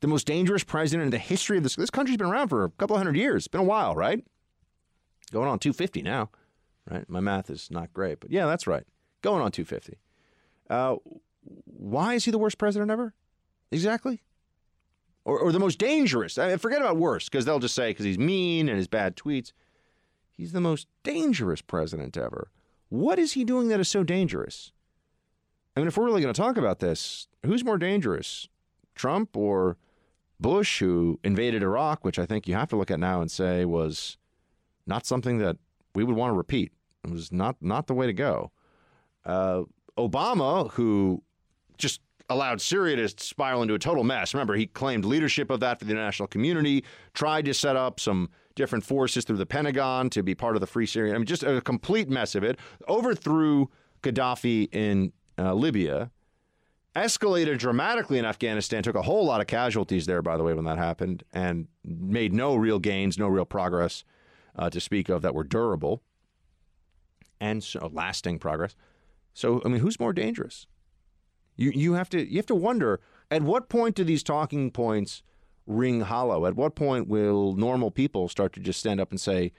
The 0.01 0.07
most 0.07 0.25
dangerous 0.25 0.63
president 0.63 1.05
in 1.05 1.11
the 1.11 1.17
history 1.17 1.57
of 1.57 1.63
this. 1.63 1.75
This 1.75 1.89
country's 1.89 2.17
been 2.17 2.27
around 2.27 2.49
for 2.49 2.63
a 2.63 2.69
couple 2.69 2.97
hundred 2.97 3.15
years. 3.15 3.43
It's 3.43 3.47
been 3.47 3.61
a 3.61 3.65
while, 3.65 3.95
right? 3.95 4.23
Going 5.31 5.47
on 5.47 5.59
250 5.59 6.01
now 6.01 6.29
right? 6.89 7.09
My 7.09 7.19
math 7.19 7.49
is 7.49 7.69
not 7.71 7.93
great, 7.93 8.19
but 8.19 8.31
yeah, 8.31 8.45
that's 8.45 8.67
right. 8.67 8.83
Going 9.21 9.41
on 9.41 9.51
250. 9.51 9.97
Uh, 10.69 10.95
why 11.65 12.15
is 12.15 12.25
he 12.25 12.31
the 12.31 12.37
worst 12.37 12.57
president 12.57 12.91
ever? 12.91 13.13
Exactly. 13.71 14.21
Or, 15.23 15.39
or 15.39 15.51
the 15.51 15.59
most 15.59 15.77
dangerous. 15.77 16.37
I 16.37 16.47
mean, 16.47 16.57
forget 16.57 16.81
about 16.81 16.97
worst, 16.97 17.31
because 17.31 17.45
they'll 17.45 17.59
just 17.59 17.75
say 17.75 17.91
because 17.91 18.05
he's 18.05 18.17
mean 18.17 18.67
and 18.67 18.77
his 18.77 18.87
bad 18.87 19.15
tweets. 19.15 19.51
He's 20.31 20.51
the 20.51 20.61
most 20.61 20.87
dangerous 21.03 21.61
president 21.61 22.17
ever. 22.17 22.49
What 22.89 23.19
is 23.19 23.33
he 23.33 23.43
doing 23.43 23.67
that 23.67 23.79
is 23.79 23.87
so 23.87 24.03
dangerous? 24.03 24.71
I 25.75 25.79
mean, 25.79 25.87
if 25.87 25.97
we're 25.97 26.05
really 26.05 26.21
going 26.21 26.33
to 26.33 26.41
talk 26.41 26.57
about 26.57 26.79
this, 26.79 27.27
who's 27.45 27.63
more 27.63 27.77
dangerous, 27.77 28.49
Trump 28.95 29.37
or 29.37 29.77
Bush, 30.39 30.79
who 30.79 31.19
invaded 31.23 31.63
Iraq, 31.63 32.03
which 32.03 32.19
I 32.19 32.25
think 32.25 32.47
you 32.47 32.55
have 32.55 32.69
to 32.69 32.75
look 32.75 32.91
at 32.91 32.99
now 32.99 33.21
and 33.21 33.29
say 33.29 33.63
was 33.63 34.17
not 34.87 35.05
something 35.05 35.37
that 35.37 35.57
we 35.93 36.03
would 36.03 36.15
want 36.15 36.31
to 36.31 36.37
repeat. 36.37 36.71
It 37.03 37.11
was 37.11 37.31
not 37.31 37.57
not 37.61 37.87
the 37.87 37.93
way 37.93 38.07
to 38.07 38.13
go. 38.13 38.51
Uh, 39.25 39.63
Obama, 39.97 40.71
who 40.71 41.21
just 41.77 42.01
allowed 42.29 42.61
Syria 42.61 42.95
to 42.95 43.09
spiral 43.23 43.61
into 43.61 43.73
a 43.73 43.79
total 43.79 44.03
mess. 44.03 44.33
Remember, 44.33 44.55
he 44.55 44.65
claimed 44.67 45.05
leadership 45.05 45.49
of 45.49 45.59
that 45.59 45.79
for 45.79 45.85
the 45.85 45.91
international 45.91 46.27
community, 46.27 46.83
tried 47.13 47.45
to 47.45 47.53
set 47.53 47.75
up 47.75 47.99
some 47.99 48.29
different 48.55 48.85
forces 48.85 49.25
through 49.25 49.37
the 49.37 49.45
Pentagon 49.45 50.09
to 50.09 50.23
be 50.23 50.33
part 50.33 50.55
of 50.55 50.61
the 50.61 50.67
Free 50.67 50.85
Syrian. 50.85 51.15
I 51.15 51.19
mean, 51.19 51.25
just 51.25 51.43
a 51.43 51.61
complete 51.61 52.09
mess 52.09 52.35
of 52.35 52.43
it. 52.43 52.57
Overthrew 52.87 53.67
Gaddafi 54.01 54.73
in 54.73 55.11
uh, 55.37 55.53
Libya, 55.53 56.11
escalated 56.95 57.57
dramatically 57.57 58.17
in 58.17 58.25
Afghanistan, 58.25 58.83
took 58.83 58.95
a 58.95 59.01
whole 59.01 59.25
lot 59.25 59.41
of 59.41 59.47
casualties 59.47 60.05
there, 60.05 60.21
by 60.21 60.37
the 60.37 60.43
way, 60.43 60.53
when 60.53 60.65
that 60.65 60.77
happened, 60.77 61.23
and 61.33 61.67
made 61.83 62.33
no 62.33 62.55
real 62.55 62.79
gains, 62.79 63.17
no 63.17 63.27
real 63.27 63.45
progress 63.45 64.03
uh, 64.55 64.69
to 64.69 64.79
speak 64.79 65.09
of 65.09 65.21
that 65.21 65.33
were 65.33 65.43
durable 65.43 66.01
and 67.39 67.63
so 67.63 67.89
lasting 67.91 68.39
progress. 68.39 68.75
So, 69.33 69.61
I 69.65 69.69
mean, 69.69 69.81
who's 69.81 69.99
more 69.99 70.13
dangerous? 70.13 70.67
You 71.55 71.71
you 71.73 71.93
have 71.93 72.09
to 72.09 72.29
you 72.29 72.37
have 72.37 72.45
to 72.47 72.55
wonder 72.55 72.99
at 73.29 73.41
what 73.41 73.69
point 73.69 73.95
do 73.95 74.03
these 74.03 74.23
talking 74.23 74.71
points 74.71 75.23
ring 75.65 76.01
hollow? 76.01 76.45
At 76.45 76.55
what 76.55 76.75
point 76.75 77.07
will 77.07 77.55
normal 77.55 77.91
people 77.91 78.27
start 78.29 78.53
to 78.53 78.59
just 78.59 78.79
stand 78.79 78.99
up 78.99 79.11
and 79.11 79.19
say, 79.19 79.51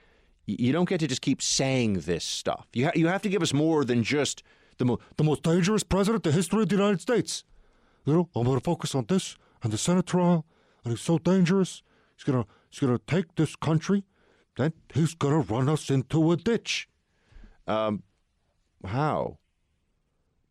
"You 0.45 0.71
don't 0.71 0.89
get 0.89 0.99
to 0.99 1.07
just 1.07 1.21
keep 1.21 1.41
saying 1.41 2.01
this 2.01 2.23
stuff. 2.23 2.67
You 2.73 2.85
ha- 2.85 2.95
you 2.95 3.07
have 3.07 3.21
to 3.23 3.29
give 3.29 3.41
us 3.41 3.53
more 3.53 3.85
than 3.85 4.03
just 4.03 4.43
the 4.77 4.85
mo- 4.85 4.99
the 5.17 5.23
most 5.23 5.43
dangerous 5.43 5.83
president 5.83 6.25
in 6.25 6.31
the 6.31 6.35
history 6.35 6.63
of 6.63 6.69
the 6.69 6.75
United 6.75 7.01
States." 7.01 7.43
You 8.05 8.13
know, 8.13 8.29
I'm 8.35 8.43
going 8.43 8.59
to 8.59 8.63
focus 8.63 8.93
on 8.95 9.05
this 9.07 9.37
and 9.61 9.71
the 9.71 9.77
Senate 9.77 10.05
trial, 10.05 10.45
and 10.83 10.91
he's 10.91 11.01
so 11.01 11.17
dangerous. 11.17 11.83
He's 12.15 12.25
gonna 12.25 12.45
he's 12.69 12.79
gonna 12.79 12.99
take 13.07 13.35
this 13.35 13.55
country 13.55 14.03
then 14.57 14.73
he's 14.93 15.15
to 15.15 15.27
run 15.27 15.69
us 15.69 15.89
into 15.89 16.31
a 16.31 16.37
ditch. 16.37 16.87
Um, 17.67 18.03
how? 18.85 19.39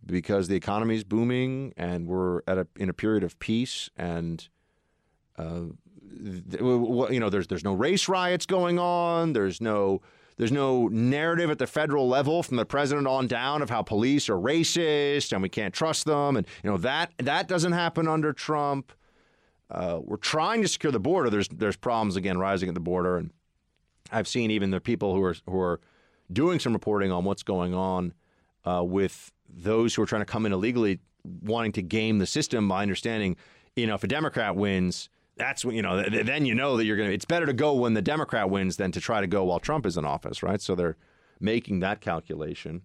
Because 0.05 0.49
the 0.49 0.57
economy 0.57 0.97
is 0.97 1.05
booming 1.05 1.73
and 1.77 2.07
we're 2.09 2.43
at 2.47 2.59
a, 2.59 2.67
in 2.77 2.89
a 2.89 2.93
period 2.93 3.23
of 3.23 3.39
peace 3.39 3.89
and 3.97 4.49
uh, 5.39 5.63
you 6.21 7.21
know 7.21 7.31
there's 7.31 7.47
there's 7.47 7.65
no 7.65 7.73
race 7.73 8.09
riots 8.09 8.47
going 8.47 8.79
on. 8.79 9.33
There's 9.33 9.61
no 9.61 10.03
there's 10.37 10.53
no 10.53 10.89
narrative 10.89 11.51
at 11.51 11.59
the 11.59 11.67
federal 11.67 12.09
level 12.09 12.43
from 12.43 12.57
the 12.57 12.65
president 12.65 13.07
on 13.07 13.27
down 13.27 13.63
of 13.63 13.71
how 13.71 13.83
police 13.83 14.29
are 14.29 14.37
racist 14.37 15.33
and 15.33 15.43
we 15.43 15.49
can't 15.49 15.75
trust 15.75 16.05
them. 16.05 16.37
And 16.37 16.47
you 16.63 16.71
know 16.71 16.79
that 16.79 17.13
that 17.19 17.49
doesn't 17.49 17.73
happen 17.73 18.09
under 18.09 18.33
Trump. 18.33 18.93
Uh, 19.71 20.01
we're 20.03 20.17
trying 20.17 20.63
to 20.63 20.69
secure 20.69 20.93
the 20.93 21.01
border. 21.01 21.31
There's 21.31 21.49
there's 21.49 21.77
problems 21.77 22.17
again 22.17 22.39
rising 22.39 22.69
at 22.69 22.75
the 22.75 22.81
border 22.81 23.17
and 23.17 23.31
I've 24.11 24.29
seen 24.29 24.51
even 24.51 24.71
the 24.71 24.81
people 24.81 25.15
who 25.15 25.23
are 25.23 25.35
who 25.49 25.61
are 25.61 25.81
doing 26.31 26.59
some 26.59 26.73
reporting 26.73 27.11
on 27.11 27.25
what's 27.25 27.43
going 27.43 27.75
on 27.75 28.13
uh, 28.65 28.83
with 28.85 29.33
those 29.53 29.95
who 29.95 30.03
are 30.03 30.07
trying 30.07 30.23
to 30.23 30.27
come 30.27 30.47
in 30.47 30.53
illegally, 30.53 31.01
wanting 31.43 31.73
to 31.73 31.83
game 31.83 32.19
the 32.19 32.27
system. 32.27 32.69
by 32.69 32.83
understanding, 32.83 33.37
you 33.77 33.87
know, 33.87 33.95
if 33.95 34.05
a 34.05 34.09
Democrat 34.09 34.57
wins, 34.57 35.09
that's 35.37 35.65
when 35.65 35.75
you 35.75 35.83
know. 35.83 36.03
Then 36.03 36.45
you 36.45 36.55
know 36.55 36.77
that 36.77 36.85
you're 36.85 36.97
going 36.97 37.09
to. 37.09 37.15
It's 37.15 37.25
better 37.25 37.47
to 37.47 37.53
go 37.53 37.75
when 37.75 37.95
the 37.95 38.03
Democrat 38.03 38.51
wins 38.51 38.77
than 38.77 38.93
to 38.93 39.01
try 39.01 39.21
to 39.21 39.27
go 39.27 39.45
while 39.45 39.61
Trump 39.61 39.87
is 39.87 39.97
in 39.97 40.05
office, 40.05 40.43
right? 40.43 40.61
So 40.61 40.75
they're 40.75 40.97
making 41.41 41.81
that 41.81 42.01
calculation. 42.01 42.83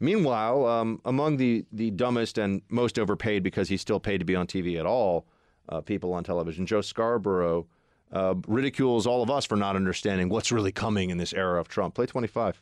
Meanwhile, 0.00 0.66
um, 0.66 1.00
among 1.04 1.36
the, 1.36 1.64
the 1.70 1.92
dumbest 1.92 2.36
and 2.36 2.62
most 2.68 2.98
overpaid 2.98 3.44
because 3.44 3.68
he's 3.68 3.80
still 3.80 4.00
paid 4.00 4.18
to 4.18 4.24
be 4.24 4.34
on 4.34 4.48
TV 4.48 4.80
at 4.80 4.84
all, 4.84 5.26
uh, 5.68 5.80
people 5.80 6.12
on 6.12 6.24
television, 6.24 6.66
Joe 6.66 6.80
Scarborough 6.80 7.68
uh, 8.10 8.34
ridicules 8.48 9.06
all 9.06 9.22
of 9.22 9.30
us 9.30 9.44
for 9.46 9.56
not 9.56 9.76
understanding 9.76 10.28
what's 10.28 10.50
really 10.50 10.72
coming 10.72 11.10
in 11.10 11.18
this 11.18 11.32
era 11.32 11.60
of 11.60 11.68
Trump. 11.68 11.94
Play 11.94 12.06
25. 12.06 12.60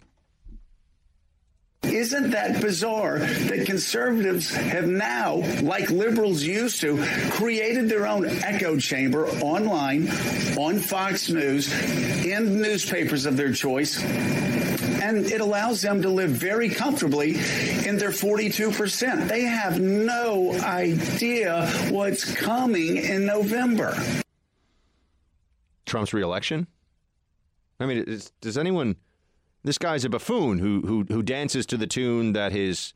Isn't 1.83 2.31
that 2.31 2.61
bizarre 2.61 3.21
that 3.21 3.65
conservatives 3.65 4.55
have 4.55 4.87
now, 4.87 5.37
like 5.63 5.91
liberals 5.91 6.43
used 6.43 6.83
to, 6.83 7.03
created 7.31 7.89
their 7.89 8.07
own 8.07 8.27
echo 8.27 8.77
chamber 8.77 9.27
online, 9.27 10.09
on 10.59 10.79
Fox 10.79 11.31
News, 11.31 11.73
in 12.25 12.61
newspapers 12.61 13.25
of 13.25 13.37
their 13.39 13.53
choice? 13.53 14.03
And 14.03 15.25
it 15.27 15.41
allows 15.41 15.81
them 15.81 16.03
to 16.03 16.11
live 16.11 16.31
very 16.31 16.69
comfortably 16.69 17.31
in 17.87 17.97
their 17.97 18.11
42%. 18.11 19.27
They 19.27 19.43
have 19.43 19.81
no 19.81 20.53
idea 20.61 21.67
what's 21.89 22.31
coming 22.35 22.99
in 22.99 23.25
November. 23.25 23.97
Trump's 25.87 26.13
reelection? 26.13 26.67
I 27.81 27.87
mean, 27.87 28.05
is, 28.07 28.31
does 28.43 28.59
anyone 28.59 28.97
this 29.63 29.79
guy's 29.79 30.05
a 30.05 30.09
buffoon 30.09 30.59
who 30.59 30.83
who 30.83 31.05
who 31.09 31.23
dances 31.23 31.67
to 31.67 31.77
the 31.77 31.87
tune 31.87 32.33
that 32.33 32.53
his 32.53 32.95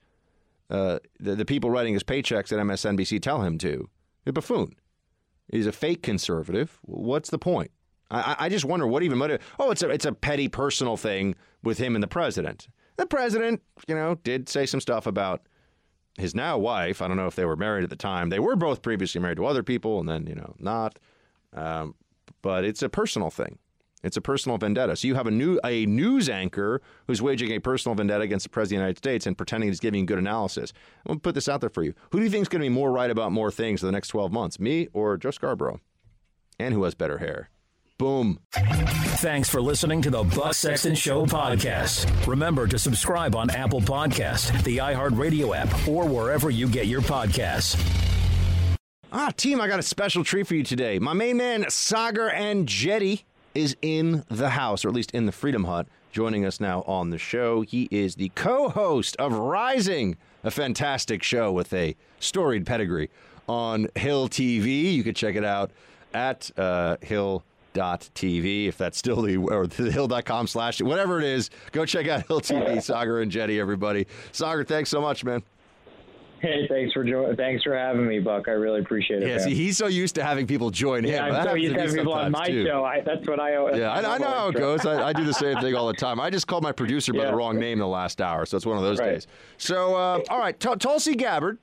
uh, 0.70 0.98
the, 1.20 1.34
the 1.36 1.44
people 1.44 1.70
writing 1.70 1.94
his 1.94 2.02
paychecks 2.02 2.52
at 2.52 2.58
MSNBC 2.58 3.20
tell 3.20 3.42
him 3.42 3.58
to. 3.58 3.88
A 4.26 4.32
buffoon. 4.32 4.74
He's 5.50 5.66
a 5.66 5.72
fake 5.72 6.02
conservative. 6.02 6.78
What's 6.82 7.28
the 7.28 7.38
point? 7.38 7.70
I, 8.10 8.36
I 8.38 8.48
just 8.48 8.64
wonder 8.64 8.86
what 8.86 9.02
even 9.02 9.18
motive. 9.18 9.42
Oh, 9.58 9.70
it's 9.70 9.82
a 9.82 9.90
it's 9.90 10.06
a 10.06 10.12
petty 10.12 10.48
personal 10.48 10.96
thing 10.96 11.34
with 11.62 11.78
him 11.78 11.94
and 11.94 12.02
the 12.02 12.08
president. 12.08 12.68
The 12.96 13.06
president, 13.06 13.62
you 13.88 13.94
know, 13.94 14.14
did 14.22 14.48
say 14.48 14.66
some 14.66 14.80
stuff 14.80 15.06
about 15.06 15.42
his 16.16 16.34
now 16.34 16.56
wife. 16.58 17.02
I 17.02 17.08
don't 17.08 17.16
know 17.16 17.26
if 17.26 17.34
they 17.34 17.44
were 17.44 17.56
married 17.56 17.84
at 17.84 17.90
the 17.90 17.96
time. 17.96 18.30
They 18.30 18.38
were 18.38 18.56
both 18.56 18.82
previously 18.82 19.20
married 19.20 19.36
to 19.38 19.46
other 19.46 19.62
people, 19.62 20.00
and 20.00 20.08
then 20.08 20.26
you 20.26 20.34
know 20.34 20.54
not. 20.58 20.98
Um, 21.52 21.94
but 22.40 22.64
it's 22.64 22.82
a 22.82 22.88
personal 22.88 23.30
thing. 23.30 23.58
It's 24.04 24.18
a 24.18 24.20
personal 24.20 24.58
vendetta. 24.58 24.94
So 24.96 25.08
you 25.08 25.14
have 25.14 25.26
a 25.26 25.30
new 25.30 25.58
a 25.64 25.86
news 25.86 26.28
anchor 26.28 26.82
who's 27.06 27.22
waging 27.22 27.50
a 27.52 27.58
personal 27.58 27.96
vendetta 27.96 28.22
against 28.22 28.44
the 28.44 28.50
president 28.50 28.76
of 28.76 28.80
the 28.80 28.84
United 28.84 28.98
States 28.98 29.26
and 29.26 29.36
pretending 29.36 29.70
he's 29.70 29.80
giving 29.80 30.04
good 30.04 30.18
analysis. 30.18 30.72
I'm 31.06 31.16
to 31.16 31.20
put 31.20 31.34
this 31.34 31.48
out 31.48 31.60
there 31.62 31.70
for 31.70 31.82
you. 31.82 31.94
Who 32.10 32.18
do 32.18 32.24
you 32.24 32.30
think 32.30 32.42
is 32.42 32.48
going 32.48 32.60
to 32.60 32.66
be 32.66 32.74
more 32.74 32.92
right 32.92 33.10
about 33.10 33.32
more 33.32 33.50
things 33.50 33.82
in 33.82 33.88
the 33.88 33.92
next 33.92 34.08
12 34.08 34.30
months, 34.30 34.60
me 34.60 34.88
or 34.92 35.16
Joe 35.16 35.30
Scarborough? 35.30 35.80
And 36.58 36.74
who 36.74 36.84
has 36.84 36.94
better 36.94 37.18
hair? 37.18 37.48
Boom. 37.96 38.40
Thanks 38.52 39.48
for 39.48 39.62
listening 39.62 40.02
to 40.02 40.10
the 40.10 40.22
Buck 40.22 40.54
Sexton 40.54 40.94
Show 40.94 41.24
podcast. 41.24 42.26
Remember 42.26 42.66
to 42.66 42.78
subscribe 42.78 43.34
on 43.34 43.50
Apple 43.50 43.80
Podcast, 43.80 44.62
the 44.64 44.78
iHeartRadio 44.78 45.56
app, 45.56 45.88
or 45.88 46.06
wherever 46.06 46.50
you 46.50 46.68
get 46.68 46.86
your 46.88 47.00
podcasts. 47.00 47.80
Ah, 49.12 49.30
team, 49.36 49.60
I 49.60 49.68
got 49.68 49.78
a 49.78 49.82
special 49.82 50.24
treat 50.24 50.46
for 50.46 50.56
you 50.56 50.64
today. 50.64 50.98
My 50.98 51.12
main 51.12 51.36
man, 51.36 51.64
Saagar 51.64 52.34
Enjeti 52.34 53.22
is 53.54 53.76
in 53.82 54.24
the 54.28 54.50
house, 54.50 54.84
or 54.84 54.88
at 54.88 54.94
least 54.94 55.10
in 55.12 55.26
the 55.26 55.32
Freedom 55.32 55.64
Hut, 55.64 55.86
joining 56.12 56.44
us 56.44 56.60
now 56.60 56.82
on 56.82 57.10
the 57.10 57.18
show. 57.18 57.62
He 57.62 57.88
is 57.90 58.16
the 58.16 58.30
co 58.34 58.68
host 58.68 59.16
of 59.16 59.32
Rising, 59.32 60.16
a 60.42 60.50
fantastic 60.50 61.22
show 61.22 61.52
with 61.52 61.72
a 61.72 61.96
storied 62.20 62.66
pedigree 62.66 63.10
on 63.48 63.88
Hill 63.94 64.28
TV. 64.28 64.92
You 64.94 65.02
can 65.02 65.14
check 65.14 65.36
it 65.36 65.44
out 65.44 65.70
at 66.12 66.50
uh, 66.56 66.96
hill.tv 67.02 68.68
if 68.68 68.78
that's 68.78 68.96
still 68.96 69.22
the 69.22 69.36
or 69.36 69.66
the 69.66 69.90
hill.com 69.90 70.46
slash 70.46 70.80
whatever 70.80 71.18
it 71.18 71.24
is 71.24 71.50
go 71.72 71.84
check 71.84 72.06
out 72.06 72.24
hill 72.28 72.40
tv 72.40 72.76
Saagar 72.76 73.20
and 73.20 73.32
Enjeti 73.32 73.58
everybody 73.58 74.06
Saagar 74.32 74.64
thanks 74.64 74.88
so 74.90 75.00
much 75.00 75.24
man 75.24 75.42
Hey, 76.44 76.66
thanks 76.68 76.92
for 76.92 77.04
jo- 77.04 77.34
thanks 77.34 77.62
for 77.62 77.74
having 77.74 78.06
me, 78.06 78.18
Buck. 78.18 78.48
I 78.48 78.50
really 78.50 78.80
appreciate 78.80 79.22
it. 79.22 79.28
Yeah, 79.30 79.38
see, 79.38 79.54
he's 79.54 79.78
so 79.78 79.86
used 79.86 80.14
to 80.16 80.22
having 80.22 80.46
people 80.46 80.68
join 80.68 81.02
him. 81.02 81.12
Yeah, 81.12 81.24
I'm 81.24 81.42
so 81.42 81.54
used 81.54 81.74
to 81.74 81.80
having 81.80 81.96
people 81.96 82.12
on 82.12 82.32
my 82.32 82.46
too. 82.46 82.66
show. 82.66 82.84
I, 82.84 83.00
that's 83.00 83.26
what 83.26 83.40
I. 83.40 83.52
Yeah, 83.74 83.90
I, 83.90 84.16
I 84.16 84.18
know 84.18 84.28
how 84.28 84.48
it 84.48 84.56
goes. 84.56 84.84
I, 84.84 85.08
I, 85.08 85.12
do 85.14 85.24
the 85.24 85.32
same 85.32 85.58
thing 85.60 85.74
all 85.74 85.86
the 85.86 85.94
time. 85.94 86.20
I 86.20 86.28
just 86.28 86.46
called 86.46 86.62
my 86.62 86.72
producer 86.72 87.14
by 87.14 87.20
yeah. 87.20 87.30
the 87.30 87.36
wrong 87.36 87.58
name 87.58 87.78
the 87.78 87.86
last 87.86 88.20
hour, 88.20 88.44
so 88.44 88.58
it's 88.58 88.66
one 88.66 88.76
of 88.76 88.82
those 88.82 88.98
right. 88.98 89.12
days. 89.12 89.26
So, 89.56 89.94
uh, 89.94 90.20
all 90.28 90.38
right, 90.38 90.58
T- 90.60 90.76
Tulsi 90.76 91.14
Gabbard, 91.14 91.56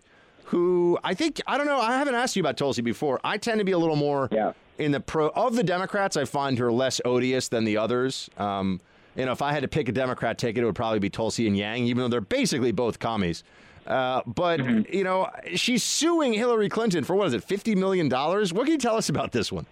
who 0.46 0.98
I 1.04 1.14
think 1.14 1.40
I 1.46 1.60
don't 1.60 1.68
know. 1.68 1.80
I 1.80 1.92
haven't 2.00 2.16
asked 2.16 2.36
you 2.36 2.42
about 2.42 2.58
Tulsi 2.58 2.82
before. 2.82 3.20
I 3.24 3.38
tend 3.38 3.60
to 3.60 3.66
be 3.66 3.74
a 3.74 3.78
little 3.78 3.96
more 3.96 4.30
yeah. 4.32 4.54
in 4.80 4.92
the 4.92 5.00
pro 5.00 5.28
of 5.30 5.56
the 5.56 5.64
Democrats. 5.64 6.18
I 6.18 6.26
find 6.26 6.58
her 6.58 6.72
less 6.72 7.00
odious 7.06 7.50
than 7.50 7.66
the 7.66 7.78
others. 7.78 8.32
Um, 8.38 8.82
you 9.16 9.26
know, 9.28 9.32
if 9.32 9.44
I 9.44 9.52
had 9.52 9.62
to 9.62 9.68
pick 9.68 9.90
a 9.90 9.92
Democrat 9.92 10.40
ticket, 10.40 10.64
it 10.64 10.66
would 10.66 10.74
probably 10.74 11.00
be 11.00 11.12
Tulsi 11.12 11.46
and 11.46 11.56
Yang, 11.56 11.84
even 11.84 12.02
though 12.02 12.08
they're 12.08 12.22
basically 12.22 12.72
both 12.72 12.98
commies. 12.98 13.44
Uh, 13.92 14.22
but 14.26 14.62
mm-hmm. 14.62 14.94
you 14.94 15.04
know, 15.04 15.30
she's 15.54 15.84
suing 15.84 16.32
Hillary 16.32 16.70
Clinton 16.70 17.04
for 17.04 17.14
what 17.14 17.28
is 17.28 17.34
it, 17.34 17.44
fifty 17.44 17.76
million 17.76 18.08
dollars? 18.08 18.54
What 18.54 18.64
can 18.64 18.72
you 18.74 18.80
tell 18.80 18.96
us 18.96 19.10
about 19.10 19.34
this 19.34 19.52
one? 19.52 19.66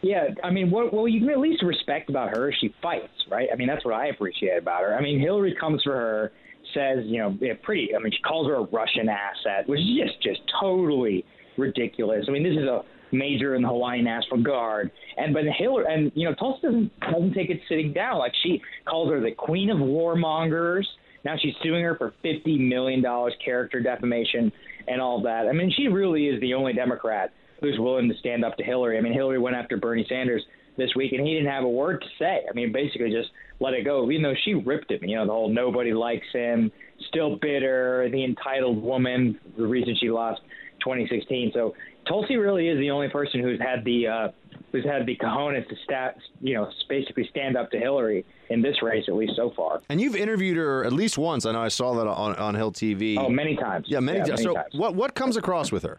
Yeah, 0.00 0.28
I 0.44 0.50
mean, 0.50 0.70
what, 0.70 0.94
well, 0.94 1.08
you 1.08 1.20
can 1.20 1.30
at 1.30 1.38
least 1.38 1.62
respect 1.62 2.08
about 2.08 2.30
her. 2.30 2.48
is 2.48 2.54
She 2.60 2.72
fights, 2.80 3.12
right? 3.30 3.48
I 3.52 3.56
mean, 3.56 3.66
that's 3.66 3.84
what 3.84 3.94
I 3.94 4.06
appreciate 4.06 4.56
about 4.56 4.82
her. 4.82 4.96
I 4.96 5.02
mean, 5.02 5.20
Hillary 5.20 5.56
comes 5.58 5.82
for 5.82 5.92
her, 5.92 6.32
says, 6.72 6.98
you 7.04 7.18
know, 7.18 7.36
pretty. 7.64 7.94
I 7.94 7.98
mean, 7.98 8.12
she 8.12 8.22
calls 8.22 8.46
her 8.46 8.54
a 8.54 8.62
Russian 8.62 9.08
asset, 9.08 9.68
which 9.68 9.80
is 9.80 9.86
just 9.98 10.22
just 10.22 10.40
totally 10.60 11.24
ridiculous. 11.58 12.24
I 12.28 12.30
mean, 12.30 12.44
this 12.44 12.56
is 12.56 12.66
a 12.66 12.82
major 13.12 13.56
in 13.56 13.62
the 13.62 13.68
Hawaiian 13.68 14.04
National 14.04 14.42
Guard, 14.42 14.90
and 15.18 15.34
but 15.34 15.44
Hillary 15.58 15.84
and 15.92 16.12
you 16.14 16.28
know, 16.28 16.34
Tulsi 16.34 16.62
doesn't 16.62 17.00
doesn't 17.00 17.34
take 17.34 17.50
it 17.50 17.60
sitting 17.68 17.92
down. 17.92 18.18
Like 18.18 18.32
she 18.42 18.62
calls 18.86 19.10
her 19.10 19.20
the 19.20 19.32
queen 19.32 19.68
of 19.68 19.78
warmongers. 19.78 20.84
Now 21.28 21.36
she's 21.38 21.52
suing 21.62 21.84
her 21.84 21.94
for 21.94 22.14
$50 22.24 22.58
million 22.58 23.04
character 23.44 23.80
defamation 23.80 24.50
and 24.86 24.98
all 24.98 25.20
that. 25.24 25.46
I 25.46 25.52
mean, 25.52 25.70
she 25.76 25.88
really 25.88 26.26
is 26.26 26.40
the 26.40 26.54
only 26.54 26.72
Democrat 26.72 27.34
who's 27.60 27.78
willing 27.78 28.08
to 28.08 28.16
stand 28.16 28.46
up 28.46 28.56
to 28.56 28.64
Hillary. 28.64 28.96
I 28.96 29.02
mean, 29.02 29.12
Hillary 29.12 29.38
went 29.38 29.54
after 29.54 29.76
Bernie 29.76 30.06
Sanders 30.08 30.42
this 30.78 30.88
week, 30.96 31.12
and 31.12 31.26
he 31.26 31.34
didn't 31.34 31.50
have 31.50 31.64
a 31.64 31.68
word 31.68 32.00
to 32.00 32.06
say. 32.18 32.44
I 32.48 32.54
mean, 32.54 32.72
basically 32.72 33.10
just 33.10 33.28
let 33.60 33.74
it 33.74 33.84
go, 33.84 34.10
even 34.10 34.22
though 34.22 34.36
she 34.46 34.54
ripped 34.54 34.90
him. 34.90 35.00
You 35.02 35.16
know, 35.16 35.26
the 35.26 35.32
whole 35.32 35.52
nobody 35.52 35.92
likes 35.92 36.26
him, 36.32 36.72
still 37.10 37.36
bitter, 37.36 38.08
the 38.10 38.24
entitled 38.24 38.82
woman, 38.82 39.38
the 39.58 39.66
reason 39.66 39.94
she 40.00 40.08
lost 40.08 40.40
2016. 40.80 41.50
So 41.52 41.74
Tulsi 42.08 42.36
really 42.36 42.68
is 42.68 42.78
the 42.78 42.90
only 42.90 43.10
person 43.10 43.42
who's 43.42 43.60
had 43.60 43.84
the 43.84 44.06
uh, 44.06 44.28
who's 44.72 44.84
had 44.84 45.06
the 45.06 45.16
cojones 45.16 45.66
to 45.68 45.74
stat, 45.84 46.16
you 46.40 46.54
know, 46.54 46.70
basically 46.88 47.26
stand 47.30 47.56
up 47.56 47.70
to 47.70 47.78
Hillary 47.78 48.24
in 48.50 48.62
this 48.62 48.82
race, 48.82 49.04
at 49.08 49.14
least 49.14 49.32
so 49.36 49.52
far. 49.56 49.80
And 49.88 50.00
you've 50.00 50.16
interviewed 50.16 50.56
her 50.56 50.84
at 50.84 50.92
least 50.92 51.18
once. 51.18 51.46
I 51.46 51.52
know 51.52 51.62
I 51.62 51.68
saw 51.68 51.94
that 51.94 52.06
on, 52.06 52.34
on 52.36 52.54
Hill 52.54 52.72
TV. 52.72 53.16
Oh, 53.18 53.28
many 53.28 53.56
times. 53.56 53.86
Yeah, 53.88 54.00
many, 54.00 54.18
yeah, 54.18 54.24
times. 54.24 54.40
Many 54.40 54.44
so 54.44 54.54
times. 54.54 54.74
what 54.74 54.94
what 54.94 55.14
comes 55.14 55.36
across 55.36 55.72
with 55.72 55.82
her? 55.82 55.98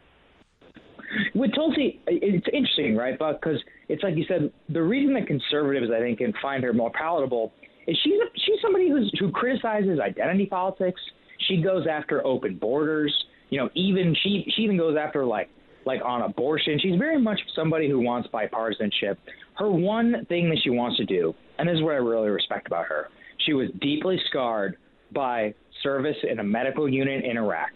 With 1.34 1.54
Tulsi, 1.56 2.00
it's 2.08 2.46
interesting, 2.54 2.96
right? 2.96 3.18
Buck? 3.18 3.41
Because 3.41 3.60
it's 3.88 4.04
like 4.04 4.16
you 4.16 4.26
said, 4.28 4.52
the 4.70 4.82
reason 4.82 5.14
that 5.16 5.26
conservatives, 5.26 5.91
I 5.96 6.00
think, 6.00 6.20
can 6.20 6.34
find 6.41 6.64
her 6.64 6.72
more 6.72 6.91
palatable 6.91 7.52
is 7.88 7.98
she's 8.04 8.14
a, 8.14 8.26
she's 8.36 8.62
somebody 8.62 8.90
who's, 8.90 9.12
who 9.20 9.32
criticizes 9.32 10.00
identity 10.00 10.46
politics. 10.46 11.02
She 11.48 11.62
goes 11.62 11.88
after 11.90 12.26
open 12.26 12.58
borders. 12.58 13.14
You 13.50 13.60
know, 13.60 13.70
even 13.74 14.16
she 14.22 14.46
she 14.56 14.62
even 14.62 14.78
goes 14.78 14.96
after 15.00 15.26
like 15.26 15.50
like 15.86 16.02
on 16.04 16.22
abortion. 16.22 16.80
She's 16.82 16.98
very 16.98 17.20
much 17.20 17.40
somebody 17.56 17.90
who 17.90 18.00
wants 18.00 18.30
bipartisanship. 18.34 19.18
Her 19.56 19.70
one 19.70 20.26
thing 20.30 20.50
that 20.50 20.60
she 20.64 20.70
wants 20.70 20.98
to 20.98 21.06
do, 21.06 21.34
and 21.58 21.68
this 21.68 21.76
is 21.76 21.82
what 21.82 21.94
I 21.94 21.98
really 21.98 22.30
respect 22.30 22.68
about 22.68 22.86
her, 22.86 23.08
she 23.46 23.54
was 23.54 23.70
deeply 23.82 24.20
scarred 24.30 24.78
by 25.14 25.54
service 25.84 26.18
in 26.30 26.40
a 26.40 26.44
medical 26.44 26.88
unit 26.88 27.24
in 27.24 27.38
Iraq. 27.38 27.70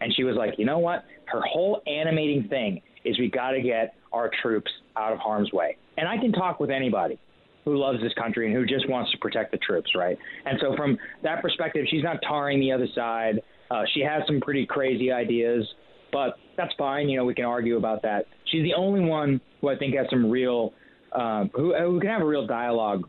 And 0.00 0.14
she 0.14 0.24
was 0.24 0.36
like, 0.36 0.54
you 0.58 0.64
know 0.64 0.78
what? 0.78 1.04
Her 1.26 1.40
whole 1.42 1.82
animating 1.86 2.48
thing 2.48 2.80
is 3.04 3.18
we 3.18 3.30
got 3.30 3.50
to 3.50 3.60
get 3.60 3.94
our 4.12 4.30
troops 4.42 4.70
out 4.96 5.12
of 5.12 5.18
harm's 5.18 5.52
way. 5.52 5.76
And 5.96 6.08
I 6.08 6.16
can 6.16 6.32
talk 6.32 6.60
with 6.60 6.70
anybody 6.70 7.18
who 7.64 7.76
loves 7.76 8.00
this 8.00 8.14
country 8.14 8.46
and 8.46 8.54
who 8.54 8.64
just 8.64 8.88
wants 8.88 9.10
to 9.12 9.18
protect 9.18 9.52
the 9.52 9.58
troops, 9.58 9.90
right? 9.94 10.16
And 10.46 10.58
so, 10.60 10.74
from 10.76 10.96
that 11.22 11.42
perspective, 11.42 11.84
she's 11.90 12.02
not 12.02 12.18
tarring 12.26 12.60
the 12.60 12.72
other 12.72 12.86
side. 12.94 13.40
Uh, 13.70 13.82
she 13.92 14.00
has 14.00 14.22
some 14.26 14.40
pretty 14.40 14.64
crazy 14.64 15.12
ideas, 15.12 15.66
but 16.12 16.36
that's 16.56 16.72
fine. 16.78 17.08
You 17.08 17.18
know, 17.18 17.24
we 17.24 17.34
can 17.34 17.44
argue 17.44 17.76
about 17.76 18.02
that. 18.02 18.26
She's 18.46 18.62
the 18.62 18.74
only 18.74 19.00
one 19.00 19.40
who 19.60 19.68
I 19.68 19.76
think 19.76 19.94
has 19.94 20.06
some 20.10 20.30
real, 20.30 20.72
um, 21.12 21.50
who, 21.54 21.74
who 21.74 22.00
can 22.00 22.08
have 22.10 22.22
a 22.22 22.26
real 22.26 22.46
dialogue 22.46 23.08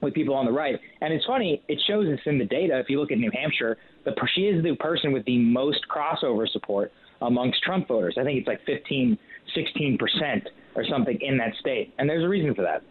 with 0.00 0.14
people 0.14 0.34
on 0.34 0.46
the 0.46 0.52
right. 0.52 0.76
And 1.00 1.12
it's 1.12 1.24
funny, 1.26 1.62
it 1.68 1.80
shows 1.86 2.06
this 2.06 2.20
in 2.26 2.38
the 2.38 2.44
data. 2.44 2.78
If 2.78 2.88
you 2.88 3.00
look 3.00 3.10
at 3.10 3.18
New 3.18 3.30
Hampshire, 3.32 3.76
the, 4.04 4.12
she 4.34 4.42
is 4.42 4.62
the 4.62 4.76
person 4.76 5.12
with 5.12 5.24
the 5.24 5.38
most 5.38 5.80
crossover 5.88 6.48
support 6.48 6.92
amongst 7.20 7.62
Trump 7.62 7.88
voters. 7.88 8.16
I 8.18 8.24
think 8.24 8.38
it's 8.38 8.46
like 8.46 8.64
15, 8.64 9.18
16% 9.56 10.42
or 10.76 10.84
something 10.88 11.18
in 11.20 11.36
that 11.38 11.54
state. 11.58 11.92
And 11.98 12.08
there's 12.08 12.24
a 12.24 12.28
reason 12.28 12.54
for 12.54 12.62
that. 12.62 12.82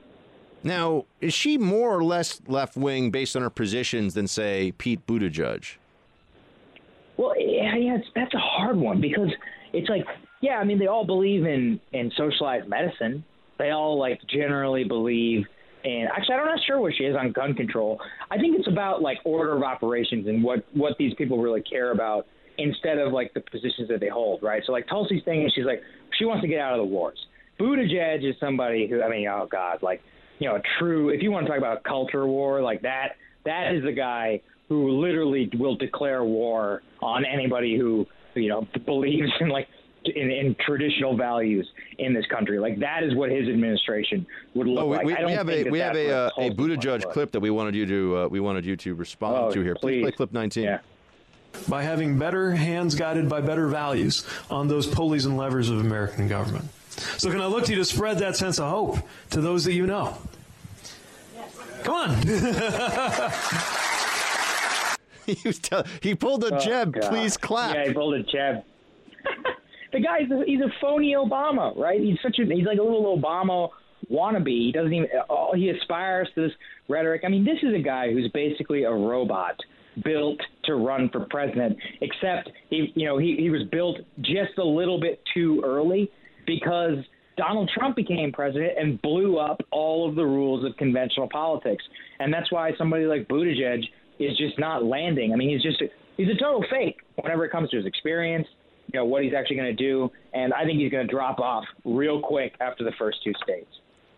Now, 0.64 1.06
is 1.22 1.34
she 1.34 1.58
more 1.58 1.95
or 1.95 2.04
less 2.04 2.41
left 2.48 2.76
wing 2.76 3.12
based 3.12 3.36
on 3.36 3.41
her 3.41 3.49
positions 3.49 4.16
than, 4.16 4.28
say, 4.28 4.74
Pete 4.78 5.06
Buttigieg? 5.06 5.78
Yeah, 7.57 7.75
yeah 7.75 7.97
that's 8.15 8.34
a 8.34 8.39
hard 8.39 8.77
one 8.77 9.01
because 9.01 9.29
it's 9.73 9.89
like, 9.89 10.05
yeah, 10.41 10.57
I 10.57 10.63
mean, 10.63 10.79
they 10.79 10.88
all 10.88 11.05
believe 11.05 11.45
in 11.45 11.79
in 11.91 12.11
socialized 12.15 12.67
medicine. 12.67 13.23
They 13.57 13.71
all 13.71 13.99
like 13.99 14.19
generally 14.29 14.84
believe 14.84 15.45
And 15.84 16.09
actually, 16.09 16.35
I'm 16.35 16.45
not 16.45 16.59
sure 16.65 16.79
where 16.81 16.91
she 16.91 17.03
is 17.03 17.15
on 17.15 17.31
gun 17.31 17.53
control. 17.53 17.99
I 18.29 18.38
think 18.38 18.57
it's 18.59 18.67
about 18.67 19.01
like 19.01 19.17
order 19.23 19.55
of 19.55 19.63
operations 19.63 20.27
and 20.27 20.43
what 20.43 20.65
what 20.73 20.93
these 20.97 21.13
people 21.15 21.38
really 21.41 21.61
care 21.61 21.91
about 21.91 22.27
instead 22.57 22.97
of 22.97 23.13
like 23.13 23.34
the 23.34 23.41
positions 23.41 23.88
that 23.89 23.99
they 23.99 24.09
hold, 24.09 24.41
right? 24.43 24.63
So 24.65 24.71
like 24.71 24.88
Tulsi's 24.88 25.23
thing 25.23 25.45
is 25.45 25.53
she's 25.55 25.65
like 25.65 25.81
she 26.17 26.25
wants 26.25 26.41
to 26.41 26.47
get 26.47 26.59
out 26.59 26.73
of 26.73 26.79
the 26.79 26.91
wars. 26.91 27.19
Buttigieg 27.59 28.27
is 28.27 28.35
somebody 28.39 28.88
who 28.88 29.01
I 29.01 29.09
mean, 29.09 29.27
oh 29.27 29.47
God, 29.49 29.81
like 29.81 30.01
you 30.39 30.49
know, 30.49 30.55
a 30.55 30.61
true. 30.77 31.09
If 31.09 31.23
you 31.23 31.31
want 31.31 31.45
to 31.45 31.49
talk 31.49 31.57
about 31.57 31.77
a 31.77 31.89
culture 31.89 32.27
war 32.27 32.61
like 32.61 32.81
that, 32.81 33.15
that 33.45 33.73
is 33.73 33.84
the 33.84 33.93
guy 33.93 34.41
who 34.69 34.89
literally 34.99 35.49
will 35.57 35.76
declare 35.76 36.23
war 36.23 36.81
on 37.02 37.23
anybody 37.26 37.77
who 37.77 38.06
you 38.35 38.49
know 38.49 38.68
believes 38.85 39.31
in 39.39 39.49
like 39.49 39.68
in, 40.06 40.30
in 40.31 40.56
traditional 40.65 41.18
values 41.18 41.68
in 41.98 42.14
this 42.14 42.26
country. 42.27 42.60
Like 42.60 42.80
that 42.80 43.03
is 43.03 43.14
what 43.15 43.30
his 43.31 43.48
administration 43.49 44.26
would 44.53 44.68
look 44.68 44.84
Oh, 44.84 44.88
we, 44.88 44.95
like. 44.98 45.06
we, 45.06 45.14
I 45.14 45.18
don't 45.18 45.26
we 45.27 45.34
have 45.34 45.48
think 45.48 45.60
a 45.60 45.64
that 45.65 45.72
we 45.72 45.80
have 45.80 45.94
that's 45.95 46.06
a 46.06 46.07
where 46.10 46.18
uh, 46.18 46.27
a 46.27 46.30
Tulsi 46.30 46.49
wants 46.49 46.85
Buttigieg 46.85 47.02
to 47.02 47.07
clip 47.07 47.31
that 47.31 47.39
we 47.39 47.49
wanted 47.49 47.76
you 47.76 47.85
to 47.85 48.18
uh, 48.18 48.27
we 48.27 48.39
wanted 48.39 48.65
you 48.65 48.76
to 48.77 48.94
respond 48.95 49.35
Oh, 49.38 49.52
to 49.52 49.61
here. 49.61 49.76
Please, 49.76 49.81
please. 49.81 50.02
play 50.03 50.11
clip 50.11 50.34
19. 50.34 50.64
Yeah. 50.64 50.80
by 51.68 51.84
having 51.84 52.18
better 52.19 52.52
hands 52.52 52.95
guided 52.95 53.27
by 53.30 53.41
better 53.41 53.68
values 53.68 54.26
on 54.49 54.68
those 54.68 54.85
pulleys 54.88 55.26
and 55.26 55.35
levers 55.38 55.69
of 55.69 55.80
American 55.80 56.27
government. 56.27 56.65
So, 57.18 57.30
can 57.31 57.41
I 57.41 57.45
look 57.48 57.65
to 57.65 57.72
you 57.73 57.77
to 57.80 57.85
spread 57.85 58.19
that 58.19 58.35
sense 58.35 58.60
of 58.60 58.69
hope 58.69 58.98
to 59.31 59.41
those 59.41 59.65
that 59.65 59.73
you 59.73 59.85
know? 59.88 60.18
Come 61.84 61.95
on. 61.95 62.22
he 65.41 65.48
was 65.48 65.60
tell- 65.60 65.86
he 66.02 66.16
pulled 66.16 66.44
a 66.44 66.56
Oh, 66.56 66.60
Jeb. 66.60 66.94
God. 66.94 67.10
Please 67.10 67.38
clap. 67.38 67.76
Yeah, 67.76 67.88
he 67.88 67.94
pulled 67.94 68.16
a 68.16 68.24
Jeb. 68.24 68.64
the 69.94 69.99
guy's 69.99 70.30
a, 70.32 70.44
he's 70.45 70.62
a 70.62 70.72
phony 70.82 71.14
Obama, 71.14 71.78
right? 71.78 71.99
He's 71.99 72.18
such 72.24 72.40
a 72.40 72.45
he's 72.45 72.66
like 72.66 72.80
a 72.80 72.84
little 72.84 73.18
Obama 73.18 73.70
wannabe. 74.12 74.48
He 74.48 74.72
doesn't 74.72 74.94
even 74.94 75.10
oh, 75.30 75.54
he 75.54 75.70
aspires 75.70 76.30
to 76.36 76.41
this 76.48 76.52
rhetoric. 76.88 77.24
I 77.26 77.30
mean, 77.30 77.45
this 77.45 77.58
is 77.62 77.74
a 77.74 77.82
guy 77.82 78.12
who's 78.12 78.30
basically 78.34 78.84
a 78.84 78.91
robot 78.91 79.56
built 80.04 80.40
to 80.66 80.76
run 80.76 81.10
for 81.10 81.26
president. 81.30 81.78
Except 82.02 82.49
he, 82.70 82.91
you 82.95 83.06
know, 83.06 83.18
he 83.18 83.36
he 83.38 83.49
was 83.49 83.64
built 83.72 83.98
just 84.22 84.58
a 84.58 84.64
little 84.64 84.99
bit 84.99 85.22
too 85.34 85.62
early 85.66 86.10
because 86.45 86.95
Donald 87.36 87.70
Trump 87.78 87.95
became 87.95 88.32
president 88.32 88.74
and 88.80 89.02
blew 89.02 89.38
up 89.38 89.62
all 89.72 90.08
of 90.08 90.16
the 90.16 90.26
rules 90.26 90.66
of 90.66 90.76
conventional 90.78 91.30
politics. 91.30 91.84
And 92.20 92.34
that's 92.34 92.52
why 92.52 92.72
somebody 92.78 93.06
like 93.06 93.28
Buttigieg 93.28 93.84
is 94.19 94.38
just 94.38 94.57
not 94.60 94.84
landing. 94.84 95.34
I 95.34 95.35
mean, 95.35 95.49
he's 95.49 95.61
just 95.61 95.81
a, 95.81 95.88
he's 96.18 96.30
a 96.30 96.38
total 96.41 96.64
fake 96.69 96.98
whenever 97.15 97.45
it 97.45 97.52
comes 97.52 97.69
to 97.72 97.77
his 97.77 97.85
experience, 97.85 98.48
you 98.91 98.99
know, 98.99 99.06
what 99.06 99.23
he's 99.23 99.34
actually 99.34 99.57
going 99.57 99.76
to 99.76 99.84
do, 99.84 100.11
and 100.34 100.53
I 100.53 100.64
think 100.65 100.80
he's 100.80 100.91
going 100.91 101.06
to 101.07 101.11
drop 101.11 101.39
off 101.39 101.65
real 101.84 102.22
quick 102.22 102.56
after 102.60 102.84
the 102.84 102.94
first 102.98 103.23
two 103.23 103.34
states. 103.44 103.69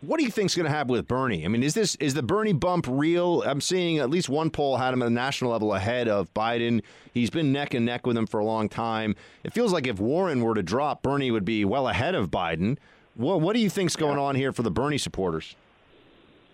What 0.02 0.18
do 0.18 0.24
you 0.24 0.32
think's 0.32 0.56
going 0.56 0.66
to 0.66 0.72
happen 0.72 0.94
with 0.94 1.08
Bernie? 1.08 1.44
I 1.44 1.50
mean, 1.50 1.62
is 1.62 1.74
this 1.74 1.96
is 1.96 2.14
the 2.14 2.24
Bernie 2.24 2.54
bump 2.54 2.86
real? 2.88 3.44
I'm 3.46 3.60
seeing 3.60 3.98
at 3.98 4.10
least 4.10 4.30
one 4.30 4.50
poll 4.50 4.78
had 4.78 4.94
him 4.94 5.02
at 5.02 5.06
the 5.06 5.12
national 5.12 5.52
level 5.52 5.74
ahead 5.74 6.08
of 6.08 6.34
Biden. 6.34 6.84
He's 7.14 7.30
been 7.30 7.52
neck 7.52 7.74
and 7.74 7.86
neck 7.86 8.08
with 8.08 8.18
him 8.18 8.26
for 8.26 8.40
a 8.40 8.46
long 8.46 8.70
time. 8.70 9.18
It 9.44 9.52
feels 9.52 9.74
like 9.74 9.88
if 9.88 10.00
Warren 10.00 10.42
were 10.42 10.56
to 10.56 10.64
drop, 10.64 11.04
Bernie 11.04 11.32
would 11.32 11.44
be 11.44 11.66
well 11.66 11.90
ahead 11.90 12.16
of 12.16 12.32
Biden. 12.32 12.78
What 13.16 13.42
what 13.42 13.54
do 13.54 13.60
you 13.60 13.70
think's 13.70 13.98
going 13.98 14.18
on 14.18 14.36
here 14.36 14.54
for 14.54 14.64
the 14.64 14.72
Bernie 14.72 14.98
supporters? 14.98 15.58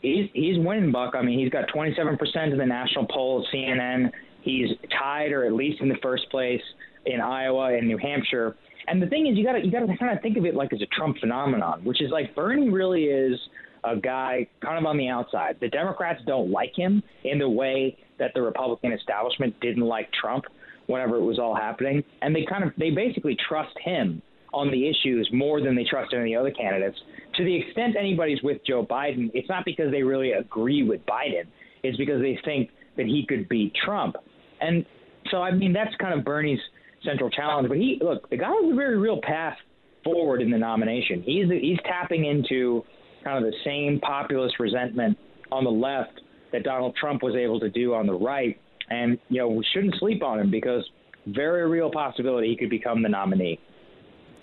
He's 0.06 0.30
he's 0.34 0.60
winning, 0.60 0.91
Buck. 0.91 1.15
I 1.15 1.23
mean, 1.23 1.40
he's 1.40 1.49
got 1.49 1.68
27 1.73 2.18
percent 2.18 2.52
of 2.52 2.60
the 2.60 2.65
national 2.65 3.07
poll 3.07 3.44
at 3.44 3.56
CNN. 3.56 4.11
He's 4.41 4.69
tied 4.99 5.32
or 5.32 5.45
at 5.45 5.53
least 5.53 5.82
in 5.82 5.90
the 5.90 5.98
first 6.03 6.30
place 6.30 6.61
in 7.07 7.19
Iowa 7.19 7.76
and 7.76 7.88
New 7.88 7.98
Hampshire. 7.98 8.56
And 8.88 9.02
the 9.02 9.07
thing 9.07 9.26
is, 9.26 9.36
you 9.36 9.44
got 9.44 9.53
to 9.53 9.65
you 9.65 9.72
got 9.72 9.80
to 9.80 9.98
kind 9.98 10.15
of 10.15 10.22
think 10.22 10.38
of 10.38 10.45
it 10.45 10.53
like 10.53 10.72
as 10.73 10.82
a 10.84 10.86
Trump 10.95 11.18
phenomenon, 11.18 11.84
which 11.84 12.03
is 12.03 12.11
like 12.11 12.36
Bernie 12.36 12.69
really 12.69 13.06
is 13.06 13.40
a 13.84 13.95
guy 13.95 14.48
kind 14.61 14.77
of 14.77 14.86
on 14.86 14.98
the 14.98 15.07
outside. 15.07 15.57
The 15.60 15.69
Democrats 15.69 16.22
don't 16.27 16.52
like 16.52 16.76
him 16.76 17.02
in 17.23 17.40
the 17.40 17.49
way 17.49 17.98
that 18.19 18.32
the 18.36 18.44
Republican 18.44 18.91
establishment 18.91 19.60
didn't 19.60 19.86
like 19.86 20.11
Trump 20.14 20.45
whenever 20.86 21.15
it 21.15 21.23
was 21.23 21.40
all 21.40 21.56
happening, 21.56 22.03
and 22.22 22.36
they 22.36 22.45
kind 22.48 22.64
of 22.64 22.73
they 22.77 22.91
basically 22.91 23.36
trust 23.49 23.76
him 23.84 24.22
on 24.56 24.72
the 24.72 24.88
issues 24.90 25.30
more 25.34 25.61
than 25.61 25.76
they 25.76 25.84
trust 25.84 26.14
any 26.14 26.36
other 26.36 26.49
candidates. 26.49 26.98
To 27.36 27.44
the 27.44 27.53
extent 27.53 27.95
anybody's 27.99 28.41
with 28.41 28.57
Joe 28.65 28.86
Biden, 28.86 29.30
it's 29.34 29.49
not 29.49 29.65
because 29.65 29.91
they 29.91 30.02
really 30.02 30.32
agree 30.32 30.82
with 30.82 31.06
Biden. 31.06 31.44
It's 31.84 31.98
because 31.98 32.22
they 32.22 32.40
think 32.45 32.69
that 32.95 33.06
he 33.06 33.26
could 33.27 33.49
beat 33.49 33.73
Trump. 33.86 34.15
And 34.61 34.86
so, 35.30 35.38
I 35.41 35.52
mean, 35.52 35.73
that's 35.73 35.94
kind 35.99 36.18
of 36.18 36.23
Bernie's 36.23 36.60
central 37.03 37.30
challenge. 37.30 37.68
But 37.68 37.77
he, 37.77 37.99
look, 38.02 38.30
the 38.30 38.38
guy 38.38 38.48
has 38.48 38.72
a 38.72 38.76
very 38.76 38.98
real 38.98 39.19
path 39.22 39.57
forward 40.06 40.41
in 40.41 40.49
the 40.49 40.57
nomination. 40.57 41.22
He's 41.22 41.48
he's 41.49 41.80
tapping 41.84 42.26
into 42.26 42.84
kind 43.26 43.44
of 43.44 43.52
the 43.52 43.57
same 43.65 43.99
populist 43.99 44.60
resentment 44.60 45.18
on 45.52 45.65
the 45.65 45.69
left 45.69 46.22
that 46.53 46.64
Donald 46.64 46.95
Trump 46.95 47.22
was 47.23 47.36
able 47.36 47.60
to 47.60 47.69
do 47.69 47.94
on 47.94 48.07
the 48.07 48.14
right. 48.14 48.57
And 48.90 49.19
you 49.27 49.40
know, 49.40 49.49
we 49.49 49.65
shouldn't 49.73 49.95
sleep 49.99 50.23
on 50.23 50.40
him 50.40 50.49
because 50.49 50.88
very 51.27 51.68
real 51.69 51.91
possibility 51.91 52.48
he 52.49 52.56
could 52.56 52.69
become 52.69 53.03
the 53.03 53.10
nominee. 53.10 53.60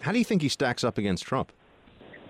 How 0.03 0.12
do 0.12 0.19
you 0.19 0.24
think 0.24 0.43
he 0.43 0.49
stacks 0.49 0.85
up 0.85 0.99
against 0.99 1.24
Trump? 1.24 1.53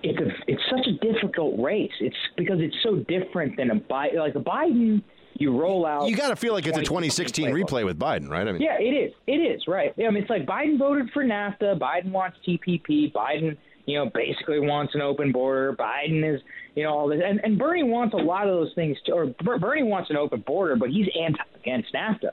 It's 0.03 0.19
a 0.19 0.31
it's 0.47 0.63
such 0.71 0.87
a 0.87 1.13
difficult 1.13 1.59
race. 1.61 1.93
It's 2.01 2.17
because 2.37 2.61
it's 2.61 2.77
so 2.83 2.97
different 3.09 3.57
than 3.57 3.71
a 3.71 3.77
Biden. 3.77 4.17
Like 4.17 4.35
a 4.35 4.41
Biden, 4.41 5.03
you 5.35 5.59
roll 5.59 5.87
out. 5.87 6.09
You 6.09 6.17
got 6.17 6.29
to 6.29 6.37
feel 6.37 6.53
like 6.53 6.67
it's 6.67 6.77
a 6.77 6.83
2016 6.83 7.49
replay 7.51 7.85
with 7.85 7.99
Biden, 7.99 8.29
right? 8.29 8.47
I 8.47 8.53
mean, 8.53 8.61
Yeah, 8.61 8.79
it 8.79 8.93
is. 8.93 9.13
It 9.27 9.37
is 9.37 9.63
right. 9.69 9.93
Yeah, 9.97 10.09
I 10.09 10.11
mean, 10.11 10.23
it's 10.23 10.31
like 10.31 10.45
Biden 10.45 10.79
voted 10.79 11.11
for 11.15 11.25
NAFTA. 11.25 11.79
Biden 11.79 12.11
wants 12.11 12.37
TPP. 12.47 13.13
Biden, 13.13 13.57
you 13.87 13.97
know, 13.97 14.11
basically 14.13 14.61
wants 14.61 14.95
an 14.95 15.01
open 15.01 15.31
border. 15.33 15.75
Biden 15.79 16.35
is, 16.35 16.41
you 16.75 16.83
know, 16.83 16.91
all 16.91 17.09
this, 17.09 17.21
and 17.25 17.41
and 17.45 17.59
Bernie 17.59 17.85
wants 17.85 18.13
a 18.15 18.19
lot 18.19 18.49
of 18.49 18.55
those 18.55 18.73
things. 18.75 18.99
Too, 19.07 19.13
or 19.13 19.27
Ber- 19.45 19.59
Bernie 19.59 19.85
wants 19.85 20.11
an 20.11 20.17
open 20.17 20.41
border, 20.41 20.77
but 20.77 20.91
he's 20.91 21.07
anti 21.19 21.41
against 21.61 21.95
NAFTA. 21.95 22.31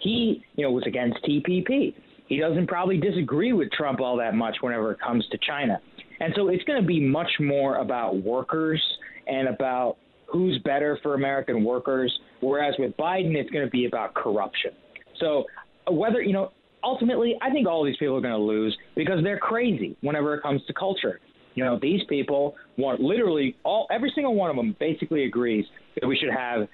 He, 0.00 0.44
you 0.56 0.64
know, 0.64 0.72
was 0.72 0.84
against 0.86 1.22
TPP. 1.24 1.94
He 2.32 2.38
doesn't 2.38 2.66
probably 2.66 2.96
disagree 2.96 3.52
with 3.52 3.70
Trump 3.72 4.00
all 4.00 4.16
that 4.16 4.34
much 4.34 4.56
whenever 4.62 4.90
it 4.92 4.98
comes 5.00 5.22
to 5.32 5.38
China. 5.46 5.78
And 6.18 6.32
so 6.34 6.48
it's 6.48 6.64
going 6.64 6.80
to 6.80 6.86
be 6.86 6.98
much 6.98 7.28
more 7.38 7.76
about 7.76 8.22
workers 8.22 8.82
and 9.26 9.48
about 9.48 9.98
who's 10.28 10.58
better 10.64 10.98
for 11.02 11.12
American 11.12 11.62
workers. 11.62 12.10
Whereas 12.40 12.74
with 12.78 12.96
Biden, 12.96 13.34
it's 13.34 13.50
going 13.50 13.66
to 13.66 13.70
be 13.70 13.84
about 13.84 14.14
corruption. 14.14 14.70
So 15.20 15.44
whether, 15.90 16.22
you 16.22 16.32
know, 16.32 16.52
ultimately, 16.82 17.36
I 17.42 17.50
think 17.50 17.68
all 17.68 17.84
these 17.84 17.98
people 17.98 18.16
are 18.16 18.22
going 18.22 18.32
to 18.32 18.38
lose 18.38 18.74
because 18.96 19.22
they're 19.22 19.38
crazy 19.38 19.94
whenever 20.00 20.34
it 20.34 20.42
comes 20.42 20.62
to 20.68 20.72
culture. 20.72 21.20
You 21.54 21.66
know, 21.66 21.78
these 21.82 22.00
people 22.08 22.54
want 22.78 22.98
literally 22.98 23.58
all, 23.62 23.86
every 23.90 24.10
single 24.14 24.34
one 24.34 24.48
of 24.48 24.56
them 24.56 24.74
basically 24.80 25.24
agrees 25.24 25.66
that 26.00 26.06
we 26.08 26.16
should 26.16 26.32
have 26.34 26.66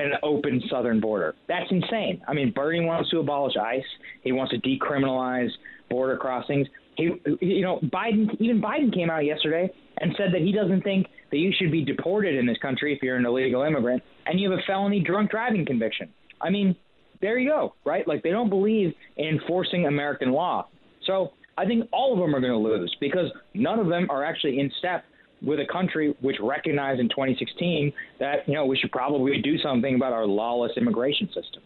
an 0.00 0.12
open 0.22 0.62
southern 0.70 1.00
border. 1.00 1.34
That's 1.48 1.70
insane. 1.70 2.22
I 2.26 2.34
mean, 2.34 2.52
Bernie 2.52 2.84
wants 2.84 3.10
to 3.10 3.18
abolish 3.18 3.54
ICE. 3.56 3.84
He 4.22 4.32
wants 4.32 4.52
to 4.52 4.58
decriminalize 4.60 5.50
border 5.88 6.16
crossings. 6.16 6.66
He, 6.96 7.10
you 7.40 7.62
know, 7.62 7.80
Biden, 7.84 8.28
even 8.40 8.60
Biden 8.60 8.92
came 8.92 9.10
out 9.10 9.24
yesterday 9.24 9.70
and 9.98 10.12
said 10.16 10.28
that 10.32 10.40
he 10.40 10.52
doesn't 10.52 10.82
think 10.82 11.06
that 11.30 11.38
you 11.38 11.52
should 11.58 11.70
be 11.70 11.84
deported 11.84 12.34
in 12.34 12.46
this 12.46 12.58
country 12.58 12.94
if 12.94 13.02
you're 13.02 13.16
an 13.16 13.26
illegal 13.26 13.62
immigrant 13.62 14.02
and 14.26 14.40
you 14.40 14.50
have 14.50 14.58
a 14.58 14.62
felony 14.66 15.00
drunk 15.00 15.30
driving 15.30 15.64
conviction. 15.64 16.08
I 16.40 16.50
mean, 16.50 16.76
there 17.20 17.38
you 17.38 17.50
go, 17.50 17.74
right? 17.84 18.06
Like 18.06 18.22
they 18.22 18.30
don't 18.30 18.48
believe 18.48 18.92
in 19.16 19.26
enforcing 19.40 19.86
American 19.86 20.32
law. 20.32 20.68
So 21.06 21.32
I 21.56 21.66
think 21.66 21.88
all 21.92 22.12
of 22.12 22.18
them 22.18 22.34
are 22.34 22.40
going 22.40 22.52
to 22.52 22.58
lose 22.58 22.94
because 23.00 23.30
none 23.54 23.78
of 23.78 23.88
them 23.88 24.08
are 24.10 24.24
actually 24.24 24.58
in 24.58 24.70
step 24.78 25.04
with 25.42 25.60
a 25.60 25.66
country 25.66 26.14
which 26.20 26.36
recognized 26.40 27.00
in 27.00 27.08
2016 27.08 27.92
that 28.18 28.46
you 28.48 28.54
know 28.54 28.66
we 28.66 28.76
should 28.76 28.92
probably 28.92 29.40
do 29.40 29.58
something 29.58 29.94
about 29.94 30.12
our 30.12 30.26
lawless 30.26 30.72
immigration 30.76 31.26
system. 31.28 31.62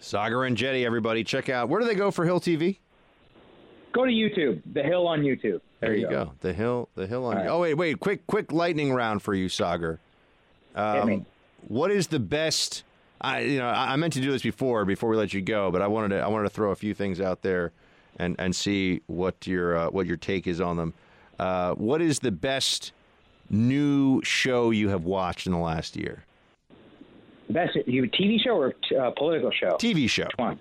Saagar 0.00 0.48
Enjeti, 0.50 0.84
everybody, 0.84 1.24
check 1.24 1.48
out. 1.48 1.68
Where 1.68 1.80
do 1.80 1.86
they 1.86 1.94
go 1.94 2.10
for 2.10 2.24
Hill 2.24 2.40
TV? 2.40 2.78
Go 3.92 4.04
to 4.04 4.10
YouTube, 4.10 4.60
The 4.72 4.82
Hill 4.82 5.06
on 5.06 5.22
YouTube. 5.22 5.60
There, 5.80 5.94
you 5.94 6.08
go. 6.08 6.32
The 6.40 6.52
Hill, 6.52 6.88
the 6.94 7.06
Hill 7.06 7.24
on. 7.24 7.36
All 7.36 7.42
right. 7.42 7.48
Oh 7.48 7.60
wait, 7.60 7.74
wait, 7.74 8.00
quick, 8.00 8.26
quick 8.26 8.52
lightning 8.52 8.92
round 8.92 9.22
for 9.22 9.34
you, 9.34 9.46
Saagar. 9.46 9.98
Um, 10.74 11.24
what 11.68 11.90
is 11.90 12.08
the 12.08 12.18
best? 12.20 12.84
I, 13.20 13.40
you 13.40 13.58
know, 13.58 13.66
I 13.68 13.94
I 13.94 13.96
meant 13.96 14.12
to 14.14 14.20
do 14.20 14.30
this 14.30 14.42
before, 14.42 14.84
before 14.84 15.08
we 15.10 15.16
let 15.16 15.32
you 15.32 15.40
go, 15.40 15.70
but 15.70 15.80
I 15.80 15.86
wanted 15.86 16.16
to, 16.16 16.20
I 16.22 16.28
wanted 16.28 16.44
to 16.44 16.50
throw 16.50 16.70
a 16.70 16.76
few 16.76 16.92
things 16.94 17.20
out 17.20 17.42
there, 17.42 17.72
and 18.18 18.36
and 18.38 18.54
see 18.54 19.00
what 19.06 19.46
your 19.46 19.76
uh, 19.76 19.90
what 19.90 20.06
your 20.06 20.16
take 20.18 20.46
is 20.46 20.60
on 20.60 20.76
them. 20.76 20.94
Uh, 21.38 21.74
what 21.74 22.00
is 22.00 22.20
the 22.20 22.32
best 22.32 22.92
new 23.50 24.22
show 24.22 24.70
you 24.70 24.88
have 24.88 25.04
watched 25.04 25.46
in 25.46 25.52
the 25.52 25.58
last 25.58 25.96
year? 25.96 26.24
Best 27.50 27.76
you 27.86 28.02
TV 28.04 28.38
show 28.42 28.56
or 28.56 28.74
uh, 28.98 29.10
political 29.12 29.50
show? 29.52 29.76
TV 29.76 30.08
show. 30.10 30.24
Which 30.24 30.36
one? 30.36 30.58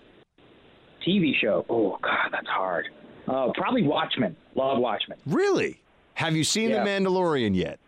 TV 1.06 1.34
show. 1.40 1.66
Oh 1.70 1.98
God, 2.02 2.30
that's 2.32 2.48
hard. 2.48 2.88
Uh, 3.28 3.52
probably 3.54 3.84
Watchmen. 3.84 4.36
Love 4.56 4.80
Watchmen. 4.80 5.18
Really? 5.26 5.82
Have 6.16 6.36
you 6.36 6.44
seen 6.44 6.70
Yeah. 6.70 6.84
The 6.84 6.90
Mandalorian 6.90 7.56
yet? 7.56 7.80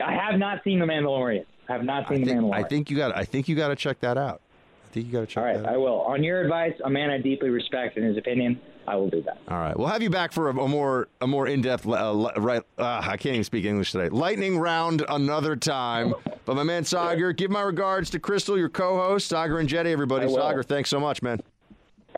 I 0.00 0.12
have 0.12 0.38
not 0.38 0.62
seen 0.64 0.78
The 0.78 0.86
Mandalorian. 0.86 1.44
I 1.68 1.72
have 1.72 1.84
not 1.84 2.08
seen 2.08 2.20
The 2.20 2.26
think, 2.26 2.40
Mandalorian. 2.40 2.54
I 2.54 2.62
think 2.62 2.90
you 2.90 2.96
got. 2.96 3.16
I 3.16 3.24
think 3.24 3.48
you 3.48 3.56
got 3.56 3.68
to 3.68 3.76
check 3.76 4.00
that 4.00 4.16
out. 4.16 4.40
I 4.84 4.88
think 4.92 5.06
you 5.06 5.12
got 5.12 5.20
to 5.20 5.26
check 5.26 5.42
All 5.42 5.44
right. 5.44 5.66
I 5.66 5.76
will. 5.76 6.00
On 6.02 6.22
your 6.22 6.40
advice, 6.42 6.72
a 6.84 6.90
man 6.90 7.10
I 7.10 7.18
deeply 7.18 7.50
respect 7.50 7.98
in 7.98 8.04
his 8.04 8.16
opinion, 8.16 8.58
I 8.88 8.96
will 8.96 9.08
do 9.10 9.22
that. 9.22 9.38
All 9.48 9.58
right, 9.58 9.76
we'll 9.76 9.88
have 9.88 10.02
you 10.02 10.10
back 10.10 10.32
for 10.32 10.48
a, 10.48 10.56
a 10.56 10.68
more 10.68 11.08
a 11.20 11.26
more 11.26 11.46
in 11.46 11.62
depth. 11.62 11.86
Uh, 11.86 12.30
right, 12.36 12.62
uh, 12.78 13.00
I 13.02 13.16
can't 13.16 13.34
even 13.34 13.44
speak 13.44 13.64
English 13.64 13.92
today. 13.92 14.08
Lightning 14.08 14.58
round 14.58 15.04
another 15.08 15.56
time. 15.56 16.14
But 16.44 16.56
my 16.56 16.62
man 16.62 16.84
Saagar, 16.84 17.36
give 17.36 17.50
my 17.50 17.62
regards 17.62 18.10
to 18.10 18.20
Crystal, 18.20 18.56
your 18.56 18.68
co-host, 18.68 19.30
Saagar 19.32 19.62
Enjeti. 19.62 19.86
Everybody, 19.86 20.26
I. 20.26 20.28
Saagar, 20.28 20.64
thanks 20.64 20.90
so 20.90 21.00
much, 21.00 21.22
man. 21.22 21.40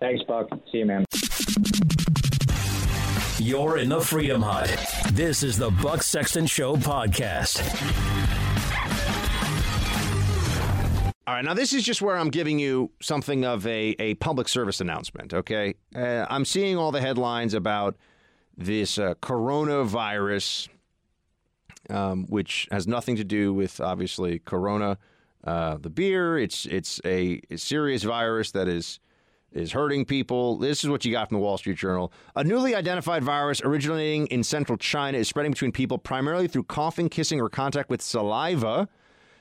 Thanks, 0.00 0.22
Buck. 0.24 0.48
See 0.70 0.78
you, 0.78 0.86
man. 0.86 1.04
You're 3.38 3.78
in 3.78 3.88
the 3.88 4.00
Freedom 4.00 4.42
Hut. 4.42 4.68
This 5.12 5.42
is 5.42 5.56
the 5.56 5.70
Buck 5.70 6.02
Sexton 6.02 6.46
Show 6.46 6.76
podcast. 6.76 7.62
All 11.28 11.34
right, 11.34 11.44
now 11.44 11.52
this 11.52 11.74
is 11.74 11.84
just 11.84 12.00
where 12.00 12.16
I'm 12.16 12.30
giving 12.30 12.58
you 12.58 12.90
something 13.02 13.44
of 13.44 13.66
a, 13.66 13.94
a 13.98 14.14
public 14.14 14.48
service 14.48 14.80
announcement, 14.80 15.34
okay? 15.34 15.74
Uh, 15.94 16.24
I'm 16.30 16.46
seeing 16.46 16.78
all 16.78 16.90
the 16.90 17.02
headlines 17.02 17.52
about 17.52 17.96
this 18.56 18.98
uh, 18.98 19.12
coronavirus, 19.20 20.70
um, 21.90 22.24
which 22.30 22.66
has 22.70 22.86
nothing 22.86 23.16
to 23.16 23.24
do 23.24 23.52
with, 23.52 23.78
obviously, 23.78 24.38
Corona, 24.38 24.96
uh, 25.44 25.76
the 25.76 25.90
beer. 25.90 26.38
It's 26.38 26.64
it's 26.64 26.98
a, 27.04 27.42
a 27.50 27.58
serious 27.58 28.04
virus 28.04 28.52
that 28.52 28.66
is 28.66 28.98
is 29.52 29.72
hurting 29.72 30.06
people. 30.06 30.56
This 30.56 30.82
is 30.82 30.88
what 30.88 31.04
you 31.04 31.12
got 31.12 31.28
from 31.28 31.36
the 31.36 31.42
Wall 31.42 31.58
Street 31.58 31.76
Journal. 31.76 32.10
A 32.36 32.42
newly 32.42 32.74
identified 32.74 33.22
virus 33.22 33.60
originating 33.62 34.28
in 34.28 34.42
central 34.42 34.78
China 34.78 35.18
is 35.18 35.28
spreading 35.28 35.52
between 35.52 35.72
people 35.72 35.98
primarily 35.98 36.48
through 36.48 36.64
coughing, 36.64 37.10
kissing, 37.10 37.38
or 37.38 37.50
contact 37.50 37.90
with 37.90 38.00
saliva. 38.00 38.88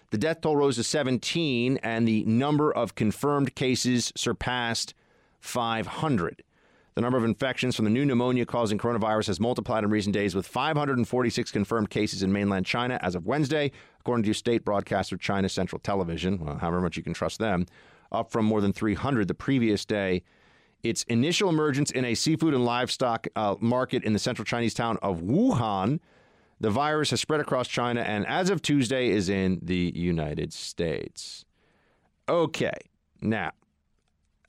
The 0.09 0.17
death 0.17 0.39
toll 0.39 0.55
rose 0.55 0.77
to 0.77 0.83
17, 0.83 1.77
and 1.83 2.07
the 2.07 2.23
number 2.23 2.71
of 2.71 2.95
confirmed 2.95 3.55
cases 3.55 4.13
surpassed 4.15 4.93
500. 5.41 6.43
The 6.95 7.01
number 7.01 7.17
of 7.17 7.25
infections 7.25 7.75
from 7.75 7.85
the 7.85 7.91
new 7.91 8.05
pneumonia 8.05 8.45
causing 8.45 8.77
coronavirus 8.77 9.27
has 9.27 9.39
multiplied 9.39 9.83
in 9.83 9.89
recent 9.89 10.13
days, 10.13 10.33
with 10.33 10.47
546 10.47 11.51
confirmed 11.51 11.89
cases 11.89 12.23
in 12.23 12.31
mainland 12.31 12.65
China 12.65 12.97
as 13.01 13.15
of 13.15 13.25
Wednesday, 13.25 13.71
according 13.99 14.23
to 14.23 14.33
state 14.33 14.63
broadcaster 14.63 15.17
China 15.17 15.49
Central 15.49 15.79
Television, 15.79 16.39
well, 16.39 16.57
however 16.57 16.79
much 16.79 16.95
you 16.95 17.03
can 17.03 17.13
trust 17.13 17.37
them, 17.37 17.65
up 18.11 18.31
from 18.31 18.45
more 18.45 18.61
than 18.61 18.71
300 18.71 19.27
the 19.27 19.33
previous 19.33 19.83
day. 19.83 20.23
Its 20.83 21.03
initial 21.03 21.49
emergence 21.49 21.91
in 21.91 22.05
a 22.05 22.15
seafood 22.15 22.53
and 22.53 22.63
livestock 22.63 23.27
uh, 23.35 23.55
market 23.59 24.03
in 24.03 24.13
the 24.13 24.19
central 24.19 24.45
Chinese 24.45 24.73
town 24.73 24.97
of 25.01 25.19
Wuhan. 25.21 25.99
The 26.59 26.69
virus 26.69 27.11
has 27.11 27.21
spread 27.21 27.39
across 27.39 27.67
China 27.67 28.01
and 28.01 28.25
as 28.25 28.49
of 28.49 28.61
Tuesday 28.61 29.09
is 29.09 29.29
in 29.29 29.59
the 29.61 29.91
United 29.95 30.53
States. 30.53 31.45
Okay. 32.27 32.73
Now, 33.21 33.51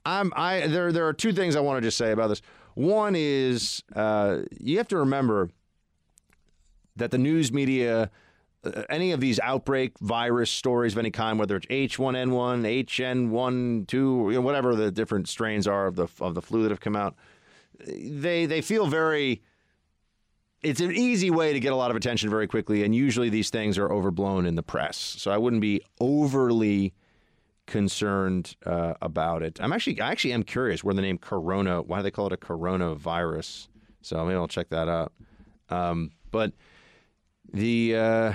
I'm 0.05 0.33
I 0.37 0.67
there 0.67 0.91
there 0.93 1.07
are 1.07 1.13
two 1.13 1.33
things 1.33 1.55
I 1.55 1.61
want 1.61 1.79
to 1.79 1.87
just 1.87 1.99
say 1.99 2.13
about 2.13 2.29
this. 2.29 2.43
One 2.75 3.15
is 3.17 3.83
uh, 3.95 4.41
you 4.59 4.79
have 4.79 4.89
to 4.89 4.99
remember 4.99 5.51
that 6.97 7.11
the 7.11 7.19
news 7.19 7.53
media 7.53 8.11
uh, 8.65 8.83
any 8.89 9.13
of 9.13 9.21
these 9.21 9.39
outbreak 9.41 9.99
virus 10.01 10.51
stories 10.51 10.93
of 10.93 10.99
any 10.99 11.11
kind, 11.11 11.39
whether 11.39 11.57
it's 11.57 11.67
H1N1, 11.67 12.85
HN1, 12.85 13.87
2, 13.87 13.99
you 13.99 14.33
know, 14.33 14.41
whatever 14.41 14.75
the 14.75 14.91
different 14.91 15.29
strains 15.29 15.67
are 15.67 15.87
of 15.87 15.95
the 15.95 16.09
of 16.21 16.35
the 16.35 16.43
flu 16.43 16.63
that 16.63 16.71
have 16.71 16.81
come 16.81 16.97
out, 16.97 17.15
they 17.87 18.47
they 18.47 18.61
feel 18.61 18.87
very 18.87 19.43
it's 20.63 20.81
an 20.81 20.93
easy 20.93 21.31
way 21.31 21.53
to 21.53 21.61
get 21.61 21.73
a 21.73 21.77
lot 21.77 21.91
of 21.91 21.97
attention 21.97 22.31
very 22.31 22.47
quickly, 22.47 22.83
and 22.85 22.95
usually 22.95 23.29
these 23.29 23.51
things 23.51 23.79
are 23.79 23.91
overblown 23.93 24.47
in 24.47 24.55
the 24.57 24.63
press. 24.63 24.97
So 24.97 25.31
I 25.31 25.39
wouldn't 25.39 25.63
be 25.63 25.83
overly 26.01 26.95
concerned 27.67 28.57
uh, 28.67 28.95
about 29.01 29.43
it. 29.43 29.59
I'm 29.61 29.73
actually, 29.73 30.01
I 30.01 30.11
actually 30.11 30.33
am 30.33 30.43
curious 30.43 30.83
where 30.83 30.95
the 30.95 31.03
name 31.03 31.19
Corona, 31.19 31.83
why 31.83 31.99
do 31.99 32.03
they 32.03 32.11
call 32.11 32.27
it 32.27 32.33
a 32.33 32.37
coronavirus? 32.37 33.69
So 34.03 34.25
maybe 34.25 34.37
I'll 34.37 34.49
check 34.49 34.71
that 34.71 34.89
out. 34.89 35.13
Um, 35.69 36.13
but 36.31 36.53
the 37.53 37.97
uh, 37.97 38.33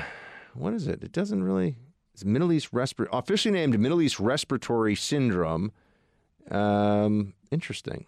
what 0.53 0.73
is 0.73 0.87
it? 0.87 1.03
It 1.03 1.11
doesn't 1.11 1.43
really. 1.43 1.77
It's 2.13 2.23
Middle 2.23 2.51
East 2.51 2.69
respiratory, 2.71 3.17
officially 3.17 3.53
named 3.53 3.79
Middle 3.79 4.01
East 4.01 4.19
Respiratory 4.19 4.95
Syndrome. 4.95 5.71
Um, 6.51 7.33
interesting. 7.49 8.05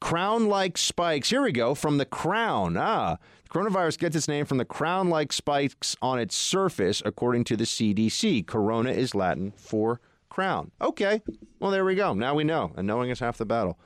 Crown 0.00 0.46
like 0.46 0.78
spikes. 0.78 1.30
Here 1.30 1.42
we 1.42 1.52
go. 1.52 1.74
From 1.74 1.98
the 1.98 2.04
crown. 2.04 2.76
Ah, 2.76 3.16
the 3.42 3.48
coronavirus 3.48 3.98
gets 3.98 4.16
its 4.16 4.28
name 4.28 4.44
from 4.44 4.58
the 4.58 4.64
crown 4.64 5.08
like 5.08 5.32
spikes 5.32 5.96
on 6.00 6.18
its 6.18 6.36
surface, 6.36 7.02
according 7.04 7.44
to 7.44 7.56
the 7.56 7.64
CDC. 7.64 8.46
Corona 8.46 8.90
is 8.90 9.14
Latin 9.14 9.52
for 9.56 10.00
crown. 10.28 10.70
Okay. 10.80 11.22
Well, 11.58 11.70
there 11.70 11.84
we 11.84 11.94
go. 11.94 12.14
Now 12.14 12.34
we 12.34 12.44
know. 12.44 12.72
And 12.76 12.86
knowing 12.86 13.10
is 13.10 13.20
half 13.20 13.38
the 13.38 13.46
battle. 13.46 13.78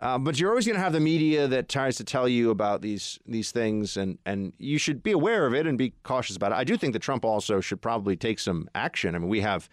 Uh, 0.00 0.18
but 0.18 0.38
you're 0.38 0.50
always 0.50 0.66
going 0.66 0.76
to 0.76 0.82
have 0.82 0.92
the 0.92 1.00
media 1.00 1.48
that 1.48 1.68
tries 1.68 1.96
to 1.96 2.04
tell 2.04 2.28
you 2.28 2.50
about 2.50 2.82
these 2.82 3.18
these 3.26 3.50
things, 3.50 3.96
and, 3.96 4.18
and 4.24 4.52
you 4.58 4.78
should 4.78 5.02
be 5.02 5.10
aware 5.10 5.44
of 5.44 5.54
it 5.54 5.66
and 5.66 5.76
be 5.76 5.92
cautious 6.04 6.36
about 6.36 6.52
it. 6.52 6.54
I 6.54 6.64
do 6.64 6.76
think 6.76 6.92
that 6.92 7.02
Trump 7.02 7.24
also 7.24 7.60
should 7.60 7.80
probably 7.80 8.16
take 8.16 8.38
some 8.38 8.68
action. 8.76 9.16
I 9.16 9.18
mean, 9.18 9.28
we 9.28 9.40
have 9.40 9.68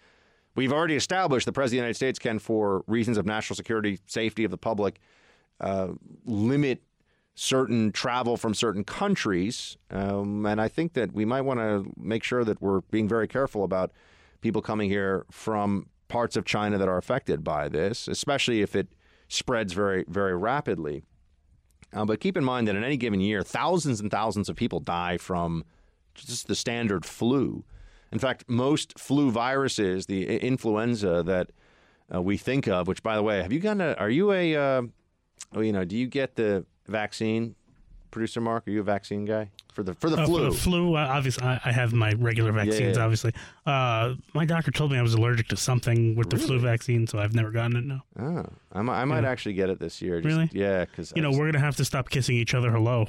we've 0.56 0.72
already 0.72 0.96
established 0.96 1.46
the 1.46 1.52
president 1.52 1.68
of 1.68 1.70
the 1.70 1.76
United 1.76 1.94
States 1.94 2.18
can, 2.18 2.38
for 2.40 2.82
reasons 2.88 3.18
of 3.18 3.26
national 3.26 3.56
security, 3.56 4.00
safety 4.06 4.42
of 4.42 4.50
the 4.50 4.58
public, 4.58 5.00
uh, 5.60 5.88
limit 6.24 6.82
certain 7.34 7.92
travel 7.92 8.36
from 8.36 8.54
certain 8.54 8.82
countries. 8.82 9.76
Um, 9.90 10.46
and 10.46 10.60
I 10.60 10.68
think 10.68 10.94
that 10.94 11.12
we 11.12 11.24
might 11.24 11.42
want 11.42 11.60
to 11.60 11.92
make 11.96 12.24
sure 12.24 12.44
that 12.44 12.60
we're 12.62 12.80
being 12.80 13.08
very 13.08 13.28
careful 13.28 13.62
about 13.62 13.92
people 14.40 14.62
coming 14.62 14.88
here 14.88 15.26
from 15.30 15.88
parts 16.08 16.36
of 16.36 16.44
China 16.44 16.78
that 16.78 16.88
are 16.88 16.98
affected 16.98 17.44
by 17.44 17.68
this, 17.68 18.08
especially 18.08 18.62
if 18.62 18.74
it 18.74 18.88
spreads 19.28 19.72
very, 19.72 20.04
very 20.08 20.36
rapidly. 20.36 21.02
Uh, 21.92 22.04
but 22.04 22.20
keep 22.20 22.36
in 22.36 22.44
mind 22.44 22.68
that 22.68 22.76
in 22.76 22.84
any 22.84 22.96
given 22.96 23.20
year, 23.20 23.42
thousands 23.42 24.00
and 24.00 24.10
thousands 24.10 24.48
of 24.48 24.56
people 24.56 24.80
die 24.80 25.16
from 25.18 25.64
just 26.14 26.46
the 26.46 26.54
standard 26.54 27.04
flu. 27.04 27.64
In 28.12 28.18
fact, 28.18 28.44
most 28.48 28.98
flu 28.98 29.30
viruses, 29.30 30.06
the 30.06 30.38
influenza 30.38 31.22
that 31.24 31.50
uh, 32.14 32.22
we 32.22 32.36
think 32.36 32.66
of, 32.66 32.86
which, 32.86 33.02
by 33.02 33.16
the 33.16 33.22
way, 33.22 33.42
have 33.42 33.52
you 33.52 33.58
gotten 33.58 33.80
a, 33.80 33.92
are 33.94 34.10
you 34.10 34.32
a, 34.32 34.56
uh, 34.56 34.82
oh, 35.54 35.60
you 35.60 35.72
know, 35.72 35.84
do 35.84 35.96
you 35.96 36.06
get 36.06 36.36
the 36.36 36.64
vaccine, 36.88 37.54
producer 38.10 38.40
Mark? 38.40 38.66
Are 38.66 38.70
you 38.70 38.80
a 38.80 38.84
vaccine 38.84 39.24
guy 39.24 39.50
for 39.72 39.82
the 39.82 39.94
for 39.94 40.08
the 40.10 40.16
Uh, 40.22 40.26
flu? 40.26 40.36
For 40.38 40.50
the 40.50 40.56
flu, 40.56 40.94
uh, 40.96 41.06
obviously, 41.10 41.44
I, 41.46 41.60
I 41.64 41.72
have 41.72 41.92
my 41.92 42.12
regular 42.12 42.52
vaccines. 42.52 42.96
yeah. 42.96 43.02
Obviously, 43.04 43.32
uh, 43.66 44.14
my 44.34 44.44
doctor 44.44 44.70
told 44.70 44.92
me 44.92 44.98
I 44.98 45.02
was 45.02 45.14
allergic 45.14 45.48
to 45.48 45.56
something 45.56 46.14
with 46.16 46.30
the 46.30 46.38
flu 46.38 46.58
vaccine, 46.58 47.06
so 47.06 47.18
I've 47.18 47.34
never 47.34 47.50
gotten 47.50 47.76
it. 47.76 47.84
No, 47.84 48.00
Oh, 48.18 48.46
I 48.72 48.82
might, 48.82 49.00
I 49.02 49.04
might 49.04 49.22
Yeah. 49.24 49.30
actually 49.30 49.54
get 49.54 49.68
it 49.70 49.78
this 49.78 50.00
year. 50.00 50.20
Just, 50.20 50.26
Really? 50.34 50.50
Yeah, 50.52 50.84
because 50.84 51.12
you 51.16 51.22
know 51.22 51.30
we're 51.30 51.46
gonna 51.50 51.64
have 51.64 51.76
to 51.76 51.84
stop 51.84 52.08
kissing 52.10 52.36
each 52.36 52.54
other 52.54 52.70
hello. 52.70 53.06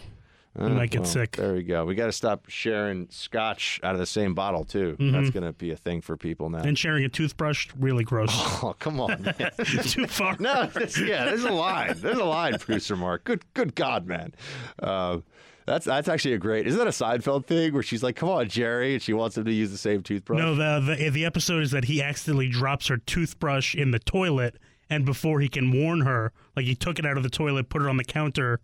We 0.57 0.69
might 0.69 0.89
get 0.91 1.05
sick. 1.05 1.35
There 1.38 1.53
we 1.53 1.63
go. 1.63 1.85
We 1.85 1.93
got 1.95 2.07
to 2.07 2.11
stop 2.11 2.49
sharing 2.49 3.07
scotch 3.09 3.79
out 3.84 3.93
of 3.93 3.99
the 3.99 4.05
same 4.05 4.34
bottle 4.34 4.63
too. 4.63 4.95
Mhm. 4.99 5.11
That's 5.11 5.29
going 5.29 5.45
to 5.45 5.53
be 5.53 5.71
a 5.71 5.75
thing 5.77 6.01
for 6.01 6.17
people 6.17 6.49
now. 6.49 6.59
And 6.59 6.77
sharing 6.77 7.03
a 7.05 7.09
toothbrush, 7.09 7.69
really 7.79 8.03
gross. 8.03 8.29
Oh, 8.63 8.75
come 8.79 8.99
on, 8.99 9.21
man. 9.21 9.51
Too 9.84 10.07
far. 10.07 10.35
no, 10.39 10.65
this, 10.65 10.99
yeah, 10.99 11.25
there's 11.25 11.43
a 11.43 11.51
line. 11.51 11.93
There's 11.97 12.17
a 12.17 12.23
line, 12.23 12.57
producer 12.57 12.95
Mark. 12.95 13.23
Good, 13.23 13.43
good 13.53 13.75
God, 13.75 14.07
man. 14.07 14.34
Uh, 14.81 15.19
that's 15.67 15.85
that's 15.85 16.07
actually 16.07 16.34
a 16.34 16.38
great. 16.39 16.65
Isn't 16.65 16.77
that 16.79 16.88
a 16.88 16.91
Seinfeld 16.91 17.45
thing 17.45 17.73
where 17.73 17.84
she's 17.84 18.01
like, 18.01 18.15
"Come 18.15 18.29
on, 18.29 18.47
Jerry," 18.49 18.93
and 18.93 19.01
she 19.01 19.13
wants 19.13 19.38
him 19.38 19.45
to 19.45 19.51
use 19.53 19.69
the 19.69 19.77
same 19.77 20.01
toothbrush? 20.01 20.39
No, 20.39 20.55
the, 20.55 20.95
the 20.95 21.09
the 21.09 21.25
episode 21.25 21.61
is 21.61 21.71
that 21.71 21.85
he 21.85 22.01
accidentally 22.01 22.47
drops 22.49 22.88
her 22.88 22.97
toothbrush 22.97 23.75
in 23.75 23.91
the 23.91 23.99
toilet, 23.99 24.57
and 24.89 25.05
before 25.05 25.39
he 25.41 25.49
can 25.49 25.71
warn 25.71 26.01
her, 26.01 26.31
like 26.55 26.65
he 26.65 26.73
took 26.73 26.97
it 26.99 27.05
out 27.05 27.17
of 27.17 27.23
the 27.23 27.29
toilet, 27.29 27.69
put 27.69 27.81
it 27.81 27.88
on 27.88 27.97
the 27.97 28.03
counter, 28.05 28.59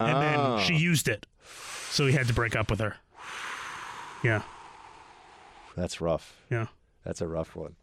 and 0.00 0.16
Oh. 0.16 0.20
then 0.56 0.66
she 0.66 0.74
oh. 0.74 0.78
used 0.78 1.08
it. 1.08 1.26
So 1.90 2.06
he 2.06 2.12
had 2.12 2.26
to 2.28 2.34
break 2.34 2.54
up 2.56 2.70
with 2.70 2.80
her. 2.80 2.96
Yeah. 4.22 4.42
That's 5.76 6.00
rough. 6.00 6.36
Yeah. 6.50 6.66
That's 7.04 7.20
a 7.20 7.26
rough 7.26 7.56
one. 7.56 7.76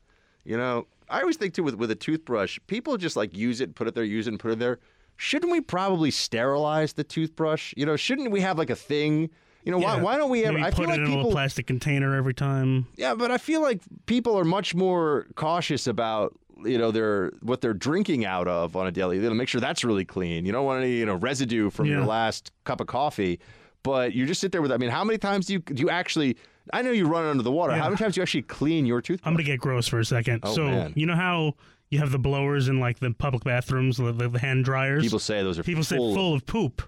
You 0.44 0.58
know, 0.58 0.88
I 1.10 1.22
always 1.22 1.38
think 1.38 1.54
too 1.54 1.64
with 1.64 1.76
with 1.76 1.92
a 1.92 1.96
toothbrush, 1.96 2.60
people 2.68 2.98
just 2.98 3.16
like 3.16 3.36
use 3.36 3.60
it, 3.62 3.76
put 3.76 3.88
it 3.88 3.96
there, 3.96 4.04
use 4.04 4.28
it, 4.28 4.32
and 4.32 4.40
put 4.40 4.52
it 4.52 4.60
there. 4.60 4.80
Shouldn't 5.18 5.52
we 5.52 5.62
probably 5.62 6.12
sterilize 6.12 6.94
the 6.94 7.04
toothbrush? 7.04 7.74
You 7.76 7.86
know, 7.86 7.96
shouldn't 7.96 8.30
we 8.32 8.42
have 8.42 8.58
like 8.58 8.70
a 8.70 8.76
thing? 8.76 9.30
You 9.64 9.72
know, 9.72 9.80
why, 9.80 9.96
Yeah. 9.98 10.02
why 10.04 10.18
don't 10.18 10.30
we 10.30 10.44
ever? 10.46 10.54
Maybe 10.54 10.66
I 10.68 10.70
put 10.70 10.78
feel 10.78 10.86
it 10.86 10.90
like 10.90 10.98
in 11.00 11.04
a 11.04 11.08
people. 11.08 11.18
little 11.18 11.32
plastic 11.32 11.68
container 11.68 12.16
every 12.16 12.34
time. 12.34 12.88
Yeah, 12.96 13.16
but 13.16 13.32
I 13.32 13.38
feel 13.38 13.62
like 13.62 13.82
people 14.06 14.38
are 14.38 14.46
much 14.46 14.76
more 14.76 15.26
cautious 15.36 15.88
about 15.88 16.38
you 16.64 16.78
know 16.78 16.92
their 16.92 17.32
what 17.42 17.62
they're 17.62 17.74
drinking 17.74 18.26
out 18.26 18.48
of 18.48 18.76
on 18.76 18.88
a 18.88 18.92
daily. 18.92 19.20
They 19.20 19.30
make 19.30 19.50
sure 19.50 19.62
that's 19.62 19.84
really 19.84 20.06
clean. 20.06 20.46
You 20.46 20.52
don't 20.52 20.66
want 20.66 20.84
any 20.84 20.94
you 20.94 21.06
know 21.06 21.16
residue 21.16 21.70
from 21.70 21.86
your 21.86 22.06
last 22.06 22.52
cup 22.64 22.82
of 22.82 22.88
coffee. 22.88 23.40
But 23.84 24.14
you 24.14 24.26
just 24.26 24.42
sit 24.42 24.52
there 24.52 24.62
with. 24.62 24.72
I 24.72 24.78
mean, 24.78 24.90
how 24.90 25.04
many 25.04 25.18
times 25.18 25.46
do 25.46 25.54
you 25.54 25.60
do 25.60 25.82
you 25.82 25.90
actually? 25.90 26.38
I 26.74 26.82
know 26.82 26.92
you 26.92 27.08
run 27.08 27.26
it 27.26 27.30
under 27.30 27.44
the 27.44 27.52
water. 27.52 27.74
Yeah. 27.74 27.80
How 27.80 27.86
many 27.86 27.98
times 27.98 28.16
do 28.16 28.20
you 28.20 28.24
actually 28.24 28.42
clean 28.42 28.86
your 28.86 29.02
toothbrush? 29.02 29.28
I'm 29.28 29.34
gonna 29.34 29.46
get 29.46 29.60
gross 29.60 29.88
for 29.88 30.00
a 30.00 30.06
second. 30.06 30.42
Oh, 30.44 30.54
so 30.54 30.66
man. 30.66 30.94
you 30.96 31.06
know 31.06 31.16
how 31.16 31.54
you 31.90 32.00
have 32.00 32.12
the 32.12 32.20
blowers 32.20 32.68
in 32.68 32.80
like 32.80 33.00
the 33.00 33.14
public 33.14 33.44
bathrooms, 33.44 33.98
the, 33.98 34.12
the, 34.12 34.40
hand 34.40 34.66
dryers. 34.66 35.04
People 35.04 35.20
say 35.20 35.42
those 35.42 35.58
are 35.58 35.64
people 35.64 35.84
say 35.84 35.96
full- 35.96 36.14
full 36.14 36.34
of 36.34 36.46
poop. 36.46 36.82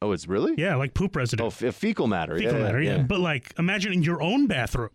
Oh, 0.00 0.12
it's 0.12 0.26
really? 0.26 0.54
Yeah, 0.56 0.76
like 0.76 0.94
poop 0.94 1.14
residue. 1.14 1.44
Oh, 1.44 1.48
f- 1.48 1.74
fecal 1.74 2.08
matter. 2.08 2.36
fecal 2.36 2.54
yeah, 2.54 2.62
matter. 2.64 2.82
Yeah. 2.82 3.02
but 3.02 3.20
like 3.20 3.52
imagine 3.58 3.92
in 3.92 4.02
your 4.02 4.22
own 4.22 4.46
bathroom, 4.46 4.90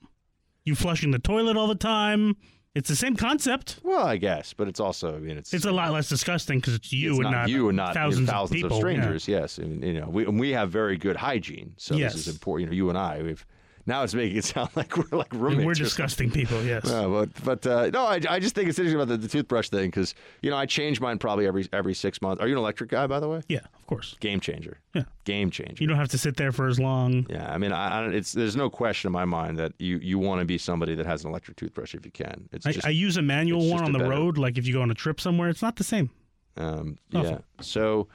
you 0.66 0.76
flushing 0.76 1.12
the 1.12 1.20
toilet 1.20 1.56
all 1.56 1.68
the 1.68 1.76
time. 1.76 2.36
It's 2.78 2.90
the 2.90 2.96
same 2.96 3.16
concept. 3.16 3.80
Well, 3.84 4.06
I 4.06 4.18
guess, 4.18 4.54
but 4.54 4.68
it's 4.68 4.80
also 4.80 5.16
I 5.16 5.20
mean 5.20 5.38
it's 5.38 5.54
It's 5.54 5.66
a 5.66 5.72
lot 5.72 5.92
less 5.92 6.08
disgusting 6.10 6.60
because 6.60 6.76
it's 6.76 6.94
you 6.94 7.12
it's 7.16 7.20
and 7.26 7.32
not, 7.32 7.50
you 7.50 7.70
and 7.70 7.76
not 7.76 7.94
thousands, 7.96 8.30
thousands 8.30 8.64
of 8.64 8.70
people. 8.70 8.78
yeah. 8.78 8.82
strangers. 8.82 9.28
Yes, 9.28 9.58
and 9.58 9.84
you 9.84 10.00
know 10.00 10.08
we 10.10 10.26
and 10.26 10.40
we 10.40 10.52
have 10.52 10.70
very 10.70 10.96
good 10.98 11.16
hygiene, 11.16 11.74
so 11.78 11.96
Yes. 11.96 12.14
this 12.14 12.28
is 12.28 12.34
important. 12.34 12.62
You 12.66 12.70
know, 12.72 12.76
you 12.86 12.90
and 12.90 12.98
I 12.98 13.22
we've 13.24 13.46
now 13.88 14.04
it's 14.04 14.14
making 14.14 14.38
it 14.38 14.44
sound 14.44 14.70
like 14.76 14.96
we're 14.96 15.18
like 15.18 15.34
roommates. 15.34 15.66
We're 15.66 15.74
disgusting 15.74 16.30
people. 16.30 16.62
Yes. 16.64 16.86
No, 16.86 17.10
but 17.10 17.44
but 17.44 17.66
uh, 17.68 17.90
no, 17.92 18.06
I, 18.06 18.20
I 18.30 18.40
just 18.40 18.54
think 18.54 18.70
it's 18.70 18.78
interesting 18.78 19.02
about 19.02 19.08
the, 19.08 19.18
the 19.18 19.28
toothbrush 19.28 19.70
thing 19.70 19.90
because 19.90 20.14
you 20.42 20.50
know 20.52 20.58
I 20.58 20.66
change 20.66 21.00
mine 21.02 21.18
probably 21.18 21.48
every 21.48 21.68
every 21.74 21.94
six 21.94 22.22
months. 22.22 22.42
Are 22.42 22.48
you 22.48 22.54
an 22.54 22.60
electric 22.60 22.90
guy, 22.90 23.08
by 23.08 23.20
the 23.20 23.28
way? 23.28 23.42
Yeah, 23.48 23.60
of 23.74 23.88
course. 23.88 24.16
Game 24.20 24.40
changer. 24.40 24.80
Yeah. 24.94 25.04
Game 25.24 25.50
changer. 25.50 25.82
You 25.82 25.88
don't 25.88 25.98
have 25.98 26.10
to 26.10 26.18
sit 26.18 26.38
there 26.38 26.52
for 26.52 26.68
as 26.68 26.80
long. 26.80 27.26
Yeah, 27.30 27.52
I 27.52 27.58
mean, 27.58 27.72
I, 27.72 28.06
I, 28.06 28.08
it's 28.10 28.34
there's 28.34 28.56
no 28.56 28.70
question 28.70 29.08
in 29.08 29.14
my 29.14 29.26
mind 29.26 29.58
that 29.58 29.74
you, 29.80 29.98
you 29.98 30.20
want 30.20 30.40
to 30.42 30.46
be 30.46 30.58
somebody 30.58 30.96
that 30.96 31.06
has 31.06 31.24
an 31.24 31.30
electric 31.30 31.58
toothbrush 31.58 31.96
if 31.96 32.06
you 32.06 32.12
can. 32.12 32.50
It's 32.52 32.66
I, 32.66 32.72
just, 32.72 32.88
I 32.88 32.90
use 32.90 33.18
a 33.18 33.22
manual 33.22 33.70
one 33.70 33.84
on 33.84 33.92
the 33.94 34.00
better- 34.00 34.12
road. 34.12 34.38
Like 34.38 34.58
if 34.58 34.68
you 34.68 34.74
go 34.74 34.82
on 34.82 34.92
a 34.92 34.96
trip 34.96 35.22
somewhere, 35.22 35.50
it's 35.50 35.62
not 35.62 35.78
the 35.78 35.84
same. 35.84 36.10
Um, 36.58 36.98
yeah. 37.12 37.40
So, 37.62 38.08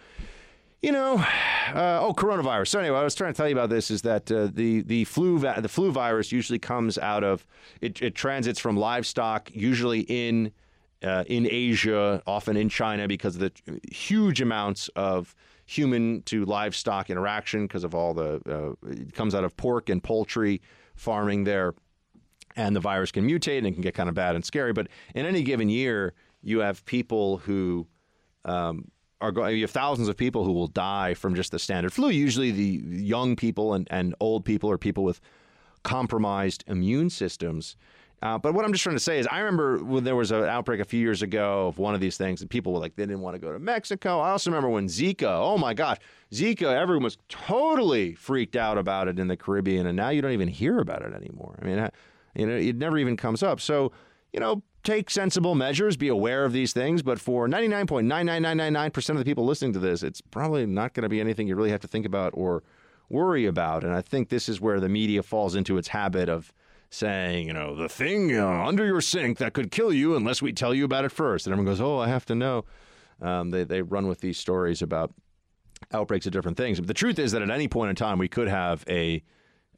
you 0.82 0.90
know, 0.90 1.24
uh, 1.74 2.00
oh, 2.02 2.12
coronavirus. 2.12 2.68
So 2.68 2.80
anyway, 2.80 2.98
I 2.98 3.04
was 3.04 3.14
trying 3.14 3.32
to 3.32 3.36
tell 3.36 3.48
you 3.48 3.54
about 3.54 3.70
this 3.70 3.90
is 3.90 4.02
that 4.02 4.30
uh, 4.30 4.48
the 4.52 4.82
the 4.82 5.04
flu 5.04 5.38
va- 5.38 5.60
the 5.62 5.68
flu 5.68 5.92
virus 5.92 6.32
usually 6.32 6.58
comes 6.58 6.98
out 6.98 7.22
of 7.22 7.46
it, 7.80 8.02
it 8.02 8.14
transits 8.14 8.58
from 8.58 8.76
livestock, 8.76 9.50
usually 9.54 10.00
in 10.00 10.52
uh, 11.02 11.24
in 11.28 11.46
Asia, 11.48 12.22
often 12.26 12.56
in 12.56 12.68
China, 12.68 13.06
because 13.06 13.36
of 13.36 13.40
the 13.40 13.80
huge 13.92 14.40
amounts 14.40 14.88
of 14.96 15.34
human 15.64 16.20
to 16.22 16.44
livestock 16.44 17.08
interaction 17.08 17.66
because 17.66 17.84
of 17.84 17.94
all 17.94 18.12
the 18.12 18.42
uh, 18.84 18.88
it 18.90 19.14
comes 19.14 19.34
out 19.34 19.44
of 19.44 19.56
pork 19.56 19.88
and 19.88 20.02
poultry 20.02 20.60
farming 20.96 21.44
there 21.44 21.74
and 22.56 22.76
the 22.76 22.80
virus 22.80 23.10
can 23.10 23.26
mutate 23.26 23.58
and 23.58 23.66
it 23.66 23.72
can 23.72 23.80
get 23.80 23.94
kind 23.94 24.08
of 24.08 24.14
bad 24.14 24.34
and 24.34 24.44
scary. 24.44 24.72
But 24.72 24.88
in 25.14 25.24
any 25.24 25.42
given 25.42 25.68
year, 25.68 26.12
you 26.42 26.58
have 26.58 26.84
people 26.84 27.38
who 27.38 27.86
um, 28.44 28.90
are 29.22 29.32
going. 29.32 29.56
You 29.56 29.62
have 29.62 29.70
thousands 29.70 30.08
of 30.08 30.16
people 30.16 30.44
who 30.44 30.52
will 30.52 30.66
die 30.66 31.14
from 31.14 31.34
just 31.34 31.52
the 31.52 31.58
standard 31.58 31.92
flu. 31.92 32.10
Usually, 32.10 32.50
the 32.50 32.82
young 32.86 33.36
people 33.36 33.72
and, 33.72 33.88
and 33.90 34.14
old 34.20 34.44
people 34.44 34.70
or 34.70 34.76
people 34.76 35.04
with 35.04 35.20
compromised 35.82 36.64
immune 36.66 37.08
systems. 37.08 37.76
Uh, 38.22 38.38
but 38.38 38.54
what 38.54 38.64
I'm 38.64 38.72
just 38.72 38.84
trying 38.84 38.94
to 38.94 39.00
say 39.00 39.18
is, 39.18 39.26
I 39.26 39.40
remember 39.40 39.82
when 39.82 40.04
there 40.04 40.14
was 40.14 40.30
an 40.30 40.44
outbreak 40.44 40.80
a 40.80 40.84
few 40.84 41.00
years 41.00 41.22
ago 41.22 41.66
of 41.66 41.78
one 41.78 41.94
of 41.94 42.00
these 42.00 42.16
things, 42.16 42.40
and 42.40 42.48
people 42.48 42.72
were 42.72 42.78
like, 42.78 42.94
they 42.94 43.02
didn't 43.02 43.20
want 43.20 43.34
to 43.34 43.40
go 43.40 43.52
to 43.52 43.58
Mexico. 43.58 44.20
I 44.20 44.30
also 44.30 44.50
remember 44.50 44.68
when 44.68 44.86
Zika, 44.86 45.26
oh 45.26 45.58
my 45.58 45.74
gosh, 45.74 45.96
Zika, 46.30 46.72
everyone 46.72 47.02
was 47.02 47.18
totally 47.28 48.14
freaked 48.14 48.54
out 48.54 48.78
about 48.78 49.08
it 49.08 49.18
in 49.18 49.26
the 49.26 49.36
Caribbean, 49.36 49.88
and 49.88 49.96
now 49.96 50.10
you 50.10 50.22
don't 50.22 50.30
even 50.30 50.46
hear 50.46 50.78
about 50.78 51.02
it 51.02 51.12
anymore. 51.12 51.58
I 51.60 51.64
mean, 51.64 51.90
you 52.36 52.46
know, 52.46 52.54
it 52.54 52.76
never 52.76 52.96
even 52.96 53.16
comes 53.16 53.42
up. 53.42 53.60
So, 53.60 53.90
you 54.32 54.38
know, 54.38 54.62
take 54.82 55.10
sensible 55.10 55.54
measures, 55.54 55.96
be 55.96 56.08
aware 56.08 56.44
of 56.44 56.52
these 56.52 56.72
things. 56.72 57.02
But 57.02 57.20
for 57.20 57.48
99.99999% 57.48 59.10
of 59.10 59.18
the 59.18 59.24
people 59.24 59.44
listening 59.44 59.72
to 59.74 59.78
this, 59.78 60.02
it's 60.02 60.20
probably 60.20 60.66
not 60.66 60.94
going 60.94 61.02
to 61.02 61.08
be 61.08 61.20
anything 61.20 61.48
you 61.48 61.56
really 61.56 61.70
have 61.70 61.80
to 61.80 61.88
think 61.88 62.06
about 62.06 62.32
or 62.34 62.62
worry 63.08 63.46
about. 63.46 63.84
And 63.84 63.94
I 63.94 64.00
think 64.00 64.28
this 64.28 64.48
is 64.48 64.60
where 64.60 64.80
the 64.80 64.88
media 64.88 65.22
falls 65.22 65.54
into 65.54 65.76
its 65.76 65.88
habit 65.88 66.28
of 66.28 66.52
saying, 66.90 67.46
you 67.46 67.52
know, 67.52 67.74
the 67.74 67.88
thing 67.88 68.36
under 68.36 68.84
your 68.84 69.00
sink 69.00 69.38
that 69.38 69.54
could 69.54 69.70
kill 69.70 69.92
you 69.92 70.14
unless 70.14 70.42
we 70.42 70.52
tell 70.52 70.74
you 70.74 70.84
about 70.84 71.04
it 71.04 71.12
first. 71.12 71.46
And 71.46 71.52
everyone 71.52 71.72
goes, 71.72 71.80
oh, 71.80 71.98
I 71.98 72.08
have 72.08 72.26
to 72.26 72.34
know. 72.34 72.64
Um, 73.20 73.50
they, 73.50 73.64
they 73.64 73.82
run 73.82 74.08
with 74.08 74.20
these 74.20 74.38
stories 74.38 74.82
about 74.82 75.12
outbreaks 75.92 76.26
of 76.26 76.32
different 76.32 76.56
things. 76.56 76.78
But 76.78 76.88
the 76.88 76.94
truth 76.94 77.18
is 77.18 77.32
that 77.32 77.42
at 77.42 77.50
any 77.50 77.68
point 77.68 77.90
in 77.90 77.96
time, 77.96 78.18
we 78.18 78.28
could 78.28 78.48
have 78.48 78.84
a, 78.88 79.22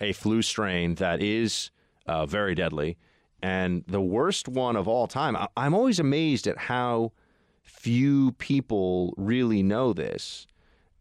a 0.00 0.12
flu 0.12 0.42
strain 0.42 0.96
that 0.96 1.22
is 1.22 1.70
uh, 2.06 2.26
very 2.26 2.54
deadly. 2.54 2.96
And 3.44 3.84
the 3.86 4.00
worst 4.00 4.48
one 4.48 4.74
of 4.74 4.88
all 4.88 5.06
time, 5.06 5.36
I- 5.36 5.48
I'm 5.54 5.74
always 5.74 6.00
amazed 6.00 6.46
at 6.46 6.56
how 6.56 7.12
few 7.62 8.32
people 8.32 9.12
really 9.18 9.62
know 9.62 9.92
this. 9.92 10.46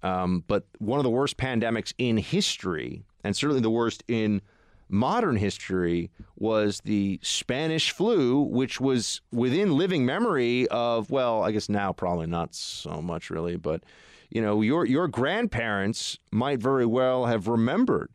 Um, 0.02 0.44
but 0.45 0.65
one 0.80 0.99
of 0.99 1.06
the 1.06 1.10
worst 1.10 1.38
pandemics 1.38 1.94
in 1.98 2.18
history, 2.18 3.06
and 3.24 3.34
certainly 3.34 3.61
the 3.61 3.70
worst 3.70 4.03
in 4.10 4.41
modern 4.90 5.38
history, 5.38 6.11
was 6.36 6.82
the 6.84 7.18
Spanish 7.24 7.91
flu, 7.91 8.41
which 8.41 8.82
was 8.82 9.22
within 9.32 9.78
living 9.78 10.06
memory 10.06 10.68
of, 10.68 11.10
well, 11.10 11.44
I 11.44 11.53
guess 11.53 11.70
now 11.70 11.94
probably 11.94 12.28
not 12.28 12.53
so 12.53 13.02
much 13.02 13.30
really, 13.30 13.56
but 13.56 13.86
you 14.30 14.41
know, 14.41 14.60
your 14.60 14.86
your 14.86 15.07
grandparents 15.07 16.20
might 16.30 16.60
very 16.60 16.86
well 16.86 17.28
have 17.28 17.48
remembered 17.48 18.10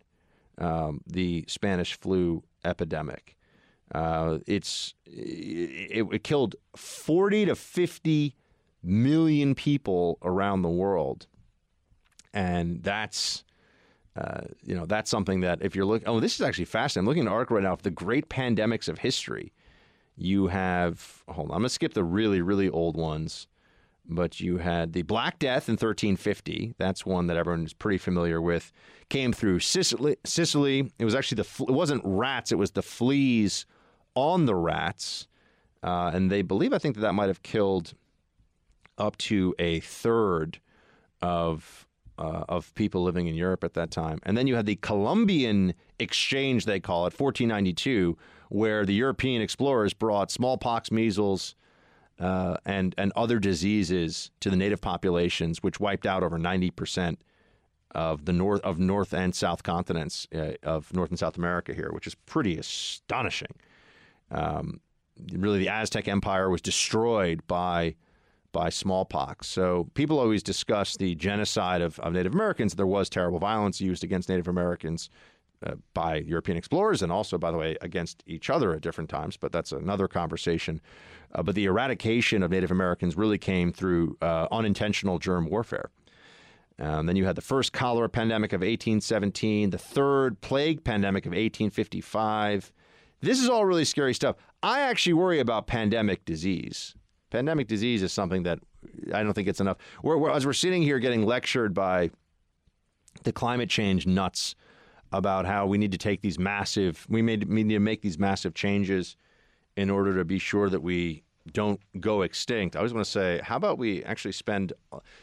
um, 0.58 1.00
the 1.06 1.46
Spanish 1.48 1.98
flu 1.98 2.42
epidemic. 2.62 3.37
Uh, 3.92 4.38
it's 4.46 4.94
it, 5.06 6.06
it 6.12 6.24
killed 6.24 6.56
40 6.76 7.46
to 7.46 7.54
50 7.54 8.34
million 8.82 9.54
people 9.54 10.18
around 10.22 10.62
the 10.62 10.68
world, 10.68 11.26
and 12.34 12.82
that's 12.82 13.44
uh, 14.16 14.42
you 14.62 14.74
know 14.74 14.84
that's 14.84 15.10
something 15.10 15.40
that 15.40 15.62
if 15.62 15.74
you're 15.74 15.86
looking, 15.86 16.06
oh, 16.08 16.20
this 16.20 16.34
is 16.34 16.42
actually 16.42 16.66
fascinating. 16.66 17.06
I'm 17.06 17.08
looking 17.08 17.22
at 17.22 17.28
an 17.28 17.32
article 17.32 17.56
right 17.56 17.64
now 17.64 17.72
of 17.72 17.82
the 17.82 17.90
great 17.90 18.28
pandemics 18.28 18.88
of 18.88 18.98
history. 18.98 19.52
You 20.16 20.48
have 20.48 21.22
hold 21.28 21.50
on, 21.50 21.54
I'm 21.54 21.60
gonna 21.60 21.70
skip 21.70 21.94
the 21.94 22.04
really 22.04 22.42
really 22.42 22.68
old 22.68 22.96
ones, 22.96 23.46
but 24.06 24.38
you 24.38 24.58
had 24.58 24.92
the 24.92 25.02
Black 25.02 25.38
Death 25.38 25.68
in 25.68 25.74
1350. 25.74 26.74
That's 26.76 27.06
one 27.06 27.26
that 27.28 27.36
everyone 27.38 27.64
is 27.64 27.72
pretty 27.72 27.98
familiar 27.98 28.42
with. 28.42 28.70
Came 29.08 29.32
through 29.32 29.60
Sicily. 29.60 30.16
Sicily. 30.24 30.90
It 30.98 31.04
was 31.06 31.14
actually 31.14 31.42
the 31.42 31.64
it 31.68 31.72
wasn't 31.72 32.02
rats. 32.04 32.52
It 32.52 32.58
was 32.58 32.72
the 32.72 32.82
fleas 32.82 33.64
on 34.14 34.46
the 34.46 34.54
rats, 34.54 35.26
uh, 35.82 36.10
and 36.14 36.30
they 36.30 36.42
believe 36.42 36.72
I 36.72 36.78
think 36.78 36.96
that 36.96 37.02
that 37.02 37.14
might 37.14 37.28
have 37.28 37.42
killed 37.42 37.94
up 38.96 39.16
to 39.18 39.54
a 39.58 39.80
third 39.80 40.60
of 41.22 41.86
uh, 42.18 42.44
of 42.48 42.74
people 42.74 43.02
living 43.02 43.28
in 43.28 43.34
Europe 43.34 43.62
at 43.62 43.74
that 43.74 43.90
time. 43.90 44.18
And 44.24 44.36
then 44.36 44.46
you 44.48 44.56
had 44.56 44.66
the 44.66 44.74
Columbian 44.76 45.72
Exchange, 46.00 46.64
they 46.64 46.80
call 46.80 47.06
it, 47.06 47.14
1492, 47.18 48.16
where 48.48 48.84
the 48.84 48.94
European 48.94 49.40
explorers 49.40 49.94
brought 49.94 50.30
smallpox, 50.30 50.90
measles, 50.90 51.54
uh, 52.18 52.56
and 52.64 52.94
and 52.98 53.12
other 53.14 53.38
diseases 53.38 54.30
to 54.40 54.50
the 54.50 54.56
native 54.56 54.80
populations, 54.80 55.62
which 55.62 55.78
wiped 55.78 56.06
out 56.06 56.22
over 56.22 56.38
90 56.38 56.70
percent 56.70 57.20
of 57.92 58.24
the 58.24 58.32
north 58.32 58.60
of 58.62 58.78
North 58.78 59.14
and 59.14 59.34
South 59.34 59.62
continents 59.62 60.26
uh, 60.34 60.52
of 60.62 60.92
North 60.92 61.10
and 61.10 61.18
South 61.18 61.36
America 61.36 61.72
here, 61.72 61.90
which 61.92 62.06
is 62.06 62.14
pretty 62.14 62.58
astonishing. 62.58 63.54
Um, 64.30 64.80
really, 65.32 65.58
the 65.58 65.68
Aztec 65.68 66.08
Empire 66.08 66.50
was 66.50 66.60
destroyed 66.60 67.46
by 67.46 67.94
by 68.52 68.70
smallpox. 68.70 69.46
So 69.46 69.90
people 69.94 70.18
always 70.18 70.42
discuss 70.42 70.96
the 70.96 71.14
genocide 71.14 71.82
of, 71.82 71.98
of 72.00 72.14
Native 72.14 72.34
Americans. 72.34 72.74
There 72.74 72.86
was 72.86 73.08
terrible 73.08 73.38
violence 73.38 73.80
used 73.80 74.02
against 74.02 74.28
Native 74.28 74.48
Americans 74.48 75.10
uh, 75.66 75.74
by 75.92 76.16
European 76.16 76.56
explorers 76.56 77.02
and 77.02 77.12
also, 77.12 77.36
by 77.36 77.50
the 77.50 77.58
way, 77.58 77.76
against 77.82 78.22
each 78.26 78.48
other 78.48 78.72
at 78.72 78.80
different 78.80 79.10
times. 79.10 79.36
But 79.36 79.52
that's 79.52 79.72
another 79.72 80.08
conversation. 80.08 80.80
Uh, 81.34 81.42
but 81.42 81.54
the 81.54 81.66
eradication 81.66 82.42
of 82.42 82.50
Native 82.50 82.70
Americans 82.70 83.16
really 83.16 83.38
came 83.38 83.72
through 83.72 84.16
uh, 84.22 84.46
unintentional 84.50 85.18
germ 85.18 85.48
warfare. 85.50 85.90
Um, 86.78 87.06
then 87.06 87.16
you 87.16 87.26
had 87.26 87.34
the 87.34 87.42
first 87.42 87.72
cholera 87.72 88.08
pandemic 88.08 88.52
of 88.52 88.60
1817, 88.60 89.70
the 89.70 89.78
third 89.78 90.40
plague 90.40 90.84
pandemic 90.84 91.26
of 91.26 91.30
1855. 91.30 92.72
This 93.20 93.40
is 93.40 93.48
all 93.48 93.64
really 93.64 93.84
scary 93.84 94.14
stuff. 94.14 94.36
I 94.62 94.80
actually 94.80 95.14
worry 95.14 95.40
about 95.40 95.66
pandemic 95.66 96.24
disease. 96.24 96.94
Pandemic 97.30 97.66
disease 97.66 98.02
is 98.02 98.12
something 98.12 98.44
that 98.44 98.60
I 99.12 99.22
don't 99.22 99.34
think 99.34 99.48
it's 99.48 99.60
enough. 99.60 99.78
We're, 100.02 100.16
we're, 100.16 100.30
as 100.30 100.46
we're 100.46 100.52
sitting 100.52 100.82
here 100.82 100.98
getting 100.98 101.26
lectured 101.26 101.74
by 101.74 102.10
the 103.24 103.32
climate 103.32 103.68
change 103.68 104.06
nuts 104.06 104.54
about 105.12 105.46
how 105.46 105.66
we 105.66 105.78
need 105.78 105.92
to 105.92 105.98
take 105.98 106.20
these 106.20 106.38
massive, 106.38 107.06
we, 107.08 107.22
made, 107.22 107.48
we 107.48 107.64
need 107.64 107.74
to 107.74 107.80
make 107.80 108.02
these 108.02 108.18
massive 108.18 108.54
changes 108.54 109.16
in 109.76 109.90
order 109.90 110.16
to 110.16 110.24
be 110.24 110.38
sure 110.38 110.68
that 110.68 110.82
we 110.82 111.22
don't 111.52 111.80
go 111.98 112.22
extinct. 112.22 112.76
I 112.76 112.80
always 112.80 112.92
want 112.92 113.04
to 113.04 113.10
say, 113.10 113.40
how 113.42 113.56
about 113.56 113.78
we 113.78 114.04
actually 114.04 114.32
spend, 114.32 114.72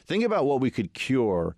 think 0.06 0.24
about 0.24 0.46
what 0.46 0.60
we 0.60 0.72
could 0.72 0.94
cure 0.94 1.56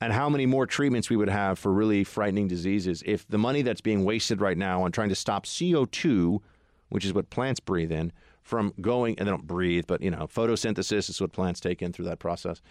and 0.00 0.12
how 0.12 0.28
many 0.28 0.46
more 0.46 0.66
treatments 0.66 1.10
we 1.10 1.16
would 1.16 1.28
have 1.28 1.58
for 1.58 1.72
really 1.72 2.04
frightening 2.04 2.46
diseases 2.46 3.02
if 3.04 3.26
the 3.28 3.38
money 3.38 3.62
that's 3.62 3.80
being 3.80 4.04
wasted 4.04 4.40
right 4.40 4.56
now 4.56 4.82
on 4.82 4.92
trying 4.92 5.08
to 5.08 5.14
stop 5.14 5.44
CO2, 5.44 6.40
which 6.88 7.04
is 7.04 7.12
what 7.12 7.30
plants 7.30 7.60
breathe 7.60 7.90
in, 7.90 8.12
from 8.42 8.72
going, 8.80 9.18
and 9.18 9.26
they 9.26 9.30
don't 9.30 9.46
breathe, 9.46 9.84
but 9.86 10.00
you 10.00 10.10
know, 10.10 10.26
photosynthesis 10.26 11.10
is 11.10 11.20
what 11.20 11.32
plants 11.32 11.60
take 11.60 11.82
in 11.82 11.92
through 11.92 12.06
that 12.06 12.18
process. 12.18 12.62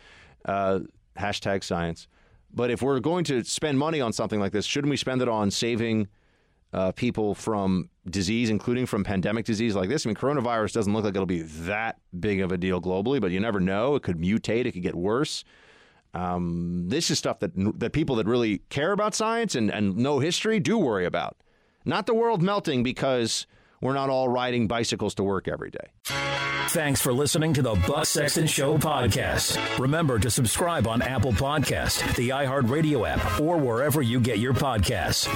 Uh, 0.46 0.80
hashtag 1.18 1.64
science. 1.64 2.08
But 2.54 2.72
if 2.72 2.82
we're 2.82 3.00
going 3.00 3.24
to 3.26 3.44
spend 3.44 3.78
money 3.78 4.02
on 4.02 4.14
something 4.14 4.40
like 4.40 4.54
this, 4.54 4.66
shouldn't 4.66 4.90
we 4.90 4.98
spend 4.98 5.22
it 5.22 5.28
on 5.28 5.52
saving 5.52 6.08
uh, 6.74 6.94
people 6.94 7.36
from 7.36 7.90
disease, 8.10 8.50
including 8.50 8.86
from 8.86 9.04
pandemic 9.04 9.46
disease 9.46 9.76
like 9.76 9.90
this? 9.90 10.06
I 10.06 10.10
mean, 10.10 10.16
coronavirus 10.16 10.74
doesn't 10.74 10.94
look 10.94 11.04
like 11.04 11.14
it'll 11.14 11.26
be 11.26 11.42
that 11.42 12.00
big 12.20 12.40
of 12.40 12.52
a 12.52 12.58
deal 12.58 12.82
globally, 12.82 13.22
but 13.22 13.32
you 13.32 13.40
never 13.40 13.60
know. 13.60 13.96
It 13.96 14.04
could 14.04 14.18
mutate. 14.18 14.66
It 14.66 14.72
could 14.72 14.84
get 14.84 14.96
worse. 14.96 15.44
Um, 16.14 16.90
this 16.90 17.12
is 17.12 17.20
stuff 17.20 17.40
that 17.40 17.52
that 17.80 17.92
people 17.92 18.16
that 18.16 18.26
really 18.26 18.60
care 18.70 18.92
about 18.92 19.14
science 19.14 19.56
and, 19.56 19.70
and 19.70 19.98
know 19.98 20.20
history 20.20 20.60
do 20.60 20.78
worry 20.78 21.06
about. 21.06 21.38
Not 21.86 22.06
the 22.06 22.14
world 22.14 22.42
melting 22.42 22.84
because 22.84 23.46
we're 23.82 23.94
not 23.94 24.10
all 24.10 24.28
riding 24.28 24.68
bicycles 24.68 25.16
to 25.16 25.24
work 25.24 25.48
every 25.48 25.70
day. 25.70 25.92
Thanks 26.70 27.00
for 27.02 27.14
listening 27.14 27.54
to 27.54 27.62
the 27.62 27.76
Buck 27.88 28.06
Sexton 28.06 28.46
Show 28.46 28.78
podcast. 28.78 29.80
Remember 29.80 30.20
to 30.20 30.30
subscribe 30.30 30.86
on 30.86 31.02
Apple 31.02 31.32
Podcast, 31.32 32.16
the 32.16 32.30
iHeartRadio 32.30 33.08
app, 33.08 33.40
or 33.40 33.58
wherever 33.58 34.02
you 34.02 34.20
get 34.20 34.40
your 34.40 34.54
podcasts. 34.54 35.28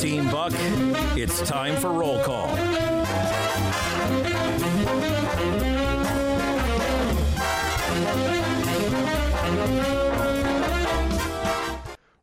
Team 0.00 0.30
Buck, 0.30 0.52
it's 1.16 1.46
time 1.48 1.76
for 1.76 1.92
roll 1.92 2.20
call. 2.22 2.48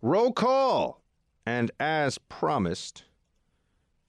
Roll 0.01 0.31
call. 0.31 1.01
And 1.45 1.71
as 1.79 2.17
promised, 2.17 3.05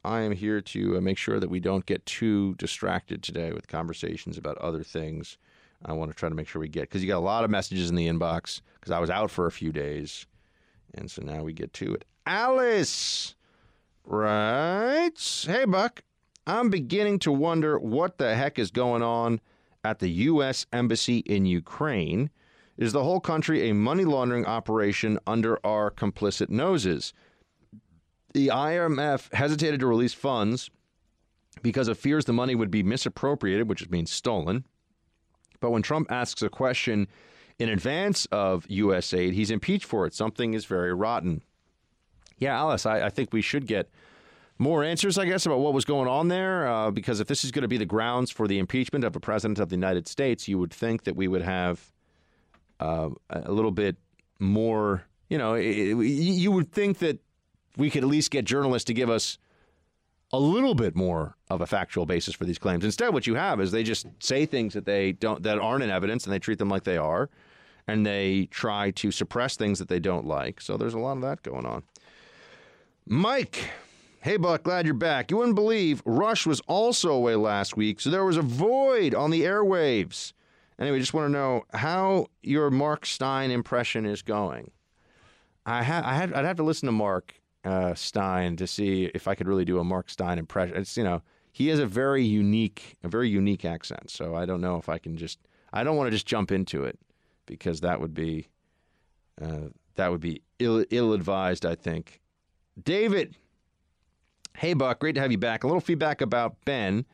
I 0.04 0.20
am 0.20 0.32
here 0.32 0.60
to 0.60 0.96
uh, 0.96 1.00
make 1.00 1.18
sure 1.18 1.40
that 1.40 1.50
we 1.50 1.60
don't 1.60 1.86
get 1.86 2.04
too 2.04 2.54
distracted 2.56 3.22
today 3.22 3.52
with 3.52 3.68
conversations 3.68 4.36
about 4.36 4.58
other 4.58 4.82
things. 4.82 5.38
I 5.84 5.92
want 5.92 6.10
to 6.10 6.16
try 6.16 6.28
to 6.28 6.34
make 6.34 6.48
sure 6.48 6.60
we 6.60 6.68
get, 6.68 6.82
because 6.82 7.02
you 7.02 7.08
got 7.08 7.18
a 7.18 7.20
lot 7.20 7.44
of 7.44 7.50
messages 7.50 7.88
in 7.88 7.96
the 7.96 8.08
inbox, 8.08 8.60
because 8.74 8.90
I 8.90 8.98
was 8.98 9.10
out 9.10 9.30
for 9.30 9.46
a 9.46 9.52
few 9.52 9.70
days. 9.70 10.26
And 10.94 11.10
so 11.10 11.22
now 11.22 11.42
we 11.42 11.52
get 11.52 11.72
to 11.74 11.94
it. 11.94 12.04
Alice 12.26 13.34
writes 14.04 15.46
Hey, 15.46 15.64
Buck, 15.64 16.02
I'm 16.46 16.70
beginning 16.70 17.18
to 17.20 17.32
wonder 17.32 17.78
what 17.78 18.18
the 18.18 18.34
heck 18.34 18.58
is 18.58 18.70
going 18.70 19.02
on 19.02 19.40
at 19.84 20.00
the 20.00 20.10
U.S. 20.10 20.66
Embassy 20.72 21.18
in 21.18 21.46
Ukraine. 21.46 22.30
Is 22.78 22.92
the 22.92 23.02
whole 23.02 23.18
country 23.18 23.68
a 23.68 23.74
money 23.74 24.04
laundering 24.04 24.46
operation 24.46 25.18
under 25.26 25.58
our 25.66 25.90
complicit 25.90 26.48
noses? 26.48 27.12
The 28.34 28.48
IMF 28.48 29.34
hesitated 29.34 29.80
to 29.80 29.86
release 29.88 30.14
funds 30.14 30.70
because 31.60 31.88
of 31.88 31.98
fears 31.98 32.24
the 32.24 32.32
money 32.32 32.54
would 32.54 32.70
be 32.70 32.84
misappropriated, 32.84 33.68
which 33.68 33.90
means 33.90 34.12
stolen. 34.12 34.64
But 35.58 35.70
when 35.70 35.82
Trump 35.82 36.12
asks 36.12 36.40
a 36.40 36.48
question 36.48 37.08
in 37.58 37.68
advance 37.68 38.26
of 38.26 38.64
U.S. 38.68 39.12
aid, 39.12 39.34
he's 39.34 39.50
impeached 39.50 39.86
for 39.86 40.06
it. 40.06 40.14
Something 40.14 40.54
is 40.54 40.64
very 40.64 40.94
rotten. 40.94 41.42
Yeah, 42.38 42.56
Alice, 42.56 42.86
I, 42.86 43.06
I 43.06 43.08
think 43.10 43.32
we 43.32 43.42
should 43.42 43.66
get 43.66 43.90
more 44.56 44.84
answers, 44.84 45.18
I 45.18 45.24
guess, 45.24 45.46
about 45.46 45.58
what 45.58 45.72
was 45.72 45.84
going 45.84 46.06
on 46.06 46.28
there. 46.28 46.68
Uh, 46.68 46.92
because 46.92 47.18
if 47.18 47.26
this 47.26 47.42
is 47.42 47.50
going 47.50 47.62
to 47.62 47.68
be 47.68 47.76
the 47.76 47.84
grounds 47.84 48.30
for 48.30 48.46
the 48.46 48.60
impeachment 48.60 49.04
of 49.04 49.16
a 49.16 49.20
president 49.20 49.58
of 49.58 49.68
the 49.68 49.74
United 49.74 50.06
States, 50.06 50.46
you 50.46 50.58
would 50.60 50.72
think 50.72 51.02
that 51.02 51.16
we 51.16 51.26
would 51.26 51.42
have 51.42 51.92
uh, 52.80 53.10
a 53.30 53.52
little 53.52 53.70
bit 53.70 53.96
more. 54.38 55.04
You 55.28 55.38
know, 55.38 55.54
it, 55.54 55.66
it, 55.66 55.96
you 55.96 56.52
would 56.52 56.72
think 56.72 56.98
that 56.98 57.18
we 57.76 57.90
could 57.90 58.02
at 58.02 58.08
least 58.08 58.30
get 58.30 58.44
journalists 58.44 58.86
to 58.86 58.94
give 58.94 59.10
us 59.10 59.38
a 60.32 60.38
little 60.38 60.74
bit 60.74 60.94
more 60.94 61.36
of 61.48 61.60
a 61.60 61.66
factual 61.66 62.04
basis 62.04 62.34
for 62.34 62.44
these 62.44 62.58
claims. 62.58 62.84
Instead, 62.84 63.14
what 63.14 63.26
you 63.26 63.34
have 63.34 63.60
is 63.60 63.72
they 63.72 63.82
just 63.82 64.06
say 64.18 64.44
things 64.44 64.74
that 64.74 64.84
they 64.84 65.12
don't 65.12 65.42
that 65.42 65.58
aren't 65.58 65.82
in 65.82 65.90
evidence, 65.90 66.24
and 66.24 66.32
they 66.32 66.38
treat 66.38 66.58
them 66.58 66.68
like 66.68 66.84
they 66.84 66.98
are, 66.98 67.30
and 67.86 68.04
they 68.04 68.46
try 68.50 68.90
to 68.92 69.10
suppress 69.10 69.56
things 69.56 69.78
that 69.78 69.88
they 69.88 70.00
don't 70.00 70.26
like. 70.26 70.60
So 70.60 70.76
there's 70.76 70.94
a 70.94 70.98
lot 70.98 71.16
of 71.16 71.22
that 71.22 71.42
going 71.42 71.64
on. 71.64 71.82
Mike, 73.06 73.70
hey 74.20 74.36
Buck, 74.36 74.64
glad 74.64 74.84
you're 74.84 74.94
back. 74.94 75.30
You 75.30 75.38
wouldn't 75.38 75.56
believe 75.56 76.02
Rush 76.04 76.46
was 76.46 76.60
also 76.66 77.12
away 77.12 77.36
last 77.36 77.76
week, 77.76 78.00
so 78.00 78.10
there 78.10 78.24
was 78.24 78.36
a 78.36 78.42
void 78.42 79.14
on 79.14 79.30
the 79.30 79.42
airwaves. 79.42 80.34
Anyway, 80.78 80.98
just 81.00 81.14
want 81.14 81.26
to 81.26 81.32
know 81.32 81.64
how 81.74 82.26
your 82.42 82.70
Mark 82.70 83.04
Steyn 83.04 83.50
impression 83.50 84.06
is 84.06 84.22
going. 84.22 84.70
I 85.66 85.82
had, 85.82 86.04
I 86.04 86.14
had, 86.14 86.32
I'd 86.32 86.44
have 86.44 86.56
to 86.56 86.62
listen 86.62 86.86
to 86.86 86.92
Mark 86.92 87.34
uh, 87.64 87.94
Steyn 87.94 88.56
to 88.56 88.66
see 88.66 89.10
if 89.14 89.26
I 89.26 89.34
could 89.34 89.48
really 89.48 89.64
do 89.64 89.78
a 89.78 89.84
Mark 89.84 90.08
Steyn 90.08 90.38
impression. 90.38 90.76
It's 90.76 90.96
you 90.96 91.04
know 91.04 91.22
he 91.52 91.68
has 91.68 91.80
a 91.80 91.86
very 91.86 92.24
unique, 92.24 92.96
a 93.02 93.08
very 93.08 93.28
unique 93.28 93.64
accent. 93.64 94.10
So 94.10 94.36
I 94.36 94.46
don't 94.46 94.60
know 94.60 94.76
if 94.76 94.88
I 94.88 94.98
can 94.98 95.16
just, 95.16 95.40
I 95.72 95.82
don't 95.82 95.96
want 95.96 96.06
to 96.06 96.12
just 96.12 96.26
jump 96.26 96.52
into 96.52 96.84
it 96.84 96.98
because 97.46 97.80
that 97.80 98.00
would 98.00 98.14
be, 98.14 98.46
uh, 99.42 99.70
that 99.96 100.12
would 100.12 100.20
be 100.20 100.42
ill, 100.60 100.84
ill 100.90 101.12
advised. 101.12 101.66
I 101.66 101.74
think. 101.74 102.20
David, 102.80 103.34
hey 104.56 104.72
Buck, 104.72 105.00
great 105.00 105.16
to 105.16 105.20
have 105.20 105.32
you 105.32 105.38
back. 105.38 105.64
A 105.64 105.66
little 105.66 105.80
feedback 105.80 106.20
about 106.20 106.64
Ben. 106.64 107.04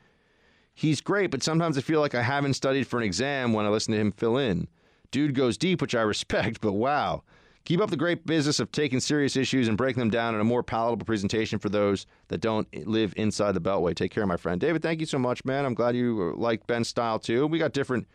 He's 0.75 0.99
great, 0.99 1.31
but 1.31 1.41
sometimes 1.41 1.77
I 1.77 1.81
feel 1.81 2.01
like 2.01 2.13
I 2.13 2.21
haven't 2.21 2.53
studied 2.53 2.85
for 2.85 2.97
an 2.97 3.05
exam 3.05 3.53
when 3.53 3.65
I 3.65 3.69
listen 3.69 3.93
to 3.93 3.99
him 3.99 4.11
fill 4.11 4.37
in. 4.37 4.67
Dude 5.09 5.33
goes 5.33 5.57
deep, 5.57 5.81
which 5.81 5.95
I 5.95 6.01
respect, 6.03 6.59
but 6.61 6.73
wow. 6.73 7.23
Keep 7.63 7.81
up 7.81 7.89
the 7.89 7.97
great 7.97 8.27
business 8.27 8.59
of 8.59 8.71
taking 8.71 8.99
serious 8.99 9.35
issues 9.35 9.67
and 9.67 9.75
breaking 9.75 9.99
them 9.99 10.11
down 10.11 10.35
in 10.35 10.41
a 10.41 10.43
more 10.43 10.61
palatable 10.61 11.05
presentation 11.05 11.57
for 11.57 11.69
those 11.69 12.05
that 12.27 12.39
don't 12.39 12.67
live 12.85 13.13
inside 13.17 13.53
the 13.53 13.61
Beltway. 13.61 13.95
Take 13.95 14.11
care, 14.11 14.27
my 14.27 14.37
friend. 14.37 14.61
David, 14.61 14.83
thank 14.83 14.99
you 14.99 15.07
so 15.07 15.17
much, 15.17 15.43
man. 15.45 15.65
I'm 15.65 15.73
glad 15.73 15.95
you 15.95 16.35
like 16.37 16.67
Ben's 16.67 16.89
style 16.89 17.17
too. 17.17 17.47
We 17.47 17.57
got 17.57 17.73
different 17.73 18.07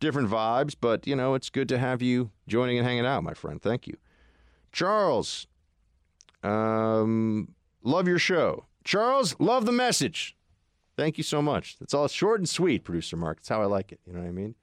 different 0.00 0.28
vibes, 0.28 0.74
but 0.78 1.06
you 1.06 1.16
know, 1.16 1.34
it's 1.34 1.48
good 1.48 1.68
to 1.70 1.78
have 1.78 2.02
you 2.02 2.30
joining 2.48 2.78
and 2.78 2.86
hanging 2.86 3.06
out, 3.06 3.24
my 3.24 3.32
friend. 3.32 3.62
Thank 3.62 3.86
you. 3.86 3.96
Charles, 4.72 5.46
um, 6.42 7.54
love 7.82 8.06
your 8.06 8.18
show. 8.18 8.66
Charles, 8.84 9.34
love 9.38 9.64
the 9.64 9.72
message. 9.72 10.36
Thank 10.98 11.16
you 11.16 11.22
so 11.22 11.40
much. 11.40 11.78
That's 11.78 11.94
all 11.94 12.08
short 12.08 12.40
and 12.40 12.48
sweet, 12.48 12.82
producer 12.82 13.16
Mark. 13.16 13.38
That's 13.38 13.48
how 13.48 13.62
I 13.62 13.66
like 13.66 13.92
it. 13.92 14.00
You 14.04 14.12
know 14.14 14.18
what 14.18 14.26
I 14.26 14.32
mean? 14.32 14.56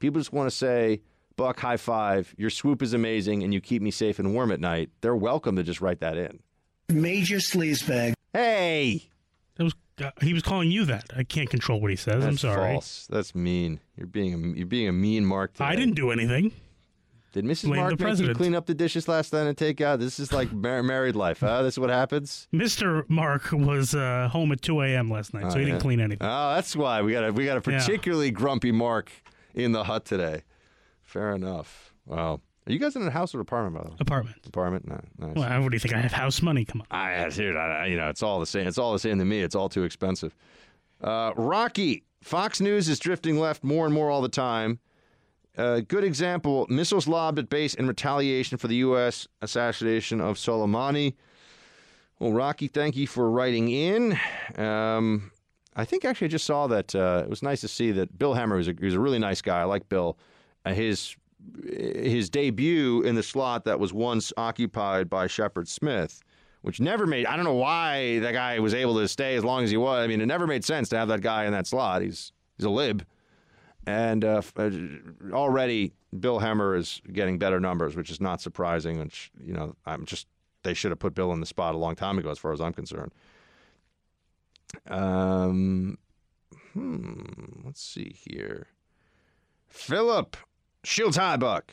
People 0.00 0.20
just 0.20 0.34
want 0.34 0.50
to 0.50 0.54
say, 0.54 1.00
Buck, 1.36 1.58
high 1.60 1.78
five. 1.78 2.34
Your 2.36 2.50
swoop 2.50 2.82
is 2.82 2.92
amazing 2.92 3.42
and 3.42 3.54
you 3.54 3.62
keep 3.62 3.80
me 3.80 3.90
safe 3.90 4.18
and 4.18 4.34
warm 4.34 4.52
at 4.52 4.60
night. 4.60 4.90
They're 5.00 5.16
welcome 5.16 5.56
to 5.56 5.62
just 5.62 5.80
write 5.80 6.00
that 6.00 6.18
in. 6.18 6.40
Major 6.90 7.36
sleazebag. 7.36 8.12
Hey! 8.34 9.08
That 9.56 9.64
was, 9.64 9.74
uh, 10.02 10.10
he 10.20 10.34
was 10.34 10.42
calling 10.42 10.70
you 10.70 10.84
that. 10.84 11.06
I 11.16 11.24
can't 11.24 11.48
control 11.48 11.80
what 11.80 11.88
he 11.90 11.96
says. 11.96 12.22
That's 12.22 12.26
I'm 12.26 12.36
sorry. 12.36 12.72
false. 12.74 13.06
That's 13.08 13.34
mean. 13.34 13.80
You're 13.96 14.06
being 14.08 14.34
a, 14.34 14.58
you're 14.58 14.66
being 14.66 14.88
a 14.88 14.92
mean 14.92 15.24
Mark. 15.24 15.54
Today. 15.54 15.64
I 15.64 15.74
didn't 15.74 15.94
do 15.94 16.10
anything. 16.10 16.52
Did 17.32 17.44
Mrs. 17.44 17.64
Blame 17.68 17.80
Mark 17.80 18.00
make 18.00 18.18
you 18.18 18.34
clean 18.34 18.54
up 18.54 18.64
the 18.66 18.74
dishes 18.74 19.06
last 19.06 19.32
night 19.34 19.46
and 19.46 19.56
take 19.56 19.80
out? 19.82 20.00
This 20.00 20.18
is 20.18 20.32
like 20.32 20.50
mar- 20.50 20.82
married 20.82 21.14
life, 21.14 21.40
huh? 21.40 21.62
This 21.62 21.74
is 21.74 21.78
what 21.78 21.90
happens. 21.90 22.48
Mr. 22.54 23.08
Mark 23.08 23.52
was 23.52 23.94
uh, 23.94 24.28
home 24.32 24.50
at 24.52 24.62
2 24.62 24.80
a.m. 24.80 25.10
last 25.10 25.34
night, 25.34 25.52
so 25.52 25.56
Oh, 25.56 25.60
he 25.60 25.66
didn't 25.66 25.80
clean 25.80 26.00
anything. 26.00 26.26
Oh, 26.26 26.54
that's 26.54 26.74
why 26.74 27.02
we 27.02 27.12
got 27.12 27.24
a 27.28 27.32
we 27.32 27.44
got 27.44 27.64
a 27.66 27.70
Yeah. 27.70 27.78
particularly 27.80 28.30
grumpy 28.30 28.72
Mark 28.72 29.12
in 29.54 29.72
the 29.72 29.84
hut 29.84 30.04
today. 30.06 30.42
Fair 31.02 31.34
enough. 31.34 31.92
Wow. 32.06 32.40
Are 32.66 32.72
you 32.72 32.78
guys 32.78 32.96
in 32.96 33.02
a 33.02 33.10
house 33.10 33.34
or 33.34 33.40
apartment? 33.40 33.76
By 33.76 33.82
the 33.84 33.90
way? 33.90 33.96
Apartment. 34.00 34.36
Apartment. 34.46 34.88
No, 34.88 35.00
nice. 35.26 35.36
Well, 35.36 35.62
what 35.62 35.70
do 35.70 35.74
you 35.76 35.80
think? 35.80 35.94
I 35.94 36.00
have 36.00 36.12
house 36.12 36.42
money. 36.42 36.64
Come 36.64 36.82
on. 36.82 36.86
I, 36.90 37.28
dude, 37.30 37.56
I, 37.56 37.86
you 37.86 37.96
know, 37.96 38.08
it's 38.08 38.22
all 38.22 38.40
the 38.40 38.46
same. 38.46 38.66
It's 38.66 38.76
all 38.78 38.92
the 38.92 38.98
same 38.98 39.18
to 39.18 39.24
me. 39.24 39.40
It's 39.40 39.54
all 39.54 39.68
too 39.70 39.84
expensive. 39.84 40.34
Uh, 41.02 41.32
Rocky, 41.36 42.04
Fox 42.22 42.60
News 42.60 42.88
is 42.88 42.98
drifting 42.98 43.38
left 43.38 43.64
more 43.64 43.86
and 43.86 43.94
more 43.94 44.10
all 44.10 44.20
the 44.20 44.28
time. 44.28 44.80
Uh, 45.58 45.80
good 45.80 46.04
example 46.04 46.66
missiles 46.68 47.08
lobbed 47.08 47.38
at 47.38 47.50
base 47.50 47.74
in 47.74 47.88
retaliation 47.88 48.56
for 48.56 48.68
the 48.68 48.76
U.S. 48.76 49.26
assassination 49.42 50.20
of 50.20 50.36
Soleimani. 50.36 51.14
Well, 52.20 52.32
Rocky, 52.32 52.68
thank 52.68 52.96
you 52.96 53.06
for 53.06 53.30
writing 53.30 53.68
in. 53.68 54.18
Um, 54.56 55.32
I 55.74 55.84
think 55.84 56.04
actually 56.04 56.26
I 56.26 56.30
just 56.30 56.46
saw 56.46 56.66
that. 56.68 56.94
Uh, 56.94 57.22
it 57.24 57.30
was 57.30 57.42
nice 57.42 57.60
to 57.62 57.68
see 57.68 57.92
that 57.92 58.18
Bill 58.18 58.34
Hemmer 58.34 58.56
was 58.56 58.68
a, 58.68 58.72
a 58.72 59.00
really 59.00 59.18
nice 59.18 59.42
guy. 59.42 59.60
I 59.60 59.64
like 59.64 59.88
Bill. 59.88 60.16
Uh, 60.64 60.72
his 60.74 61.16
his 61.64 62.28
debut 62.28 63.02
in 63.02 63.14
the 63.14 63.22
slot 63.22 63.64
that 63.64 63.78
was 63.78 63.92
once 63.92 64.32
occupied 64.36 65.08
by 65.08 65.26
Shepard 65.26 65.68
Smith, 65.68 66.20
which 66.62 66.80
never 66.80 67.06
made. 67.06 67.26
I 67.26 67.36
don't 67.36 67.44
know 67.44 67.54
why 67.54 68.18
that 68.18 68.32
guy 68.32 68.58
was 68.58 68.74
able 68.74 68.96
to 68.98 69.08
stay 69.08 69.36
as 69.36 69.44
long 69.44 69.64
as 69.64 69.70
he 69.70 69.76
was. 69.76 70.04
I 70.04 70.08
mean, 70.08 70.20
it 70.20 70.26
never 70.26 70.46
made 70.46 70.64
sense 70.64 70.88
to 70.90 70.98
have 70.98 71.08
that 71.08 71.20
guy 71.20 71.44
in 71.46 71.52
that 71.52 71.66
slot. 71.66 72.02
He's 72.02 72.32
he's 72.56 72.64
a 72.64 72.70
lib, 72.70 73.04
and 73.88 74.22
uh, 74.22 74.42
uh, 74.58 74.70
already 75.32 75.94
Bill 76.20 76.40
Hemmer 76.40 76.76
is 76.76 77.00
getting 77.10 77.38
better 77.38 77.58
numbers, 77.58 77.96
which 77.96 78.10
is 78.10 78.20
not 78.20 78.42
surprising. 78.42 78.98
Which 78.98 79.30
you 79.42 79.54
know, 79.54 79.76
I'm 79.86 80.04
just 80.04 80.26
they 80.62 80.74
should 80.74 80.90
have 80.90 80.98
put 80.98 81.14
Bill 81.14 81.32
in 81.32 81.40
the 81.40 81.46
spot 81.46 81.74
a 81.74 81.78
long 81.78 81.96
time 81.96 82.18
ago, 82.18 82.30
as 82.30 82.38
far 82.38 82.52
as 82.52 82.60
I'm 82.60 82.74
concerned. 82.74 83.12
Um, 84.86 85.96
hmm, 86.74 87.22
let's 87.64 87.82
see 87.82 88.14
here. 88.14 88.66
Philip 89.68 90.36
Shields 90.84 91.16
High 91.16 91.38
Buck. 91.38 91.72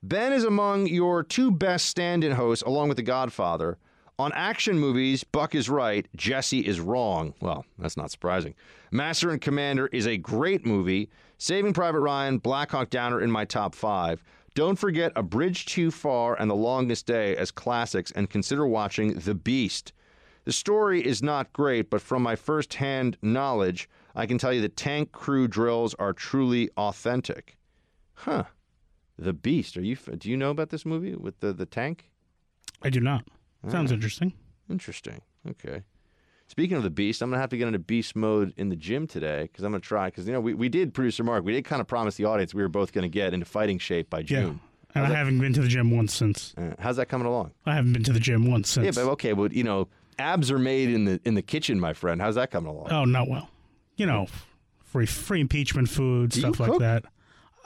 Ben 0.00 0.32
is 0.32 0.44
among 0.44 0.86
your 0.86 1.24
two 1.24 1.50
best 1.50 1.86
stand-in 1.86 2.32
hosts, 2.32 2.62
along 2.62 2.86
with 2.86 2.98
The 2.98 3.02
Godfather. 3.02 3.78
On 4.20 4.30
action 4.32 4.78
movies, 4.78 5.24
Buck 5.24 5.56
is 5.56 5.68
right, 5.68 6.06
Jesse 6.14 6.60
is 6.60 6.78
wrong. 6.78 7.34
Well, 7.40 7.64
that's 7.78 7.96
not 7.96 8.12
surprising. 8.12 8.54
Master 8.92 9.30
and 9.30 9.40
Commander 9.40 9.88
is 9.88 10.06
a 10.06 10.16
great 10.16 10.64
movie. 10.64 11.08
Saving 11.38 11.72
Private 11.72 12.00
Ryan, 12.00 12.38
Black 12.38 12.72
Hawk 12.72 12.90
Down 12.90 13.12
are 13.12 13.20
in 13.20 13.30
my 13.30 13.44
top 13.44 13.74
five. 13.74 14.22
Don't 14.54 14.76
forget 14.78 15.12
A 15.14 15.22
Bridge 15.22 15.66
Too 15.66 15.90
Far 15.92 16.34
and 16.40 16.50
The 16.50 16.56
Longest 16.56 17.06
Day 17.06 17.36
as 17.36 17.52
classics, 17.52 18.10
and 18.10 18.28
consider 18.28 18.66
watching 18.66 19.14
The 19.14 19.34
Beast. 19.34 19.92
The 20.44 20.52
story 20.52 21.04
is 21.04 21.22
not 21.22 21.52
great, 21.52 21.90
but 21.90 22.00
from 22.02 22.22
my 22.22 22.34
first-hand 22.34 23.18
knowledge, 23.22 23.88
I 24.16 24.26
can 24.26 24.36
tell 24.38 24.52
you 24.52 24.60
the 24.60 24.68
tank 24.68 25.12
crew 25.12 25.46
drills 25.46 25.94
are 25.94 26.12
truly 26.12 26.70
authentic. 26.76 27.56
Huh. 28.14 28.44
The 29.16 29.32
Beast. 29.32 29.76
Are 29.76 29.82
you? 29.82 29.94
Do 29.96 30.28
you 30.30 30.36
know 30.36 30.50
about 30.50 30.70
this 30.70 30.84
movie 30.86 31.14
with 31.14 31.38
the 31.40 31.52
the 31.52 31.66
tank? 31.66 32.10
I 32.82 32.90
do 32.90 33.00
not. 33.00 33.24
Sounds 33.68 33.90
Ah. 33.92 33.94
interesting. 33.94 34.32
Interesting. 34.70 35.20
Okay. 35.48 35.82
Speaking 36.48 36.76
of 36.78 36.82
the 36.82 36.90
beast, 36.90 37.20
I'm 37.22 37.30
gonna 37.30 37.40
have 37.40 37.50
to 37.50 37.56
get 37.58 37.66
into 37.66 37.78
beast 37.78 38.16
mode 38.16 38.54
in 38.56 38.68
the 38.70 38.76
gym 38.76 39.06
today 39.06 39.42
because 39.42 39.64
I'm 39.64 39.70
gonna 39.72 39.80
try. 39.80 40.06
Because 40.08 40.26
you 40.26 40.32
know 40.32 40.40
we, 40.40 40.54
we 40.54 40.68
did 40.68 40.94
producer 40.94 41.22
Mark, 41.22 41.44
we 41.44 41.52
did 41.52 41.64
kind 41.64 41.80
of 41.80 41.86
promise 41.86 42.16
the 42.16 42.24
audience 42.24 42.54
we 42.54 42.62
were 42.62 42.68
both 42.68 42.92
gonna 42.92 43.08
get 43.08 43.34
into 43.34 43.44
fighting 43.46 43.78
shape 43.78 44.08
by 44.10 44.20
Yeah. 44.20 44.24
June. 44.24 44.60
And 44.94 45.04
I 45.04 45.10
that- 45.10 45.14
haven't 45.16 45.38
been 45.40 45.52
to 45.52 45.60
the 45.60 45.68
gym 45.68 45.90
once 45.90 46.14
since. 46.14 46.54
uh, 46.56 46.74
how's 46.78 46.96
that 46.96 47.08
coming 47.08 47.26
along? 47.26 47.52
I 47.66 47.74
haven't 47.74 47.92
been 47.92 48.02
to 48.04 48.12
the 48.12 48.20
gym 48.20 48.50
once 48.50 48.70
since. 48.70 48.84
Yeah, 48.96 49.04
but 49.04 49.10
okay, 49.12 49.34
but 49.34 49.52
you 49.52 49.62
know, 49.62 49.88
abs 50.18 50.50
are 50.50 50.58
made 50.58 50.88
in 50.88 51.04
the 51.04 51.20
in 51.26 51.34
the 51.34 51.42
kitchen, 51.42 51.78
my 51.78 51.92
friend. 51.92 52.20
How's 52.20 52.36
that 52.36 52.50
coming 52.50 52.70
along? 52.70 52.88
Oh, 52.90 53.04
not 53.04 53.28
well. 53.28 53.50
You 53.96 54.06
know, 54.06 54.26
free 54.84 55.04
free 55.06 55.42
impeachment 55.42 55.90
food, 55.90 56.34
you 56.34 56.40
stuff 56.40 56.58
like 56.60 56.70
cook? 56.70 56.80
that. 56.80 57.04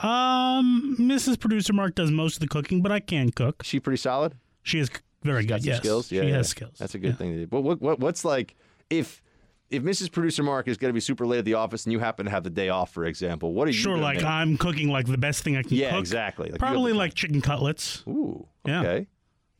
Um, 0.05 0.97
Mrs. 0.99 1.39
Producer 1.39 1.71
Mark 1.71 1.95
does 1.95 2.11
most 2.11 2.35
of 2.35 2.39
the 2.41 2.47
cooking, 2.47 2.81
but 2.81 2.91
I 2.91 2.99
can 2.99 3.29
cook. 3.29 3.63
She 3.63 3.79
pretty 3.79 3.97
solid. 3.97 4.33
She 4.63 4.79
is 4.79 4.89
very 5.21 5.45
good. 5.45 5.63
Yes, 5.63 5.77
skills. 5.77 6.11
Yeah, 6.11 6.23
she 6.23 6.27
yeah. 6.29 6.35
has 6.35 6.49
skills. 6.49 6.73
That's 6.77 6.95
a 6.95 6.99
good 6.99 7.17
thing 7.17 7.31
to 7.31 7.37
do. 7.39 7.47
But 7.47 7.61
what, 7.61 7.81
what 7.81 7.99
what's 7.99 8.25
like 8.25 8.55
if 8.89 9.21
if 9.69 9.81
Mrs. 9.81 10.11
Producer 10.11 10.43
Mark 10.43 10.67
is 10.67 10.77
going 10.77 10.89
to 10.89 10.93
be 10.93 10.99
super 10.99 11.25
late 11.25 11.39
at 11.39 11.45
the 11.45 11.55
office 11.55 11.85
and 11.85 11.91
you 11.93 11.97
happen 11.99 12.25
to 12.25 12.31
have 12.31 12.43
the 12.43 12.49
day 12.51 12.69
off, 12.69 12.91
for 12.93 13.05
example, 13.05 13.53
what 13.53 13.67
are 13.67 13.71
you 13.71 13.77
Sure, 13.77 13.93
gonna 13.95 14.03
like 14.03 14.17
make? 14.17 14.25
I'm 14.25 14.55
cooking 14.57 14.89
like 14.89 15.07
the 15.07 15.17
best 15.17 15.43
thing 15.43 15.57
I 15.57 15.63
can 15.63 15.75
Yeah, 15.75 15.91
cook. 15.91 15.99
exactly. 15.99 16.49
Like, 16.51 16.59
Probably 16.59 16.93
like 16.93 17.15
chicken 17.15 17.41
cutlets. 17.41 18.03
Ooh, 18.07 18.47
Yeah. 18.65 18.99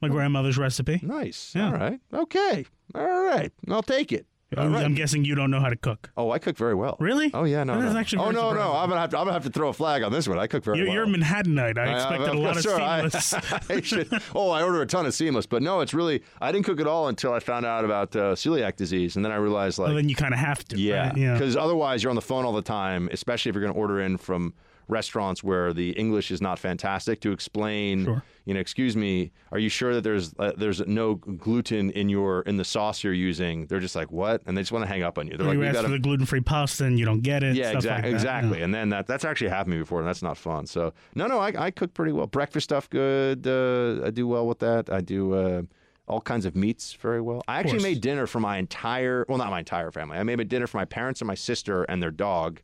My 0.01 0.09
grandmother's 0.09 0.57
recipe. 0.57 0.99
Nice. 1.01 1.53
Yeah. 1.55 1.67
All 1.67 1.73
right. 1.73 1.99
Okay. 2.13 2.65
All 2.93 3.23
right. 3.23 3.51
I'll 3.69 3.81
take 3.81 4.11
it. 4.11 4.27
I'm, 4.57 4.73
right. 4.73 4.83
I'm 4.85 4.93
guessing 4.95 5.25
you 5.25 5.35
don't 5.35 5.51
know 5.51 5.59
how 5.59 5.69
to 5.69 5.75
cook. 5.75 6.09
Oh, 6.17 6.31
I 6.31 6.39
cook 6.39 6.57
very 6.57 6.75
well. 6.75 6.97
Really? 6.99 7.31
Oh 7.33 7.43
yeah, 7.43 7.63
no. 7.63 7.79
No. 7.79 7.97
actually 7.97 8.23
oh 8.23 8.31
no, 8.31 8.53
no. 8.53 8.73
I'm 8.73 8.89
gonna 8.89 9.01
have 9.01 9.09
to. 9.11 9.17
I'm 9.17 9.25
gonna 9.25 9.33
have 9.33 9.43
to 9.43 9.49
throw 9.49 9.69
a 9.69 9.73
flag 9.73 10.03
on 10.03 10.11
this 10.11 10.27
one. 10.27 10.39
I 10.39 10.47
cook 10.47 10.63
very 10.63 10.77
You're, 10.79 10.87
well. 10.87 10.95
you're 10.95 11.03
a 11.03 11.07
Manhattanite. 11.07 11.77
I 11.77 11.93
expected 11.93 12.29
a 12.29 12.39
lot 12.39 12.57
of 12.57 12.63
sure, 12.63 12.79
I- 12.79 13.07
seamless. 13.07 13.33
I 13.69 13.81
should- 13.81 14.21
oh, 14.35 14.49
I 14.49 14.63
order 14.63 14.81
a 14.81 14.85
ton 14.85 15.05
of 15.05 15.13
seamless, 15.13 15.45
but 15.45 15.61
no, 15.61 15.81
it's 15.81 15.93
really 15.93 16.23
I 16.41 16.51
didn't 16.51 16.65
cook 16.65 16.79
at 16.79 16.87
all 16.87 17.07
until 17.07 17.33
I 17.33 17.39
found 17.39 17.65
out 17.65 17.85
about 17.85 18.15
uh, 18.15 18.33
celiac 18.35 18.75
disease, 18.75 19.15
and 19.15 19.23
then 19.23 19.31
I 19.31 19.35
realized 19.35 19.79
like 19.79 19.87
well, 19.87 19.95
then 19.95 20.09
you 20.09 20.15
kind 20.15 20.33
of 20.33 20.39
have 20.39 20.63
to. 20.69 20.77
yeah, 20.79 21.07
right? 21.07 21.17
yeah. 21.17 21.33
because 21.33 21.55
otherwise 21.55 22.03
you're 22.03 22.09
on 22.11 22.15
the 22.15 22.21
phone 22.21 22.45
all 22.45 22.53
the 22.53 22.61
time, 22.61 23.09
especially 23.11 23.49
if 23.49 23.55
you're 23.55 23.63
going 23.63 23.73
to 23.73 23.79
order 23.79 23.99
in 24.01 24.17
from 24.17 24.53
restaurants 24.87 25.43
where 25.43 25.73
the 25.73 25.91
English 25.91 26.31
is 26.31 26.41
not 26.41 26.59
fantastic 26.59 27.21
to 27.21 27.31
explain. 27.31 28.21
You 28.45 28.53
know, 28.53 28.59
excuse 28.59 28.97
me, 28.97 29.31
are 29.51 29.59
you 29.59 29.69
sure 29.69 29.93
that 29.93 30.01
there's 30.01 30.33
uh, 30.37 30.51
there's 30.57 30.85
no 30.85 31.15
gluten 31.15 31.91
in 31.91 32.09
your 32.09 32.41
in 32.41 32.57
the 32.57 32.65
sauce 32.65 33.03
you're 33.03 33.13
using? 33.13 33.67
They're 33.67 33.79
just 33.79 33.95
like 33.95 34.11
what, 34.11 34.41
and 34.45 34.57
they 34.57 34.61
just 34.61 34.71
want 34.71 34.83
to 34.83 34.89
hang 34.89 35.03
up 35.03 35.17
on 35.17 35.27
you. 35.27 35.37
They're 35.37 35.47
like, 35.47 35.57
you 35.57 35.63
ask 35.63 35.75
gotta 35.75 35.87
for 35.87 35.93
the 35.93 35.99
gluten-free 35.99 36.41
pasta 36.41 36.85
and 36.85 36.99
you 36.99 37.05
don't 37.05 37.21
get 37.21 37.43
it. 37.43 37.55
yeah, 37.55 37.69
stuff 37.69 37.75
exactly, 37.75 38.11
like 38.11 38.21
that, 38.21 38.27
yeah. 38.27 38.37
exactly. 38.39 38.61
And 38.61 38.73
then 38.73 38.89
that 38.89 39.07
that's 39.07 39.23
actually 39.23 39.49
happened 39.49 39.71
to 39.73 39.77
me 39.77 39.83
before, 39.83 39.99
and 39.99 40.07
that's 40.07 40.21
not 40.21 40.37
fun. 40.37 40.67
So 40.67 40.93
no, 41.15 41.27
no, 41.27 41.39
I, 41.39 41.53
I 41.57 41.71
cook 41.71 41.93
pretty 41.93 42.11
well. 42.11 42.27
Breakfast 42.27 42.65
stuff 42.65 42.89
good. 42.89 43.47
Uh, 43.47 44.05
I 44.05 44.09
do 44.09 44.27
well 44.27 44.45
with 44.47 44.59
that. 44.59 44.89
I 44.91 44.99
do 44.99 45.33
uh, 45.33 45.61
all 46.07 46.21
kinds 46.21 46.45
of 46.45 46.55
meats 46.55 46.93
very 46.93 47.21
well. 47.21 47.41
I 47.47 47.59
actually 47.59 47.83
made 47.83 48.01
dinner 48.01 48.27
for 48.27 48.39
my 48.39 48.57
entire, 48.57 49.25
well, 49.29 49.37
not 49.37 49.49
my 49.49 49.59
entire 49.59 49.91
family. 49.91 50.17
I 50.17 50.23
made 50.23 50.39
a 50.39 50.45
dinner 50.45 50.67
for 50.67 50.77
my 50.77 50.85
parents 50.85 51.21
and 51.21 51.27
my 51.27 51.35
sister 51.35 51.83
and 51.83 52.01
their 52.01 52.11
dog. 52.11 52.61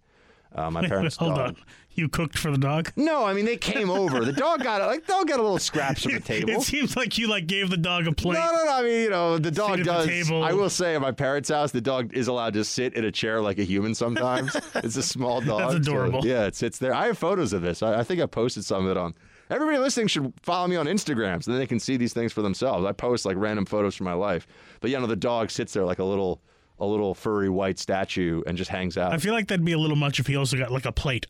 Uh, 0.54 0.70
my 0.70 0.88
parents' 0.88 1.16
hold 1.16 1.36
dog. 1.36 1.48
on. 1.50 1.56
You 2.00 2.08
cooked 2.08 2.38
for 2.38 2.50
the 2.50 2.58
dog? 2.58 2.94
No, 2.96 3.26
I 3.26 3.34
mean 3.34 3.44
they 3.44 3.58
came 3.58 3.90
over. 3.90 4.24
The 4.24 4.32
dog 4.32 4.64
got 4.64 4.82
like 4.88 5.06
dog 5.06 5.28
got 5.28 5.38
a 5.38 5.44
little 5.44 5.60
scraps 5.60 6.04
from 6.04 6.14
the 6.14 6.20
table. 6.22 6.52
It 6.52 6.62
seems 6.62 6.96
like 6.96 7.18
you 7.18 7.28
like 7.28 7.46
gave 7.46 7.70
the 7.70 7.76
dog 7.76 8.08
a 8.08 8.14
plate. 8.14 8.36
No, 8.36 8.46
no, 8.52 8.66
no. 8.66 8.72
I 8.72 8.82
mean, 8.84 9.02
you 9.02 9.10
know, 9.10 9.38
the 9.38 9.52
dog 9.52 9.80
the 9.80 9.84
does. 9.84 10.08
table. 10.08 10.42
I 10.42 10.54
will 10.54 10.70
say, 10.70 10.96
at 10.96 11.02
my 11.02 11.12
parents' 11.12 11.50
house, 11.50 11.72
the 11.74 11.82
dog 11.82 12.14
is 12.14 12.30
allowed 12.30 12.54
to 12.54 12.64
sit 12.64 12.94
in 12.94 13.04
a 13.04 13.12
chair 13.12 13.42
like 13.42 13.60
a 13.60 13.64
human. 13.64 13.94
Sometimes 13.94 14.56
it's 14.76 14.96
a 14.96 15.04
small 15.04 15.42
dog. 15.42 15.72
so, 15.72 15.78
adorable. 15.78 16.26
yeah, 16.26 16.46
it 16.46 16.56
sits 16.56 16.78
there. 16.78 16.94
I 16.94 17.08
have 17.08 17.18
photos 17.18 17.52
of 17.52 17.62
this. 17.62 17.84
I, 17.84 18.00
I 18.00 18.04
think 18.04 18.22
I 18.22 18.28
posted 18.28 18.64
some 18.64 18.86
of 18.86 18.92
it 18.92 18.96
on. 18.98 19.14
Everybody 19.50 19.78
listening 19.80 20.08
should 20.08 20.32
follow 20.42 20.68
me 20.68 20.78
on 20.78 20.86
Instagram 20.86 21.44
so 21.44 21.52
then 21.52 21.60
they 21.60 21.68
can 21.68 21.80
see 21.82 21.98
these 21.98 22.14
things 22.14 22.32
for 22.32 22.42
themselves. 22.42 22.86
I 22.86 22.94
post 22.94 23.26
like 23.26 23.36
random 23.36 23.66
photos 23.66 23.94
from 23.96 24.06
my 24.06 24.14
life. 24.14 24.48
But 24.80 24.90
yeah, 24.90 25.00
no, 25.00 25.08
the 25.08 25.18
dog 25.18 25.52
sits 25.52 25.74
there 25.74 25.84
like 25.84 26.00
a 26.00 26.04
little, 26.06 26.40
a 26.80 26.86
little 26.86 27.14
furry 27.14 27.50
white 27.50 27.78
statue 27.78 28.42
and 28.48 28.58
just 28.58 28.70
hangs 28.70 28.98
out. 28.98 29.12
I 29.12 29.18
feel 29.18 29.34
like 29.34 29.48
that'd 29.50 29.66
be 29.66 29.74
a 29.74 29.78
little 29.80 29.98
much 29.98 30.20
if 30.20 30.28
he 30.28 30.38
also 30.38 30.56
got 30.58 30.72
like 30.72 30.86
a 30.86 30.92
plate. 30.94 31.26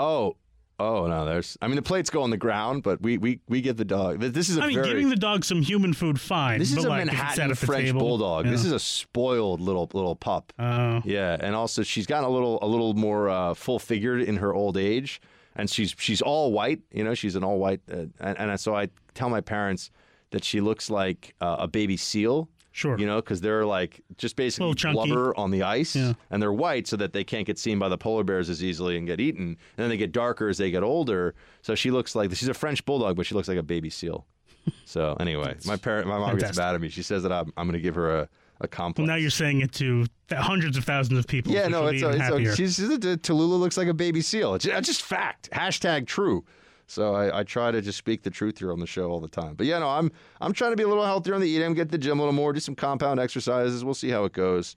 Oh, 0.00 0.36
oh 0.78 1.06
no, 1.06 1.26
there's. 1.26 1.58
I 1.60 1.66
mean, 1.66 1.76
the 1.76 1.82
plates 1.82 2.08
go 2.08 2.22
on 2.22 2.30
the 2.30 2.38
ground, 2.38 2.82
but 2.82 3.02
we 3.02 3.18
we 3.18 3.40
we 3.48 3.60
give 3.60 3.76
the 3.76 3.84
dog. 3.84 4.20
This 4.20 4.48
is 4.48 4.56
a 4.56 4.62
I 4.62 4.66
mean, 4.68 4.76
very. 4.76 4.88
giving 4.88 5.10
the 5.10 5.16
dog 5.16 5.44
some 5.44 5.60
human 5.60 5.92
food, 5.92 6.18
fine. 6.18 6.58
This 6.58 6.72
is 6.72 6.84
a 6.84 6.88
like, 6.88 7.04
Manhattan 7.04 7.50
at 7.50 7.58
French 7.58 7.86
table, 7.86 8.00
bulldog. 8.00 8.46
This 8.46 8.64
is 8.64 8.72
a 8.72 8.78
spoiled 8.78 9.60
little 9.60 9.90
little 9.92 10.16
pup. 10.16 10.54
Oh. 10.58 11.02
Yeah, 11.04 11.36
and 11.38 11.54
also 11.54 11.82
she's 11.82 12.06
gotten 12.06 12.24
a 12.24 12.30
little 12.30 12.58
a 12.62 12.66
little 12.66 12.94
more 12.94 13.28
uh, 13.28 13.52
full 13.52 13.78
figured 13.78 14.22
in 14.22 14.36
her 14.36 14.54
old 14.54 14.78
age, 14.78 15.20
and 15.54 15.68
she's 15.68 15.94
she's 15.98 16.22
all 16.22 16.50
white. 16.50 16.80
You 16.90 17.04
know, 17.04 17.14
she's 17.14 17.36
an 17.36 17.44
all 17.44 17.58
white, 17.58 17.80
uh, 17.92 18.06
and, 18.20 18.38
and 18.38 18.58
so 18.58 18.74
I 18.74 18.88
tell 19.12 19.28
my 19.28 19.42
parents 19.42 19.90
that 20.30 20.44
she 20.44 20.62
looks 20.62 20.88
like 20.88 21.34
uh, 21.42 21.56
a 21.58 21.68
baby 21.68 21.98
seal. 21.98 22.48
Sure. 22.72 22.96
You 22.98 23.06
know, 23.06 23.16
because 23.16 23.40
they're 23.40 23.66
like 23.66 24.00
just 24.16 24.36
basically 24.36 24.74
blubber 24.92 25.36
on 25.36 25.50
the 25.50 25.62
ice, 25.64 25.96
Yeah. 25.96 26.12
and 26.30 26.40
they're 26.40 26.52
white 26.52 26.86
so 26.86 26.96
that 26.96 27.12
they 27.12 27.24
can't 27.24 27.44
get 27.46 27.58
seen 27.58 27.78
by 27.78 27.88
the 27.88 27.98
polar 27.98 28.22
bears 28.22 28.48
as 28.48 28.62
easily 28.62 28.96
and 28.96 29.06
get 29.06 29.20
eaten. 29.20 29.42
And 29.48 29.56
then 29.76 29.88
they 29.88 29.96
get 29.96 30.12
darker 30.12 30.48
as 30.48 30.58
they 30.58 30.70
get 30.70 30.82
older. 30.84 31.34
So 31.62 31.74
she 31.74 31.90
looks 31.90 32.14
like 32.14 32.32
she's 32.34 32.48
a 32.48 32.54
French 32.54 32.84
bulldog, 32.84 33.16
but 33.16 33.26
she 33.26 33.34
looks 33.34 33.48
like 33.48 33.58
a 33.58 33.62
baby 33.62 33.90
seal. 33.90 34.26
So 34.84 35.16
anyway, 35.18 35.56
my 35.66 35.76
parent, 35.76 36.06
my 36.06 36.18
mom 36.18 36.36
gets 36.36 36.56
mad 36.58 36.74
at 36.74 36.80
me. 36.80 36.88
She 36.90 37.02
says 37.02 37.22
that 37.22 37.32
I'm, 37.32 37.52
I'm 37.56 37.66
going 37.66 37.78
to 37.78 37.80
give 37.80 37.94
her 37.94 38.18
a, 38.20 38.28
a 38.60 38.68
complex. 38.68 39.06
Well, 39.06 39.16
now 39.16 39.18
you're 39.20 39.30
saying 39.30 39.62
it 39.62 39.72
to 39.74 40.04
th- 40.28 40.40
hundreds 40.40 40.76
of 40.76 40.84
thousands 40.84 41.18
of 41.18 41.26
people. 41.26 41.50
Yeah, 41.52 41.66
no, 41.68 41.86
it's, 41.86 42.02
even 42.02 42.10
it's 42.14 42.20
happier. 42.20 42.54
she's, 42.54 42.76
she's 42.76 42.88
Tallulah 42.88 43.58
looks 43.58 43.76
like 43.78 43.88
a 43.88 43.94
baby 43.94 44.20
seal. 44.20 44.54
It's 44.54 44.66
it's 44.66 44.86
just 44.86 45.02
fact. 45.02 45.48
Hashtag 45.50 46.06
true. 46.06 46.44
So 46.90 47.14
I, 47.14 47.40
I 47.40 47.42
try 47.44 47.70
to 47.70 47.80
just 47.80 47.98
speak 47.98 48.24
the 48.24 48.30
truth 48.30 48.58
here 48.58 48.72
on 48.72 48.80
the 48.80 48.86
show 48.86 49.10
all 49.10 49.20
the 49.20 49.28
time. 49.28 49.54
But 49.54 49.66
yeah, 49.66 49.78
no, 49.78 49.88
I'm 49.88 50.10
I'm 50.40 50.52
trying 50.52 50.72
to 50.72 50.76
be 50.76 50.82
a 50.82 50.88
little 50.88 51.04
healthier 51.04 51.34
on 51.34 51.40
the 51.40 51.48
eating, 51.48 51.72
get 51.74 51.90
the 51.90 51.98
gym 51.98 52.18
a 52.18 52.22
little 52.22 52.32
more, 52.32 52.52
do 52.52 52.58
some 52.58 52.74
compound 52.74 53.20
exercises. 53.20 53.84
We'll 53.84 53.94
see 53.94 54.10
how 54.10 54.24
it 54.24 54.32
goes. 54.32 54.74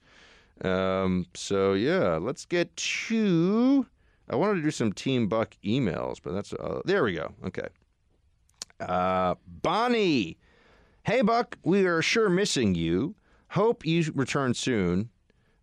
Um, 0.62 1.26
so 1.34 1.72
yeah, 1.72 2.18
let's 2.22 2.44
get 2.44 2.76
to. 2.76 3.86
I 4.30 4.36
wanted 4.36 4.54
to 4.54 4.62
do 4.62 4.70
some 4.70 4.92
Team 4.92 5.26
Buck 5.26 5.56
emails, 5.64 6.18
but 6.22 6.34
that's 6.34 6.52
uh, 6.52 6.82
there 6.84 7.02
we 7.02 7.14
go. 7.14 7.32
Okay. 7.46 7.66
Uh, 8.78 9.34
Bonnie, 9.46 10.38
hey 11.02 11.20
Buck, 11.20 11.58
we 11.64 11.84
are 11.84 12.00
sure 12.00 12.28
missing 12.30 12.76
you. 12.76 13.16
Hope 13.48 13.84
you 13.84 14.04
return 14.14 14.54
soon. 14.54 15.10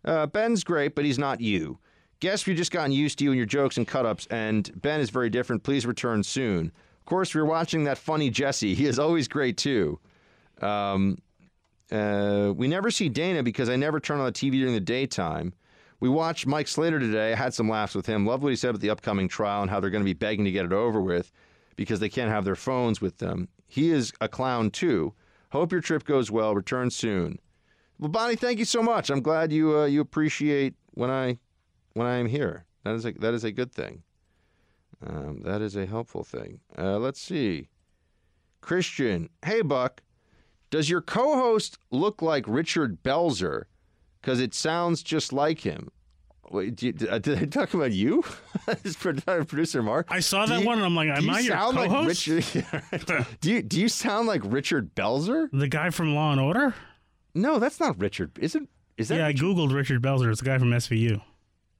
Uh, 0.04 0.26
Ben's 0.26 0.64
great, 0.64 0.94
but 0.94 1.06
he's 1.06 1.18
not 1.18 1.40
you. 1.40 1.78
Guess 2.22 2.46
we've 2.46 2.56
just 2.56 2.70
gotten 2.70 2.92
used 2.92 3.18
to 3.18 3.24
you 3.24 3.32
and 3.32 3.36
your 3.36 3.46
jokes 3.46 3.76
and 3.76 3.84
cut 3.84 4.06
ups, 4.06 4.28
and 4.30 4.70
Ben 4.80 5.00
is 5.00 5.10
very 5.10 5.28
different. 5.28 5.64
Please 5.64 5.84
return 5.84 6.22
soon. 6.22 6.70
Of 7.00 7.04
course, 7.04 7.34
we're 7.34 7.44
watching 7.44 7.82
that 7.82 7.98
funny 7.98 8.30
Jesse. 8.30 8.76
He 8.76 8.86
is 8.86 9.00
always 9.00 9.26
great, 9.26 9.56
too. 9.56 9.98
Um, 10.60 11.18
uh, 11.90 12.52
we 12.54 12.68
never 12.68 12.92
see 12.92 13.08
Dana 13.08 13.42
because 13.42 13.68
I 13.68 13.74
never 13.74 13.98
turn 13.98 14.20
on 14.20 14.26
the 14.26 14.30
TV 14.30 14.52
during 14.52 14.72
the 14.72 14.78
daytime. 14.78 15.52
We 15.98 16.08
watched 16.08 16.46
Mike 16.46 16.68
Slater 16.68 17.00
today. 17.00 17.32
I 17.32 17.34
had 17.34 17.54
some 17.54 17.68
laughs 17.68 17.96
with 17.96 18.06
him. 18.06 18.24
Love 18.24 18.44
what 18.44 18.50
he 18.50 18.56
said 18.56 18.70
about 18.70 18.82
the 18.82 18.90
upcoming 18.90 19.26
trial 19.26 19.62
and 19.62 19.68
how 19.68 19.80
they're 19.80 19.90
going 19.90 20.04
to 20.04 20.08
be 20.08 20.12
begging 20.12 20.44
to 20.44 20.52
get 20.52 20.64
it 20.64 20.72
over 20.72 21.00
with 21.00 21.32
because 21.74 21.98
they 21.98 22.08
can't 22.08 22.30
have 22.30 22.44
their 22.44 22.54
phones 22.54 23.00
with 23.00 23.18
them. 23.18 23.48
He 23.66 23.90
is 23.90 24.12
a 24.20 24.28
clown, 24.28 24.70
too. 24.70 25.12
Hope 25.50 25.72
your 25.72 25.80
trip 25.80 26.04
goes 26.04 26.30
well. 26.30 26.54
Return 26.54 26.90
soon. 26.90 27.40
Well, 27.98 28.10
Bonnie, 28.10 28.36
thank 28.36 28.60
you 28.60 28.64
so 28.64 28.80
much. 28.80 29.10
I'm 29.10 29.22
glad 29.22 29.50
you 29.50 29.76
uh, 29.76 29.86
you 29.86 30.00
appreciate 30.00 30.74
when 30.92 31.10
I 31.10 31.38
when 31.94 32.06
I 32.06 32.16
am 32.16 32.26
here. 32.26 32.64
That 32.84 32.94
is 32.94 33.04
a 33.06 33.12
that 33.12 33.34
is 33.34 33.44
a 33.44 33.52
good 33.52 33.72
thing. 33.72 34.02
Um, 35.06 35.40
that 35.42 35.60
is 35.62 35.76
a 35.76 35.86
helpful 35.86 36.22
thing. 36.24 36.60
Uh, 36.78 36.98
let's 36.98 37.20
see. 37.20 37.68
Christian, 38.60 39.28
hey 39.44 39.62
Buck, 39.62 40.02
does 40.70 40.88
your 40.88 41.00
co-host 41.00 41.78
look 41.90 42.22
like 42.22 42.44
Richard 42.46 43.02
Belzer? 43.02 43.64
Because 44.20 44.40
it 44.40 44.54
sounds 44.54 45.02
just 45.02 45.32
like 45.32 45.60
him. 45.60 45.88
Wait, 46.50 46.76
do 46.76 46.86
you, 46.86 46.92
did, 46.92 47.08
I- 47.08 47.18
did 47.18 47.38
I 47.42 47.44
talk 47.46 47.72
about 47.74 47.92
you? 47.92 48.22
Is 48.84 48.94
producer 48.96 49.82
Mark. 49.82 50.06
I 50.10 50.20
saw 50.20 50.46
that 50.46 50.60
you- 50.60 50.66
one 50.66 50.76
and 50.78 50.86
I'm 50.86 50.94
like, 50.94 51.08
am 51.08 51.24
you 51.24 51.32
I 51.32 51.40
your 51.40 51.56
sound 51.56 51.76
like 51.76 51.88
co-host? 51.90 52.26
Richard? 52.26 53.26
do 53.40 53.50
you 53.50 53.62
do 53.62 53.80
you 53.80 53.88
sound 53.88 54.28
like 54.28 54.42
Richard 54.44 54.94
Belzer? 54.94 55.48
The 55.52 55.66
guy 55.68 55.90
from 55.90 56.14
Law 56.14 56.30
and 56.32 56.40
Order? 56.40 56.74
No, 57.34 57.58
that's 57.58 57.80
not 57.80 57.98
Richard. 57.98 58.38
Is 58.38 58.54
it? 58.54 58.64
Is 58.98 59.08
that? 59.08 59.16
yeah, 59.16 59.26
I 59.26 59.32
googled 59.32 59.74
Richard 59.74 60.02
Belzer. 60.02 60.30
It's 60.30 60.40
the 60.40 60.46
guy 60.46 60.58
from 60.58 60.70
SVU. 60.70 61.20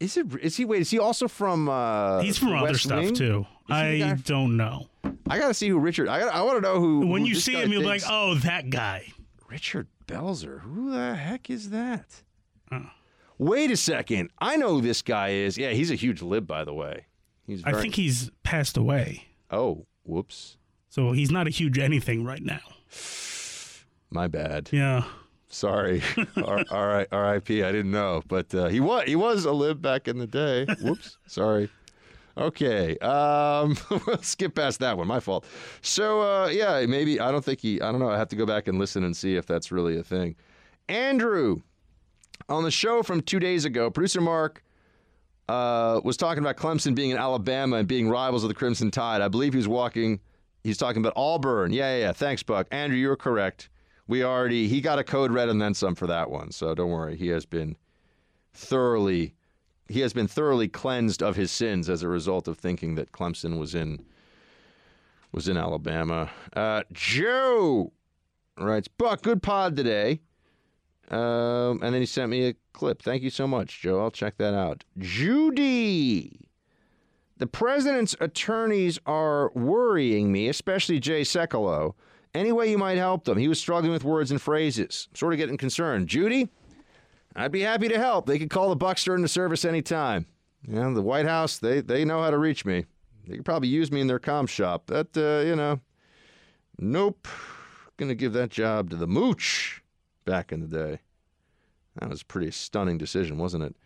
Is 0.02 0.16
it? 0.16 0.26
Is 0.42 0.56
he? 0.56 0.64
Wait, 0.64 0.80
is 0.82 0.90
he 0.90 0.98
also 0.98 1.28
from? 1.28 1.68
Uh, 1.68 2.20
He's 2.22 2.36
from 2.36 2.54
other 2.54 2.64
West 2.72 2.82
stuff 2.82 3.04
Wing? 3.04 3.14
too. 3.14 3.46
Is 3.70 3.76
he 3.76 3.90
the 3.92 3.98
guy 4.00 4.10
I 4.10 4.14
don't 4.14 4.56
know. 4.56 4.88
I 5.28 5.38
gotta 5.38 5.54
see 5.54 5.68
who 5.68 5.78
Richard. 5.78 6.08
I 6.08 6.18
got. 6.18 6.34
I 6.34 6.42
want 6.42 6.56
to 6.56 6.60
know 6.60 6.80
who. 6.80 7.06
When 7.06 7.22
who 7.22 7.28
you 7.28 7.34
this 7.34 7.44
see 7.44 7.52
guy 7.52 7.60
him, 7.62 7.72
you'll 7.72 7.82
be 7.82 7.86
like, 7.86 8.00
thinks- 8.00 8.12
oh, 8.12 8.34
that 8.36 8.68
guy. 8.70 9.06
Richard 9.48 9.86
Belzer. 10.06 10.60
Who 10.62 10.90
the 10.90 11.14
heck 11.14 11.50
is 11.50 11.70
that? 11.70 12.22
Wait 13.38 13.70
a 13.70 13.76
second. 13.76 14.30
I 14.38 14.56
know 14.56 14.70
who 14.74 14.80
this 14.80 15.02
guy 15.02 15.30
is. 15.30 15.58
Yeah, 15.58 15.70
he's 15.70 15.90
a 15.90 15.94
huge 15.94 16.22
lib, 16.22 16.46
by 16.46 16.64
the 16.64 16.74
way. 16.74 17.06
He's. 17.46 17.62
I 17.64 17.72
think 17.72 17.94
he's 17.94 18.30
passed 18.42 18.76
away. 18.76 19.28
Oh, 19.50 19.86
whoops. 20.04 20.56
So 20.88 21.12
he's 21.12 21.30
not 21.30 21.46
a 21.46 21.50
huge 21.50 21.78
anything 21.78 22.24
right 22.24 22.42
now. 22.42 22.60
My 24.10 24.26
bad. 24.28 24.68
Yeah. 24.72 25.04
Sorry. 25.52 26.02
R- 26.36 26.64
R- 26.70 27.06
R.I.P. 27.12 27.62
I 27.62 27.70
didn't 27.72 27.90
know, 27.90 28.22
but 28.26 28.54
uh, 28.54 28.68
he 28.68 28.80
was 28.80 29.04
he 29.04 29.16
was 29.16 29.44
a 29.44 29.52
lib 29.52 29.82
back 29.82 30.08
in 30.08 30.18
the 30.18 30.26
day. 30.26 30.66
Whoops. 30.80 31.18
Sorry. 31.26 31.68
Okay, 32.38 32.96
um, 32.98 33.76
we'll 34.06 34.22
skip 34.22 34.54
past 34.54 34.80
that 34.80 34.96
one. 34.96 35.06
My 35.06 35.20
fault. 35.20 35.44
So, 35.82 36.22
uh, 36.22 36.48
yeah, 36.48 36.86
maybe 36.86 37.20
I 37.20 37.30
don't 37.30 37.44
think 37.44 37.60
he. 37.60 37.80
I 37.82 37.92
don't 37.92 38.00
know. 38.00 38.08
I 38.08 38.16
have 38.16 38.28
to 38.28 38.36
go 38.36 38.46
back 38.46 38.66
and 38.68 38.78
listen 38.78 39.04
and 39.04 39.14
see 39.14 39.36
if 39.36 39.44
that's 39.44 39.70
really 39.70 39.98
a 39.98 40.02
thing. 40.02 40.36
Andrew, 40.88 41.60
on 42.48 42.64
the 42.64 42.70
show 42.70 43.02
from 43.02 43.20
two 43.20 43.38
days 43.38 43.66
ago, 43.66 43.90
producer 43.90 44.22
Mark 44.22 44.62
uh, 45.50 46.00
was 46.02 46.16
talking 46.16 46.42
about 46.42 46.56
Clemson 46.56 46.94
being 46.94 47.10
in 47.10 47.18
Alabama 47.18 47.76
and 47.76 47.86
being 47.86 48.08
rivals 48.08 48.42
of 48.42 48.48
the 48.48 48.54
Crimson 48.54 48.90
Tide. 48.90 49.20
I 49.20 49.28
believe 49.28 49.52
he 49.52 49.58
was 49.58 49.68
walking. 49.68 50.18
He's 50.64 50.78
talking 50.78 51.02
about 51.02 51.12
Auburn. 51.14 51.72
Yeah, 51.74 51.94
yeah, 51.96 52.00
yeah. 52.06 52.12
Thanks, 52.12 52.42
Buck. 52.42 52.66
Andrew, 52.70 52.96
you're 52.96 53.16
correct. 53.16 53.68
We 54.12 54.22
already 54.22 54.68
he 54.68 54.82
got 54.82 54.98
a 54.98 55.04
code 55.04 55.32
red 55.32 55.48
and 55.48 55.58
then 55.58 55.72
some 55.72 55.94
for 55.94 56.06
that 56.06 56.30
one. 56.30 56.50
So 56.50 56.74
don't 56.74 56.90
worry. 56.90 57.16
He 57.16 57.28
has 57.28 57.46
been 57.46 57.78
thoroughly 58.52 59.32
he 59.88 60.00
has 60.00 60.12
been 60.12 60.28
thoroughly 60.28 60.68
cleansed 60.68 61.22
of 61.22 61.34
his 61.34 61.50
sins 61.50 61.88
as 61.88 62.02
a 62.02 62.08
result 62.08 62.46
of 62.46 62.58
thinking 62.58 62.94
that 62.96 63.12
Clemson 63.12 63.58
was 63.58 63.74
in 63.74 64.04
was 65.32 65.48
in 65.48 65.56
Alabama. 65.56 66.30
Uh, 66.54 66.82
Joe 66.92 67.90
writes, 68.58 68.86
Buck, 68.86 69.22
good 69.22 69.42
pod 69.42 69.76
today. 69.76 70.20
Um, 71.10 71.82
and 71.82 71.94
then 71.94 72.02
he 72.02 72.04
sent 72.04 72.30
me 72.30 72.48
a 72.48 72.54
clip. 72.74 73.00
Thank 73.00 73.22
you 73.22 73.30
so 73.30 73.46
much, 73.46 73.80
Joe. 73.80 73.98
I'll 73.98 74.10
check 74.10 74.36
that 74.36 74.52
out. 74.52 74.84
Judy. 74.98 76.50
The 77.38 77.46
president's 77.46 78.14
attorneys 78.20 78.98
are 79.06 79.50
worrying 79.54 80.30
me, 80.30 80.48
especially 80.48 81.00
Jay 81.00 81.22
Sekulow. 81.22 81.94
Any 82.34 82.52
way 82.52 82.70
you 82.70 82.78
might 82.78 82.96
help 82.96 83.24
them? 83.24 83.36
He 83.36 83.48
was 83.48 83.60
struggling 83.60 83.92
with 83.92 84.04
words 84.04 84.30
and 84.30 84.40
phrases. 84.40 85.08
Sort 85.14 85.34
of 85.34 85.38
getting 85.38 85.58
concerned. 85.58 86.08
Judy, 86.08 86.48
I'd 87.36 87.52
be 87.52 87.60
happy 87.60 87.88
to 87.88 87.98
help. 87.98 88.26
They 88.26 88.38
could 88.38 88.50
call 88.50 88.70
the 88.70 88.76
Buckster 88.76 89.14
into 89.14 89.28
service 89.28 89.64
anytime. 89.64 90.26
You 90.66 90.76
know, 90.76 90.94
the 90.94 91.02
White 91.02 91.26
House, 91.26 91.58
they, 91.58 91.80
they 91.80 92.04
know 92.04 92.22
how 92.22 92.30
to 92.30 92.38
reach 92.38 92.64
me. 92.64 92.86
They 93.26 93.36
could 93.36 93.44
probably 93.44 93.68
use 93.68 93.92
me 93.92 94.00
in 94.00 94.06
their 94.06 94.18
com 94.18 94.46
shop. 94.46 94.86
That, 94.86 95.16
uh, 95.16 95.46
you 95.46 95.56
know, 95.56 95.80
nope. 96.78 97.28
Gonna 97.96 98.14
give 98.14 98.32
that 98.32 98.50
job 98.50 98.90
to 98.90 98.96
the 98.96 99.06
mooch 99.06 99.82
back 100.24 100.52
in 100.52 100.60
the 100.60 100.66
day. 100.66 101.00
That 102.00 102.08
was 102.08 102.22
a 102.22 102.24
pretty 102.24 102.50
stunning 102.50 102.98
decision, 102.98 103.38
wasn't 103.38 103.64
it? 103.64 103.76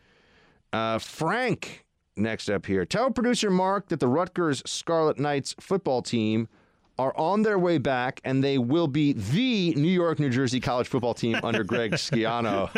Uh, 0.72 0.98
Frank, 0.98 1.84
next 2.16 2.48
up 2.48 2.66
here. 2.66 2.84
Tell 2.84 3.10
producer 3.10 3.50
Mark 3.50 3.88
that 3.88 4.00
the 4.00 4.08
Rutgers 4.08 4.62
Scarlet 4.64 5.18
Knights 5.18 5.54
football 5.60 6.02
team 6.02 6.48
are 6.98 7.16
on 7.16 7.42
their 7.42 7.58
way 7.58 7.78
back, 7.78 8.20
and 8.24 8.42
they 8.42 8.58
will 8.58 8.88
be 8.88 9.12
the 9.12 9.74
New 9.74 9.88
York, 9.88 10.18
New 10.18 10.30
Jersey 10.30 10.60
college 10.60 10.88
football 10.88 11.14
team 11.14 11.38
under 11.42 11.62
Greg 11.62 11.92
Schiano. 11.94 12.72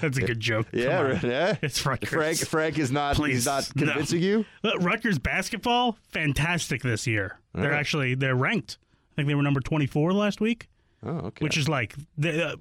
That's 0.00 0.18
a 0.18 0.22
good 0.22 0.40
joke. 0.40 0.68
Yeah, 0.72 1.20
yeah. 1.22 1.56
It's 1.62 1.84
Rutgers. 1.84 2.08
Frank, 2.08 2.38
Frank 2.38 2.78
is 2.78 2.90
not. 2.90 3.16
Please, 3.16 3.34
he's 3.34 3.46
not 3.46 3.70
no. 3.76 3.86
convincing 3.86 4.22
you. 4.22 4.44
Look, 4.62 4.80
Rutgers 4.80 5.18
basketball, 5.18 5.98
fantastic 6.08 6.82
this 6.82 7.06
year. 7.06 7.38
They're 7.54 7.64
Alright. 7.64 7.78
actually 7.78 8.14
they're 8.14 8.34
ranked. 8.34 8.78
I 9.12 9.16
think 9.16 9.28
they 9.28 9.34
were 9.34 9.42
number 9.42 9.60
twenty 9.60 9.86
four 9.86 10.12
last 10.12 10.40
week. 10.40 10.68
Oh, 11.04 11.10
okay. 11.10 11.44
Which 11.44 11.56
is 11.56 11.68
like, 11.68 11.94
the, 12.16 12.50
uh, 12.50 12.56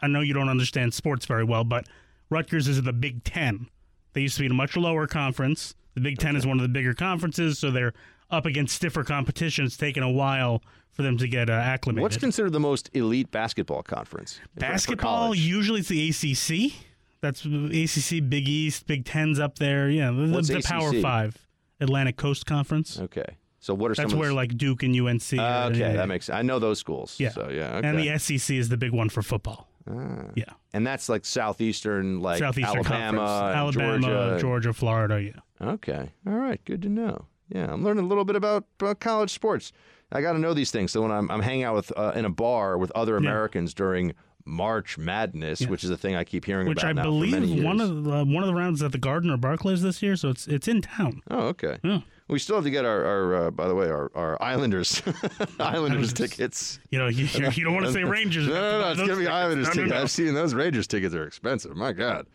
I 0.00 0.08
know 0.08 0.20
you 0.20 0.32
don't 0.32 0.48
understand 0.48 0.94
sports 0.94 1.26
very 1.26 1.44
well, 1.44 1.62
but 1.62 1.86
Rutgers 2.30 2.68
is 2.68 2.78
in 2.78 2.84
the 2.84 2.92
Big 2.92 3.22
Ten. 3.22 3.68
They 4.14 4.22
used 4.22 4.36
to 4.36 4.40
be 4.40 4.46
in 4.46 4.52
a 4.52 4.56
much 4.56 4.76
lower 4.76 5.06
conference. 5.06 5.74
The 5.94 6.00
Big 6.00 6.18
Ten 6.18 6.36
is 6.36 6.46
one 6.46 6.58
of 6.58 6.62
the 6.62 6.68
bigger 6.68 6.94
conferences, 6.94 7.58
so 7.58 7.70
they're 7.70 7.92
up 8.30 8.46
against 8.46 8.74
stiffer 8.76 9.04
competition. 9.04 9.64
It's 9.64 9.76
taken 9.76 10.02
a 10.02 10.10
while 10.10 10.62
for 10.92 11.02
them 11.02 11.16
to 11.18 11.28
get 11.28 11.50
uh, 11.50 11.52
acclimated. 11.54 12.02
What's 12.02 12.16
considered 12.16 12.52
the 12.52 12.60
most 12.60 12.90
elite 12.94 13.30
basketball 13.30 13.82
conference? 13.82 14.40
Basketball, 14.56 15.34
usually 15.34 15.80
it's 15.80 15.88
the 15.88 16.08
ACC. 16.08 16.72
That's 17.20 17.44
ACC, 17.44 18.28
Big 18.28 18.48
East, 18.48 18.86
Big 18.86 19.04
Ten's 19.04 19.38
up 19.40 19.58
there. 19.58 19.88
Yeah, 19.88 20.10
the, 20.10 20.26
What's 20.28 20.48
the 20.48 20.62
Power 20.62 20.92
Five, 21.00 21.36
Atlantic 21.80 22.16
Coast 22.16 22.46
Conference. 22.46 22.98
Okay. 23.00 23.36
So 23.58 23.74
what 23.74 23.90
are 23.90 23.94
That's 23.94 24.14
where 24.14 24.28
the- 24.28 24.34
like 24.34 24.56
Duke 24.56 24.82
and 24.84 24.94
UNC. 24.94 25.22
Uh, 25.32 25.42
are. 25.42 25.64
okay, 25.70 25.78
Yeah. 25.78 25.92
that 25.94 26.08
makes. 26.08 26.30
I 26.30 26.42
know 26.42 26.58
those 26.58 26.78
schools. 26.78 27.16
Yeah. 27.18 27.30
So 27.30 27.48
yeah. 27.50 27.76
Okay. 27.76 27.88
And 27.88 27.98
the 27.98 28.16
SEC 28.18 28.56
is 28.56 28.68
the 28.68 28.76
big 28.76 28.92
one 28.92 29.08
for 29.08 29.22
football. 29.22 29.68
Ah. 29.90 30.26
Yeah. 30.34 30.44
And 30.72 30.86
that's 30.86 31.08
like 31.08 31.24
southeastern, 31.24 32.20
like 32.20 32.38
Southeastern 32.38 32.78
Alabama, 32.86 33.52
Alabama, 33.54 34.38
Georgia. 34.38 34.72
Florida. 34.72 35.20
Yeah. 35.22 35.66
Okay. 35.68 36.12
All 36.26 36.34
right. 36.34 36.60
Good 36.64 36.82
to 36.82 36.88
know. 36.88 37.26
Yeah, 37.48 37.72
I'm 37.72 37.84
learning 37.84 38.04
a 38.04 38.08
little 38.08 38.24
bit 38.24 38.36
about, 38.36 38.64
about 38.80 39.00
college 39.00 39.30
sports. 39.30 39.72
I 40.12 40.20
got 40.20 40.32
to 40.32 40.38
know 40.38 40.54
these 40.54 40.70
things. 40.70 40.92
So 40.92 41.02
when 41.02 41.10
I'm, 41.10 41.30
I'm 41.30 41.42
hanging 41.42 41.64
out 41.64 41.74
with 41.74 41.92
uh, 41.96 42.12
in 42.14 42.24
a 42.24 42.30
bar 42.30 42.78
with 42.78 42.92
other 42.92 43.16
Americans 43.16 43.74
during 43.74 44.14
March 44.44 44.96
Madness, 44.96 45.66
which 45.66 45.82
is 45.82 45.90
a 45.90 45.96
thing 45.96 46.14
I 46.14 46.22
keep 46.22 46.44
hearing 46.44 46.68
Which 46.68 46.78
about 46.78 46.90
I 46.90 46.92
now 46.92 47.02
for 47.04 47.10
many 47.10 47.46
believe 47.46 47.64
one 47.64 47.80
of 47.80 48.04
the, 48.04 48.24
one 48.24 48.42
of 48.42 48.46
the 48.46 48.54
rounds 48.54 48.78
is 48.80 48.84
at 48.84 48.92
the 48.92 48.98
Garden 48.98 49.30
or 49.30 49.36
Barclays 49.36 49.82
this 49.82 50.02
year, 50.02 50.14
so 50.14 50.28
it's 50.30 50.46
it's 50.46 50.68
in 50.68 50.82
town. 50.82 51.22
Oh, 51.30 51.48
okay. 51.48 51.78
Yeah. 51.82 52.00
We 52.28 52.38
still 52.40 52.56
have 52.56 52.64
to 52.64 52.70
get 52.70 52.84
our, 52.84 53.04
our 53.04 53.34
uh, 53.34 53.50
by 53.50 53.68
the 53.68 53.74
way, 53.74 53.88
our, 53.88 54.10
our 54.14 54.40
Islanders 54.42 55.02
Islanders 55.60 56.12
tickets. 56.12 56.78
You 56.90 56.98
know, 56.98 57.08
you, 57.08 57.26
you 57.52 57.64
don't 57.64 57.74
want 57.74 57.86
to 57.86 57.92
say 57.92 58.04
Rangers. 58.04 58.46
No, 58.48 58.54
no, 58.54 58.80
no. 58.80 58.90
It's 58.90 59.00
gonna 59.00 59.16
be. 59.16 59.26
Islanders 59.26 59.70
tickets. 59.70 59.92
I've 59.92 60.10
seen 60.10 60.34
those 60.34 60.54
Rangers 60.54 60.86
tickets 60.86 61.14
are 61.14 61.26
expensive. 61.26 61.76
My 61.76 61.92
God. 61.92 62.26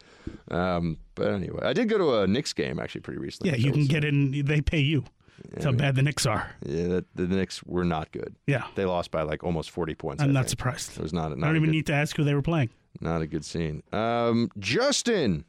Um, 0.49 0.98
but 1.15 1.27
anyway, 1.27 1.61
I 1.64 1.73
did 1.73 1.89
go 1.89 1.98
to 1.98 2.22
a 2.22 2.27
Knicks 2.27 2.53
game 2.53 2.80
actually 2.80 3.02
pretty 3.02 3.19
recently. 3.19 3.52
Yeah, 3.52 3.57
you 3.57 3.72
can 3.72 3.85
get 3.85 4.03
in. 4.03 4.45
They 4.45 4.61
pay 4.61 4.80
you. 4.80 5.03
That's 5.49 5.65
how 5.65 5.72
bad 5.72 5.95
the 5.95 6.03
Knicks 6.03 6.26
are. 6.27 6.52
Yeah, 6.65 6.88
that, 6.88 7.06
the 7.15 7.27
Knicks 7.27 7.64
were 7.64 7.84
not 7.84 8.11
good. 8.11 8.35
Yeah. 8.45 8.65
they 8.76 8.85
lost 8.85 9.10
by 9.11 9.23
like 9.23 9.43
almost 9.43 9.72
forty 9.72 9.95
points. 9.95 10.22
I'm 10.22 10.30
I 10.30 10.34
not 10.34 10.39
think. 10.41 10.49
surprised. 10.49 10.98
It 10.98 11.02
was 11.02 11.14
not. 11.14 11.31
I 11.31 11.35
don't 11.35 11.43
a 11.43 11.49
even 11.52 11.64
good- 11.64 11.72
need 11.72 11.85
to 11.88 11.93
ask 11.93 12.15
who 12.15 12.23
they 12.23 12.35
were 12.35 12.41
playing. 12.43 12.69
Not 12.99 13.22
a 13.22 13.27
good 13.27 13.43
scene. 13.45 13.81
Um, 13.91 14.52
Justin, 14.60 15.45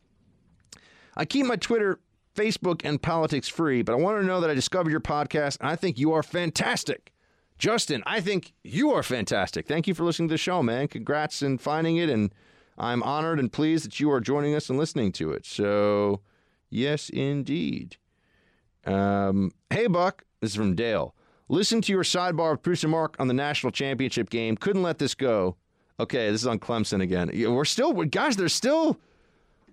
I 1.17 1.25
keep 1.25 1.45
my 1.45 1.57
Twitter, 1.57 2.01
Facebook, 2.35 2.83
and 2.85 3.03
politics 3.03 3.49
free, 3.49 3.83
but 3.83 3.93
I 3.93 3.97
want 3.97 4.21
to 4.21 4.27
know 4.27 4.41
that 4.41 4.49
I 4.49 4.55
discovered 4.55 4.91
your 4.91 5.01
podcast, 5.01 5.59
and 5.61 5.69
I 5.69 5.77
think 5.77 5.99
you 5.99 6.13
are 6.13 6.23
fantastic. 6.23 7.13
Justin, 7.59 8.03
I 8.07 8.21
think 8.21 8.55
you 8.65 8.93
are 8.93 9.03
fantastic. 9.03 9.67
Thank 9.69 9.87
you 9.87 9.95
for 9.95 10.05
listening 10.05 10.29
to 10.29 10.35
the 10.35 10.39
show, 10.39 10.63
man. 10.63 10.89
Congrats 10.89 11.43
in 11.43 11.59
finding 11.59 11.97
it, 11.99 12.09
and 12.09 12.33
I'm 12.83 13.03
honored 13.05 13.39
and 13.39 13.51
pleased 13.51 13.85
that 13.85 14.01
you 14.01 14.11
are 14.11 14.21
joining 14.21 14.57
us 14.57 14.69
and 14.69 14.77
listening 14.77 15.13
to 15.13 15.31
it. 15.31 15.47
So, 15.47 16.21
yes, 16.69 17.09
indeed. 17.09 17.97
Um, 18.85 19.53
hey, 19.71 19.87
Buck. 19.87 20.25
This 20.41 20.51
is 20.51 20.57
from 20.57 20.75
Dale. 20.75 21.15
Listen 21.49 21.81
to 21.83 21.93
your 21.93 22.03
sidebar 22.03 22.51
with 22.53 22.63
Bruce 22.63 22.83
and 22.83 22.91
Mark 22.91 23.15
on 23.21 23.29
the 23.29 23.35
national 23.35 23.71
championship 23.71 24.31
game. 24.31 24.57
Couldn't 24.57 24.83
let 24.83 24.99
this 24.99 25.15
go. 25.15 25.57
Okay, 26.01 26.31
this 26.33 26.41
is 26.41 26.47
on 26.49 26.59
Clemson 26.59 27.01
again. 27.01 27.31
We're 27.33 27.65
still, 27.65 27.93
guys. 27.93 28.37
There's 28.37 28.55
still, 28.55 28.99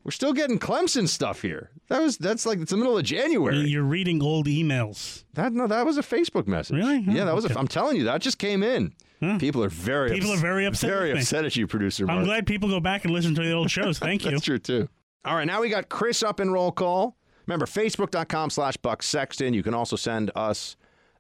we're 0.04 0.12
still 0.12 0.34
getting 0.34 0.60
Clemson 0.60 1.08
stuff 1.08 1.42
here. 1.42 1.72
That 1.88 2.02
was 2.02 2.18
that's 2.20 2.46
like 2.46 2.60
it's 2.60 2.70
the 2.70 2.78
middle 2.78 2.96
of 2.96 3.04
January. 3.04 3.58
You're 3.62 3.82
reading 3.82 4.22
old 4.22 4.46
emails. 4.46 5.24
That 5.34 5.54
no, 5.54 5.66
that 5.66 5.86
was 5.88 5.98
a 5.98 6.04
Facebook 6.04 6.46
message. 6.46 6.78
Really? 6.78 7.00
Yeah, 7.00 7.26
that 7.26 7.34
was. 7.34 7.46
Okay. 7.46 7.56
A, 7.56 7.58
I'm 7.58 7.68
telling 7.68 7.98
you, 7.98 8.04
that 8.04 8.22
just 8.22 8.38
came 8.38 8.62
in. 8.62 8.94
Hmm. 9.20 9.38
People 9.38 9.64
are 9.64 9.70
very 9.70 10.12
People 10.12 10.32
ups- 10.32 10.40
are 10.40 10.42
very 10.42 10.66
upset 10.66 10.90
Very 10.90 11.08
with 11.10 11.16
me. 11.16 11.22
upset 11.22 11.46
at 11.46 11.56
you, 11.56 11.68
producer. 11.68 12.10
I'm 12.10 12.24
glad 12.24 12.48
people 12.48 12.70
go 12.70 12.80
back 12.80 13.04
and 13.04 13.14
listen 13.14 13.36
to 13.36 13.42
the 13.44 13.52
old 13.52 13.70
shows. 13.70 14.00
Thank 14.08 14.24
you. 14.26 14.32
That's 14.32 14.44
true 14.46 14.60
too. 14.60 14.88
All 15.26 15.36
right, 15.36 15.46
now 15.46 15.60
we 15.62 15.70
got 15.70 15.90
Chris 15.90 16.24
up 16.24 16.40
in 16.40 16.52
roll 16.52 16.72
call. 16.72 17.18
Remember, 17.46 17.66
facebook.com 17.66 18.50
slash 18.52 18.78
Buck 18.78 19.04
Sexton. 19.04 19.54
You 19.54 19.64
can 19.64 19.74
also 19.74 19.96
send 19.98 20.32
us 20.36 20.78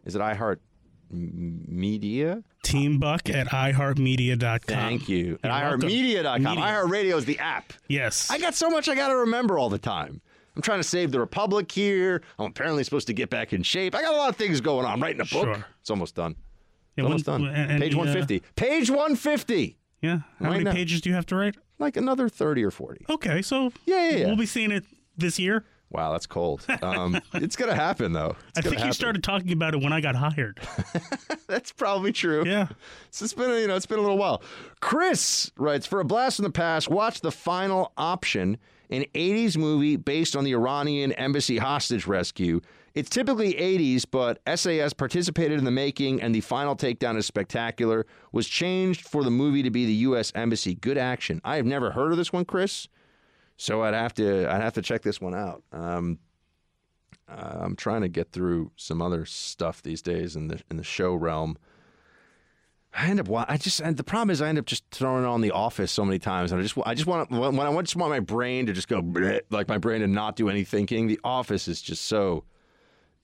Is 0.05 0.15
it 0.15 0.21
iheartmedia? 0.21 2.43
Teambuck 2.63 3.33
at 3.33 3.47
iHeartMedia.com. 3.47 4.59
Thank 4.75 5.07
you. 5.09 5.37
At 5.43 5.51
iHeartMedia.com. 5.51 6.57
iHeartRadio 6.57 7.17
is 7.17 7.25
the 7.25 7.39
app. 7.39 7.73
Yes. 7.87 8.29
I 8.31 8.37
got 8.39 8.55
so 8.55 8.69
much 8.69 8.87
I 8.89 8.95
got 8.95 9.09
to 9.09 9.17
remember 9.17 9.57
all 9.59 9.69
the 9.69 9.77
time. 9.79 10.21
I'm 10.55 10.61
trying 10.61 10.79
to 10.79 10.83
save 10.83 11.11
the 11.11 11.19
Republic 11.19 11.71
here. 11.71 12.21
I'm 12.39 12.47
apparently 12.47 12.83
supposed 12.83 13.07
to 13.07 13.13
get 13.13 13.29
back 13.29 13.51
in 13.53 13.61
shape. 13.63 13.93
I 13.95 14.01
got 14.01 14.13
a 14.13 14.17
lot 14.17 14.29
of 14.29 14.35
things 14.37 14.61
going 14.61 14.85
on. 14.85 14.93
I'm 14.93 15.01
writing 15.03 15.21
a 15.21 15.25
book. 15.25 15.43
Sure. 15.43 15.65
It's 15.81 15.89
almost 15.89 16.15
done. 16.15 16.31
It's 16.31 16.39
Yeah, 16.97 17.03
almost 17.05 17.27
when- 17.27 17.41
done. 17.41 17.53
and- 17.55 17.71
and 17.71 17.81
Page 17.81 17.91
the, 17.91 17.97
uh, 17.97 18.03
150. 18.03 18.43
Page 18.55 18.89
150. 18.89 19.77
Yeah. 20.01 20.17
How 20.39 20.45
Right 20.45 20.51
many 20.51 20.63
now. 20.65 20.71
pages 20.73 21.01
do 21.01 21.09
you 21.09 21.15
have 21.15 21.25
to 21.27 21.35
write? 21.35 21.55
Like 21.79 21.97
another 21.97 22.29
30 22.29 22.63
or 22.63 22.71
40. 22.71 23.05
Okay, 23.09 23.41
so 23.41 23.71
Yeah, 23.85 24.09
yeah, 24.11 24.17
yeah. 24.17 24.25
we'll 24.27 24.37
be 24.37 24.45
seeing 24.45 24.71
it 24.71 24.85
this 25.17 25.37
year. 25.39 25.65
Wow, 25.89 26.11
that's 26.13 26.25
cold. 26.25 26.65
Um, 26.81 27.19
it's 27.33 27.55
going 27.55 27.69
to 27.69 27.75
happen, 27.75 28.11
though. 28.13 28.35
It's 28.55 28.65
I 28.65 28.69
think 28.69 28.83
you 28.83 28.91
started 28.93 29.23
talking 29.23 29.51
about 29.51 29.73
it 29.75 29.81
when 29.81 29.93
I 29.93 30.01
got 30.01 30.15
hired. 30.15 30.59
That's 31.47 31.71
probably 31.71 32.11
true. 32.11 32.43
Yeah. 32.45 32.69
So 33.11 33.23
it's 33.23 33.33
been, 33.33 33.51
you 33.51 33.67
know, 33.67 33.75
it's 33.75 33.85
been 33.85 33.99
a 33.99 34.01
little 34.01 34.17
while. 34.17 34.41
Chris 34.81 35.51
writes, 35.57 35.85
for 35.85 35.99
a 35.99 36.05
blast 36.05 36.37
from 36.37 36.43
the 36.43 36.49
past, 36.51 36.89
watch 36.89 37.21
The 37.21 37.31
Final 37.31 37.91
Option, 37.97 38.57
an 38.89 39.05
80s 39.13 39.57
movie 39.57 39.95
based 39.95 40.35
on 40.35 40.43
the 40.43 40.53
Iranian 40.53 41.11
embassy 41.13 41.57
hostage 41.57 42.07
rescue. 42.07 42.61
It's 42.93 43.09
typically 43.09 43.53
80s, 43.53 44.05
but 44.09 44.39
SAS 44.57 44.93
participated 44.93 45.59
in 45.59 45.65
the 45.65 45.71
making, 45.71 46.21
and 46.21 46.33
the 46.33 46.41
final 46.41 46.75
takedown 46.77 47.17
is 47.17 47.25
spectacular. 47.25 48.05
Was 48.31 48.47
changed 48.47 49.07
for 49.07 49.23
the 49.23 49.31
movie 49.31 49.63
to 49.63 49.69
be 49.69 49.85
the 49.85 49.93
U.S. 49.93 50.31
Embassy. 50.33 50.75
Good 50.75 50.97
action. 50.97 51.41
I 51.43 51.57
have 51.57 51.65
never 51.65 51.91
heard 51.91 52.11
of 52.11 52.17
this 52.17 52.31
one, 52.31 52.45
Chris. 52.45 52.87
So 53.57 53.83
I'd 53.83 53.93
have 53.93 54.13
to 54.15 54.49
I'd 54.49 54.61
have 54.61 54.73
to 54.73 54.81
check 54.81 55.01
this 55.01 55.19
one 55.19 55.33
out. 55.33 55.63
Um, 55.71 56.19
uh, 57.27 57.59
I'm 57.61 57.75
trying 57.75 58.01
to 58.01 58.09
get 58.09 58.31
through 58.31 58.71
some 58.75 59.01
other 59.01 59.25
stuff 59.25 59.81
these 59.81 60.01
days 60.01 60.35
in 60.35 60.47
the 60.47 60.61
in 60.69 60.77
the 60.77 60.83
show 60.83 61.13
realm. 61.13 61.57
I 62.97 63.07
end 63.09 63.19
up. 63.19 63.27
I 63.49 63.57
just. 63.57 63.79
And 63.81 63.97
the 63.97 64.03
problem 64.03 64.29
is, 64.29 64.41
I 64.41 64.47
end 64.49 64.57
up 64.57 64.65
just 64.65 64.83
throwing 64.91 65.25
on 65.25 65.41
The 65.41 65.51
Office 65.51 65.91
so 65.91 66.05
many 66.05 66.17
times, 66.19 66.51
and 66.51 66.59
I 66.59 66.63
just. 66.63 66.77
I 66.85 66.93
just 66.93 67.07
want 67.07 67.29
when 67.29 67.59
I 67.59 67.69
want 67.69 67.87
just 67.87 67.95
want 67.97 68.11
my 68.11 68.19
brain 68.21 68.65
to 68.67 68.73
just 68.73 68.87
go 68.87 69.01
bleh, 69.01 69.41
like 69.49 69.67
my 69.67 69.77
brain 69.77 70.01
to 70.01 70.07
not 70.07 70.35
do 70.35 70.49
any 70.49 70.63
thinking. 70.63 71.07
The 71.07 71.19
Office 71.23 71.67
is 71.67 71.81
just 71.81 72.05
so. 72.05 72.43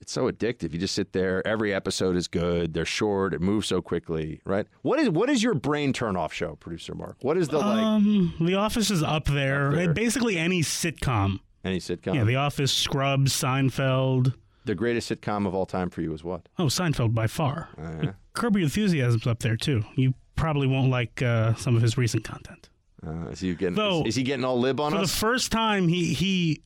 It's 0.00 0.10
so 0.12 0.28
addictive. 0.28 0.72
You 0.72 0.80
just 0.80 0.94
sit 0.96 1.12
there. 1.12 1.46
Every 1.46 1.72
episode 1.72 2.16
is 2.16 2.26
good. 2.26 2.74
They're 2.74 2.84
short. 2.84 3.32
It 3.34 3.40
moves 3.40 3.68
so 3.68 3.80
quickly. 3.80 4.40
Right. 4.44 4.66
What 4.82 4.98
is 4.98 5.08
what 5.08 5.30
is 5.30 5.42
your 5.44 5.54
brain 5.54 5.92
turn 5.92 6.16
off 6.16 6.32
show, 6.32 6.56
producer 6.56 6.94
Mark? 6.96 7.16
What 7.22 7.36
is 7.38 7.46
the 7.48 7.58
like 7.58 7.78
Um, 7.82 8.34
The 8.40 8.56
Office 8.56 8.90
is 8.90 9.02
up 9.02 9.26
there. 9.26 9.68
Uh, 9.78 9.92
Basically, 9.92 10.36
any 10.38 10.60
sitcom. 10.62 11.38
any 11.64 11.78
sitcom? 11.78 12.16
Yeah, 12.16 12.24
The 12.24 12.34
Office, 12.34 12.72
Scrubs, 12.72 13.32
Seinfeld. 13.32 14.34
the 14.64 14.74
greatest 14.74 15.08
sitcom 15.08 15.46
of 15.46 15.54
all 15.54 15.66
time 15.66 15.88
for 15.88 16.02
you 16.02 16.12
is 16.12 16.24
what? 16.24 16.48
Oh, 16.58 16.64
Seinfeld 16.64 17.14
by 17.14 17.28
far. 17.28 17.68
Uh, 17.78 18.12
Curb 18.34 18.56
Your 18.56 18.64
Enthusiasm's 18.64 19.26
up 19.26 19.40
there 19.40 19.56
too. 19.56 19.84
You 19.96 20.14
probably 20.36 20.66
won't 20.66 20.90
like 20.90 21.20
uh, 21.22 21.54
some 21.54 21.76
of 21.76 21.82
his 21.82 21.96
recent 21.98 22.24
content. 22.24 22.68
uh, 23.06 23.28
is 23.30 23.40
he 23.40 23.54
getting? 23.54 23.74
Though, 23.74 24.00
is, 24.02 24.08
is 24.08 24.14
he 24.16 24.22
getting 24.22 24.44
all 24.44 24.58
lib 24.58 24.80
on 24.80 24.92
For 24.92 24.98
us? 24.98 25.10
the 25.12 25.18
first 25.18 25.52
time, 25.52 25.88
he 25.88 26.14
he, 26.14 26.62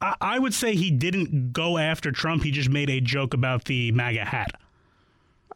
I, 0.00 0.14
I 0.20 0.38
would 0.38 0.54
say 0.54 0.74
he 0.74 0.90
didn't 0.90 1.52
go 1.52 1.78
after 1.78 2.10
Trump. 2.12 2.42
He 2.42 2.50
just 2.50 2.70
made 2.70 2.90
a 2.90 3.00
joke 3.00 3.34
about 3.34 3.64
the 3.64 3.92
MAGA 3.92 4.24
hat. 4.24 4.52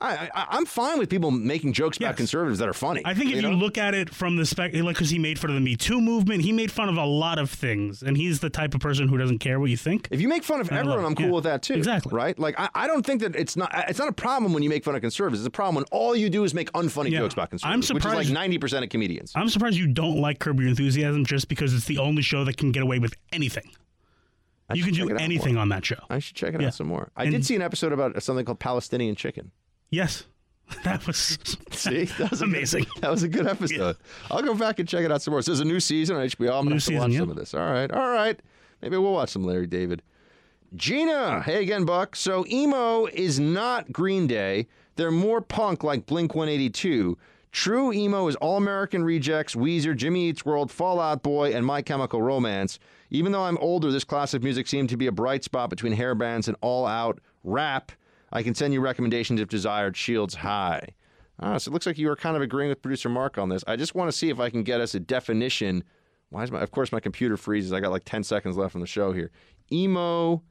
I, 0.00 0.30
I, 0.32 0.46
I'm 0.50 0.64
fine 0.64 0.98
with 0.98 1.10
people 1.10 1.30
making 1.32 1.72
jokes 1.72 1.96
about 1.96 2.16
conservatives 2.16 2.60
that 2.60 2.68
are 2.68 2.72
funny. 2.72 3.02
I 3.04 3.14
think 3.14 3.30
if 3.30 3.36
you, 3.36 3.42
know? 3.42 3.50
look 3.50 3.76
at 3.76 3.94
it 3.94 4.14
from 4.14 4.36
the 4.36 4.46
spec, 4.46 4.72
like 4.74 4.94
because 4.94 5.10
he 5.10 5.18
made 5.18 5.38
fun 5.40 5.50
of 5.50 5.54
the 5.56 5.60
Me 5.60 5.74
Too 5.74 6.00
movement, 6.00 6.42
he 6.42 6.52
made 6.52 6.70
fun 6.70 6.88
of 6.88 6.96
a 6.96 7.04
lot 7.04 7.38
of 7.38 7.50
things, 7.50 8.02
and 8.02 8.16
he's 8.16 8.38
the 8.38 8.48
type 8.50 8.74
of 8.74 8.80
person 8.80 9.08
who 9.08 9.18
doesn't 9.18 9.38
care 9.38 9.58
what 9.58 9.70
you 9.70 9.76
think. 9.76 10.06
If 10.12 10.20
you 10.20 10.28
make 10.28 10.44
fun 10.44 10.60
of 10.60 10.68
And 10.68 10.78
everyone. 10.78 11.04
I'm 11.04 11.14
cool 11.16 11.26
Yeah. 11.26 11.32
with 11.32 11.44
that 11.44 11.62
too. 11.62 11.74
Exactly. 11.74 12.14
Right? 12.14 12.38
Like 12.38 12.54
I, 12.60 12.68
I 12.74 12.86
don't 12.86 13.04
think 13.04 13.22
that 13.22 13.34
it's 13.34 13.56
not 13.56 13.70
it's 13.88 13.98
not 13.98 14.08
a 14.08 14.12
problem 14.12 14.52
when 14.52 14.62
you 14.62 14.68
make 14.68 14.84
fun 14.84 14.94
of 14.94 15.00
conservatives. 15.00 15.40
It's 15.40 15.48
a 15.48 15.50
problem 15.50 15.74
when 15.74 15.84
all 15.90 16.14
you 16.14 16.30
do 16.30 16.44
is 16.44 16.54
make 16.54 16.70
unfunny 16.72 17.10
Yeah. 17.10 17.18
jokes 17.18 17.34
about 17.34 17.50
conservatives. 17.50 17.64
I'm 17.64 17.80
conservatives, 17.80 17.90
which 17.94 17.98
is 17.98 18.02
surprised- 18.12 18.28
like 18.30 18.34
ninety 18.34 18.58
percent 18.58 18.84
of 18.84 18.90
comedians. 18.90 19.32
I'm 19.34 19.48
surprised 19.48 19.76
you 19.76 19.88
don't 19.88 20.20
like 20.20 20.38
Curb 20.38 20.60
Your 20.60 20.68
Enthusiasm 20.68 21.24
just 21.24 21.48
because 21.48 21.74
it's 21.74 21.86
the 21.86 21.98
only 21.98 22.22
show 22.22 22.44
that 22.44 22.56
can 22.56 22.70
get 22.70 22.82
away 22.84 23.00
with 23.00 23.14
anything. 23.32 23.68
I 24.70 24.74
you 24.74 24.84
can 24.84 24.92
do 24.94 25.08
anything 25.16 25.56
on 25.56 25.70
that 25.70 25.84
show. 25.84 25.96
I 26.10 26.18
should 26.20 26.36
check 26.36 26.54
it 26.54 26.60
Yeah. 26.60 26.68
out 26.68 26.74
some 26.74 26.86
more. 26.86 27.10
I 27.16 27.24
And- 27.24 27.32
did 27.32 27.44
see 27.46 27.56
an 27.56 27.62
episode 27.62 27.90
about 27.92 28.22
something 28.22 28.44
called 28.44 28.60
Palestinian 28.60 29.16
chicken. 29.16 29.50
Yes, 29.90 30.24
that 30.84 31.06
was 31.06 31.38
See, 31.72 32.04
that 32.04 32.30
was 32.30 32.42
a 32.42 32.46
good- 32.46 32.54
amazing. 32.56 32.86
that 33.00 33.10
was 33.10 33.22
a 33.22 33.28
good 33.28 33.46
episode. 33.46 33.96
I'll 34.30 34.42
go 34.42 34.54
back 34.54 34.78
and 34.78 34.88
check 34.88 35.04
it 35.04 35.10
out 35.12 35.22
some 35.22 35.32
more. 35.32 35.42
So 35.42 35.50
there's 35.52 35.60
a 35.60 35.64
new 35.64 35.80
season 35.80 36.16
on 36.16 36.26
HBO. 36.26 36.58
I'm 36.58 36.64
gonna 36.64 36.70
New 36.70 36.74
have 36.74 36.84
to 36.84 36.94
watch 36.94 37.02
season, 37.06 37.12
yeah. 37.12 37.18
some 37.20 37.30
of 37.30 37.36
this. 37.36 37.54
All 37.54 37.60
right, 37.60 37.90
all 37.90 38.10
right. 38.10 38.38
Maybe 38.82 38.96
we'll 38.96 39.12
watch 39.12 39.30
some 39.30 39.44
Larry 39.44 39.66
David. 39.66 40.02
Gina, 40.76 41.42
hey 41.42 41.62
again, 41.62 41.84
Buck. 41.84 42.14
So 42.14 42.44
emo 42.46 43.06
is 43.06 43.40
not 43.40 43.90
Green 43.92 44.26
Day. 44.26 44.66
They're 44.96 45.10
more 45.10 45.40
punk 45.40 45.82
like 45.82 46.06
Blink 46.06 46.34
182. 46.34 47.16
True 47.50 47.92
emo 47.92 48.28
is 48.28 48.36
All 48.36 48.58
American 48.58 49.02
Rejects, 49.02 49.54
Weezer, 49.54 49.96
Jimmy 49.96 50.28
Eats 50.28 50.44
World, 50.44 50.70
Fall 50.70 51.00
Out 51.00 51.22
Boy, 51.22 51.54
and 51.54 51.64
My 51.64 51.80
Chemical 51.80 52.20
Romance. 52.20 52.78
Even 53.10 53.32
though 53.32 53.44
I'm 53.44 53.56
older, 53.58 53.90
this 53.90 54.04
class 54.04 54.34
of 54.34 54.42
music 54.42 54.66
seemed 54.66 54.90
to 54.90 54.98
be 54.98 55.06
a 55.06 55.12
bright 55.12 55.42
spot 55.44 55.70
between 55.70 55.92
hair 55.94 56.14
bands 56.14 56.46
and 56.48 56.56
all 56.60 56.84
out 56.84 57.20
rap. 57.44 57.90
I 58.32 58.42
can 58.42 58.54
send 58.54 58.72
you 58.74 58.80
recommendations 58.80 59.40
if 59.40 59.48
desired. 59.48 59.96
Shields 59.96 60.36
high. 60.36 60.88
Ah, 61.40 61.56
so 61.58 61.70
it 61.70 61.72
looks 61.72 61.86
like 61.86 61.98
you 61.98 62.10
are 62.10 62.16
kind 62.16 62.36
of 62.36 62.42
agreeing 62.42 62.68
with 62.68 62.82
producer 62.82 63.08
Mark 63.08 63.38
on 63.38 63.48
this. 63.48 63.62
I 63.66 63.76
just 63.76 63.94
want 63.94 64.10
to 64.10 64.16
see 64.16 64.28
if 64.28 64.40
I 64.40 64.50
can 64.50 64.62
get 64.64 64.80
us 64.80 64.94
a 64.94 65.00
definition. 65.00 65.84
Why 66.30 66.42
is 66.42 66.50
my? 66.50 66.60
Of 66.60 66.70
course, 66.72 66.90
my 66.92 67.00
computer 67.00 67.36
freezes. 67.36 67.72
I 67.72 67.80
got 67.80 67.90
like 67.92 68.04
ten 68.04 68.24
seconds 68.24 68.56
left 68.56 68.74
on 68.74 68.80
the 68.80 68.86
show 68.86 69.12
here. 69.12 69.30
Emo 69.72 70.42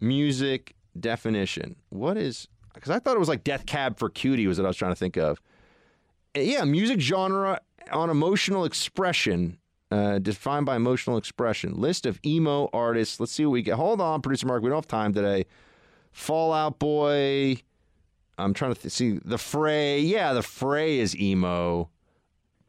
music 0.00 0.74
definition. 0.98 1.76
What 1.90 2.16
is? 2.16 2.48
Because 2.74 2.90
I 2.90 2.98
thought 2.98 3.16
it 3.16 3.20
was 3.20 3.28
like 3.28 3.44
Death 3.44 3.66
Cab 3.66 3.98
for 3.98 4.08
Cutie 4.08 4.46
was 4.46 4.58
what 4.58 4.64
I 4.64 4.68
was 4.68 4.76
trying 4.76 4.92
to 4.92 4.96
think 4.96 5.16
of. 5.16 5.40
Uh, 6.36 6.40
Yeah, 6.40 6.64
music 6.64 7.00
genre 7.00 7.60
on 7.90 8.08
emotional 8.10 8.64
expression, 8.64 9.58
uh, 9.90 10.18
defined 10.18 10.66
by 10.66 10.76
emotional 10.76 11.16
expression. 11.18 11.74
List 11.74 12.06
of 12.06 12.18
emo 12.24 12.68
artists. 12.72 13.20
Let's 13.20 13.32
see 13.32 13.44
what 13.44 13.52
we 13.52 13.62
get. 13.62 13.74
Hold 13.74 14.00
on, 14.00 14.22
producer 14.22 14.46
Mark. 14.46 14.62
We 14.62 14.68
don't 14.70 14.76
have 14.76 14.86
time 14.86 15.12
today. 15.12 15.46
Fall 16.12 16.52
Out 16.52 16.78
Boy. 16.78 17.58
I'm 18.38 18.54
trying 18.54 18.74
to 18.74 18.80
th- 18.80 18.92
see 18.92 19.18
the 19.24 19.38
Fray. 19.38 20.00
Yeah, 20.00 20.32
the 20.32 20.42
Fray 20.42 20.98
is 20.98 21.16
emo. 21.16 21.88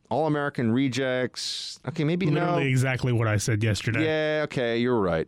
All 0.10 0.28
American 0.28 0.72
Rejects. 0.72 1.80
Okay, 1.88 2.04
maybe 2.04 2.26
literally 2.28 2.64
no. 2.66 2.70
exactly 2.70 3.12
what 3.14 3.28
I 3.28 3.38
said 3.38 3.64
yesterday. 3.64 4.06
Yeah, 4.06 4.44
okay, 4.44 4.78
you're 4.78 5.00
right. 5.00 5.28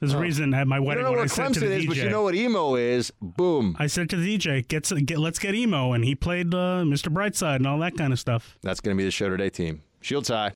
There's 0.00 0.12
a 0.12 0.16
Oh. 0.16 0.20
reason 0.20 0.52
at 0.52 0.66
my 0.66 0.76
You 0.76 0.82
wedding 0.82 1.04
don't 1.04 1.12
know 1.14 1.18
I 1.20 1.22
what 1.22 1.30
the 1.30 1.42
Clemson 1.42 1.62
is, 1.70 1.84
DJ, 1.84 1.88
but 1.88 1.96
you 1.96 2.08
know 2.10 2.22
what 2.22 2.34
emo 2.34 2.74
is. 2.74 3.12
Boom. 3.22 3.76
I 3.78 3.86
said 3.86 4.10
to 4.10 4.16
the 4.16 4.36
DJ, 4.36 4.66
"Get, 4.66 4.90
get 5.06 5.18
let's 5.18 5.38
get 5.38 5.54
emo," 5.54 5.92
and 5.92 6.04
he 6.04 6.14
played 6.14 6.52
uh, 6.52 6.82
Mr. 6.84 7.08
Brightside 7.12 7.56
and 7.56 7.66
all 7.66 7.78
that 7.78 7.96
kind 7.96 8.12
of 8.12 8.18
stuff. 8.18 8.58
That's 8.62 8.80
going 8.80 8.94
to 8.96 8.98
be 9.00 9.04
the 9.04 9.10
show 9.10 9.30
today, 9.30 9.48
team. 9.48 9.82
Shields 10.02 10.28
high. 10.28 10.44